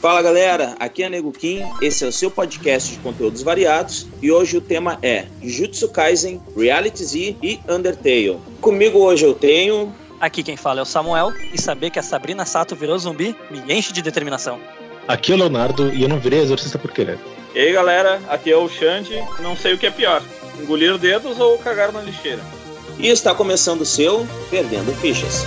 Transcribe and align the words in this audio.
Fala 0.00 0.22
galera, 0.22 0.76
aqui 0.80 1.02
é 1.02 1.10
Nego 1.10 1.30
Kim, 1.30 1.62
esse 1.82 2.06
é 2.06 2.08
o 2.08 2.12
seu 2.12 2.30
podcast 2.30 2.90
de 2.90 2.98
conteúdos 3.00 3.42
variados 3.42 4.06
e 4.22 4.32
hoje 4.32 4.56
o 4.56 4.60
tema 4.62 4.98
é 5.02 5.26
Jujutsu 5.42 5.90
Kaisen, 5.90 6.40
Reality 6.56 7.04
Z 7.04 7.36
e 7.42 7.60
Undertale. 7.68 8.38
Comigo 8.62 8.98
hoje 8.98 9.26
eu 9.26 9.34
tenho. 9.34 9.94
Aqui 10.18 10.42
quem 10.42 10.56
fala 10.56 10.80
é 10.80 10.82
o 10.82 10.86
Samuel 10.86 11.34
e 11.52 11.60
saber 11.60 11.90
que 11.90 11.98
a 11.98 12.02
Sabrina 12.02 12.46
Sato 12.46 12.74
virou 12.74 12.98
zumbi 12.98 13.36
me 13.50 13.60
enche 13.74 13.92
de 13.92 14.00
determinação. 14.00 14.58
Aqui 15.06 15.32
é 15.32 15.34
o 15.34 15.38
Leonardo 15.38 15.92
e 15.92 16.02
eu 16.02 16.08
não 16.08 16.18
virei 16.18 16.40
exorcista 16.40 16.78
por 16.78 16.92
querer. 16.92 17.18
E 17.54 17.58
aí 17.58 17.70
galera, 17.70 18.22
aqui 18.30 18.50
é 18.50 18.56
o 18.56 18.70
Xande, 18.70 19.22
não 19.40 19.54
sei 19.54 19.74
o 19.74 19.78
que 19.78 19.86
é 19.86 19.90
pior, 19.90 20.22
engolir 20.58 20.96
dedos 20.96 21.38
ou 21.38 21.58
cagar 21.58 21.92
na 21.92 22.00
lixeira. 22.00 22.40
E 22.98 23.08
está 23.08 23.34
começando 23.34 23.82
o 23.82 23.86
seu 23.86 24.26
Perdendo 24.48 24.94
Fichas. 24.94 25.44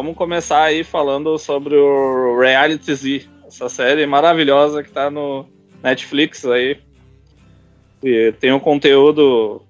Vamos 0.00 0.16
começar 0.16 0.62
aí 0.62 0.82
falando 0.82 1.36
sobre 1.36 1.76
o 1.76 2.40
Reality 2.40 2.94
Z, 2.94 3.28
essa 3.46 3.68
série 3.68 4.06
maravilhosa 4.06 4.82
que 4.82 4.90
tá 4.90 5.10
no 5.10 5.46
Netflix 5.82 6.46
aí. 6.46 6.78
E 8.02 8.32
tem 8.40 8.50
um 8.50 8.58
conteúdo 8.58 9.60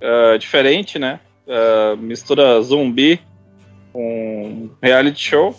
ah, 0.00 0.38
diferente, 0.38 0.98
né? 0.98 1.20
Ah, 1.46 1.94
mistura 1.98 2.62
zumbi 2.62 3.20
com 3.92 4.70
reality 4.80 5.20
show. 5.20 5.54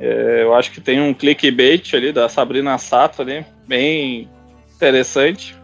É, 0.00 0.42
eu 0.42 0.52
acho 0.52 0.72
que 0.72 0.80
tem 0.80 1.00
um 1.00 1.14
clickbait 1.14 1.94
ali 1.94 2.10
da 2.10 2.28
Sabrina 2.28 2.76
Sato 2.78 3.22
ali, 3.22 3.46
bem 3.64 4.28
interessante. 4.74 5.54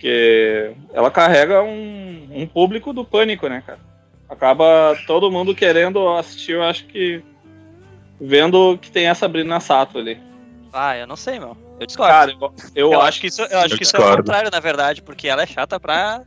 Que 0.00 0.72
ela 0.92 1.12
carrega 1.12 1.62
um, 1.62 2.28
um 2.32 2.44
público 2.44 2.92
do 2.92 3.04
pânico, 3.04 3.46
né, 3.48 3.62
cara? 3.64 3.93
Acaba 4.34 4.96
todo 5.06 5.30
mundo 5.30 5.54
querendo 5.54 6.08
assistir, 6.10 6.52
eu 6.52 6.62
acho 6.62 6.86
que 6.86 7.22
vendo 8.20 8.76
que 8.78 8.90
tem 8.90 9.08
a 9.08 9.14
Sabrina 9.14 9.58
Sato 9.60 9.98
ali. 9.98 10.20
Ah, 10.72 10.96
eu 10.96 11.06
não 11.06 11.16
sei, 11.16 11.38
meu. 11.38 11.56
Eu 11.80 11.86
discordo. 11.86 12.12
Cara, 12.12 12.32
eu, 12.32 12.54
eu 12.74 12.92
eu 12.92 13.00
acho, 13.00 13.20
que 13.20 13.26
isso, 13.28 13.42
eu 13.42 13.58
acho 13.60 13.74
Eu 13.74 13.78
que 13.78 13.84
isso 13.84 13.96
é 13.96 14.00
o 14.00 14.16
contrário, 14.16 14.50
na 14.50 14.60
verdade, 14.60 15.02
porque 15.02 15.28
ela 15.28 15.42
é 15.42 15.46
chata 15.46 15.78
pra. 15.80 16.22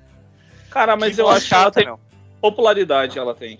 cara, 0.69 0.95
mas 0.95 1.15
que 1.15 1.21
eu 1.21 1.29
acho 1.29 1.47
que 1.47 1.53
ela 1.53 1.63
chata, 1.63 1.79
tem 1.79 1.85
meu. 1.85 1.99
popularidade, 2.41 3.17
ela 3.19 3.33
tem. 3.35 3.57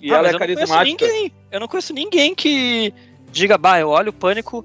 E 0.00 0.12
Ah, 0.12 0.18
ela 0.18 0.28
é 0.28 0.30
eu 0.30 0.32
não 0.32 0.38
conheço 0.40 0.56
carismática. 0.66 1.06
ninguém. 1.06 1.32
Eu 1.50 1.60
não 1.60 1.68
conheço 1.68 1.92
ninguém 1.92 2.34
que 2.34 2.92
diga, 3.30 3.56
bah, 3.58 3.80
eu 3.80 3.88
olho 3.88 4.10
o 4.10 4.14
pânico 4.14 4.64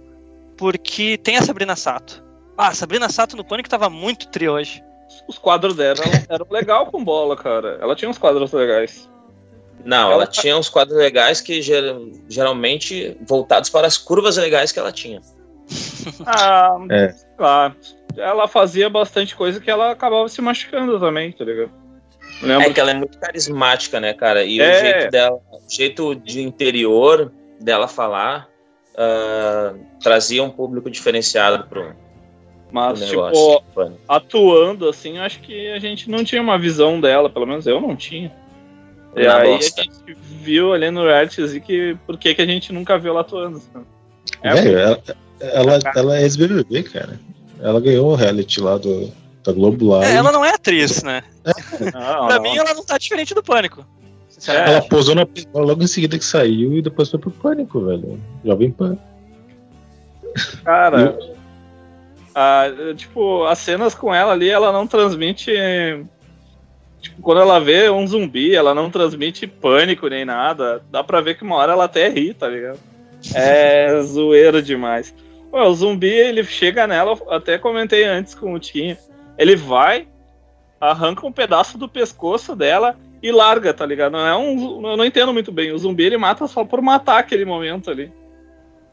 porque 0.58 1.18
tem 1.18 1.38
a 1.38 1.42
Sabrina 1.42 1.76
Sato. 1.76 2.24
Ah, 2.58 2.68
a 2.68 2.74
Sabrina 2.74 3.10
Sato 3.10 3.36
no 3.38 3.44
pânico 3.44 3.70
tava 3.70 3.90
muito 3.90 4.28
tri 4.28 4.48
hoje. 4.50 4.84
Os 5.28 5.38
quadros 5.38 5.76
dela 5.76 6.00
eram 6.30 6.46
legal 6.50 6.88
com 6.88 7.04
bola, 7.04 7.36
cara. 7.36 7.78
Ela 7.82 7.96
tinha 7.96 8.10
uns 8.10 8.18
quadros 8.18 8.52
legais. 8.52 9.10
Não, 9.84 10.06
Ela 10.08 10.14
ela 10.14 10.26
tá- 10.28 10.32
tinha 10.34 10.56
uns 10.58 10.70
quadros 10.70 10.98
legais 10.98 11.42
que 11.42 11.62
ger- 11.62 11.96
geralmente 12.30 13.18
voltados 13.28 13.70
para 13.70 13.88
as 13.88 13.98
curvas 13.98 14.38
legais 14.38 14.72
que 14.72 14.80
ela 14.80 14.92
tinha. 14.92 15.22
Ah, 16.26 16.78
É. 16.90 17.14
claro. 17.38 17.76
Ela 18.18 18.48
fazia 18.48 18.90
bastante 18.90 19.36
coisa 19.36 19.60
que 19.62 19.72
ela 19.72 19.92
acabava 19.92 20.28
se 20.28 20.42
machucando 20.42 21.00
também, 21.00 21.32
tá 21.32 21.46
ligado? 21.46 21.72
Lembro 22.42 22.68
É 22.70 22.74
que 22.74 22.80
ela 22.80 22.92
é 22.92 22.94
muito 22.94 23.18
carismática, 23.20 24.00
né, 24.00 24.14
cara? 24.14 24.44
E 24.44 24.60
É. 24.60 24.70
o 24.78 24.80
jeito 24.82 25.12
dela, 25.12 25.40
o 25.52 25.70
jeito 25.74 26.16
de 26.16 26.42
interior 26.42 27.32
dela 27.60 27.88
falar 27.88 28.50
ah, 28.98 29.74
trazia 30.04 30.44
um 30.44 30.50
público 30.50 30.90
diferenciado 30.90 31.66
pro 31.68 31.96
mas, 32.72 33.00
negócio. 33.02 33.60
tipo, 33.60 33.92
atuando 34.08 34.88
assim, 34.90 35.18
eu 35.18 35.24
acho 35.24 35.40
que 35.42 35.72
a 35.72 35.80
gente 35.80 36.10
não 36.10 36.24
tinha 36.24 36.42
uma 36.42 36.58
visão 36.58 37.00
dela, 37.00 37.30
pelo 37.30 37.46
menos 37.46 37.68
eu 37.68 37.80
não 37.82 37.96
tinha. 37.96 38.32
E 39.16 39.26
Na 39.26 39.38
aí 39.38 39.48
bosta. 39.50 39.82
a 39.82 39.84
gente 39.84 40.18
viu 40.42 40.74
ali 40.74 40.90
no 40.90 41.04
reality 41.04 41.60
que 41.60 41.98
por 42.06 42.18
que, 42.18 42.34
que 42.34 42.42
a 42.42 42.46
gente 42.46 42.72
nunca 42.72 42.98
viu 42.98 43.12
ela 43.12 43.22
atuando. 43.22 43.58
assim. 43.58 43.86
É, 44.42 44.54
Velho, 44.56 44.78
ela, 44.78 45.04
ela, 45.40 45.80
ela 45.96 46.18
é 46.18 46.22
ex-BBB, 46.24 46.84
cara. 46.84 47.20
Ela 47.60 47.80
ganhou 47.80 48.12
o 48.12 48.16
reality 48.16 48.62
lá 48.62 48.78
do, 48.78 49.12
da 49.44 49.52
Globo 49.52 49.90
lá. 49.90 50.06
É, 50.06 50.14
e 50.14 50.16
ela 50.16 50.32
não 50.32 50.46
é 50.46 50.52
atriz, 50.54 51.04
né? 51.04 51.24
não, 51.80 52.28
Pra 52.28 52.36
não. 52.36 52.42
mim, 52.42 52.58
ela 52.58 52.74
não 52.74 52.84
tá 52.84 52.98
diferente 52.98 53.34
do 53.34 53.44
pânico. 53.44 53.86
É. 54.48 54.72
Ela 54.72 54.82
posou 54.82 55.14
na 55.14 55.28
logo 55.54 55.84
em 55.84 55.88
seguida 55.88 56.18
que 56.18 56.26
saiu 56.26 56.74
e 56.74 56.82
depois 56.82 57.10
foi 57.10 57.20
pro 57.20 57.30
Pânico, 57.30 57.86
velho. 57.86 58.20
Jovem 58.44 58.72
Pan. 58.72 58.98
Cara, 60.64 61.18
a- 62.34 62.94
tipo, 62.96 63.44
as 63.46 63.60
cenas 63.60 63.94
com 63.94 64.14
ela 64.14 64.32
ali, 64.34 64.50
ela 64.50 64.72
não 64.72 64.88
transmite. 64.88 65.52
Tipo, 67.00 67.22
quando 67.22 67.42
ela 67.42 67.60
vê 67.60 67.90
um 67.90 68.06
zumbi, 68.06 68.54
ela 68.54 68.76
não 68.76 68.92
transmite 68.92 69.48
pânico 69.48 70.08
nem 70.08 70.24
nada. 70.24 70.84
Dá 70.92 71.04
pra 71.04 71.22
ver 71.22 71.36
que 71.36 71.44
uma 71.44 71.56
hora 71.56 71.74
ela 71.74 71.86
até 71.86 72.08
ri, 72.08 72.34
tá 72.34 72.48
ligado? 72.48 72.80
É 73.34 74.00
zoeiro 74.04 74.62
demais. 74.62 75.14
Pô, 75.50 75.62
o 75.64 75.74
zumbi, 75.74 76.08
ele 76.10 76.44
chega 76.44 76.88
nela, 76.88 77.18
até 77.30 77.58
comentei 77.58 78.04
antes 78.06 78.34
com 78.36 78.54
o 78.54 78.60
Tinho. 78.60 78.96
Ele 79.38 79.56
vai, 79.56 80.08
arranca 80.80 81.26
um 81.26 81.32
pedaço 81.32 81.78
do 81.78 81.90
pescoço 81.90 82.56
dela 82.56 82.96
e 83.22 83.32
larga, 83.32 83.74
tá 83.74 83.86
ligado? 83.86 84.14
Não 84.14 84.26
é 84.26 84.36
um. 84.38 84.88
Eu 84.88 84.96
não 84.98 85.06
entendo 85.06 85.34
muito 85.34 85.52
bem. 85.52 85.72
O 85.72 85.78
zumbi 85.78 86.04
ele 86.06 86.18
mata 86.18 86.48
só 86.48 86.64
por 86.64 86.82
matar 86.82 87.18
aquele 87.20 87.46
momento 87.46 87.90
ali. 87.92 88.12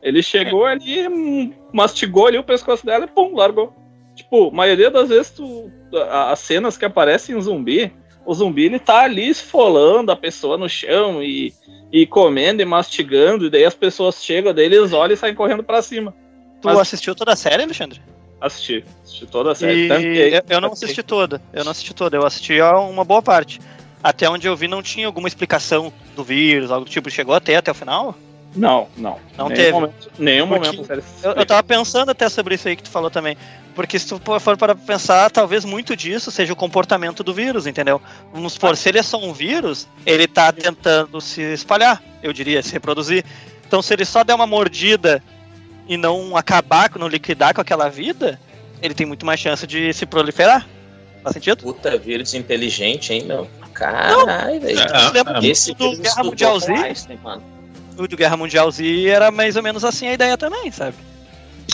Ele 0.02 0.22
chegou 0.22 0.64
ali, 0.64 1.08
hum, 1.08 1.52
mastigou 1.72 2.26
ali 2.26 2.38
o 2.38 2.44
pescoço 2.44 2.86
dela 2.86 3.04
e 3.04 3.08
pum, 3.08 3.34
largou. 3.34 3.74
Tipo, 4.14 4.48
a 4.48 4.52
maioria 4.52 4.90
das 4.90 5.08
vezes 5.08 5.30
tu, 5.30 5.70
as 6.10 6.38
cenas 6.40 6.76
que 6.76 6.84
aparecem 6.84 7.36
em 7.36 7.40
zumbi, 7.40 7.92
o 8.26 8.34
zumbi 8.34 8.64
ele 8.64 8.78
tá 8.78 9.02
ali 9.02 9.28
esfolando 9.28 10.10
a 10.12 10.16
pessoa 10.16 10.56
no 10.58 10.68
chão 10.68 11.22
e, 11.22 11.52
e 11.92 12.06
comendo 12.06 12.60
e 12.60 12.64
mastigando, 12.64 13.46
e 13.46 13.50
daí 13.50 13.64
as 13.64 13.74
pessoas 13.74 14.22
chegam, 14.22 14.52
daí 14.54 14.66
eles 14.66 14.92
olham 14.92 15.14
e 15.14 15.16
saem 15.16 15.34
correndo 15.34 15.62
pra 15.62 15.82
cima. 15.82 16.14
Tu 16.60 16.66
Mas- 16.66 16.78
assistiu 16.78 17.14
toda 17.14 17.32
a 17.32 17.36
série, 17.36 17.62
Alexandre? 17.62 18.00
Assisti, 18.40 18.84
assisti 19.02 19.26
toda 19.26 19.50
a 19.52 19.54
série. 19.54 19.86
E 19.86 19.88
Tanto 19.88 20.00
que- 20.02 20.06
eu, 20.06 20.42
eu 20.56 20.60
não 20.60 20.72
assisti 20.72 21.02
toda. 21.02 21.42
Eu 21.52 21.64
não 21.64 21.72
assisti 21.72 21.92
toda. 21.94 22.16
Eu 22.16 22.24
assisti 22.26 22.60
a 22.60 22.78
uma 22.78 23.04
boa 23.04 23.20
parte. 23.20 23.60
Até 24.02 24.30
onde 24.30 24.46
eu 24.46 24.54
vi 24.56 24.68
não 24.68 24.80
tinha 24.80 25.06
alguma 25.06 25.26
explicação 25.26 25.92
do 26.14 26.22
vírus, 26.22 26.70
algo 26.70 26.84
do 26.84 26.90
tipo. 26.90 27.10
Chegou 27.10 27.34
até 27.34 27.56
até 27.56 27.70
o 27.70 27.74
final? 27.74 28.14
Não, 28.58 28.88
não. 28.96 29.18
Não 29.36 29.48
nenhum 29.48 29.56
teve. 29.56 29.72
Momento, 29.72 30.10
nenhum 30.18 30.48
Porque 30.48 30.66
momento. 30.66 30.86
série 30.86 31.02
Eu, 31.22 31.32
eu 31.32 31.46
tava 31.46 31.62
pensando 31.62 32.10
até 32.10 32.28
sobre 32.28 32.56
isso 32.56 32.66
aí 32.66 32.74
que 32.74 32.82
tu 32.82 32.90
falou 32.90 33.10
também. 33.10 33.36
Porque 33.74 33.98
se 33.98 34.08
tu 34.08 34.20
for 34.40 34.56
para 34.56 34.74
pensar, 34.74 35.30
talvez 35.30 35.64
muito 35.64 35.94
disso 35.94 36.32
seja 36.32 36.52
o 36.52 36.56
comportamento 36.56 37.22
do 37.22 37.32
vírus, 37.32 37.66
entendeu? 37.66 38.02
Vamos 38.32 38.54
supor, 38.54 38.76
se 38.76 38.88
ele 38.88 38.98
é 38.98 39.02
só 39.02 39.16
um 39.22 39.32
vírus, 39.32 39.86
ele 40.04 40.26
tá 40.26 40.50
tentando 40.50 41.20
se 41.20 41.40
espalhar, 41.40 42.02
eu 42.20 42.32
diria, 42.32 42.60
se 42.60 42.72
reproduzir. 42.72 43.24
Então, 43.64 43.80
se 43.80 43.94
ele 43.94 44.04
só 44.04 44.24
der 44.24 44.34
uma 44.34 44.46
mordida 44.46 45.22
e 45.86 45.96
não 45.96 46.36
acabar, 46.36 46.90
não 46.98 47.06
liquidar 47.06 47.54
com 47.54 47.60
aquela 47.60 47.88
vida, 47.88 48.40
ele 48.82 48.94
tem 48.94 49.06
muito 49.06 49.24
mais 49.24 49.38
chance 49.38 49.64
de 49.64 49.92
se 49.92 50.04
proliferar. 50.04 50.66
Faz 51.22 51.34
sentido? 51.34 51.62
Puta, 51.62 51.96
vírus 51.96 52.34
inteligente, 52.34 53.12
hein, 53.12 53.24
meu? 53.24 53.48
Caralho, 53.72 54.60
velho. 54.60 54.80
Ah, 54.92 55.10
lembra 55.10 55.38
ah, 55.38 55.46
Esse 55.46 55.72
do 55.72 55.96
Guerra 55.96 56.24
Mundial 56.24 56.58
Z? 56.58 56.72
Einstein, 56.72 57.18
mano. 57.22 57.57
Do 58.06 58.16
Guerra 58.16 58.36
Mundial 58.36 58.70
Z 58.70 59.06
era 59.08 59.30
mais 59.30 59.56
ou 59.56 59.62
menos 59.62 59.84
assim 59.84 60.06
a 60.06 60.12
ideia 60.14 60.36
também, 60.36 60.70
sabe? 60.70 60.94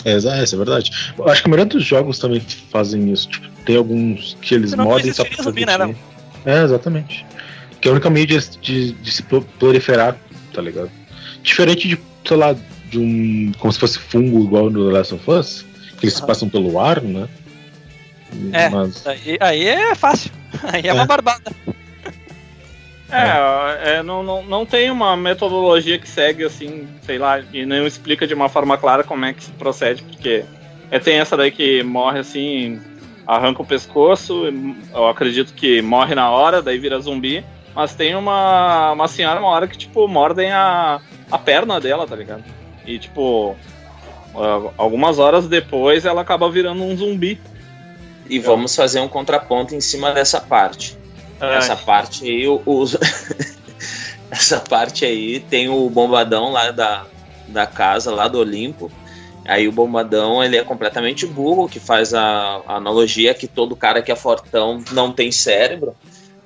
É, 0.03 0.13
exa- 0.13 0.41
isso 0.43 0.55
é 0.55 0.57
verdade. 0.57 0.91
Eu 1.17 1.27
acho 1.29 1.41
que 1.41 1.47
a 1.47 1.49
maioria 1.49 1.65
dos 1.71 1.85
jogos 1.85 2.17
também 2.19 2.41
fazem 2.71 3.11
isso. 3.11 3.29
Tipo, 3.29 3.47
tem 3.65 3.75
alguns 3.77 4.35
que 4.41 4.55
eles 4.55 4.73
não 4.73 4.85
modem 4.85 5.11
só 5.13 5.23
pra 5.23 5.43
fazer 5.43 5.65
né, 5.65 5.89
isso. 5.91 5.99
É, 6.45 6.63
exatamente. 6.63 7.25
Que 7.81 7.87
é 7.87 7.91
a 7.91 7.93
única 7.93 8.09
meio 8.09 8.25
de, 8.27 8.39
de, 8.59 8.91
de 8.93 9.11
se 9.11 9.23
pro- 9.23 9.41
proliferar, 9.59 10.15
tá 10.53 10.61
ligado? 10.61 10.89
Diferente 11.43 11.87
de, 11.87 11.99
sei 12.27 12.37
lá, 12.37 12.55
de 12.89 12.99
um. 12.99 13.51
como 13.59 13.71
se 13.73 13.79
fosse 13.79 13.99
fungo 13.99 14.43
igual 14.43 14.69
no 14.69 14.87
The 14.87 14.97
Last 14.97 15.13
of 15.15 15.31
Us, 15.31 15.65
que 15.99 16.05
eles 16.05 16.21
Ah. 16.21 16.25
passam 16.25 16.49
pelo 16.49 16.79
ar, 16.79 17.01
né? 17.01 17.27
É. 18.51 18.69
Mas, 18.69 19.05
Aí, 19.07 19.37
aí 19.39 19.65
é 19.67 19.95
fácil. 19.95 20.29
Aí 20.63 20.81
é, 20.87 20.93
uma 20.93 21.03
É. 21.03 21.07
barbada. 21.07 21.51
É, 23.09 23.97
é, 23.97 24.03
não, 24.03 24.23
não, 24.23 24.43
não 24.43 24.65
tem 24.65 24.89
uma 24.89 25.15
metodologia 25.15 25.99
que 25.99 26.09
segue 26.09 26.43
assim, 26.43 26.87
sei 27.03 27.17
lá, 27.17 27.39
e 27.53 27.65
não 27.65 27.85
explica 27.85 28.25
de 28.25 28.33
uma 28.33 28.49
forma 28.49 28.77
clara 28.77 29.03
como 29.03 29.25
é 29.25 29.33
que 29.33 29.43
se 29.43 29.51
procede, 29.51 30.01
porque 30.01 30.43
é, 30.89 30.99
tem 30.99 31.19
essa 31.19 31.37
daí 31.37 31.51
que 31.51 31.83
morre 31.83 32.19
assim 32.19 32.81
arranca 33.25 33.61
o 33.61 33.65
pescoço, 33.65 34.43
eu 34.93 35.07
acredito 35.07 35.53
que 35.53 35.81
morre 35.81 36.13
na 36.13 36.29
hora, 36.29 36.61
daí 36.61 36.77
vira 36.77 36.99
zumbi. 36.99 37.43
Mas 37.73 37.93
tem 37.93 38.15
uma, 38.15 38.93
uma 38.93 39.07
senhora, 39.07 39.39
uma 39.39 39.49
hora 39.49 39.67
que, 39.67 39.77
tipo, 39.77 40.07
mordem 40.07 40.51
a, 40.51 41.01
a 41.29 41.37
perna 41.37 41.79
dela, 41.79 42.07
tá 42.07 42.15
ligado? 42.15 42.43
E, 42.85 42.97
tipo, 42.97 43.55
algumas 44.77 45.19
horas 45.19 45.47
depois 45.47 46.05
ela 46.05 46.21
acaba 46.21 46.49
virando 46.49 46.83
um 46.83 46.95
zumbi. 46.95 47.39
E 48.27 48.39
vamos 48.39 48.75
fazer 48.75 49.01
um 49.01 49.07
contraponto 49.07 49.75
em 49.75 49.81
cima 49.81 50.11
dessa 50.11 50.39
parte. 50.39 50.97
Essa 51.39 51.75
parte 51.75 52.25
aí, 52.25 52.45
essa 54.31 54.59
parte 54.59 55.05
aí 55.05 55.39
tem 55.39 55.69
o 55.69 55.89
bombadão 55.89 56.51
lá 56.51 56.71
da, 56.71 57.05
da 57.47 57.67
casa, 57.67 58.11
lá 58.11 58.27
do 58.27 58.39
Olimpo. 58.39 58.91
Aí 59.45 59.67
o 59.67 59.71
bombadão 59.71 60.43
ele 60.43 60.57
é 60.57 60.63
completamente 60.63 61.25
burro, 61.27 61.69
que 61.69 61.79
faz 61.79 62.13
a, 62.13 62.61
a 62.65 62.75
analogia 62.77 63.33
que 63.33 63.47
todo 63.47 63.75
cara 63.75 64.01
que 64.01 64.11
é 64.11 64.15
fortão 64.15 64.83
não 64.91 65.11
tem 65.11 65.31
cérebro. 65.31 65.95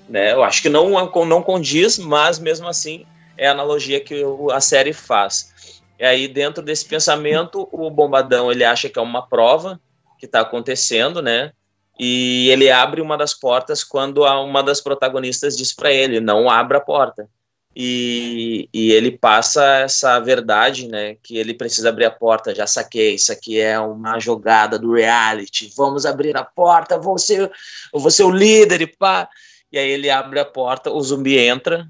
Né? 0.08 0.34
Eu 0.34 0.44
acho 0.44 0.62
que 0.62 0.70
não, 0.70 0.90
não 1.26 1.42
condiz, 1.42 1.98
mas 1.98 2.40
mesmo 2.40 2.68
assim 2.68 3.06
é 3.38 3.48
a 3.48 3.52
analogia 3.52 4.02
que 4.02 4.22
a 4.52 4.60
série 4.60 4.92
faz. 4.92 5.82
E 5.98 6.06
aí, 6.06 6.28
dentro 6.28 6.64
desse 6.64 6.86
pensamento, 6.86 7.68
o 7.72 7.90
bombadão 7.90 8.52
ele 8.52 8.64
acha 8.64 8.90
que 8.90 9.00
é 9.00 9.02
uma 9.02 9.22
prova 9.22 9.80
que 10.18 10.26
está 10.26 10.42
acontecendo, 10.42 11.22
né? 11.22 11.52
E 12.00 12.50
ele 12.50 12.72
abre 12.72 13.02
uma 13.02 13.18
das 13.18 13.34
portas 13.34 13.84
quando 13.84 14.24
uma 14.24 14.64
das 14.64 14.80
protagonistas 14.80 15.58
diz 15.58 15.74
para 15.74 15.92
ele: 15.92 16.22
não 16.22 16.50
abra 16.50 16.78
a 16.78 16.82
porta. 16.82 17.30
E, 17.76 18.68
e 18.74 18.92
ele 18.92 19.12
passa 19.12 19.64
essa 19.80 20.20
verdade, 20.20 20.88
né? 20.88 21.16
Que 21.22 21.38
ele 21.38 21.54
precisa 21.54 21.90
abrir 21.90 22.06
a 22.06 22.12
porta. 22.12 22.56
Já 22.56 22.66
saquei, 22.66 23.16
isso 23.16 23.32
aqui 23.32 23.60
é 23.60 23.80
uma 23.80 24.20
jogada 24.20 24.80
do 24.80 24.94
reality. 24.94 25.72
Vamos 25.78 26.06
abrir 26.06 26.36
a 26.36 26.44
porta, 26.44 27.00
ser, 27.18 27.52
eu 27.94 28.00
vou 28.00 28.10
ser 28.10 28.24
o 28.24 28.32
líder 28.32 28.82
e 28.82 28.88
pá. 28.88 29.30
E 29.72 29.78
aí 29.78 29.90
ele 29.90 30.10
abre 30.10 30.40
a 30.40 30.46
porta, 30.46 30.90
o 30.90 31.02
zumbi 31.02 31.38
entra, 31.38 31.88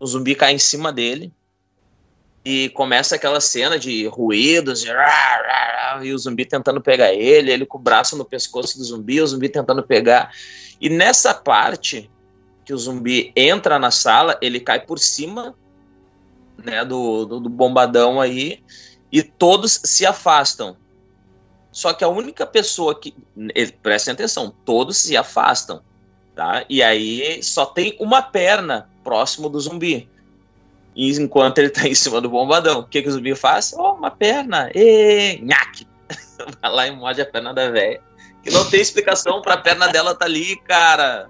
o 0.00 0.06
zumbi 0.06 0.34
cai 0.34 0.52
em 0.52 0.58
cima 0.58 0.92
dele. 0.92 1.30
E 2.48 2.70
começa 2.70 3.14
aquela 3.14 3.42
cena 3.42 3.78
de 3.78 4.06
ruídos, 4.06 4.82
e, 6.02 6.12
o 6.14 6.18
zumbi 6.18 6.46
tentando 6.46 6.80
pegar 6.80 7.12
ele, 7.12 7.52
ele 7.52 7.66
com 7.66 7.76
o 7.76 7.80
braço 7.80 8.16
no 8.16 8.24
pescoço 8.24 8.78
do 8.78 8.84
zumbi, 8.84 9.20
o 9.20 9.26
zumbi 9.26 9.50
tentando 9.50 9.82
pegar. 9.82 10.32
E 10.80 10.88
nessa 10.88 11.34
parte 11.34 12.10
que 12.64 12.72
o 12.72 12.78
zumbi 12.78 13.34
entra 13.36 13.78
na 13.78 13.90
sala, 13.90 14.38
ele 14.40 14.60
cai 14.60 14.80
por 14.80 14.98
cima 14.98 15.54
né, 16.56 16.86
do, 16.86 17.26
do, 17.26 17.38
do 17.38 17.50
bombadão 17.50 18.18
aí, 18.18 18.64
e 19.12 19.22
todos 19.22 19.82
se 19.84 20.06
afastam. 20.06 20.74
Só 21.70 21.92
que 21.92 22.02
a 22.02 22.08
única 22.08 22.46
pessoa 22.46 22.98
que. 22.98 23.14
ele- 23.54 23.72
Prestem 23.72 24.14
atenção, 24.14 24.54
todos 24.64 24.96
se 24.96 25.18
afastam. 25.18 25.82
Tá? 26.34 26.64
E 26.66 26.82
aí 26.82 27.42
só 27.42 27.66
tem 27.66 27.94
uma 28.00 28.22
perna 28.22 28.88
próximo 29.04 29.50
do 29.50 29.60
zumbi. 29.60 30.08
E 30.98 31.12
enquanto 31.12 31.58
ele 31.58 31.70
tá 31.70 31.86
em 31.86 31.94
cima 31.94 32.20
do 32.20 32.28
bombadão, 32.28 32.80
o 32.80 32.84
que, 32.84 33.00
que 33.00 33.08
o 33.08 33.12
zumbi 33.12 33.32
faz? 33.36 33.72
Oh, 33.72 33.92
uma 33.92 34.10
perna! 34.10 34.68
Ê, 34.74 35.38
nhaque! 35.40 35.86
Vai 36.60 36.72
lá 36.72 36.86
e 36.88 36.90
morde 36.90 37.22
a 37.22 37.26
perna 37.26 37.54
da 37.54 37.70
velha. 37.70 38.00
Que 38.42 38.50
não 38.50 38.68
tem 38.68 38.80
explicação 38.80 39.40
pra 39.40 39.56
perna 39.56 39.86
dela 39.88 40.12
tá 40.14 40.24
ali, 40.24 40.56
cara. 40.62 41.28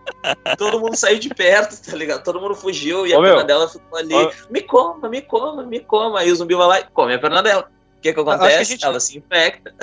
Todo 0.57 0.81
mundo 0.81 0.97
saiu 0.97 1.19
de 1.19 1.29
perto, 1.29 1.77
tá 1.91 1.95
ligado? 1.95 2.23
Todo 2.25 2.41
mundo 2.41 2.55
fugiu 2.55 3.07
e 3.07 3.13
a 3.13 3.19
Ô, 3.19 3.21
meu. 3.21 3.31
perna 3.33 3.45
dela 3.47 3.69
ficou 3.69 3.99
ali. 3.99 4.15
Ô. 4.15 4.33
Me 4.51 4.63
coma, 4.63 5.07
me 5.09 5.21
coma, 5.21 5.63
me 5.65 5.81
coma. 5.81 6.21
Aí 6.21 6.33
o 6.33 6.37
zumbi 6.37 6.55
vai 6.55 6.67
lá 6.67 6.81
e 6.81 6.85
come 6.85 7.13
a 7.15 7.19
perna 7.19 7.43
dela. 7.43 7.69
O 7.99 8.01
que 8.01 8.11
que 8.13 8.21
acho 8.21 8.25
que 8.25 8.31
a 8.31 8.35
acontece? 8.35 8.71
gente- 8.73 8.85
Ela 8.87 9.01
se 9.01 9.19
infecta. 9.19 9.75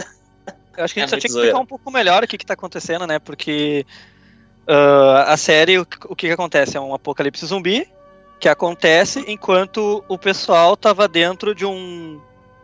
Eu 0.78 0.84
acho 0.84 0.94
que 0.94 1.00
a 1.00 1.04
gente 1.04 1.14
É 1.14 1.16
só 1.16 1.20
tinha 1.20 1.22
que 1.22 1.30
zoeira. 1.30 1.48
explicar 1.50 1.62
um 1.64 1.66
pouco 1.66 1.92
melhor 1.92 2.24
o 2.24 2.28
que, 2.28 2.38
que 2.40 2.46
tá 2.46 2.54
acontecendo, 2.56 3.06
né? 3.06 3.20
Porque 3.20 3.86
ah, 4.68 5.26
a 5.34 5.38
série, 5.38 5.78
o, 5.78 5.82
o 6.10 6.16
que, 6.16 6.28
que 6.28 6.34
acontece? 6.34 6.76
É 6.78 6.80
um 6.80 6.94
apocalipse 6.94 7.46
zumbi 7.46 7.88
que 8.40 8.50
acontece 8.50 9.24
enquanto 9.28 10.04
o 10.08 10.18
pessoal 10.18 10.76
tava 10.78 11.08
dentro 11.08 11.56
de 11.56 11.66
um 11.66 12.20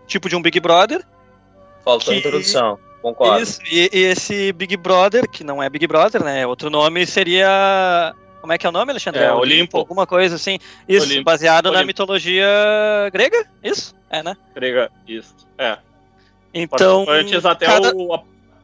tipo 0.07 0.27
de 0.29 0.35
um 0.35 0.41
Big 0.41 0.59
Brother. 0.59 1.03
Faltou 1.83 2.13
Que- 2.13 2.19
introdução. 2.19 2.77
Concordo. 3.01 3.41
Isso, 3.41 3.59
e, 3.71 3.89
e 3.91 3.99
esse 4.03 4.51
Big 4.53 4.77
Brother, 4.77 5.27
que 5.27 5.43
não 5.43 5.61
é 5.63 5.67
Big 5.69 5.87
Brother, 5.87 6.23
né? 6.23 6.45
Outro 6.45 6.69
nome 6.69 7.05
seria. 7.07 8.13
Como 8.39 8.53
é 8.53 8.57
que 8.59 8.65
é 8.65 8.69
o 8.69 8.71
nome, 8.71 8.91
Alexandre? 8.91 9.21
É, 9.23 9.33
Olimpo. 9.33 9.77
Alguma 9.79 10.05
coisa 10.05 10.35
assim. 10.35 10.59
Isso, 10.87 11.05
Olimpo. 11.07 11.23
baseado 11.23 11.65
na 11.65 11.71
Olimpo. 11.71 11.87
mitologia 11.87 12.47
grega? 13.11 13.45
Isso? 13.63 13.95
É, 14.09 14.21
né? 14.21 14.37
Grega, 14.53 14.91
isso. 15.07 15.33
É. 15.57 15.77
Então. 16.53 17.05
Antes 17.09 17.43
até 17.45 17.65
cada- 17.65 17.95
o, 17.95 18.19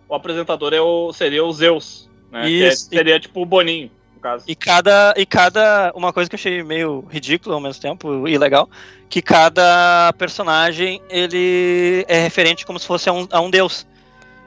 o 0.09 0.13
apresentador 0.15 0.73
é 0.73 0.81
o, 0.81 1.11
seria 1.13 1.43
o 1.43 1.51
Zeus. 1.51 2.07
Né? 2.31 2.45
É- 2.45 2.49
Isso. 2.49 2.89
seria 2.89 3.19
tipo 3.19 3.41
o 3.41 3.45
Boninho, 3.45 3.89
no 4.17 4.21
caso. 4.21 4.43
E 4.47 4.55
cada, 4.55 5.13
e 5.15 5.25
cada. 5.25 5.93
Uma 5.95 6.11
coisa 6.11 6.29
que 6.29 6.35
eu 6.35 6.37
achei 6.37 6.63
meio 6.63 7.05
ridículo 7.09 7.55
ao 7.55 7.61
mesmo 7.61 7.81
tempo 7.81 8.27
e 8.27 8.37
legal, 8.37 8.69
que 9.09 9.21
cada 9.21 10.11
personagem 10.17 11.01
ele 11.09 12.03
é 12.07 12.19
referente 12.19 12.65
como 12.65 12.79
se 12.79 12.85
fosse 12.85 13.07
a 13.07 13.13
um, 13.13 13.27
a 13.31 13.39
um 13.39 13.49
deus. 13.49 13.87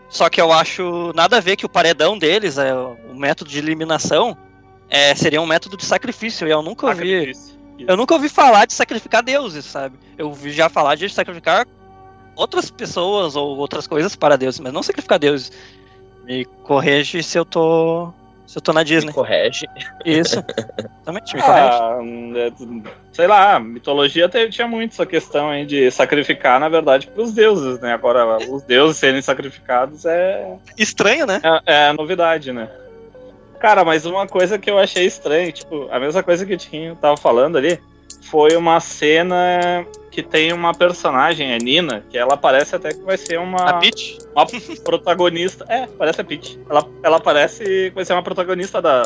Só 0.09 0.29
que 0.29 0.41
eu 0.41 0.53
acho 0.53 1.13
nada 1.15 1.37
a 1.37 1.41
ver 1.41 1.57
que 1.57 1.65
o 1.65 1.69
paredão 1.69 2.19
deles, 2.19 2.59
é, 2.59 2.75
o 2.75 3.15
método 3.15 3.49
de 3.49 3.59
eliminação, 3.59 4.37
é, 4.89 5.15
seria 5.15 5.41
um 5.41 5.47
método 5.47 5.77
de 5.77 5.85
sacrifício. 5.85 6.47
E 6.49 6.51
eu 6.51 6.63
nunca 6.63 6.87
ouvi. 6.87 7.33
Eu 7.79 7.97
nunca 7.97 8.13
ouvi 8.13 8.29
falar 8.29 8.67
de 8.67 8.75
sacrificar 8.75 9.23
deuses, 9.23 9.65
sabe? 9.65 9.97
Eu 10.19 10.29
ouvi 10.29 10.51
já 10.53 10.69
falar 10.69 10.97
de 10.97 11.09
sacrificar 11.09 11.67
outras 12.37 12.71
pessoas 12.71 13.37
ou 13.37 13.57
outras 13.57 13.87
coisas 13.87 14.15
para 14.17 14.37
deuses, 14.37 14.61
mas 14.61 14.73
não 14.73 14.83
sacrificar 14.83 15.19
deuses. 15.19 15.53
Me 16.25 16.45
corrige 16.45 17.23
se 17.23 17.39
eu 17.39 17.45
tô. 17.45 18.13
Se 18.51 18.59
eu 18.59 18.63
tô 18.63 18.73
na 18.73 18.81
Me 18.81 18.85
Disney. 18.87 19.13
corrige. 19.13 19.65
Isso. 20.05 20.43
Exatamente, 21.07 21.37
me 21.37 21.41
corrige. 21.41 21.69
Ah, 21.71 21.99
é, 22.37 22.53
sei 23.13 23.27
lá, 23.29 23.55
a 23.55 23.61
mitologia 23.61 24.29
teve- 24.29 24.51
tinha 24.51 24.67
muito 24.67 24.91
essa 24.91 25.07
questão 25.07 25.49
aí 25.51 25.65
de 25.65 25.89
sacrificar, 25.93 26.59
na 26.59 26.69
verdade, 26.69 27.07
pros 27.07 27.33
deuses, 27.33 27.79
né? 27.79 27.93
Agora, 27.95 28.39
os 28.51 28.65
deuses 28.65 28.97
serem 28.97 29.23
sacrificados 29.23 30.05
é, 30.05 30.57
Estranho, 30.77 31.27
né? 31.27 31.41
é, 31.65 31.91
é 31.91 31.93
novidade, 31.93 32.53
né? 32.53 32.69
Cara, 33.61 33.85
mas 33.85 34.05
uma 34.05 34.27
coisa 34.27 34.59
que 34.59 34.69
eu 34.69 34.81
achei 34.81 35.05
estranha, 35.07 35.53
tipo, 35.53 35.87
a 35.89 36.01
mesma 36.01 36.21
coisa 36.21 36.45
que 36.45 36.55
o 36.55 36.59
Tinho 36.59 36.97
tava 36.97 37.17
falando 37.17 37.57
ali, 37.57 37.79
foi 38.23 38.57
uma 38.57 38.81
cena 38.81 39.87
que 40.11 40.23
tem 40.23 40.53
uma 40.53 40.75
personagem, 40.75 41.55
a 41.55 41.59
Nina, 41.59 42.05
que 42.11 42.19
ela 42.19 42.37
parece 42.37 42.75
até 42.75 42.93
que 42.93 43.01
vai 43.03 43.17
ser 43.17 43.37
A 43.37 43.41
uma, 43.43 43.75
Peach? 43.79 44.19
uma 44.35 44.45
protagonista. 44.85 45.65
É, 45.69 45.87
parece 45.87 46.21
a 46.21 46.25
Peach. 46.25 46.59
Ela, 46.69 46.85
ela 47.03 47.21
parece 47.21 47.65
que 47.65 47.93
vai 47.95 48.05
ser 48.05 48.13
uma 48.15 48.23
protagonista 48.23 48.83
da, 48.83 49.03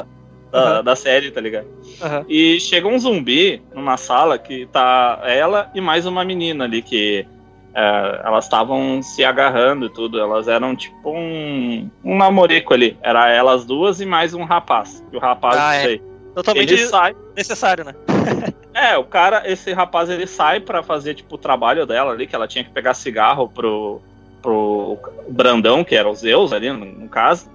da, 0.50 0.58
Aham. 0.58 0.84
da 0.84 0.96
série, 0.96 1.30
tá 1.30 1.40
ligado? 1.40 1.66
Aham. 2.00 2.24
E 2.28 2.58
chega 2.58 2.88
um 2.88 2.98
zumbi 2.98 3.62
numa 3.74 3.96
sala 3.96 4.38
que 4.38 4.66
tá 4.66 5.20
ela 5.24 5.70
e 5.74 5.80
mais 5.80 6.06
uma 6.06 6.24
menina 6.24 6.64
ali 6.64 6.80
que 6.80 7.26
é, 7.74 8.20
elas 8.24 8.44
estavam 8.44 9.02
se 9.02 9.24
agarrando 9.24 9.86
e 9.86 9.90
tudo. 9.90 10.18
Elas 10.18 10.48
eram 10.48 10.74
tipo 10.74 11.10
um, 11.10 11.90
um 12.02 12.16
namorico 12.16 12.72
ali. 12.72 12.96
Era 13.02 13.28
elas 13.30 13.64
duas 13.66 14.00
e 14.00 14.06
mais 14.06 14.32
um 14.32 14.44
rapaz. 14.44 15.04
E 15.12 15.16
o 15.16 15.20
rapaz, 15.20 15.56
Ah, 15.56 15.64
não 15.66 15.72
é. 15.72 15.82
sei. 15.82 16.02
Totalmente 16.34 16.72
Ele 16.72 16.86
sai. 16.86 17.14
necessário, 17.36 17.84
né? 17.84 17.94
É, 18.74 18.98
o 18.98 19.04
cara, 19.04 19.48
esse 19.48 19.72
rapaz, 19.72 20.10
ele 20.10 20.26
sai 20.26 20.58
pra 20.58 20.82
fazer 20.82 21.14
tipo 21.14 21.36
o 21.36 21.38
trabalho 21.38 21.86
dela 21.86 22.10
ali, 22.10 22.26
que 22.26 22.34
ela 22.34 22.48
tinha 22.48 22.64
que 22.64 22.70
pegar 22.70 22.92
cigarro 22.92 23.48
pro, 23.48 24.02
pro 24.42 24.98
Brandão, 25.28 25.84
que 25.84 25.94
era 25.94 26.10
o 26.10 26.14
Zeus 26.14 26.52
ali, 26.52 26.72
no, 26.72 26.84
no 26.84 27.08
caso. 27.08 27.48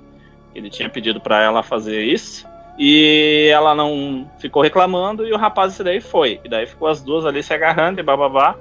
Ele 0.55 0.69
tinha 0.69 0.89
pedido 0.89 1.19
pra 1.19 1.43
ela 1.43 1.61
fazer 1.61 2.03
isso. 2.03 2.47
E 2.77 3.49
ela 3.51 3.75
não 3.75 4.31
ficou 4.39 4.63
reclamando 4.63 5.27
e 5.27 5.33
o 5.33 5.37
rapaz 5.37 5.73
esse 5.73 5.83
daí 5.83 5.99
foi. 5.99 6.39
E 6.45 6.47
daí 6.47 6.65
ficou 6.65 6.87
as 6.87 7.01
duas 7.01 7.25
ali 7.25 7.43
se 7.43 7.53
agarrando 7.53 7.99
e 7.99 8.03
bababá. 8.03 8.55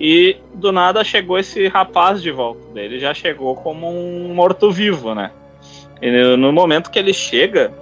E 0.00 0.36
do 0.54 0.70
nada 0.70 1.02
chegou 1.02 1.36
esse 1.36 1.66
rapaz 1.66 2.22
de 2.22 2.30
volta. 2.30 2.60
Daí 2.72 2.84
Ele 2.84 3.00
já 3.00 3.12
chegou 3.12 3.56
como 3.56 3.88
um 3.88 4.32
morto-vivo, 4.32 5.12
né? 5.12 5.32
No 6.38 6.52
momento 6.52 6.90
que 6.90 6.98
ele 6.98 7.12
chega, 7.12 7.72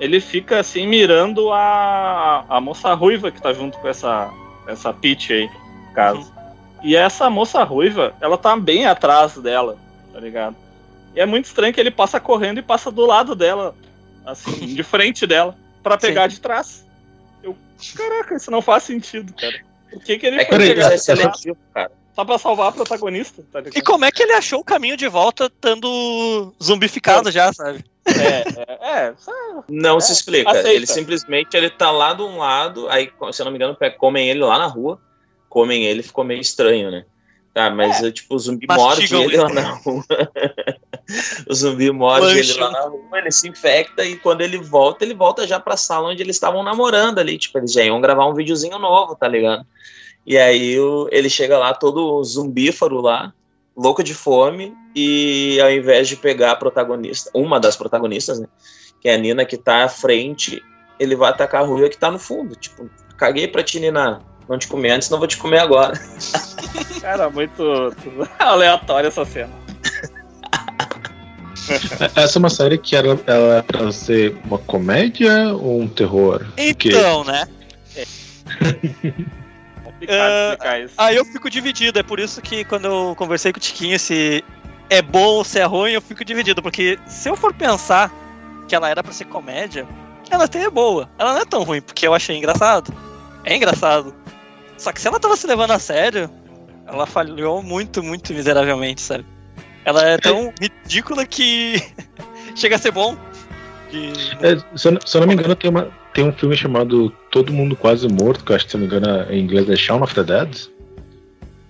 ele 0.00 0.20
fica 0.20 0.60
assim 0.60 0.86
mirando 0.86 1.52
a, 1.52 2.44
a 2.48 2.60
moça 2.60 2.92
ruiva 2.94 3.30
que 3.30 3.40
tá 3.40 3.52
junto 3.52 3.78
com 3.78 3.88
essa, 3.88 4.30
essa 4.66 4.92
Peach 4.92 5.32
aí, 5.32 5.50
no 5.88 5.92
caso. 5.94 6.32
E 6.82 6.94
essa 6.94 7.28
moça 7.28 7.62
ruiva, 7.64 8.14
ela 8.20 8.38
tá 8.38 8.56
bem 8.56 8.86
atrás 8.86 9.36
dela, 9.36 9.76
tá 10.12 10.20
ligado? 10.20 10.56
E 11.14 11.20
é 11.20 11.26
muito 11.26 11.46
estranho 11.46 11.74
que 11.74 11.80
ele 11.80 11.90
passa 11.90 12.20
correndo 12.20 12.58
e 12.58 12.62
passa 12.62 12.90
do 12.90 13.04
lado 13.04 13.34
dela, 13.34 13.74
assim, 14.24 14.66
de 14.74 14.82
frente 14.82 15.26
dela, 15.26 15.56
pra 15.82 15.98
pegar 15.98 16.28
de 16.28 16.40
trás. 16.40 16.86
Eu, 17.42 17.56
caraca, 17.96 18.36
isso 18.36 18.50
não 18.50 18.62
faz 18.62 18.84
sentido, 18.84 19.32
cara. 19.34 19.60
Por 19.90 20.02
que, 20.02 20.18
que 20.18 20.26
ele 20.26 20.40
É 20.40 20.44
que 20.44 20.54
foi 20.54 20.64
ele 20.64 20.74
pegar 20.74 20.92
é 20.92 20.96
de 20.96 21.04
trás? 21.04 21.04
seletivo, 21.04 21.58
cara. 21.74 21.90
Só 22.18 22.24
pra 22.24 22.36
salvar 22.36 22.70
a 22.70 22.72
protagonista, 22.72 23.44
tá 23.52 23.60
ligado? 23.60 23.78
E 23.78 23.80
como 23.80 24.04
é 24.04 24.10
que 24.10 24.24
ele 24.24 24.32
achou 24.32 24.58
o 24.58 24.64
caminho 24.64 24.96
de 24.96 25.06
volta 25.06 25.44
estando 25.44 26.52
zumbificado 26.60 27.30
já, 27.30 27.52
sabe? 27.52 27.84
É, 28.08 28.42
é, 28.80 29.04
é, 29.04 29.14
Não 29.68 29.98
É, 29.98 30.00
se 30.00 30.14
explica. 30.14 30.50
aceita. 30.50 30.72
Ele 30.72 30.84
simplesmente 30.84 31.56
ele 31.56 31.70
tá 31.70 31.92
lá 31.92 32.14
de 32.14 32.22
um 32.22 32.38
lado, 32.38 32.88
aí, 32.88 33.08
se 33.30 33.40
eu 33.40 33.44
não 33.44 33.52
me 33.52 33.56
engano, 33.56 33.76
comem 33.98 34.28
ele 34.28 34.40
lá 34.40 34.58
na 34.58 34.66
rua, 34.66 35.00
comem 35.48 35.84
ele, 35.84 36.02
ficou 36.02 36.24
meio 36.24 36.40
estranho, 36.40 36.90
né? 36.90 37.04
Tá, 37.54 37.70
mas 37.70 38.00
tipo, 38.12 38.34
o 38.34 38.38
zumbi 38.40 38.66
morde 38.68 39.02
Mastigam 39.02 39.22
ele 39.22 39.34
ele. 39.34 39.42
lá 39.42 39.48
na 39.50 39.70
rua. 39.74 40.04
o 41.48 41.54
zumbi 41.54 41.92
morde 41.92 42.26
Lancha. 42.26 42.40
ele 42.40 42.60
lá 42.60 42.70
na 42.72 42.80
rua, 42.80 43.18
ele 43.18 43.30
se 43.30 43.48
infecta 43.48 44.04
e 44.04 44.16
quando 44.16 44.40
ele 44.40 44.58
volta, 44.58 45.04
ele 45.04 45.14
volta 45.14 45.46
já 45.46 45.60
pra 45.60 45.76
sala 45.76 46.08
onde 46.08 46.20
eles 46.20 46.34
estavam 46.34 46.64
namorando 46.64 47.20
ali. 47.20 47.38
Tipo, 47.38 47.58
eles 47.58 47.72
já 47.72 47.84
iam 47.84 48.00
gravar 48.00 48.26
um 48.26 48.34
videozinho 48.34 48.76
novo, 48.76 49.14
tá 49.14 49.28
ligado? 49.28 49.64
E 50.28 50.36
aí 50.36 50.78
o- 50.78 51.08
ele 51.10 51.30
chega 51.30 51.56
lá 51.58 51.72
todo 51.72 52.22
zumbífaro 52.22 53.00
lá, 53.00 53.32
louco 53.74 54.02
de 54.04 54.12
fome, 54.12 54.74
e 54.94 55.58
ao 55.62 55.70
invés 55.70 56.06
de 56.06 56.16
pegar 56.16 56.52
a 56.52 56.56
protagonista, 56.56 57.30
uma 57.32 57.58
das 57.58 57.76
protagonistas, 57.76 58.38
né? 58.38 58.46
Que 59.00 59.08
é 59.08 59.14
a 59.14 59.18
Nina 59.18 59.46
que 59.46 59.56
tá 59.56 59.84
à 59.84 59.88
frente, 59.88 60.62
ele 61.00 61.16
vai 61.16 61.30
atacar 61.30 61.62
a 61.62 61.66
Ruia 61.66 61.88
que 61.88 61.96
tá 61.96 62.10
no 62.10 62.18
fundo. 62.18 62.54
Tipo, 62.56 62.90
caguei 63.16 63.48
pra 63.48 63.62
ti, 63.62 63.80
Nina. 63.80 64.20
Não 64.46 64.58
te 64.58 64.68
comer 64.68 64.90
antes, 64.90 65.08
não 65.10 65.18
vou 65.18 65.26
te 65.26 65.36
comer 65.38 65.60
agora. 65.60 65.92
Cara, 67.00 67.30
muito 67.30 67.62
aleatório 68.38 69.08
essa 69.08 69.24
cena. 69.24 69.52
Essa 72.16 72.38
é 72.38 72.40
uma 72.40 72.48
série 72.50 72.78
que 72.78 72.96
era, 72.96 73.08
ela 73.26 73.54
era 73.54 73.62
pra 73.62 73.92
ser 73.92 74.36
uma 74.44 74.58
comédia 74.58 75.54
ou 75.54 75.80
um 75.82 75.88
terror? 75.88 76.46
Porque- 76.56 76.88
Então, 76.90 77.24
né? 77.24 77.46
Complicado 78.58 79.38
Ah, 80.08 80.50
explicar 80.52 80.80
isso. 80.80 80.94
Aí 80.98 81.16
eu 81.16 81.24
fico 81.24 81.48
dividido, 81.50 81.98
é 81.98 82.02
por 82.02 82.20
isso 82.20 82.40
que 82.42 82.64
quando 82.64 82.84
eu 82.86 83.14
conversei 83.16 83.52
com 83.52 83.58
o 83.58 83.60
Tiquinho 83.62 83.98
se 83.98 84.44
é 84.90 85.02
bom 85.02 85.24
ou 85.38 85.44
se 85.44 85.58
é 85.58 85.64
ruim, 85.64 85.92
eu 85.92 86.00
fico 86.02 86.24
dividido, 86.24 86.62
porque 86.62 86.98
se 87.06 87.28
eu 87.28 87.36
for 87.36 87.52
pensar 87.54 88.12
que 88.68 88.74
ela 88.74 88.88
era 88.88 89.02
pra 89.02 89.12
ser 89.12 89.24
comédia, 89.26 89.86
ela 90.30 90.44
até 90.44 90.62
é 90.62 90.70
boa. 90.70 91.08
Ela 91.18 91.34
não 91.34 91.40
é 91.40 91.44
tão 91.44 91.62
ruim, 91.62 91.80
porque 91.80 92.06
eu 92.06 92.14
achei 92.14 92.36
engraçado. 92.36 92.92
É 93.44 93.54
engraçado. 93.56 94.14
Só 94.76 94.92
que 94.92 95.00
se 95.00 95.08
ela 95.08 95.18
tava 95.18 95.36
se 95.36 95.46
levando 95.46 95.72
a 95.72 95.78
sério, 95.78 96.30
ela 96.86 97.06
falhou 97.06 97.62
muito, 97.62 98.02
muito 98.02 98.32
miseravelmente, 98.32 99.00
sabe? 99.00 99.26
Ela 99.84 100.04
é 100.06 100.18
tão 100.18 100.52
ridícula 100.60 101.24
que 101.26 101.82
chega 102.54 102.76
a 102.76 102.78
ser 102.78 102.92
bom. 102.92 103.16
De- 103.90 104.12
É, 104.42 104.76
se, 104.76 104.88
eu, 104.88 104.92
não- 104.92 105.00
se 105.04 105.16
eu 105.16 105.20
não 105.22 105.28
me 105.28 105.34
engano, 105.34 105.54
tem, 105.56 105.70
uma, 105.70 105.88
tem 106.14 106.24
um 106.24 106.32
filme 106.32 106.56
chamado 106.56 107.10
Todo 107.30 107.52
Mundo 107.52 107.76
Quase 107.76 108.08
Morto, 108.08 108.44
que 108.44 108.52
eu 108.52 108.56
acho 108.56 108.64
que 108.66 108.70
se 108.72 108.76
não 108.76 108.86
me 108.86 108.94
engano 108.94 109.30
em 109.30 109.40
inglês 109.40 109.68
é 109.68 109.76
Shaun 109.76 110.02
of 110.02 110.14
the 110.14 110.24
Dead. 110.24 110.48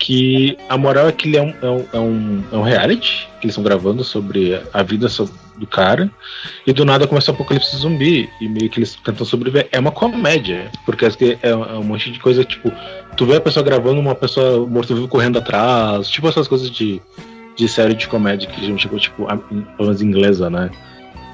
Que 0.01 0.57
a 0.69 0.79
moral 0.79 1.09
é 1.09 1.13
que 1.13 1.27
ele 1.29 1.37
é 1.37 1.43
um, 1.43 1.55
é 1.61 1.69
um, 1.69 2.45
é 2.53 2.57
um, 2.57 2.67
é 2.67 2.71
reality 2.71 3.27
que 3.41 3.47
eles 3.47 3.53
estão 3.53 3.65
gravando 3.65 4.05
sobre 4.05 4.61
a 4.73 4.83
vida 4.85 5.09
do 5.57 5.67
cara. 5.67 6.09
E 6.65 6.73
do 6.73 6.85
nada 6.85 7.05
começa 7.09 7.33
o 7.33 7.35
apocalipse 7.35 7.77
zumbi. 7.77 8.29
E 8.41 8.49
meio 8.49 8.71
que 8.71 8.79
eles 8.79 8.95
tentam 8.95 9.27
sobreviver. 9.27 9.69
É 9.73 9.79
uma 9.81 9.91
comédia. 9.91 10.71
Porque 10.87 11.05
é, 11.05 11.39
é 11.43 11.55
um 11.57 11.83
monte 11.83 12.13
de 12.13 12.21
coisa 12.21 12.45
tipo. 12.45 12.71
Tu 13.17 13.27
vê 13.27 13.37
a 13.37 13.41
pessoa 13.41 13.65
gravando, 13.65 14.01
uma 14.01 14.15
pessoa 14.15 14.65
morto-vivo 14.69 15.09
correndo 15.09 15.39
atrás. 15.39 16.09
Tipo 16.09 16.29
essas 16.29 16.47
coisas 16.47 16.71
de, 16.71 17.03
de 17.57 17.69
série 17.69 17.95
de 17.95 18.07
comédia 18.07 18.49
que 18.49 18.61
a 18.61 18.65
gente 18.65 18.81
chegou, 18.81 19.01
tipo, 19.01 19.27
a- 19.27 19.37
menos 19.81 20.01
inglesa, 20.01 20.49
né? 20.49 20.71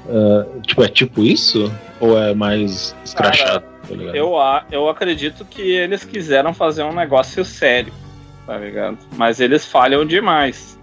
Ah, 0.09 0.45
tipo, 0.65 0.83
é 0.83 0.87
tipo 0.87 1.21
isso? 1.23 1.71
Ou 1.99 2.17
é 2.21 2.33
mais 2.33 2.95
escrachado? 3.03 3.63
tá 3.87 3.93
ligado? 3.95 4.15
Eu, 4.15 4.39
a- 4.39 4.65
eu 4.71 4.89
acredito 4.89 5.45
que 5.45 5.61
eles 5.61 6.03
quiseram 6.03 6.53
fazer 6.53 6.83
um 6.83 6.93
negócio 6.93 7.43
sério, 7.45 7.93
tá 8.45 8.57
ligado? 8.57 8.97
Mas 9.15 9.39
eles 9.39 9.65
falham 9.65 10.05
demais. 10.05 10.75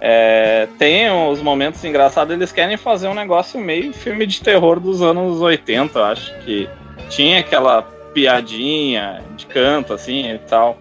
É, 0.00 0.68
tem 0.78 1.10
os 1.10 1.42
momentos 1.42 1.84
engraçados, 1.84 2.32
eles 2.34 2.52
querem 2.52 2.76
fazer 2.76 3.08
um 3.08 3.14
negócio 3.14 3.58
meio 3.60 3.92
filme 3.92 4.26
de 4.26 4.40
terror 4.40 4.78
dos 4.78 5.02
anos 5.02 5.40
80, 5.40 5.98
eu 5.98 6.04
acho 6.04 6.38
que 6.40 6.68
tinha 7.08 7.40
aquela 7.40 7.82
piadinha 8.14 9.22
de 9.36 9.46
canto, 9.46 9.92
assim, 9.92 10.30
e 10.32 10.38
tal. 10.38 10.78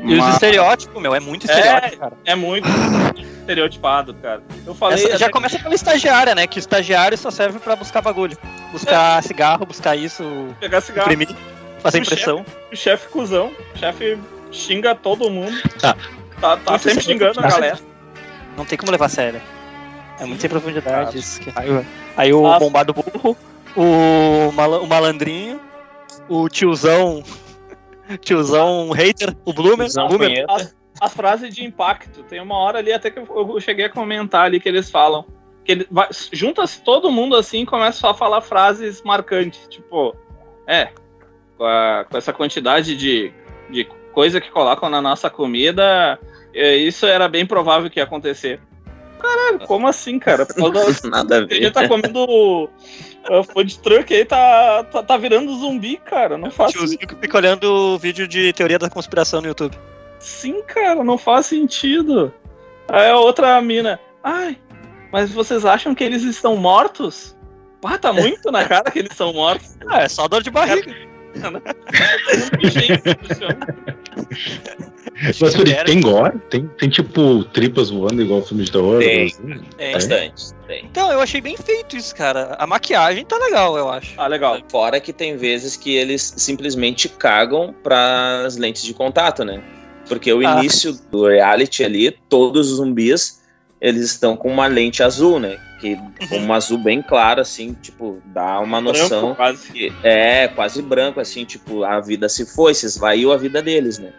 E 0.00 0.12
os 0.14 0.18
Mas 0.18 0.34
estereótipos, 0.34 1.00
meu, 1.00 1.14
é 1.14 1.20
muito 1.20 1.48
É, 1.50 1.54
estereótipo, 1.54 1.96
cara. 1.98 2.12
é 2.24 2.34
muito 2.34 2.68
estereotipado, 3.46 4.12
cara. 4.14 4.42
Eu 4.66 4.74
falei... 4.74 5.04
Essa- 5.04 5.16
já 5.18 5.30
começa 5.30 5.58
pela 5.58 5.74
estagiária, 5.74 6.34
né? 6.34 6.46
Que 6.46 6.58
o 6.58 6.60
estagiário 6.60 7.16
só 7.16 7.30
serve 7.30 7.58
pra 7.60 7.76
buscar 7.76 8.02
bagulho. 8.02 8.36
Buscar 8.72 9.22
cigarro, 9.22 9.64
buscar 9.64 9.94
isso, 9.96 10.24
pegar 10.60 10.80
cigarro. 10.80 11.12
imprimir, 11.12 11.34
fazer 11.80 11.98
O 12.00 12.02
impressão. 12.02 12.44
O 12.72 12.76
chefe 12.76 13.08
cuzão, 13.08 13.52
o 13.74 13.78
chefe 13.78 14.18
xinga 14.50 14.94
todo 14.94 15.30
mundo. 15.30 15.56
Tá. 15.80 15.96
Tá, 16.40 16.56
tá 16.56 16.78
sempre 16.78 17.02
xingando 17.02 17.38
a 17.40 17.48
galera. 17.48 17.78
Não 18.56 18.64
tem 18.64 18.76
como 18.76 18.90
levar 18.92 19.06
a 19.06 19.08
sério. 19.08 19.40
É 20.18 20.24
muito 20.24 20.40
sem 20.40 20.50
profundidade 20.50 21.06
Cara. 21.06 21.16
isso. 21.16 21.40
Que 21.40 21.50
raiva. 21.50 21.84
Aí 22.16 22.32
o 22.32 22.46
Ah. 22.46 22.58
bombado 22.58 22.92
burro, 22.92 23.36
o, 23.76 24.50
mala- 24.52 24.80
o 24.80 24.86
malandrinho, 24.86 25.60
o 26.28 26.48
tiozão. 26.48 27.22
Tiozão 28.20 28.90
hater, 28.90 29.34
o 29.44 29.52
Bloomer. 29.52 29.86
Usar 29.88 30.04
um 30.04 30.08
Bloomer. 30.08 30.44
As 31.00 31.12
frases 31.14 31.54
de 31.54 31.64
impacto, 31.64 32.22
tem 32.24 32.40
uma 32.40 32.56
hora 32.56 32.78
ali 32.78 32.92
até 32.92 33.10
que 33.10 33.18
eu 33.18 33.60
cheguei 33.60 33.84
a 33.86 33.90
comentar 33.90 34.44
ali 34.46 34.58
que 34.60 34.68
eles 34.68 34.90
falam. 34.90 35.24
Que 35.64 35.72
ele 35.72 35.86
vai, 35.90 36.08
junta-se 36.32 36.80
todo 36.82 37.10
mundo 37.10 37.36
assim 37.36 37.62
e 37.62 37.66
começa 37.66 37.98
só 37.98 38.10
a 38.10 38.14
falar 38.14 38.40
frases 38.40 39.02
marcantes. 39.02 39.66
Tipo, 39.68 40.14
é, 40.66 40.88
com, 41.58 41.64
a- 41.64 42.06
com 42.10 42.16
essa 42.16 42.32
quantidade 42.32 42.96
de, 42.96 43.32
de 43.70 43.84
coisa 44.12 44.40
que 44.40 44.50
colocam 44.50 44.88
na 44.88 45.02
nossa 45.02 45.28
comida, 45.28 46.18
isso 46.54 47.04
era 47.06 47.28
bem 47.28 47.44
provável 47.44 47.90
que 47.90 47.98
ia 48.00 48.04
acontecer. 48.04 48.60
Caralho, 49.20 49.58
como 49.66 49.88
assim, 49.88 50.18
cara? 50.18 50.46
Toda, 50.46 50.80
Nada 51.04 51.36
a 51.36 51.38
A 51.42 51.46
ver. 51.46 51.54
gente 51.62 51.72
tá 51.72 51.88
comendo 51.88 52.24
uh, 52.24 53.42
food 53.52 53.78
truck 53.80 54.14
aí, 54.14 54.24
tá, 54.24 54.84
tá, 54.84 55.02
tá 55.02 55.16
virando 55.16 55.54
zumbi, 55.58 55.96
cara. 55.96 56.38
Não 56.38 56.50
faz 56.50 56.72
Tiozinho 56.72 56.98
que 57.06 57.14
fica 57.16 57.36
olhando 57.36 57.64
o 57.64 57.98
vídeo 57.98 58.28
de 58.28 58.52
teoria 58.52 58.78
da 58.78 58.88
conspiração 58.88 59.40
no 59.40 59.48
YouTube. 59.48 59.76
Sim, 60.26 60.60
cara, 60.62 61.04
não 61.04 61.16
faz 61.16 61.46
sentido. 61.46 62.34
Aí 62.88 63.08
a 63.10 63.16
outra 63.16 63.60
mina, 63.62 64.00
ai, 64.24 64.58
mas 65.12 65.30
vocês 65.32 65.64
acham 65.64 65.94
que 65.94 66.02
eles 66.02 66.24
estão 66.24 66.56
mortos? 66.56 67.36
Ah, 67.84 67.96
tá 67.96 68.12
muito 68.12 68.50
na 68.50 68.64
cara 68.64 68.90
que 68.90 68.98
eles 68.98 69.16
são 69.16 69.32
mortos. 69.32 69.76
Ah, 69.88 70.02
é 70.02 70.08
só 70.08 70.26
dor 70.26 70.42
de 70.42 70.50
barriga. 70.50 70.92
Gente, 72.62 73.02
no 73.22 73.34
chão. 73.36 73.48
Mas 75.40 75.54
peraí, 75.56 75.72
Era- 75.74 75.84
tem 75.84 76.00
gore? 76.00 76.38
Tem, 76.50 76.66
tem 76.66 76.88
tipo 76.88 77.44
tripas 77.44 77.90
voando 77.90 78.20
igual 78.20 78.42
filme 78.42 78.64
de 78.64 78.72
terror? 78.72 78.98
Tem. 78.98 79.26
assim? 79.26 79.60
Bastante. 79.92 80.52
Tem. 80.66 80.84
Então, 80.86 81.12
eu 81.12 81.20
achei 81.20 81.40
bem 81.40 81.56
feito 81.56 81.96
isso, 81.96 82.16
cara. 82.16 82.56
A 82.58 82.66
maquiagem 82.66 83.24
tá 83.24 83.36
legal, 83.38 83.76
eu 83.78 83.88
acho. 83.88 84.14
ah, 84.20 84.26
legal. 84.26 84.58
Fora 84.68 84.98
que 84.98 85.12
tem 85.12 85.36
vezes 85.36 85.76
que 85.76 85.94
eles 85.94 86.34
simplesmente 86.36 87.08
cagam 87.08 87.72
para 87.82 88.42
as 88.44 88.56
lentes 88.56 88.82
de 88.82 88.92
contato, 88.92 89.44
né? 89.44 89.62
Porque 90.08 90.32
o 90.32 90.46
Ah. 90.46 90.58
início 90.60 90.92
do 91.10 91.26
reality 91.26 91.82
ali, 91.84 92.10
todos 92.28 92.70
os 92.70 92.76
zumbis, 92.76 93.40
eles 93.80 94.02
estão 94.12 94.36
com 94.36 94.50
uma 94.50 94.66
lente 94.66 95.02
azul, 95.02 95.38
né? 95.40 95.58
Que 95.80 95.96
com 96.28 96.36
uma 96.38 96.56
azul 96.56 96.78
bem 96.78 97.02
clara, 97.02 97.42
assim, 97.42 97.74
tipo, 97.82 98.18
dá 98.26 98.58
uma 98.60 98.80
noção 98.80 99.20
Branco, 99.20 99.34
quase. 99.36 99.72
que 99.72 99.92
é 100.02 100.48
quase 100.48 100.80
branco, 100.80 101.20
assim, 101.20 101.44
tipo, 101.44 101.84
a 101.84 102.00
vida 102.00 102.28
se 102.28 102.46
foi, 102.46 102.72
se 102.74 102.86
esvaiu 102.86 103.32
a 103.32 103.36
vida 103.36 103.60
deles, 103.62 103.98
né? 103.98 104.10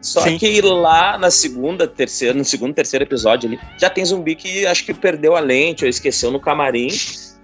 Só 0.00 0.22
Sim. 0.22 0.38
que 0.38 0.60
lá 0.62 1.18
na 1.18 1.30
segunda, 1.30 1.86
terceira, 1.86 2.32
no 2.32 2.44
segundo, 2.44 2.72
terceiro 2.74 3.04
episódio 3.04 3.48
ali, 3.48 3.58
já 3.76 3.90
tem 3.90 4.04
zumbi 4.04 4.34
que 4.34 4.64
acho 4.66 4.84
que 4.84 4.94
perdeu 4.94 5.36
a 5.36 5.40
lente 5.40 5.84
ou 5.84 5.90
esqueceu 5.90 6.30
no 6.30 6.40
camarim, 6.40 6.88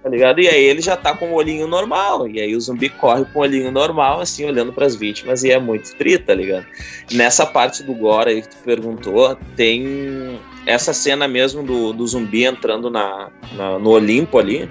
tá 0.07 0.11
ligado? 0.11 0.39
E 0.39 0.47
aí 0.47 0.63
ele 0.63 0.81
já 0.81 0.95
tá 0.95 1.13
com 1.13 1.25
o 1.31 1.33
olhinho 1.33 1.67
normal. 1.67 2.29
E 2.29 2.39
aí 2.39 2.55
o 2.55 2.61
zumbi 2.61 2.87
corre 2.87 3.25
com 3.25 3.39
o 3.39 3.41
olhinho 3.41 3.69
normal, 3.71 4.21
assim, 4.21 4.45
olhando 4.45 4.71
pras 4.71 4.95
vítimas, 4.95 5.43
e 5.43 5.51
é 5.51 5.59
muito 5.59 5.93
tri, 5.97 6.17
tá 6.17 6.33
ligado? 6.33 6.65
Nessa 7.11 7.45
parte 7.45 7.83
do 7.83 7.93
Gore 7.93 8.29
aí 8.29 8.41
que 8.41 8.47
tu 8.49 8.57
perguntou, 8.63 9.37
tem 9.57 10.39
essa 10.65 10.93
cena 10.93 11.27
mesmo 11.27 11.61
do, 11.61 11.91
do 11.91 12.07
zumbi 12.07 12.45
entrando 12.45 12.89
na, 12.89 13.29
na- 13.53 13.77
no 13.77 13.89
Olimpo 13.89 14.39
ali. 14.39 14.69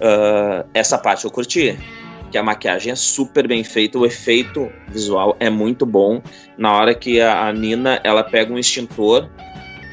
ah, 0.00 0.64
essa 0.72 0.96
parte 0.96 1.24
eu 1.26 1.30
curti. 1.30 1.78
Que 2.30 2.38
a 2.38 2.42
maquiagem 2.44 2.92
é 2.92 2.94
super 2.94 3.48
bem 3.48 3.64
feita, 3.64 3.98
o 3.98 4.06
efeito 4.06 4.70
visual 4.88 5.36
é 5.40 5.50
muito 5.50 5.84
bom. 5.84 6.22
Na 6.56 6.72
hora 6.76 6.94
que 6.94 7.20
a, 7.20 7.48
a 7.48 7.52
Nina 7.52 8.00
ela 8.04 8.22
pega 8.22 8.52
um 8.52 8.58
extintor, 8.58 9.28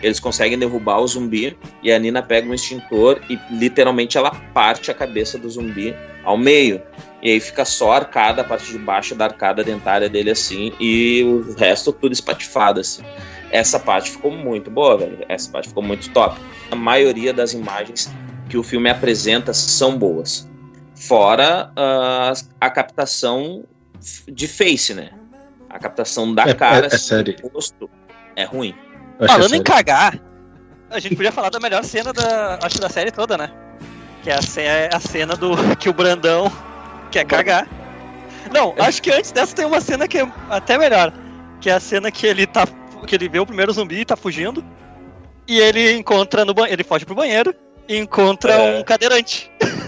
eles 0.01 0.19
conseguem 0.19 0.57
derrubar 0.57 0.99
o 0.99 1.07
zumbi 1.07 1.57
e 1.81 1.91
a 1.91 1.97
Nina 1.99 2.21
pega 2.21 2.47
um 2.49 2.53
extintor 2.53 3.21
e 3.29 3.39
literalmente 3.51 4.17
ela 4.17 4.31
parte 4.53 4.91
a 4.91 4.93
cabeça 4.93 5.37
do 5.37 5.49
zumbi 5.49 5.95
ao 6.23 6.37
meio. 6.37 6.81
E 7.21 7.31
aí 7.31 7.39
fica 7.39 7.65
só 7.65 7.93
a 7.93 7.95
arcada, 7.97 8.41
a 8.41 8.43
parte 8.43 8.71
de 8.71 8.77
baixo 8.77 9.15
da 9.15 9.25
arcada 9.25 9.63
dentária 9.63 10.07
dele 10.07 10.29
assim, 10.29 10.71
e 10.79 11.23
o 11.23 11.53
resto 11.57 11.91
tudo 11.91 12.13
espatifado 12.13 12.79
assim. 12.79 13.01
Essa 13.49 13.79
parte 13.79 14.11
ficou 14.11 14.29
muito 14.31 14.69
boa, 14.69 14.97
velho. 14.97 15.19
Essa 15.27 15.49
parte 15.49 15.69
ficou 15.69 15.81
muito 15.81 16.09
top. 16.11 16.39
A 16.69 16.75
maioria 16.75 17.33
das 17.33 17.53
imagens 17.53 18.11
que 18.49 18.57
o 18.57 18.63
filme 18.63 18.89
apresenta 18.89 19.53
são 19.53 19.97
boas. 19.97 20.47
Fora 20.95 21.71
ah, 21.75 22.33
a 22.59 22.69
captação 22.69 23.63
de 24.27 24.47
face, 24.47 24.93
né? 24.93 25.09
A 25.69 25.79
captação 25.79 26.33
da 26.33 26.43
É- 26.43 26.53
cara, 26.53 26.87
é- 26.87 26.95
é 26.95 26.97
sério. 26.97 27.35
do 27.35 27.47
rosto, 27.47 27.89
é 28.35 28.43
ruim. 28.43 28.75
Achei 29.19 29.27
Falando 29.27 29.55
em 29.55 29.63
cagar, 29.63 30.19
a 30.89 31.00
gente 31.00 31.15
podia 31.15 31.31
falar 31.31 31.50
da 31.50 31.59
melhor 31.59 31.83
cena 31.83 32.13
da, 32.13 32.59
acho, 32.62 32.79
da 32.79 32.89
série 32.89 33.12
toda, 33.12 33.38
né? 33.38 33.50
Que 34.24 34.29
é 34.29 34.36
a, 34.36 34.62
é 34.62 34.95
a 34.95 35.00
cena 35.00 35.36
do 35.36 35.55
que 35.77 35.89
o 35.89 35.93
Brandão 35.93 36.51
quer 37.12 37.25
cagar. 37.25 37.67
Não, 38.51 38.74
acho 38.79 39.01
que 39.01 39.12
antes 39.12 39.31
dessa 39.31 39.55
tem 39.55 39.65
uma 39.65 39.81
cena 39.81 40.07
que 40.07 40.19
é 40.19 40.31
até 40.50 40.77
melhor. 40.77 41.12
Que 41.59 41.69
é 41.69 41.74
a 41.74 41.79
cena 41.79 42.12
que 42.12 42.25
ele 42.25 42.45
tá. 42.45 42.65
que 43.05 43.15
ele 43.15 43.27
vê 43.27 43.39
o 43.39 43.45
primeiro 43.45 43.74
zumbi 43.74 44.01
e 44.01 44.05
tá 44.05 44.15
fugindo. 44.15 44.63
E 45.47 45.59
ele 45.59 45.93
encontra 45.93 46.45
no 46.45 46.53
banheiro. 46.53 46.75
Ele 46.75 46.83
foge 46.83 47.05
pro 47.05 47.15
banheiro 47.15 47.53
e 47.88 47.97
encontra 47.97 48.53
É. 48.53 48.79
um 48.79 48.83
cadeirante. 48.83 49.51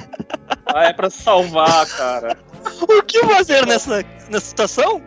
Ah, 0.72 0.86
é 0.86 0.94
pra 0.94 1.10
salvar, 1.10 1.86
cara. 1.88 2.38
O 2.82 3.02
que 3.04 3.20
fazer 3.26 3.66
nessa, 3.66 4.04
nessa 4.30 4.46
situação? 4.46 5.02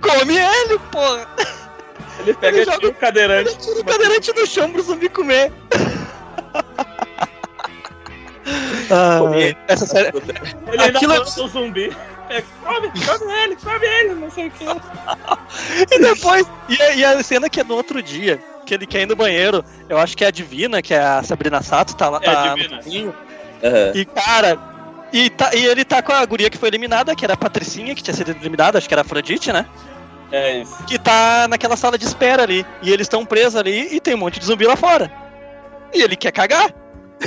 Come 0.00 0.36
ele, 0.36 0.78
porra! 0.90 1.28
Ele 2.20 2.34
pega 2.34 2.56
Ele 2.58 2.70
joga- 2.70 2.88
o 2.88 2.94
cadeirante. 2.94 3.50
Ele 3.50 3.58
tira 3.58 3.80
o 3.80 3.84
cadeirante 3.84 4.32
do 4.32 4.46
chão 4.46 4.70
pro 4.70 4.82
zumbi 4.82 5.08
comer. 5.08 5.52
Ah, 8.90 9.20
essa 9.68 9.86
série. 9.86 10.08
Ele 10.08 10.82
ainda 10.82 10.98
Aquilo 10.98 11.14
é- 11.14 11.20
o 11.20 11.24
zumbi. 11.48 11.96
É, 12.28 12.42
come, 12.64 12.88
come 12.90 13.32
ele, 13.44 13.56
come 13.56 13.86
ele, 13.86 14.14
não 14.14 14.30
sei 14.30 14.48
o 14.48 14.50
que. 14.50 14.64
E 15.94 15.98
depois. 15.98 16.46
E 16.68 16.82
a, 16.82 16.94
e 16.94 17.04
a 17.04 17.22
cena 17.22 17.48
que 17.48 17.60
é 17.60 17.64
no 17.64 17.74
outro 17.74 18.02
dia, 18.02 18.40
que 18.66 18.74
ele 18.74 18.86
quer 18.86 19.02
ir 19.02 19.06
no 19.06 19.14
banheiro, 19.16 19.64
eu 19.88 19.98
acho 19.98 20.16
que 20.16 20.24
é 20.24 20.28
a 20.28 20.30
Divina, 20.30 20.82
que 20.82 20.92
é 20.94 20.98
a 21.00 21.22
Sabrina 21.22 21.62
Sato, 21.62 21.94
tá 21.96 22.08
lá. 22.08 22.18
É, 22.22 22.24
tá 22.24 22.56
no 22.56 22.68
caminho. 22.68 23.14
Aham. 23.62 23.92
E 23.94 24.04
cara. 24.04 24.58
E, 25.12 25.28
tá- 25.30 25.54
e 25.54 25.66
ele 25.66 25.84
tá 25.84 26.00
com 26.02 26.12
a 26.12 26.24
guria 26.24 26.48
que 26.48 26.56
foi 26.56 26.68
eliminada, 26.68 27.14
que 27.14 27.22
era 27.24 27.34
a 27.34 27.36
Patricinha, 27.36 27.94
que 27.94 28.02
tinha 28.02 28.14
sido 28.14 28.30
eliminada, 28.30 28.78
acho 28.78 28.88
que 28.88 28.94
era 28.94 29.02
a 29.02 29.04
Afrodite, 29.04 29.52
né? 29.52 29.66
É 30.32 30.62
isso. 30.62 30.82
Que 30.86 30.98
tá 30.98 31.46
naquela 31.48 31.76
sala 31.76 31.96
de 31.98 32.04
espera 32.06 32.42
ali. 32.42 32.64
E 32.82 32.90
eles 32.90 33.04
estão 33.04 33.24
presos 33.24 33.54
ali 33.56 33.94
e 33.94 34.00
tem 34.00 34.14
um 34.14 34.18
monte 34.18 34.40
de 34.40 34.46
zumbi 34.46 34.66
lá 34.66 34.74
fora. 34.76 35.12
E 35.94 36.02
ele 36.02 36.16
quer 36.16 36.32
cagar. 36.32 36.72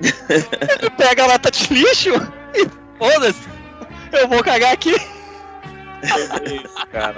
ele 0.00 0.90
pega 0.96 1.24
a 1.24 1.26
lata 1.26 1.50
de 1.50 1.72
lixo 1.74 2.10
e 2.54 2.68
foda-se. 2.98 3.48
Eu 4.12 4.28
vou 4.28 4.42
cagar 4.42 4.72
aqui. 4.72 4.94
É 4.94 6.54
isso, 6.54 6.86
cara. 6.92 7.16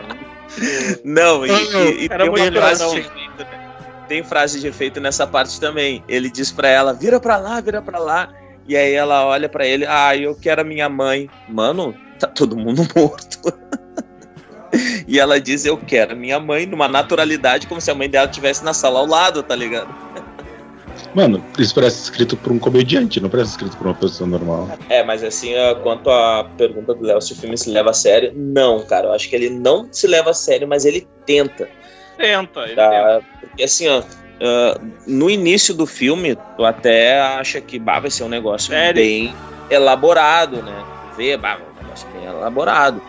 Não, 1.04 1.46
e, 1.46 1.50
e- 1.50 2.04
e 2.04 2.08
tem 2.08 2.28
uma 2.28 2.52
frase 2.52 2.90
de 2.90 2.98
efeito, 3.00 3.38
né? 3.38 3.60
Tem 4.08 4.24
frase 4.24 4.60
de 4.60 4.66
efeito 4.66 5.00
nessa 5.00 5.26
parte 5.26 5.60
também. 5.60 6.02
Ele 6.08 6.28
diz 6.28 6.50
pra 6.50 6.68
ela, 6.68 6.92
vira 6.92 7.20
pra 7.20 7.36
lá, 7.36 7.60
vira 7.60 7.80
pra 7.80 7.98
lá. 7.98 8.32
E 8.66 8.76
aí 8.76 8.92
ela 8.92 9.24
olha 9.26 9.48
pra 9.48 9.64
ele, 9.66 9.86
ah, 9.86 10.16
eu 10.16 10.34
quero 10.34 10.62
a 10.62 10.64
minha 10.64 10.88
mãe. 10.88 11.30
Mano, 11.48 11.94
tá 12.18 12.26
todo 12.26 12.56
mundo 12.56 12.82
morto. 12.96 13.38
E 15.06 15.18
ela 15.18 15.40
diz, 15.40 15.64
eu 15.64 15.76
quero 15.76 16.12
a 16.12 16.16
minha 16.16 16.38
mãe, 16.38 16.66
numa 16.66 16.88
naturalidade, 16.88 17.66
como 17.66 17.80
se 17.80 17.90
a 17.90 17.94
mãe 17.94 18.08
dela 18.08 18.26
estivesse 18.26 18.64
na 18.64 18.72
sala 18.72 19.00
ao 19.00 19.06
lado, 19.06 19.42
tá 19.42 19.54
ligado? 19.54 19.88
Mano, 21.14 21.44
isso 21.58 21.74
parece 21.74 22.02
escrito 22.02 22.36
por 22.36 22.52
um 22.52 22.58
comediante, 22.58 23.20
não 23.20 23.28
parece 23.28 23.50
escrito 23.50 23.76
por 23.76 23.86
uma 23.86 23.94
pessoa 23.94 24.28
normal. 24.28 24.68
É, 24.88 25.02
mas 25.02 25.24
assim, 25.24 25.52
quanto 25.82 26.08
à 26.08 26.44
pergunta 26.56 26.94
do 26.94 27.04
Léo 27.04 27.20
se 27.20 27.32
o 27.32 27.36
filme 27.36 27.58
se 27.58 27.70
leva 27.70 27.90
a 27.90 27.94
sério, 27.94 28.32
não, 28.36 28.84
cara. 28.84 29.08
Eu 29.08 29.12
acho 29.12 29.28
que 29.28 29.34
ele 29.34 29.50
não 29.50 29.88
se 29.90 30.06
leva 30.06 30.30
a 30.30 30.34
sério, 30.34 30.68
mas 30.68 30.84
ele 30.84 31.08
tenta. 31.26 31.68
Tenta, 32.16 32.60
ele 32.60 32.68
tenta. 32.68 32.76
Tá? 32.76 33.20
Porque 33.40 33.64
assim, 33.64 33.88
ó, 33.88 34.02
no 35.06 35.28
início 35.28 35.74
do 35.74 35.86
filme, 35.86 36.36
tu 36.56 36.64
até 36.64 37.20
acha 37.20 37.60
que 37.60 37.78
bah, 37.78 38.00
vai 38.00 38.10
ser 38.10 38.24
um 38.24 38.28
negócio 38.28 38.68
Sério? 38.68 38.94
bem 38.94 39.34
elaborado, 39.68 40.62
né? 40.62 40.84
Vê, 41.16 41.36
bah, 41.36 41.58
um 41.58 41.82
negócio 41.82 42.08
bem 42.10 42.24
elaborado. 42.24 43.02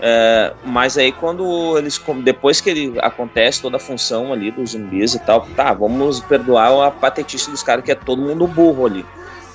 É, 0.00 0.52
mas 0.64 0.98
aí 0.98 1.12
quando 1.12 1.78
eles 1.78 2.00
depois 2.22 2.60
que 2.60 2.68
ele 2.68 2.94
acontece 3.00 3.62
toda 3.62 3.76
a 3.76 3.80
função 3.80 4.32
ali 4.32 4.50
dos 4.50 4.72
zumbis 4.72 5.14
e 5.14 5.18
tal, 5.20 5.46
tá, 5.56 5.72
vamos 5.72 6.20
perdoar 6.20 6.86
a 6.86 6.90
patetice 6.90 7.50
dos 7.50 7.62
caras 7.62 7.84
que 7.84 7.92
é 7.92 7.94
todo 7.94 8.20
mundo 8.20 8.46
burro 8.46 8.86
ali. 8.86 9.06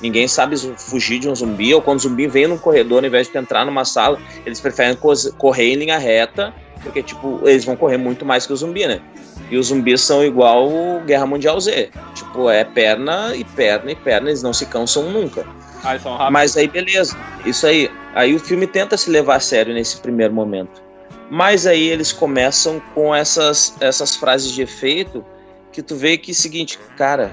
Ninguém 0.01 0.27
sabe 0.27 0.55
fugir 0.77 1.19
de 1.19 1.27
um 1.27 1.36
zumbi, 1.36 1.74
ou 1.74 1.81
quando 1.81 1.98
o 1.98 2.01
zumbi 2.01 2.25
vem 2.25 2.48
num 2.48 2.58
corredor, 2.58 3.00
ao 3.00 3.08
invés 3.08 3.29
de 3.29 3.38
entrar 3.38 3.65
numa 3.65 3.84
sala, 3.84 4.17
eles 4.46 4.62
preferem 4.62 4.98
correr 5.38 5.74
em 5.74 5.75
linha 5.75 5.98
reta, 5.98 6.53
porque, 6.81 7.03
tipo, 7.03 7.41
eles 7.43 7.65
vão 7.65 7.75
correr 7.75 7.98
muito 7.98 8.25
mais 8.25 8.48
que 8.48 8.53
o 8.53 8.55
zumbi, 8.55 8.88
né? 8.88 9.01
E 9.50 9.58
os 9.58 9.68
zumbis 9.68 10.01
são 10.01 10.24
igual 10.24 10.68
o 10.68 11.01
Guerra 11.06 11.25
Mundial 11.25 11.60
Z. 11.60 11.89
Tipo, 12.13 12.50
é 12.50 12.64
perna 12.64 13.35
e 13.35 13.44
perna 13.44 13.92
e 13.92 13.96
perna, 13.96 14.29
eles 14.29 14.44
não 14.44 14.53
se 14.53 14.66
cansam 14.66 15.03
nunca. 15.12 15.46
Ah, 15.83 15.98
são 15.98 16.12
rápidos. 16.12 16.33
Mas 16.33 16.57
aí, 16.57 16.68
beleza. 16.68 17.18
Isso 17.46 17.66
aí. 17.66 17.90
Aí 18.14 18.35
o 18.35 18.40
filme 18.40 18.68
tenta 18.68 18.98
se 18.98 19.09
levar 19.09 19.35
a 19.35 19.40
sério 19.40 19.74
nesse 19.74 19.98
primeiro 20.01 20.33
momento. 20.33 20.81
Mas 21.29 21.68
aí 21.68 21.88
eles 21.88 22.12
começam 22.12 22.81
com 22.94 23.14
essas, 23.14 23.75
essas 23.79 24.16
frases 24.16 24.51
de 24.51 24.64
efeito 24.64 25.24
que 25.72 25.81
tu 25.81 25.96
vê 25.96 26.18
que 26.18 26.31
é 26.31 26.33
o 26.33 26.35
seguinte, 26.35 26.79
cara, 26.98 27.31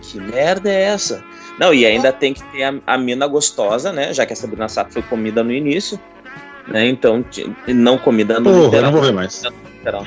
que 0.00 0.18
merda 0.18 0.70
é 0.70 0.82
essa? 0.82 1.22
Não, 1.58 1.72
e 1.72 1.84
ainda 1.86 2.12
tem 2.12 2.34
que 2.34 2.42
ter 2.44 2.64
a, 2.64 2.74
a 2.86 2.98
mina 2.98 3.26
gostosa, 3.26 3.92
né? 3.92 4.12
Já 4.12 4.26
que 4.26 4.32
a 4.32 4.36
Sabrina 4.36 4.68
Sato 4.68 4.92
foi 4.92 5.02
comida 5.02 5.42
no 5.42 5.52
início. 5.52 5.98
Né? 6.68 6.86
Então, 6.88 7.24
não 7.68 7.96
comida 7.96 8.40
no 8.40 8.44
Porra, 8.44 8.56
eu 8.56 8.64
literal 8.64 8.82
não 8.84 8.92
vou 8.92 9.02
ver 9.02 9.12
mais. 9.12 9.42
literal. 9.78 10.06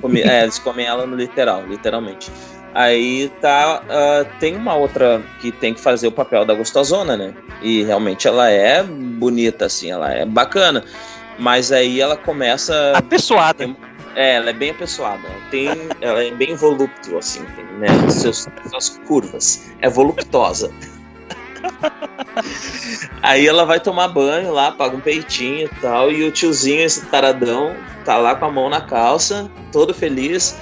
Comi- 0.00 0.22
é, 0.22 0.42
eles 0.42 0.58
comem 0.58 0.86
ela 0.86 1.06
no 1.06 1.16
literal, 1.16 1.64
literalmente. 1.66 2.30
Aí 2.74 3.28
tá. 3.40 3.82
ah, 3.88 4.26
tem 4.40 4.56
uma 4.56 4.74
outra 4.74 5.22
que 5.40 5.52
tem 5.52 5.72
que 5.72 5.80
fazer 5.80 6.08
o 6.08 6.12
papel 6.12 6.44
da 6.44 6.54
gostosona, 6.54 7.16
né? 7.16 7.32
E 7.62 7.84
realmente 7.84 8.26
ela 8.26 8.50
é 8.50 8.82
bonita, 8.82 9.66
assim, 9.66 9.90
ela 9.90 10.12
é 10.12 10.24
bacana. 10.26 10.84
Mas 11.38 11.70
aí 11.72 12.00
ela 12.00 12.16
começa. 12.16 12.92
Apessoada. 12.96 13.68
É, 14.16 14.36
ela 14.36 14.50
é 14.50 14.52
bem 14.52 14.70
apessoada. 14.70 15.22
Ela, 15.26 15.50
tem, 15.50 15.68
ela 16.00 16.22
é 16.22 16.30
bem 16.32 16.54
voluptuosa, 16.54 17.18
assim, 17.18 17.44
tem, 17.56 17.64
né? 17.78 17.88
Seus, 18.08 18.46
suas 18.68 19.00
curvas. 19.06 19.70
É 19.80 19.88
voluptuosa. 19.88 20.70
Aí 23.22 23.46
ela 23.46 23.64
vai 23.64 23.80
tomar 23.80 24.08
banho 24.08 24.52
lá, 24.52 24.72
paga 24.72 24.96
um 24.96 25.00
peitinho 25.00 25.66
e 25.66 25.80
tal, 25.80 26.10
e 26.10 26.24
o 26.24 26.30
tiozinho, 26.30 26.82
esse 26.82 27.06
taradão, 27.06 27.74
tá 28.04 28.16
lá 28.16 28.34
com 28.34 28.44
a 28.44 28.50
mão 28.50 28.68
na 28.68 28.80
calça, 28.80 29.50
todo 29.72 29.94
feliz. 29.94 30.56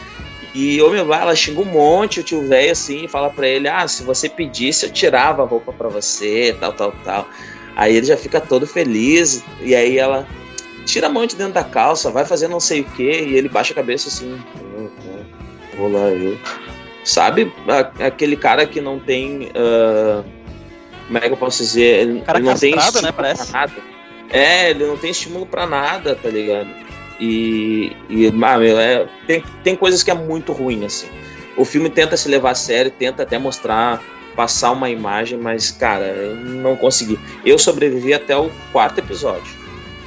E, 0.55 0.81
ô 0.83 0.91
meu, 0.91 1.07
vai, 1.07 1.21
ela 1.23 1.35
xinga 1.35 1.61
um 1.61 1.65
monte 1.65 2.21
o 2.21 2.23
tio 2.23 2.47
velho 2.47 2.73
assim, 2.73 3.05
e 3.05 3.09
fala 3.09 3.31
pra 3.31 3.49
ele: 3.49 3.69
Ah, 3.69 3.89
se 3.89 4.03
você 4.03 4.29
pedisse, 4.29 4.87
eu 4.87 4.93
tirava 4.93 5.43
a 5.43 5.47
roupa 5.47 5.73
pra 5.73 5.89
você, 5.89 6.55
tal, 6.61 6.73
tal, 6.73 6.93
tal. 7.05 7.29
Aí 7.75 7.97
ele 7.97 8.07
já 8.07 8.17
fica 8.17 8.41
todo 8.41 8.67
feliz, 8.67 9.43
e 9.61 9.75
aí 9.75 9.99
ela 9.99 10.27
tira 10.85 11.07
a 11.07 11.11
mão 11.11 11.27
de 11.27 11.37
dentro 11.37 11.55
da 11.55 11.65
calça, 11.65 12.11
vai 12.11 12.25
fazer 12.27 12.49
não 12.49 12.61
sei 12.61 12.83
o 12.83 12.85
que, 12.85 13.11
e 13.11 13.35
ele 13.35 13.49
baixa 13.49 13.73
a 13.73 13.77
cabeça 13.77 14.09
assim: 14.09 14.35
"Hum, 14.77 14.91
hum, 15.07 15.25
Vou 15.79 15.91
lá 15.91 16.11
eu. 16.11 16.39
Sabe, 17.05 17.53
aquele 17.99 18.37
cara 18.37 18.67
que 18.67 18.81
não 18.81 18.99
tem. 18.99 19.51
ah, 19.55 20.23
como 21.13 21.19
é 21.19 21.29
que 21.29 21.35
eu 21.35 21.37
posso 21.37 21.63
dizer? 21.63 22.01
Ele, 22.01 22.21
Cara 22.23 22.39
ele 22.39 22.47
não 22.47 22.55
tem 22.57 22.75
né, 22.75 22.79
estímulo 22.79 23.13
parece. 23.13 23.51
pra 23.51 23.61
nada. 23.61 23.73
É, 24.31 24.71
ele 24.71 24.87
não 24.87 24.97
tem 24.97 25.11
estímulo 25.11 25.45
pra 25.45 25.67
nada, 25.67 26.15
tá 26.15 26.31
ligado? 26.31 26.71
E, 27.21 27.95
e 28.09 28.27
ah, 28.29 28.59
meu, 28.59 28.81
é, 28.81 29.07
tem, 29.27 29.45
tem 29.63 29.77
coisas 29.77 30.03
que 30.03 30.11
é 30.11 30.15
muito 30.15 30.53
ruim, 30.53 30.87
assim. 30.87 31.09
O 31.55 31.67
filme 31.67 31.91
tenta 31.91 32.17
se 32.17 32.31
levar 32.31 32.53
a 32.53 32.55
sério, 32.55 32.91
tenta 32.91 33.25
até 33.25 33.39
mostrar, 33.39 34.03
passar 34.35 34.71
uma 34.71 34.89
imagem, 34.89 35.39
mas, 35.39 35.71
cara, 35.71 36.07
eu 36.07 36.35
não 36.35 36.77
consegui. 36.77 37.19
Eu 37.45 37.59
sobrevivi 37.59 38.15
até 38.15 38.35
o 38.35 38.51
quarto 38.73 38.99
episódio. 38.99 39.53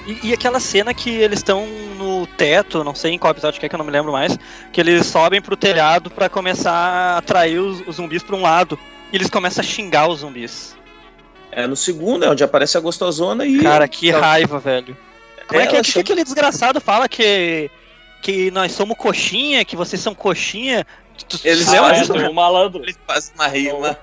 E, 0.07 0.29
e 0.29 0.33
aquela 0.33 0.59
cena 0.59 0.91
que 0.91 1.11
eles 1.11 1.39
estão 1.39 1.67
no 1.99 2.25
teto, 2.25 2.83
não 2.83 2.95
sei 2.95 3.11
em 3.11 3.19
qual 3.19 3.29
episódio 3.29 3.59
que 3.59 3.67
é 3.67 3.69
que 3.69 3.75
eu 3.75 3.79
não 3.79 3.85
me 3.85 3.91
lembro 3.91 4.11
mais, 4.11 4.37
que 4.73 4.81
eles 4.81 5.05
sobem 5.05 5.39
pro 5.39 5.55
telhado 5.55 6.09
pra 6.09 6.29
começar 6.29 6.71
a 6.71 7.17
atrair 7.19 7.59
os, 7.59 7.87
os 7.87 7.97
zumbis 7.97 8.23
pra 8.23 8.35
um 8.35 8.41
lado. 8.41 8.77
E 9.13 9.15
eles 9.15 9.29
começam 9.29 9.63
a 9.63 9.67
xingar 9.67 10.07
os 10.07 10.21
zumbis. 10.21 10.75
É 11.55 11.65
no 11.65 11.75
segundo, 11.75 12.25
é 12.25 12.29
onde 12.29 12.43
aparece 12.43 12.77
a 12.77 12.81
gostosona 12.81 13.45
e. 13.45 13.61
Cara, 13.63 13.87
que 13.87 14.11
Ela- 14.11 14.19
raiva, 14.25 14.59
velho. 14.59 14.95
Como 15.47 15.61
é 15.61 15.65
que, 15.67 15.73
ela 15.75 15.81
que, 15.83 15.87
que 15.87 15.91
chama- 15.93 16.01
aquele 16.01 16.23
desgraçado 16.23 16.81
fala 16.81 17.07
que, 17.07 17.69
que 18.21 18.51
nós 18.51 18.71
somos 18.73 18.97
coxinha, 18.97 19.63
que 19.63 19.75
vocês 19.75 20.01
são 20.01 20.13
coxinha? 20.13 20.85
Eles 21.43 21.67
Ah, 21.73 21.95
é, 21.95 22.29
um 22.29 22.33
malandro. 22.33 22.83
Ele 22.83 22.95
faz 23.07 23.31
uma 23.33 23.47
rima. 23.47 23.97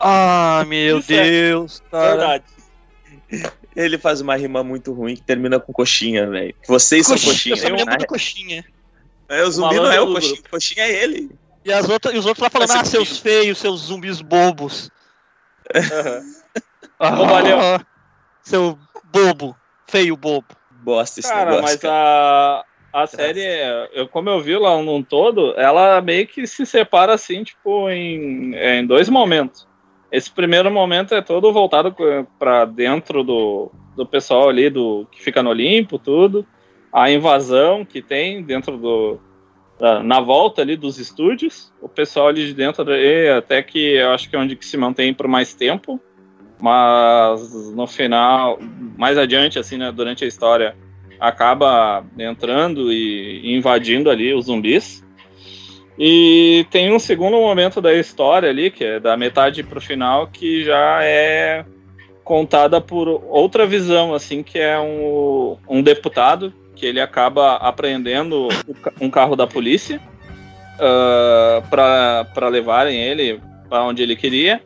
Ah, 0.00 0.64
meu 0.66 0.98
Isso 0.98 1.12
é 1.12 1.22
Deus, 1.30 1.82
cara. 1.90 2.08
Verdade. 2.16 2.44
Ele 3.76 3.96
faz 3.98 4.20
uma 4.20 4.34
rima 4.34 4.64
muito 4.64 4.92
ruim 4.92 5.14
que 5.14 5.22
termina 5.22 5.60
com 5.60 5.72
coxinha, 5.72 6.26
velho. 6.28 6.54
Vocês 6.66 7.06
são 7.06 7.16
coxinha. 7.16 7.54
Eu 7.54 7.58
só 7.58 7.70
me 7.70 7.76
lembro 7.76 7.96
do 7.96 8.06
coxinha. 8.06 8.64
é, 9.28 9.42
o 9.44 9.50
zumbi 9.52 9.76
não 9.76 9.82
Malandro 9.84 9.98
é 9.98 10.00
o 10.10 10.14
coxinha, 10.14 10.32
grupo. 10.34 10.48
o 10.48 10.50
coxinha 10.50 10.84
é 10.84 11.04
ele. 11.04 11.30
E, 11.64 11.72
as 11.72 11.88
outras, 11.88 12.14
e 12.14 12.18
os 12.18 12.26
outros 12.26 12.42
lá 12.42 12.50
falando, 12.50 12.70
ah, 12.72 12.84
seus 12.84 13.18
feios, 13.18 13.58
seus 13.58 13.82
zumbis 13.82 14.20
bobos. 14.20 14.90
Aham. 15.74 16.37
Ah, 16.98 17.10
Bobalhão. 17.12 17.80
Seu 18.42 18.78
bobo, 19.12 19.56
feio 19.86 20.16
bobo. 20.16 20.46
Bosta 20.82 21.20
esse 21.20 21.28
Cara, 21.28 21.50
negócio. 21.50 21.62
mas 21.64 21.76
cara. 21.76 22.64
a, 22.92 23.02
a 23.02 23.06
série, 23.06 23.42
eu, 23.92 24.08
como 24.08 24.30
eu 24.30 24.40
vi 24.40 24.56
lá 24.56 24.80
num 24.82 25.02
todo, 25.02 25.54
ela 25.56 26.00
meio 26.00 26.26
que 26.26 26.46
se 26.46 26.64
separa 26.64 27.12
assim, 27.14 27.42
tipo, 27.44 27.90
em, 27.90 28.54
em 28.54 28.86
dois 28.86 29.08
momentos. 29.08 29.66
Esse 30.10 30.30
primeiro 30.30 30.70
momento 30.70 31.14
é 31.14 31.20
todo 31.20 31.52
voltado 31.52 31.94
pra 32.38 32.64
dentro 32.64 33.22
do, 33.22 33.70
do 33.94 34.06
pessoal 34.06 34.48
ali 34.48 34.70
do 34.70 35.06
que 35.10 35.22
fica 35.22 35.42
no 35.42 35.50
Olimpo, 35.50 35.98
tudo. 35.98 36.46
A 36.90 37.10
invasão 37.10 37.84
que 37.84 38.00
tem 38.00 38.42
dentro 38.42 38.78
do. 38.78 39.20
na 40.02 40.18
volta 40.20 40.62
ali 40.62 40.76
dos 40.76 40.98
estúdios. 40.98 41.70
O 41.82 41.88
pessoal 41.88 42.28
ali 42.28 42.46
de 42.46 42.54
dentro, 42.54 42.86
até 43.36 43.62
que 43.62 43.96
eu 43.96 44.10
acho 44.12 44.30
que 44.30 44.36
é 44.36 44.38
onde 44.38 44.56
que 44.56 44.64
se 44.64 44.78
mantém 44.78 45.12
por 45.12 45.28
mais 45.28 45.52
tempo. 45.52 46.00
Mas 46.60 47.72
no 47.72 47.86
final, 47.86 48.58
mais 48.96 49.16
adiante, 49.16 49.58
assim, 49.58 49.76
né, 49.76 49.92
durante 49.92 50.24
a 50.24 50.28
história, 50.28 50.74
acaba 51.20 52.04
entrando 52.18 52.92
e 52.92 53.56
invadindo 53.56 54.10
ali 54.10 54.34
os 54.34 54.46
zumbis. 54.46 55.04
E 55.98 56.64
tem 56.70 56.92
um 56.92 56.98
segundo 56.98 57.36
momento 57.36 57.80
da 57.80 57.92
história 57.92 58.48
ali, 58.48 58.70
que 58.70 58.84
é 58.84 59.00
da 59.00 59.16
metade 59.16 59.62
pro 59.64 59.80
final, 59.80 60.28
que 60.28 60.64
já 60.64 61.02
é 61.02 61.64
contada 62.22 62.80
por 62.80 63.08
outra 63.08 63.66
visão, 63.66 64.14
assim, 64.14 64.42
que 64.42 64.58
é 64.58 64.78
um, 64.78 65.56
um 65.68 65.82
deputado 65.82 66.52
que 66.76 66.86
ele 66.86 67.00
acaba 67.00 67.56
apreendendo 67.56 68.48
um 69.00 69.10
carro 69.10 69.34
da 69.34 69.46
polícia 69.46 70.00
para 71.68 72.48
levarem 72.48 72.96
ele 72.96 73.40
para 73.68 73.82
onde 73.82 74.02
ele 74.02 74.14
queria. 74.14 74.62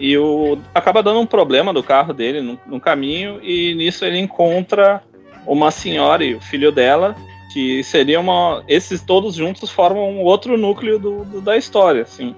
E 0.00 0.16
o, 0.18 0.58
acaba 0.74 1.02
dando 1.02 1.20
um 1.20 1.26
problema 1.26 1.72
do 1.72 1.82
carro 1.82 2.12
dele 2.12 2.40
no, 2.40 2.58
no 2.66 2.80
caminho, 2.80 3.38
e 3.42 3.74
nisso 3.74 4.04
ele 4.04 4.18
encontra 4.18 5.02
uma 5.46 5.70
senhora 5.70 6.24
e 6.24 6.34
o 6.34 6.40
filho 6.40 6.72
dela, 6.72 7.14
que 7.52 7.82
seria 7.84 8.18
uma. 8.18 8.62
Esses 8.66 9.00
todos 9.02 9.34
juntos 9.34 9.70
formam 9.70 10.10
um 10.10 10.20
outro 10.22 10.56
núcleo 10.58 10.98
do, 10.98 11.24
do- 11.24 11.40
da 11.40 11.56
história, 11.56 12.02
assim. 12.02 12.34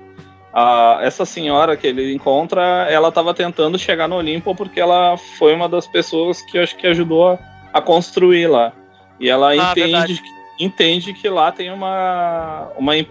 A, 0.53 0.99
essa 1.03 1.25
senhora 1.25 1.77
que 1.77 1.87
ele 1.87 2.13
encontra, 2.15 2.63
ela 2.89 3.09
estava 3.09 3.33
tentando 3.35 3.79
chegar 3.79 4.07
no 4.09 4.17
Olimpo 4.17 4.55
porque 4.55 4.79
ela 4.81 5.17
foi 5.17 5.55
uma 5.55 5.69
das 5.69 5.87
pessoas 5.87 6.43
que 6.43 6.59
acho 6.59 6.77
que 6.77 6.87
ajudou 6.87 7.29
a, 7.29 7.39
a 7.73 7.81
construir 7.81 8.47
lá. 8.47 8.73
E 9.19 9.29
ela 9.29 9.51
Ah, 9.51 9.73
entende, 9.73 10.21
que- 10.23 10.65
entende 10.65 11.13
que 11.15 11.29
lá 11.29 11.51
tem 11.51 11.73
uma, 11.73 12.69
uma 12.77 12.97
é 12.97 13.07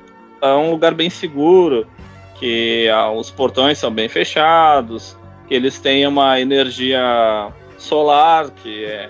um 0.56 0.72
lugar 0.72 0.94
bem 0.94 1.10
seguro, 1.10 1.86
que 2.40 2.90
ah, 2.90 3.12
os 3.12 3.30
portões 3.32 3.78
são 3.78 3.92
bem 3.92 4.08
fechados, 4.10 5.18
que 5.48 5.54
eles 5.54 5.80
têm 5.80 6.06
uma 6.08 6.40
energia 6.40 7.52
solar 7.78 8.50
que 8.52 8.86
é, 8.86 9.10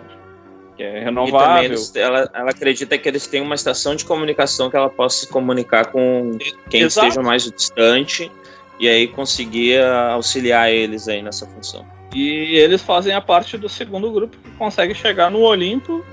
que 0.75 0.83
é 0.83 1.01
E 1.01 1.03
renovável. 1.03 1.63
eles- 1.63 1.95
ela, 1.95 2.29
ela 2.33 2.49
acredita 2.49 2.97
que 2.97 3.07
eles 3.07 3.27
têm 3.27 3.41
uma 3.41 3.55
estação 3.55 3.95
de 3.95 4.05
comunicação 4.05 4.69
que 4.69 4.75
ela 4.75 4.89
possa 4.89 5.19
se 5.21 5.27
comunicar 5.27 5.87
com 5.87 6.37
quem 6.69 6.81
Exato. 6.81 7.07
esteja 7.07 7.25
mais 7.25 7.43
distante 7.49 8.31
e 8.79 8.87
aí 8.89 9.07
conseguir 9.07 9.79
ah, 9.79 10.13
auxiliar 10.13 10.71
eles 10.71 11.07
aí 11.07 11.21
nessa 11.21 11.45
função. 11.47 11.85
E 12.15 12.55
eles 12.57 12.81
fazem 12.81 13.13
a 13.13 13.21
parte 13.21 13.57
do 13.57 13.67
segundo 13.69 14.11
grupo 14.11 14.37
que 14.37 14.51
consegue 14.51 14.93
chegar 14.93 15.31
no 15.31 15.39
Olimpo 15.41 16.03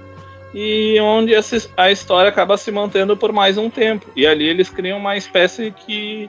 e 0.55 0.99
onde 1.01 1.33
a 1.77 1.91
história 1.91 2.29
acaba 2.29 2.57
se 2.57 2.71
mantendo 2.73 3.17
por 3.17 3.33
mais 3.33 3.57
um 3.59 3.69
tempo. 3.71 4.07
E 4.17 4.27
ali 4.27 4.49
eles 4.49 4.69
criam 4.71 4.99
uma 4.99 5.17
espécie 5.17 5.71
que, 5.71 6.29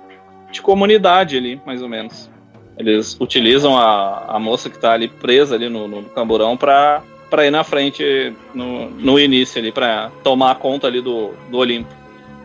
de 0.51 0.61
comunidade 0.61 1.37
ali, 1.37 1.59
mais 1.65 1.81
ou 1.81 1.89
menos. 1.89 2.29
Eles 2.77 3.17
utilizam 3.19 3.77
a, 3.77 4.25
a 4.27 4.39
moça 4.39 4.69
que 4.69 4.75
está 4.75 4.93
ali 4.93 5.07
presa 5.07 5.55
ali 5.55 5.69
no, 5.69 5.87
no 5.87 6.03
camburão 6.03 6.57
para 6.57 7.01
para 7.29 7.45
ir 7.47 7.51
na 7.51 7.63
frente 7.63 8.33
no, 8.53 8.89
no 8.89 9.17
início 9.17 9.57
ali, 9.61 9.71
para 9.71 10.11
tomar 10.21 10.55
conta 10.55 10.87
ali 10.87 10.99
do, 10.99 11.31
do 11.49 11.59
Olimpo. 11.59 11.87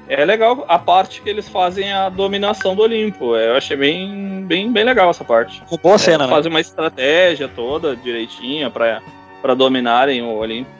É 0.08 0.24
legal 0.24 0.64
a 0.68 0.78
parte 0.78 1.20
que 1.22 1.28
eles 1.28 1.48
fazem 1.48 1.92
a 1.92 2.08
dominação 2.08 2.76
do 2.76 2.82
Olimpo. 2.82 3.34
Eu 3.34 3.56
achei 3.56 3.76
bem, 3.76 4.44
bem, 4.46 4.70
bem 4.70 4.84
legal 4.84 5.10
essa 5.10 5.24
parte. 5.24 5.60
Uma 5.68 5.78
boa 5.78 5.98
cena, 5.98 6.22
É, 6.22 6.26
né? 6.28 6.32
Fazem 6.32 6.50
uma 6.52 6.60
estratégia 6.60 7.48
toda 7.48 7.96
direitinha 7.96 8.70
para 8.70 9.54
dominarem 9.56 10.22
o 10.22 10.36
Olimpo. 10.36 10.70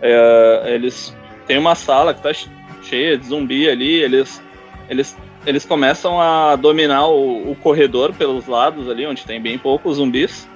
É, 0.00 0.62
eles 0.72 1.12
têm 1.48 1.58
uma 1.58 1.74
sala 1.74 2.14
que 2.14 2.22
tá 2.22 2.32
che- 2.32 2.48
cheia 2.84 3.18
de 3.18 3.26
zumbi 3.26 3.68
ali, 3.68 3.94
eles 3.94 4.40
eles 4.88 5.16
eles 5.46 5.64
começam 5.64 6.20
a 6.20 6.56
dominar 6.56 7.06
o, 7.06 7.52
o 7.52 7.56
corredor 7.56 8.12
pelos 8.12 8.46
lados 8.46 8.90
ali, 8.90 9.06
onde 9.06 9.24
tem 9.24 9.40
bem 9.40 9.56
poucos 9.56 9.96
zumbis, 9.96 10.48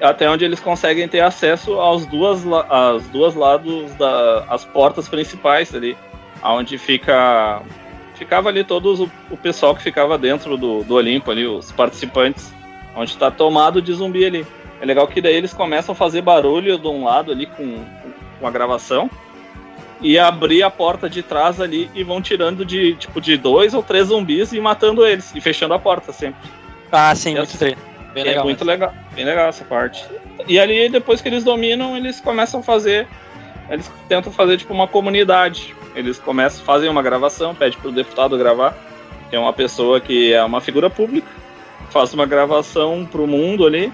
até 0.00 0.28
onde 0.28 0.44
eles 0.44 0.58
conseguem 0.58 1.06
ter 1.06 1.20
acesso 1.20 1.74
aos 1.74 2.06
duas 2.06 2.42
as 2.68 3.06
duas 3.08 3.34
lados 3.34 3.92
da 3.94 4.46
as 4.48 4.64
portas 4.64 5.08
principais 5.08 5.74
ali, 5.74 5.96
aonde 6.42 6.78
fica 6.78 7.62
ficava 8.14 8.48
ali 8.48 8.64
todos 8.64 9.00
o, 9.00 9.10
o 9.30 9.36
pessoal 9.36 9.74
que 9.74 9.82
ficava 9.82 10.16
dentro 10.16 10.56
do, 10.56 10.82
do 10.82 10.94
Olimpo 10.94 11.30
ali, 11.30 11.46
os 11.46 11.70
participantes, 11.70 12.52
onde 12.96 13.10
está 13.10 13.30
tomado 13.30 13.82
de 13.82 13.92
zumbi 13.92 14.24
ali. 14.24 14.46
É 14.80 14.86
legal 14.86 15.06
que 15.06 15.20
daí 15.20 15.34
eles 15.34 15.52
começam 15.52 15.92
a 15.92 15.96
fazer 15.96 16.22
barulho 16.22 16.78
de 16.78 16.86
um 16.86 17.04
lado 17.04 17.30
ali 17.30 17.46
com, 17.46 17.84
com 18.40 18.46
a 18.46 18.50
gravação 18.50 19.10
e 20.00 20.18
abrir 20.18 20.62
a 20.62 20.70
porta 20.70 21.08
de 21.08 21.22
trás 21.22 21.60
ali 21.60 21.90
e 21.94 22.02
vão 22.04 22.20
tirando 22.20 22.64
de 22.64 22.94
tipo 22.96 23.20
de 23.20 23.36
dois 23.36 23.74
ou 23.74 23.82
três 23.82 24.08
zumbis 24.08 24.52
e 24.52 24.60
matando 24.60 25.06
eles 25.06 25.32
e 25.34 25.40
fechando 25.40 25.74
a 25.74 25.78
porta 25.78 26.12
sempre. 26.12 26.50
Ah, 26.92 27.14
sim, 27.14 27.30
Essa- 27.32 27.38
muito 27.38 27.58
tre- 27.58 27.76
Bem 28.12 28.22
é 28.22 28.26
legal. 28.28 28.44
muito 28.44 28.64
mesmo. 28.64 28.70
legal, 28.70 28.94
bem 29.14 29.24
legal 29.24 29.48
essa 29.48 29.64
parte. 29.64 30.04
E 30.46 30.58
ali 30.58 30.88
depois 30.88 31.20
que 31.20 31.28
eles 31.28 31.42
dominam, 31.42 31.96
eles 31.96 32.20
começam 32.20 32.60
a 32.60 32.62
fazer, 32.62 33.06
eles 33.68 33.90
tentam 34.08 34.32
fazer 34.32 34.56
tipo 34.58 34.72
uma 34.72 34.86
comunidade. 34.86 35.74
Eles 35.96 36.18
começam, 36.18 36.64
fazem 36.64 36.88
uma 36.88 37.02
gravação, 37.02 37.54
pede 37.54 37.76
pro 37.76 37.90
deputado 37.92 38.36
gravar. 38.36 38.76
Tem 39.30 39.38
uma 39.38 39.52
pessoa 39.52 40.00
que 40.00 40.32
é 40.32 40.44
uma 40.44 40.60
figura 40.60 40.90
pública, 40.90 41.26
faz 41.90 42.12
uma 42.14 42.26
gravação 42.26 43.04
pro 43.10 43.26
mundo 43.26 43.66
ali 43.66 43.92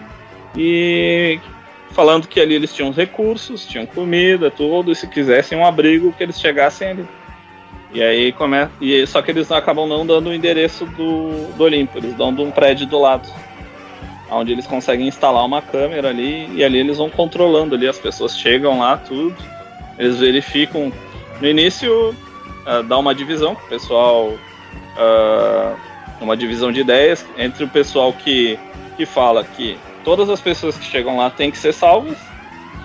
e 0.56 1.38
falando 1.92 2.28
que 2.28 2.40
ali 2.40 2.54
eles 2.54 2.74
tinham 2.74 2.90
recursos, 2.90 3.66
tinham 3.66 3.86
comida, 3.86 4.50
tudo, 4.50 4.92
e 4.92 4.94
se 4.94 5.06
quisessem 5.06 5.58
um 5.58 5.64
abrigo 5.64 6.12
que 6.12 6.22
eles 6.22 6.40
chegassem 6.40 6.88
ali. 6.88 7.08
E 7.92 8.02
aí 8.02 8.32
começa, 8.32 8.70
e 8.80 9.04
só 9.06 9.20
que 9.20 9.30
eles 9.30 9.50
acabam 9.50 9.88
não 9.88 10.06
dando 10.06 10.30
o 10.30 10.34
endereço 10.34 10.86
do, 10.86 11.52
do 11.56 11.64
Olimpo, 11.64 11.98
eles 11.98 12.14
dão 12.14 12.32
de 12.32 12.40
um 12.40 12.50
prédio 12.50 12.86
do 12.86 13.00
lado 13.00 13.28
onde 14.30 14.52
eles 14.52 14.66
conseguem 14.66 15.08
instalar 15.08 15.44
uma 15.44 15.60
câmera 15.60 16.08
ali 16.08 16.48
e 16.54 16.64
ali 16.64 16.78
eles 16.78 16.98
vão 16.98 17.10
controlando 17.10 17.74
ali 17.74 17.88
as 17.88 17.98
pessoas 17.98 18.38
chegam 18.38 18.78
lá 18.78 18.96
tudo 18.96 19.36
eles 19.98 20.18
verificam 20.18 20.92
no 21.40 21.46
início 21.46 22.14
ah, 22.64 22.82
dá 22.82 22.96
uma 22.98 23.14
divisão 23.14 23.52
o 23.52 23.68
pessoal 23.68 24.32
ah, 24.96 25.74
uma 26.20 26.36
divisão 26.36 26.70
de 26.70 26.80
ideias 26.80 27.26
entre 27.36 27.64
o 27.64 27.68
pessoal 27.68 28.12
que 28.12 28.58
que 28.96 29.04
fala 29.04 29.42
que 29.42 29.76
todas 30.04 30.28
as 30.30 30.40
pessoas 30.40 30.76
que 30.76 30.84
chegam 30.84 31.16
lá 31.16 31.30
têm 31.30 31.50
que 31.50 31.58
ser 31.58 31.72
salvas. 31.72 32.16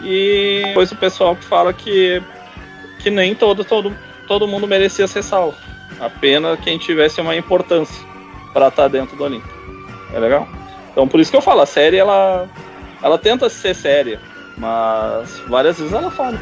E 0.03 0.61
depois 0.65 0.91
o 0.91 0.95
pessoal 0.95 1.35
que 1.35 1.43
fala 1.43 1.73
que 1.73 2.21
que 2.99 3.09
nem 3.09 3.33
todo 3.33 3.63
todo 3.63 3.95
todo 4.27 4.47
mundo 4.47 4.67
merecia 4.67 5.07
ser 5.07 5.23
salvo. 5.23 5.57
Apenas 5.99 6.59
quem 6.59 6.77
tivesse 6.77 7.21
uma 7.21 7.35
importância 7.35 8.05
para 8.53 8.67
estar 8.67 8.87
dentro 8.87 9.15
do 9.15 9.23
Olimpo. 9.23 9.47
É 10.13 10.19
legal? 10.19 10.47
Então 10.91 11.07
por 11.07 11.19
isso 11.19 11.31
que 11.31 11.37
eu 11.37 11.41
falo, 11.41 11.61
a 11.61 11.65
série 11.65 11.97
ela, 11.97 12.47
ela 13.01 13.17
tenta 13.17 13.49
ser 13.49 13.75
séria, 13.75 14.19
mas 14.57 15.39
várias 15.47 15.77
vezes 15.77 15.93
ela 15.93 16.11
fala. 16.11 16.39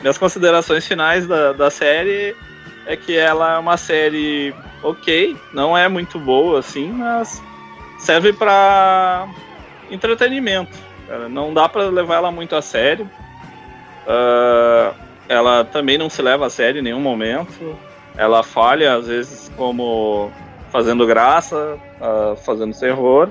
Minhas 0.00 0.16
considerações 0.16 0.86
finais 0.86 1.26
da, 1.26 1.52
da 1.52 1.70
série 1.70 2.36
é 2.86 2.96
que 2.96 3.16
ela 3.16 3.56
é 3.56 3.58
uma 3.58 3.76
série 3.76 4.54
ok, 4.82 5.36
não 5.52 5.76
é 5.76 5.88
muito 5.88 6.18
boa 6.18 6.58
assim, 6.60 6.90
mas 6.90 7.42
serve 7.98 8.32
para 8.32 9.26
entretenimento. 9.90 10.76
Não 11.30 11.54
dá 11.54 11.68
para 11.68 11.84
levar 11.84 12.16
ela 12.16 12.30
muito 12.30 12.54
a 12.54 12.62
sério. 12.62 13.10
Ah, 14.06 14.92
ela 15.28 15.64
também 15.64 15.98
não 15.98 16.08
se 16.08 16.20
leva 16.22 16.46
a 16.46 16.50
sério 16.50 16.80
em 16.80 16.82
nenhum 16.82 17.00
momento 17.00 17.76
ela 18.18 18.42
falha 18.42 18.96
às 18.96 19.06
vezes 19.06 19.50
como 19.56 20.30
fazendo 20.72 21.06
graça, 21.06 21.78
ah, 22.00 22.34
fazendo 22.44 22.76
terror, 22.78 23.28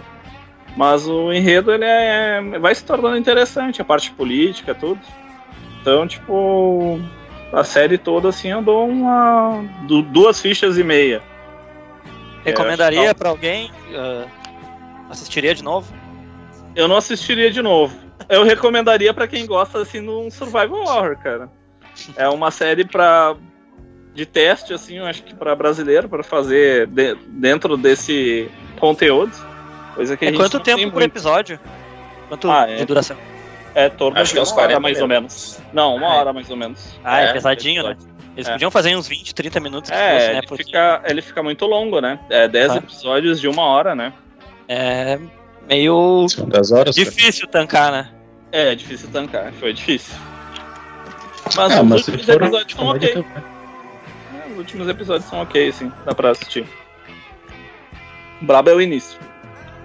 mas 0.77 1.07
o 1.07 1.31
enredo 1.33 1.73
ele 1.73 1.83
é, 1.83 2.41
vai 2.59 2.73
se 2.73 2.83
tornando 2.85 3.17
interessante, 3.17 3.81
a 3.81 3.85
parte 3.85 4.11
política, 4.11 4.73
tudo. 4.73 4.99
Então, 5.81 6.07
tipo, 6.07 6.99
a 7.51 7.63
série 7.65 7.97
toda 7.97 8.29
assim 8.29 8.49
eu 8.49 8.61
dou 8.61 8.87
uma 8.87 9.61
du- 9.87 10.01
duas 10.03 10.39
fichas 10.39 10.77
e 10.77 10.83
meia. 10.83 11.21
Recomendaria 12.51 13.09
É, 13.09 13.13
pra 13.13 13.29
alguém? 13.29 13.71
ah, 13.95 14.25
assistiria 15.09 15.53
de 15.53 15.63
novo? 15.63 15.93
Eu 16.75 16.87
não 16.87 16.97
assistiria 16.97 17.51
de 17.51 17.61
novo. 17.61 17.95
Eu 18.29 18.43
recomendaria 18.43 19.13
pra 19.13 19.27
quem 19.27 19.45
gosta 19.45 19.79
assim 19.81 20.01
de 20.01 20.09
um 20.09 20.29
survival 20.29 20.81
horror, 20.83 21.17
cara. 21.17 21.49
É 22.15 22.27
uma 22.29 22.51
série 22.51 22.85
para 22.85 23.35
de 24.13 24.25
teste 24.25 24.73
assim, 24.73 24.97
eu 24.97 25.05
acho 25.05 25.23
que 25.23 25.33
para 25.35 25.55
brasileiro 25.55 26.09
para 26.09 26.23
fazer 26.23 26.87
de- 26.87 27.15
dentro 27.27 27.77
desse 27.77 28.49
conteúdo. 28.79 29.31
Coisa 29.95 30.15
que 30.17 30.25
a 30.25 30.27
É 30.27 30.31
gente 30.31 30.39
quanto 30.39 30.59
tempo 30.59 30.83
por 30.85 30.93
muito. 30.99 31.05
episódio? 31.11 31.59
Quanto 32.27 32.49
Ah, 32.49 32.65
de 32.65 32.81
é. 32.81 32.85
duração? 32.85 33.17
É 33.73 33.89
torno 33.89 34.19
Acho 34.19 34.29
de 34.29 34.33
que 34.33 34.39
é 34.39 34.41
uns 34.41 34.49
uma 34.51 34.57
hora 34.57 34.67
40 34.69 34.79
mais 34.79 35.01
ou 35.01 35.07
menos. 35.07 35.59
Não, 35.71 35.95
uma 35.95 36.11
Ah, 36.11 36.15
é. 36.15 36.19
hora 36.19 36.33
mais 36.33 36.49
ou 36.49 36.57
menos. 36.57 36.99
Ah, 37.03 37.21
é, 37.21 37.25
É, 37.29 37.33
pesadinho, 37.33 37.83
né? 37.83 37.95
Eles 38.37 38.47
É. 38.47 38.51
podiam 38.53 38.69
fazer 38.71 38.95
uns 38.95 39.07
20, 39.07 39.33
30 39.33 39.59
minutos 39.59 39.89
que 39.89 39.97
É, 39.97 40.13
fosse, 40.13 40.27
né? 40.27 40.37
ele, 40.37 40.47
Porque 40.47 40.63
fica, 40.63 41.01
ele 41.05 41.21
fica 41.23 41.41
muito 41.43 41.65
longo, 41.65 41.99
né? 41.99 42.19
É 42.29 42.47
10 42.47 42.71
Ah. 42.71 42.77
episódios 42.77 43.41
de 43.41 43.47
uma 43.47 43.63
hora, 43.63 43.95
né? 43.95 44.13
é 44.69 45.17
meio 45.67 46.27
São 46.29 46.47
10 46.47 46.71
horas. 46.71 46.95
cara. 46.95 47.05
difícil 47.09 47.47
tancar, 47.47 47.91
né? 47.91 48.09
É, 48.51 48.71
é 48.71 48.75
difícil 48.75 49.09
tancar, 49.11 49.51
foi 49.53 49.73
difícil. 49.73 50.13
Mas 51.55 51.71
Ah, 51.71 51.81
os 51.81 51.87
mas 51.87 52.07
últimos 52.07 52.25
for 52.25 52.35
episódios 52.43 52.73
são 52.77 52.87
ok. 52.87 53.13
tá- 53.23 53.43
É, 54.45 54.51
Os 54.51 54.57
últimos 54.57 54.87
episódios 54.89 55.29
são 55.29 55.41
ok, 55.41 55.71
sim, 55.71 55.91
dá 56.05 56.13
pra 56.13 56.29
assistir. 56.31 56.65
Brabo 58.41 58.69
é 58.69 58.73
o 58.73 58.81
início. 58.81 59.19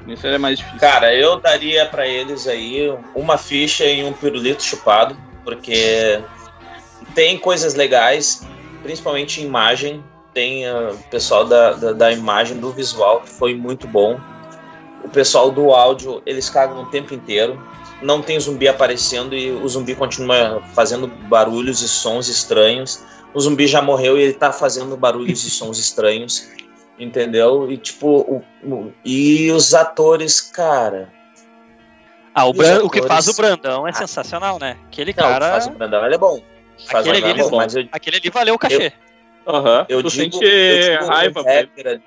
O 0.01 0.05
início 0.09 0.27
ele 0.27 0.35
é 0.35 0.39
mais 0.39 0.59
difícil. 0.59 0.81
Cara, 0.81 1.15
eu 1.15 1.39
daria 1.41 1.87
pra 1.87 2.07
eles 2.07 2.47
aí 2.47 2.93
uma 3.15 3.39
ficha 3.39 3.85
e 3.85 4.03
um 4.05 4.13
pirulito 4.13 4.63
chupado, 4.63 5.17
porque 5.45 6.21
tem 7.15 7.39
coisas 7.39 7.75
legais, 7.75 8.47
principalmente 8.83 9.41
em 9.41 9.45
imagem. 9.47 10.03
Tem 10.35 10.67
ah, 10.67 10.91
o 10.93 10.99
pessoal 11.11 11.45
da, 11.45 11.73
da, 11.73 11.93
da 11.93 12.13
imagem, 12.13 12.59
do 12.59 12.71
visual, 12.73 13.21
que 13.21 13.29
foi 13.29 13.55
muito 13.55 13.87
bom. 13.87 14.19
O 15.05 15.09
pessoal 15.09 15.51
do 15.51 15.73
áudio, 15.73 16.23
eles 16.25 16.49
cagam 16.49 16.83
o 16.83 16.87
tempo 16.87 17.13
inteiro. 17.13 17.61
Não 18.01 18.21
tem 18.23 18.39
zumbi 18.41 18.67
aparecendo 18.67 19.35
e 19.35 19.51
o 19.51 19.69
zumbi 19.69 19.95
continua 19.95 20.63
fazendo 20.75 21.07
barulhos 21.07 21.83
e 21.83 21.89
sons 21.89 22.29
estranhos. 22.29 23.03
O 23.35 23.41
zumbi 23.41 23.67
já 23.67 23.81
morreu 23.83 24.19
e 24.19 24.23
ele 24.23 24.33
tá 24.33 24.53
fazendo 24.53 24.97
barulhos 24.97 25.45
e 25.45 25.51
sons 25.51 25.79
estranhos. 25.79 26.49
Entendeu? 26.99 27.71
E 27.71 27.77
tipo, 27.77 28.07
o- 28.09 28.43
o- 28.65 28.93
e 29.05 29.51
os 29.51 29.75
atores, 29.75 30.41
cara. 30.41 31.09
Ah, 32.35 32.47
o, 32.47 32.53
Bran- 32.53 32.83
o 32.85 32.89
que 32.91 32.99
atores- 32.99 33.09
faz 33.27 33.29
o 33.29 33.35
Brandão 33.37 33.87
é 33.87 33.93
sensacional, 33.93 34.59
né? 34.59 34.79
Aquele 34.87 35.13
Não, 35.17 35.25
o 35.25 35.27
que 35.27 35.33
cara. 35.33 35.51
faz 35.53 35.67
o 35.67 35.71
Brandão, 35.71 36.05
ele 36.07 36.15
é 36.15 36.19
bom. 36.19 36.41
Faz 36.87 37.07
Aquele 37.07 37.25
ali, 37.25 37.43
bom, 37.43 37.63
eu, 37.63 37.89
Aquele 37.93 38.17
ali 38.17 38.31
valeu 38.31 38.55
o 38.55 38.59
cachê. 38.59 38.93
Aham. 39.47 39.87
eu 39.89 40.03
tu 40.03 40.09
digo, 40.09 40.37
sente 40.37 40.45
eu 40.45 40.99
digo 40.99 41.07
raiva 41.07 41.41
o 41.41 41.45
rapper 41.45 41.87
ali. 41.87 42.03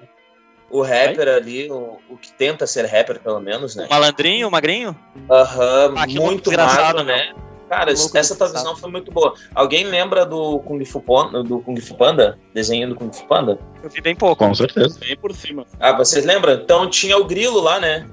O 0.70 0.82
rapper 0.82 1.28
ali, 1.28 1.70
o, 1.70 2.00
o 2.10 2.18
que 2.18 2.34
tenta 2.34 2.66
ser 2.66 2.86
rapper, 2.86 3.20
pelo 3.20 3.40
menos, 3.40 3.76
né? 3.76 3.86
O 3.86 3.90
malandrinho, 3.90 4.48
o 4.48 4.52
magrinho. 4.52 4.96
Aham, 5.30 5.94
Ah, 5.96 6.08
que 6.08 6.16
louco 6.18 6.32
muito 6.32 6.50
desgraçado, 6.50 6.98
magro, 6.98 7.04
né? 7.04 7.34
Cara, 7.70 7.94
louco 7.94 8.18
essa 8.18 8.36
tua 8.36 8.48
visão 8.48 8.76
foi 8.76 8.92
muito 8.92 9.12
boa. 9.12 9.34
Alguém 9.54 9.86
lembra 9.86 10.26
do 10.26 10.60
Kung 10.60 10.84
Fu 10.86 11.02
Panda, 11.02 11.44
do 11.44 11.60
Kung 11.62 11.80
Fu 11.80 11.96
Panda? 11.96 12.38
Desenho 12.54 12.90
do 12.90 12.96
Kung 12.96 13.12
Fu 13.12 13.26
Panda? 13.26 13.60
Eu 13.84 13.90
vi 13.90 14.02
bem 14.02 14.16
pouco. 14.16 14.46
Com 14.46 14.54
certeza. 14.54 15.00
Bem 15.00 15.18
por 15.18 15.34
cima. 15.34 15.66
Ah, 15.80 15.94
vocês 15.94 16.26
lembram? 16.26 16.54
Então 16.54 16.90
tinha 16.90 17.18
o 17.18 17.26
Grilo 17.26 17.60
lá, 17.60 17.80
né? 17.80 18.06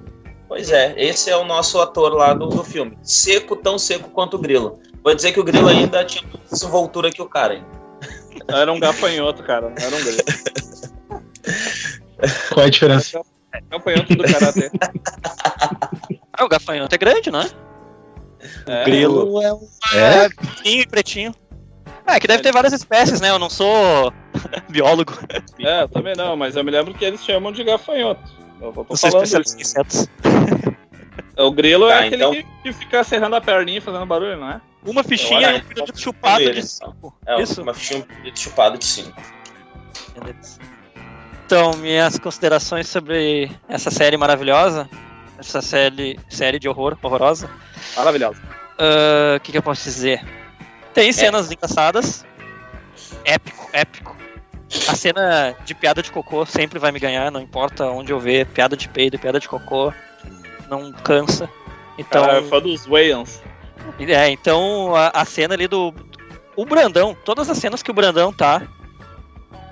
Pois 0.53 0.71
é, 0.71 0.93
esse 0.99 1.31
é 1.31 1.37
o 1.37 1.45
nosso 1.45 1.81
ator 1.81 2.13
lá 2.13 2.35
do, 2.35 2.47
do 2.47 2.63
filme. 2.63 2.99
Seco, 3.03 3.57
tão 3.57 3.79
seco 3.79 4.11
quanto 4.11 4.35
o 4.37 4.39
Grilo. 4.39 4.79
Vou 5.03 5.15
dizer 5.15 5.33
que 5.33 5.41
o 5.41 5.45
Grilo 5.45 5.67
ainda 5.67 6.05
tinha 6.05 6.23
mais 6.31 6.51
desenvoltura 6.51 7.11
que 7.11 7.23
o 7.23 7.27
cara. 7.27 7.55
hein? 7.55 7.65
Era 8.49 8.71
um 8.71 8.79
gafanhoto, 8.79 9.43
cara. 9.43 9.71
Não 9.71 9.83
era 9.83 9.97
um 9.97 10.01
grilo. 10.03 10.19
Qual 12.53 12.65
é 12.65 12.67
a 12.67 12.71
diferença? 12.71 13.23
Gafanhoto 13.71 14.15
do 14.15 14.25
karatê. 14.25 14.71
Ah, 16.35 16.45
o 16.45 16.49
gafanhoto 16.49 16.95
é 16.95 16.99
grande, 16.99 17.31
não 17.31 17.41
é? 17.41 17.51
É. 18.67 18.85
Grilo 18.85 19.41
é 19.43 19.53
um 19.55 19.67
É? 19.95 20.29
pretinho 20.29 20.83
e 20.83 20.87
pretinho. 20.87 21.35
É, 22.07 22.21
que 22.21 22.27
deve 22.27 22.43
ter 22.43 22.53
várias 22.53 22.75
espécies, 22.75 23.23
né? 23.23 23.31
Eu 23.31 23.39
não 23.39 23.49
sou 23.49 24.13
biólogo. 24.69 25.15
É, 25.61 25.83
eu 25.83 25.89
também 25.89 26.15
não, 26.15 26.37
mas 26.37 26.57
eu 26.57 26.65
me 26.65 26.71
lembro 26.71 26.93
que 26.93 27.03
eles 27.05 27.25
chamam 27.25 27.53
de 27.53 27.65
gafanhoto. 27.65 28.42
Eu 28.63 28.73
Não 28.89 28.97
sou 28.97 29.11
falando 29.11 29.25
especialista 29.27 29.57
em 29.59 29.61
insetos. 29.61 30.09
O 31.37 31.51
grilo 31.51 31.89
Tá, 31.89 31.95
é 31.95 32.07
aquele 32.07 32.17
então- 32.17 32.31
que, 32.33 32.45
que 32.63 32.73
fica 32.75 33.03
serrando 33.03 33.37
a 33.37 33.41
perninha 33.41 33.79
e 33.79 33.81
fazendo 33.81 34.05
barulho, 34.07 34.37
não 34.37 34.51
é? 34.51 34.61
Uma 34.85 35.03
fichinha 35.03 35.41
e 35.51 35.53
um 35.55 35.57
acho- 35.57 35.65
pirulito 35.67 36.01
chupado 36.01 36.39
de 36.45 36.49
Eles, 36.51 36.71
cinco. 36.83 37.15
É, 37.27 37.41
Isso? 37.43 37.63
uma 37.63 37.73
fichinha 37.75 38.07
de 38.23 38.39
chupado 38.39 38.77
de 38.79 38.85
5. 38.85 39.23
Beleza. 40.15 40.59
Então, 41.47 41.73
minhas 41.79 42.19
considerações 42.19 42.87
sobre 42.89 43.51
essa 43.69 43.91
série 43.91 44.17
maravilhosa, 44.17 44.89
essa 45.39 45.63
série, 45.63 46.19
série 46.29 46.59
de 46.59 46.69
horror 46.69 46.97
horrorosa. 47.03 47.49
Maravilhoso. 47.97 48.41
Ah, 48.79 49.37
O 49.37 49.41
que, 49.41 49.53
que 49.53 49.59
eu 49.59 49.63
posso 49.63 49.85
dizer? 49.85 50.23
Tem 50.93 51.13
cenas 51.13 51.51
engraçadas. 51.51 52.25
Épico, 53.25 53.69
épico. 53.73 54.17
A 54.89 54.95
cena 54.95 55.55
de 55.65 55.75
piada 55.75 56.03
de 56.03 56.11
cocô 56.11 56.47
sempre 56.47 56.79
vai 56.79 56.91
me 56.93 56.99
ganhar, 56.99 57.31
não 57.31 57.41
importa 57.41 57.87
onde 57.87 58.13
eu 58.13 58.19
ver. 58.19 58.47
Piada 58.47 58.77
de 58.77 58.89
peido, 58.89 59.19
piada 59.19 59.39
de 59.39 59.49
cocô. 59.49 59.93
Não 60.69 60.91
cansa. 60.93 61.49
Então, 61.99 62.25
Cara, 62.25 62.39
é 62.39 62.43
fã 62.43 62.59
dos 62.61 62.87
Wayans. 62.87 63.43
é, 64.01 64.29
então 64.31 64.95
a, 64.97 65.09
a 65.09 65.25
cena 65.25 65.55
ali 65.55 65.67
do. 65.69 65.93
O 66.57 66.65
Brandão, 66.65 67.15
todas 67.25 67.49
as 67.51 67.59
cenas 67.59 67.83
que 67.83 67.91
o 67.91 67.95
Brandão 67.95 68.33
tá, 68.33 68.63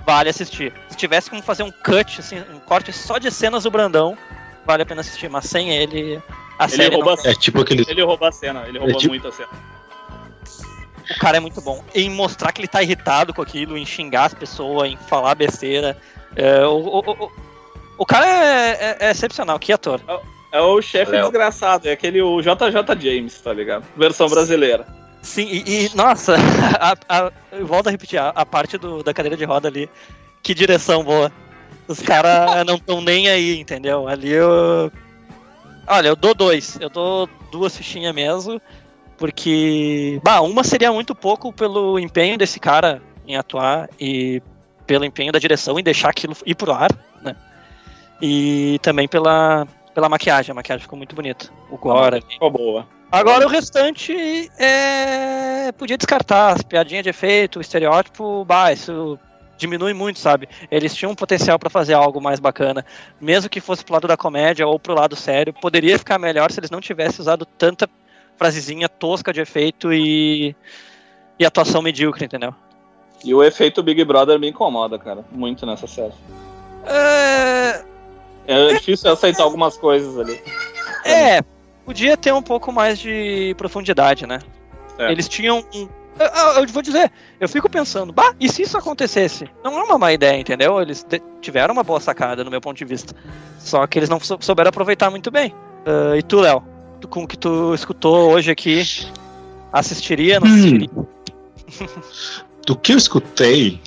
vale 0.05 0.29
assistir. 0.29 0.73
Se 0.89 0.95
tivesse 0.97 1.29
como 1.29 1.41
fazer 1.41 1.63
um 1.63 1.71
cut, 1.71 2.19
assim, 2.19 2.39
um 2.53 2.59
corte 2.59 2.91
só 2.93 3.17
de 3.17 3.29
cenas 3.31 3.63
do 3.63 3.71
Brandão, 3.71 4.17
vale 4.65 4.83
a 4.83 4.85
pena 4.85 5.01
assistir. 5.01 5.29
Mas 5.29 5.45
sem 5.45 5.71
ele, 5.71 6.21
a 6.59 6.65
Ele 6.65 6.71
série 6.75 6.95
rouba, 6.95 7.15
não- 7.15 7.25
É 7.31 7.33
tipo 7.33 7.61
aquele. 7.61 7.85
ele 7.87 8.03
rouba 8.03 8.29
a 8.29 8.31
cena, 8.31 8.65
ele 8.67 8.77
rouba 8.79 8.93
tipo- 8.93 9.09
muito 9.09 9.27
a 9.27 9.31
cena. 9.31 9.49
O 11.15 11.19
cara 11.19 11.37
é 11.37 11.39
muito 11.39 11.61
bom. 11.61 11.83
Em 11.93 12.09
mostrar 12.09 12.51
que 12.51 12.61
ele 12.61 12.67
tá 12.67 12.81
irritado 12.81 13.33
com 13.33 13.41
aquilo, 13.41 13.77
em 13.77 13.85
xingar 13.85 14.25
as 14.25 14.33
pessoas, 14.33 14.89
em 14.91 14.97
falar 14.97 15.35
besteira. 15.35 15.97
É, 16.35 16.65
o, 16.65 16.77
o, 16.77 16.99
o, 16.99 17.31
o 17.99 18.05
cara 18.05 18.25
é, 18.25 18.69
é- 18.71 18.97
é 19.07 19.11
excepcional, 19.11 19.59
que 19.59 19.71
ator. 19.73 20.01
É 20.51 20.59
o 20.59 20.81
chefe 20.81 21.11
Léo. 21.13 21.23
desgraçado, 21.23 21.87
é 21.87 21.91
aquele 21.93 22.21
o 22.21 22.41
JJ 22.41 22.99
James, 22.99 23.39
tá 23.39 23.53
ligado? 23.53 23.85
Versão 23.95 24.27
brasileira. 24.27 24.85
Sim, 25.21 25.47
e, 25.49 25.85
e, 25.85 25.95
nossa, 25.95 26.35
a, 26.79 26.95
a, 27.07 27.31
eu 27.51 27.65
volto 27.65 27.87
a 27.87 27.91
repetir, 27.91 28.19
a, 28.19 28.29
a 28.29 28.45
parte 28.45 28.77
do, 28.77 29.03
da 29.03 29.13
cadeira 29.13 29.37
de 29.37 29.45
roda 29.45 29.67
ali, 29.67 29.89
que 30.43 30.53
direção 30.53 31.03
boa. 31.03 31.31
Os 31.87 31.99
caras 31.99 32.65
não 32.67 32.75
estão 32.75 33.01
nem 33.01 33.29
aí, 33.29 33.59
entendeu? 33.59 34.07
Ali 34.07 34.31
eu. 34.31 34.91
Olha, 35.87 36.07
eu 36.09 36.15
dou 36.15 36.33
dois. 36.33 36.77
Eu 36.79 36.89
dou 36.89 37.29
duas 37.51 37.75
fichinhas 37.75 38.13
mesmo. 38.13 38.61
Porque. 39.21 40.19
Bah, 40.23 40.41
uma 40.41 40.63
seria 40.63 40.91
muito 40.91 41.13
pouco 41.13 41.53
pelo 41.53 41.99
empenho 41.99 42.39
desse 42.39 42.59
cara 42.59 42.99
em 43.27 43.35
atuar 43.35 43.87
e 43.99 44.41
pelo 44.87 45.05
empenho 45.05 45.31
da 45.31 45.37
direção 45.37 45.77
em 45.77 45.83
deixar 45.83 46.09
aquilo 46.09 46.35
ir 46.43 46.55
pro 46.55 46.71
ar, 46.71 46.89
né? 47.21 47.35
E 48.19 48.79
também 48.81 49.07
pela, 49.07 49.67
pela 49.93 50.09
maquiagem. 50.09 50.51
A 50.51 50.55
maquiagem 50.55 50.81
ficou 50.81 50.97
muito 50.97 51.15
bonita. 51.15 51.51
O 51.69 51.77
gore. 51.77 52.23
Ficou 52.27 52.49
boa. 52.49 52.87
Agora 53.11 53.45
o 53.45 53.47
restante 53.47 54.49
é. 54.57 55.71
Podia 55.73 55.99
descartar 55.99 56.55
as 56.55 56.63
piadinhas 56.63 57.03
de 57.03 57.11
efeito, 57.11 57.59
o 57.59 57.61
estereótipo, 57.61 58.43
bah, 58.43 58.73
isso 58.73 59.19
diminui 59.55 59.93
muito, 59.93 60.17
sabe? 60.17 60.49
Eles 60.71 60.95
tinham 60.95 61.11
um 61.11 61.15
potencial 61.15 61.59
pra 61.59 61.69
fazer 61.69 61.93
algo 61.93 62.19
mais 62.19 62.39
bacana, 62.39 62.83
mesmo 63.19 63.51
que 63.51 63.61
fosse 63.61 63.85
pro 63.85 63.93
lado 63.93 64.07
da 64.07 64.17
comédia 64.17 64.65
ou 64.65 64.79
pro 64.79 64.95
lado 64.95 65.15
sério, 65.15 65.53
poderia 65.53 65.99
ficar 65.99 66.17
melhor 66.17 66.49
se 66.49 66.59
eles 66.59 66.71
não 66.71 66.81
tivessem 66.81 67.21
usado 67.21 67.45
tanta 67.45 67.87
frasezinha 68.45 68.89
tosca 68.89 69.31
de 69.31 69.39
efeito 69.39 69.93
e, 69.93 70.55
e 71.37 71.45
atuação 71.45 71.79
medíocre, 71.79 72.25
entendeu? 72.25 72.55
E 73.23 73.35
o 73.35 73.43
efeito 73.43 73.83
Big 73.83 74.03
Brother 74.03 74.39
me 74.39 74.49
incomoda, 74.49 74.97
cara. 74.97 75.23
Muito 75.31 75.63
nessa 75.63 75.85
série. 75.85 76.13
É, 76.87 77.83
É 78.47 78.73
difícil 78.73 79.11
aceitar 79.11 79.43
algumas 79.43 79.77
coisas 79.77 80.17
ali. 80.17 80.41
é, 81.05 81.41
podia 81.85 82.17
ter 82.17 82.33
um 82.33 82.41
pouco 82.41 82.71
mais 82.71 82.97
de 82.97 83.53
profundidade, 83.59 84.25
né? 84.25 84.39
É. 84.97 85.11
Eles 85.11 85.29
tinham 85.29 85.63
um. 85.75 85.87
Eu, 86.19 86.61
eu- 86.63 86.67
vou 86.67 86.81
dizer, 86.81 87.11
eu 87.39 87.47
fico 87.47 87.69
pensando, 87.69 88.11
bah, 88.11 88.33
e 88.39 88.49
se 88.49 88.63
isso 88.63 88.75
acontecesse? 88.75 89.47
Não 89.63 89.77
é 89.79 89.83
uma 89.83 89.97
má 89.99 90.11
ideia, 90.11 90.39
entendeu? 90.39 90.81
Eles 90.81 91.05
tiveram 91.41 91.73
uma 91.73 91.83
boa 91.83 91.99
sacada, 91.99 92.43
no 92.43 92.49
meu 92.49 92.59
ponto 92.59 92.77
de 92.77 92.85
vista. 92.85 93.15
Só 93.59 93.85
que 93.85 93.99
eles 93.99 94.09
não 94.09 94.19
sou- 94.19 94.37
souberam 94.41 94.69
aproveitar 94.69 95.11
muito 95.11 95.29
bem. 95.29 95.53
Ah, 95.85 96.17
e 96.17 96.23
tu, 96.23 96.39
Léo, 96.41 96.63
com 97.07 97.23
o 97.23 97.27
que 97.27 97.37
tu 97.37 97.73
escutou 97.73 98.31
hoje 98.31 98.51
aqui, 98.51 98.83
assistiria, 99.71 100.39
não 100.39 100.47
Hum. 100.47 100.53
assistiria? 100.53 100.89
Do 102.65 102.75
que 102.75 102.93
eu 102.93 102.97
escutei 102.97 103.79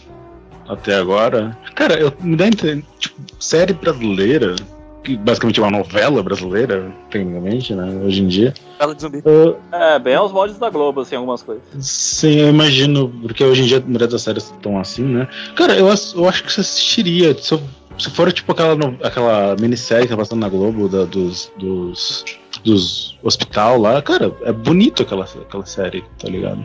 até 0.68 0.94
agora, 0.96 1.56
cara, 1.74 1.94
eu 2.00 2.12
me 2.20 2.36
dá 2.36 2.44
a 2.44 2.48
entender, 2.48 2.84
tipo, 2.98 3.14
série 3.38 3.72
brasileira, 3.74 4.56
que 5.04 5.16
basicamente 5.18 5.60
é 5.60 5.62
uma 5.62 5.70
novela 5.78 6.22
brasileira, 6.22 6.90
tecnicamente, 7.10 7.74
né, 7.74 7.84
hoje 8.04 8.22
em 8.22 8.26
dia. 8.28 8.54
Bela 8.78 8.94
de 8.94 9.02
zumbi. 9.02 9.20
eu- 9.24 9.58
É, 9.70 9.98
bem 9.98 10.14
aos 10.14 10.32
moldes 10.32 10.58
da 10.58 10.70
Globo, 10.70 11.02
assim, 11.02 11.14
algumas 11.14 11.42
coisas. 11.42 11.62
sim, 11.78 12.36
eu 12.40 12.48
imagino, 12.48 13.08
porque 13.22 13.44
hoje 13.44 13.62
em 13.62 13.66
dia 13.66 13.76
a 13.78 13.80
maioria 13.82 14.08
das 14.08 14.22
séries 14.22 14.44
estão 14.44 14.78
assim, 14.78 15.02
né. 15.02 15.28
Cara, 15.54 15.74
eu, 15.76 15.86
eu 16.14 16.28
acho 16.28 16.42
que 16.42 16.50
você 16.52 16.62
assistiria, 16.62 17.36
se, 17.36 17.52
eu- 17.52 17.62
se 17.98 18.10
for 18.10 18.32
tipo 18.32 18.52
aquela, 18.52 18.74
aquela 19.02 19.56
minissérie 19.60 20.04
que 20.06 20.10
tá 20.12 20.16
passando 20.16 20.40
na 20.40 20.48
Globo, 20.48 20.88
da- 20.88 21.04
dos, 21.04 21.50
dos, 21.58 22.24
dos 22.64 23.18
hospital 23.22 23.78
lá, 23.80 24.00
cara, 24.02 24.32
é 24.42 24.52
bonito 24.52 25.02
aquela, 25.02 25.24
aquela 25.24 25.66
série, 25.66 26.04
tá 26.18 26.28
ligado? 26.28 26.64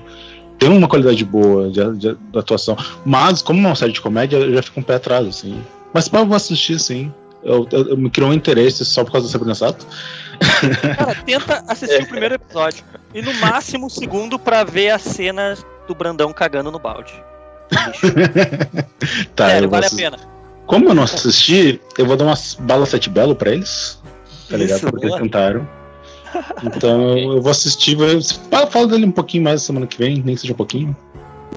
Tem 0.57 0.69
uma 0.69 0.87
qualidade 0.87 1.23
boa 1.23 1.69
de, 1.69 1.97
de- 1.97 2.15
de 2.15 2.37
atuação. 2.39 2.75
Mas, 3.05 3.41
como 3.41 3.59
é 3.65 3.69
uma 3.69 3.75
série 3.75 3.93
de 3.93 4.01
comédia, 4.01 4.37
eu 4.37 4.53
já 4.55 4.61
fico 4.61 4.79
um 4.79 4.83
pé 4.83 4.95
atrás, 4.95 5.25
assim. 5.27 5.61
Mas 5.93 6.09
pá, 6.09 6.19
eu 6.19 6.25
vou 6.25 6.35
assistir, 6.35 6.79
sim. 6.79 7.13
Eu, 7.41 7.65
eu- 7.71 7.89
eu 7.91 7.97
me 7.97 8.09
criou 8.09 8.29
um 8.29 8.33
interesse 8.33 8.83
só 8.85 9.03
por 9.05 9.11
causa 9.13 9.27
do 9.27 9.31
Sabrina 9.31 9.55
Sato. 9.55 9.85
Cara, 10.97 11.15
tenta 11.25 11.63
assistir 11.67 12.03
o 12.03 12.07
primeiro 12.07 12.35
episódio. 12.35 12.83
E 13.13 13.21
no 13.21 13.33
máximo 13.35 13.87
o 13.87 13.89
segundo 13.89 14.37
pra 14.37 14.63
ver 14.65 14.89
a 14.89 14.99
cena 14.99 15.55
do 15.87 15.95
Brandão 15.95 16.33
cagando 16.33 16.69
no 16.71 16.79
balde. 16.79 17.13
tá, 19.35 19.47
Sério, 19.49 19.69
vale 19.69 19.85
a 19.85 19.87
assistir. 19.87 20.03
pena. 20.11 20.17
Como 20.69 20.87
eu 20.87 20.93
não 20.93 21.01
assisti, 21.01 21.81
eu 21.97 22.05
vou 22.05 22.15
dar 22.15 22.25
umas 22.25 22.55
balas 22.59 22.89
sete 22.89 23.09
belo 23.09 23.35
pra 23.35 23.51
eles. 23.51 23.99
Tá 24.47 24.55
ligado? 24.55 24.77
Isso, 24.77 24.85
Porque 24.85 25.05
eles 25.07 25.15
boa. 25.15 25.21
tentaram. 25.23 25.67
Então 26.63 27.17
eu 27.17 27.41
vou 27.41 27.49
assistir. 27.49 27.97
Fala 28.51 28.67
fala 28.67 28.87
dele 28.87 29.07
um 29.07 29.11
pouquinho 29.11 29.43
mais 29.43 29.63
semana 29.63 29.87
que 29.87 29.97
vem, 29.97 30.21
nem 30.23 30.35
que 30.35 30.41
seja 30.41 30.53
um 30.53 30.55
pouquinho. 30.55 30.95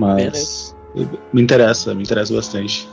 Mas 0.01 0.75
me 1.31 1.43
interessa, 1.43 1.95
me 1.95 2.03
interessa 2.03 2.33
bastante. 2.35 2.89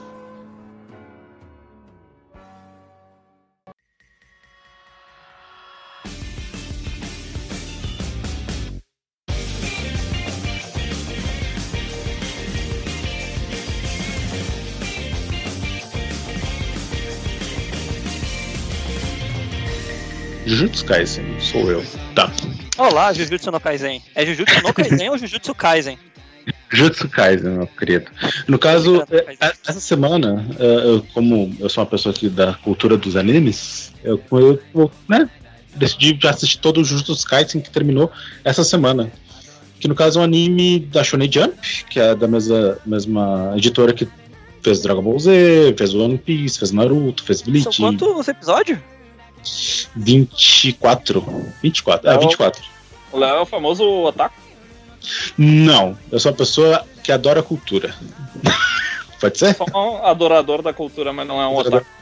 Jujutsu 20.49 20.83
Kaisen, 20.83 21.39
sou 21.39 21.69
eu. 21.69 21.85
Tá. 22.15 22.31
Olá, 22.75 23.13
Jujutsu 23.13 23.51
no 23.51 23.59
Kaisen. 23.59 24.01
É 24.15 24.25
Jujutsu 24.25 24.63
no 24.63 24.73
Kaisen 24.73 25.07
ou 25.11 25.15
Jujutsu 25.15 25.53
Kaisen? 25.53 25.99
Jujutsu 26.73 27.07
Kaisen, 27.07 27.51
meu 27.51 27.67
querido. 27.67 28.09
No 28.47 28.57
caso, 28.57 29.05
Kaisen. 29.05 29.37
é, 29.39 29.53
essa 29.67 29.79
semana, 29.79 30.43
é, 30.57 30.65
eu, 30.65 31.05
como 31.13 31.55
eu 31.59 31.69
sou 31.69 31.83
uma 31.83 31.89
pessoa 31.91 32.15
aqui 32.15 32.27
da 32.27 32.55
cultura 32.55 32.97
dos 32.97 33.15
animes, 33.15 33.93
eu, 34.03 34.19
eu, 34.73 34.91
né, 35.07 35.29
decidi 35.75 36.17
assistir 36.27 36.57
todo 36.57 36.81
o 36.81 36.83
Jujutsu 36.83 37.27
Kaisen 37.27 37.61
que 37.61 37.69
terminou 37.69 38.11
essa 38.43 38.63
semana. 38.63 39.11
Que 39.79 39.87
no 39.87 39.93
caso 39.93 40.17
é 40.17 40.21
um 40.23 40.25
anime 40.25 40.79
da 40.79 41.03
Shonen 41.03 41.31
Jump, 41.31 41.85
que 41.91 41.99
é 41.99 42.15
da 42.15 42.27
mesma, 42.27 42.79
mesma 42.87 43.53
editora 43.55 43.93
que 43.93 44.07
fez 44.63 44.81
Dragon 44.81 45.03
Ball 45.03 45.19
Z, 45.19 45.75
fez 45.77 45.93
One 45.93 46.17
Piece, 46.17 46.57
fez 46.57 46.71
Naruto, 46.71 47.23
fez 47.23 47.41
São 47.41 47.51
Bleach. 47.51 47.77
quantos 47.77 48.27
episódios? 48.27 48.79
24. 49.95 51.51
24. 51.61 52.09
Ah, 52.09 52.13
Não. 52.13 52.19
24. 52.21 52.63
O 53.11 53.17
Léo 53.17 53.35
é 53.37 53.41
o 53.41 53.45
famoso 53.45 53.83
otaku. 54.03 54.35
Não, 55.37 55.97
eu 56.11 56.19
sou 56.19 56.31
uma 56.31 56.37
pessoa 56.37 56.85
que 57.03 57.11
adora 57.11 57.41
cultura. 57.41 57.95
Pode 59.19 59.37
ser? 59.37 59.55
Só 59.55 59.65
um 59.75 60.05
adorador 60.05 60.61
da 60.61 60.71
cultura, 60.73 61.11
mas 61.11 61.27
não 61.27 61.41
é 61.41 61.47
um 61.47 61.55
otaku. 61.55 61.85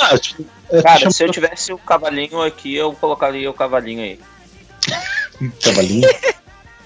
Ah, 0.00 0.16
tipo, 0.16 0.44
é, 0.70 0.80
Cara, 0.80 0.98
chama- 1.00 1.10
se 1.10 1.24
eu 1.24 1.30
tivesse 1.32 1.72
o 1.72 1.78
cavalinho 1.78 2.40
aqui, 2.40 2.72
eu 2.76 2.92
colocaria 2.92 3.50
o 3.50 3.54
cavalinho 3.54 4.00
aí. 4.02 4.20
Cavalinho. 5.60 6.08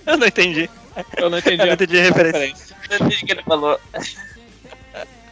Eu 0.06 0.16
não 0.16 0.26
entendi. 0.26 0.70
Eu 1.18 1.28
não 1.28 1.36
entendi 1.38 1.60
Eu 1.62 1.66
não 1.66 1.72
entendi 1.74 1.98
a 1.98 2.02
referência. 2.04 2.40
referência. 2.40 2.76
Eu 2.88 2.96
entendi 3.06 3.26
que 3.26 3.32
ele 3.32 3.42
falou. 3.42 3.78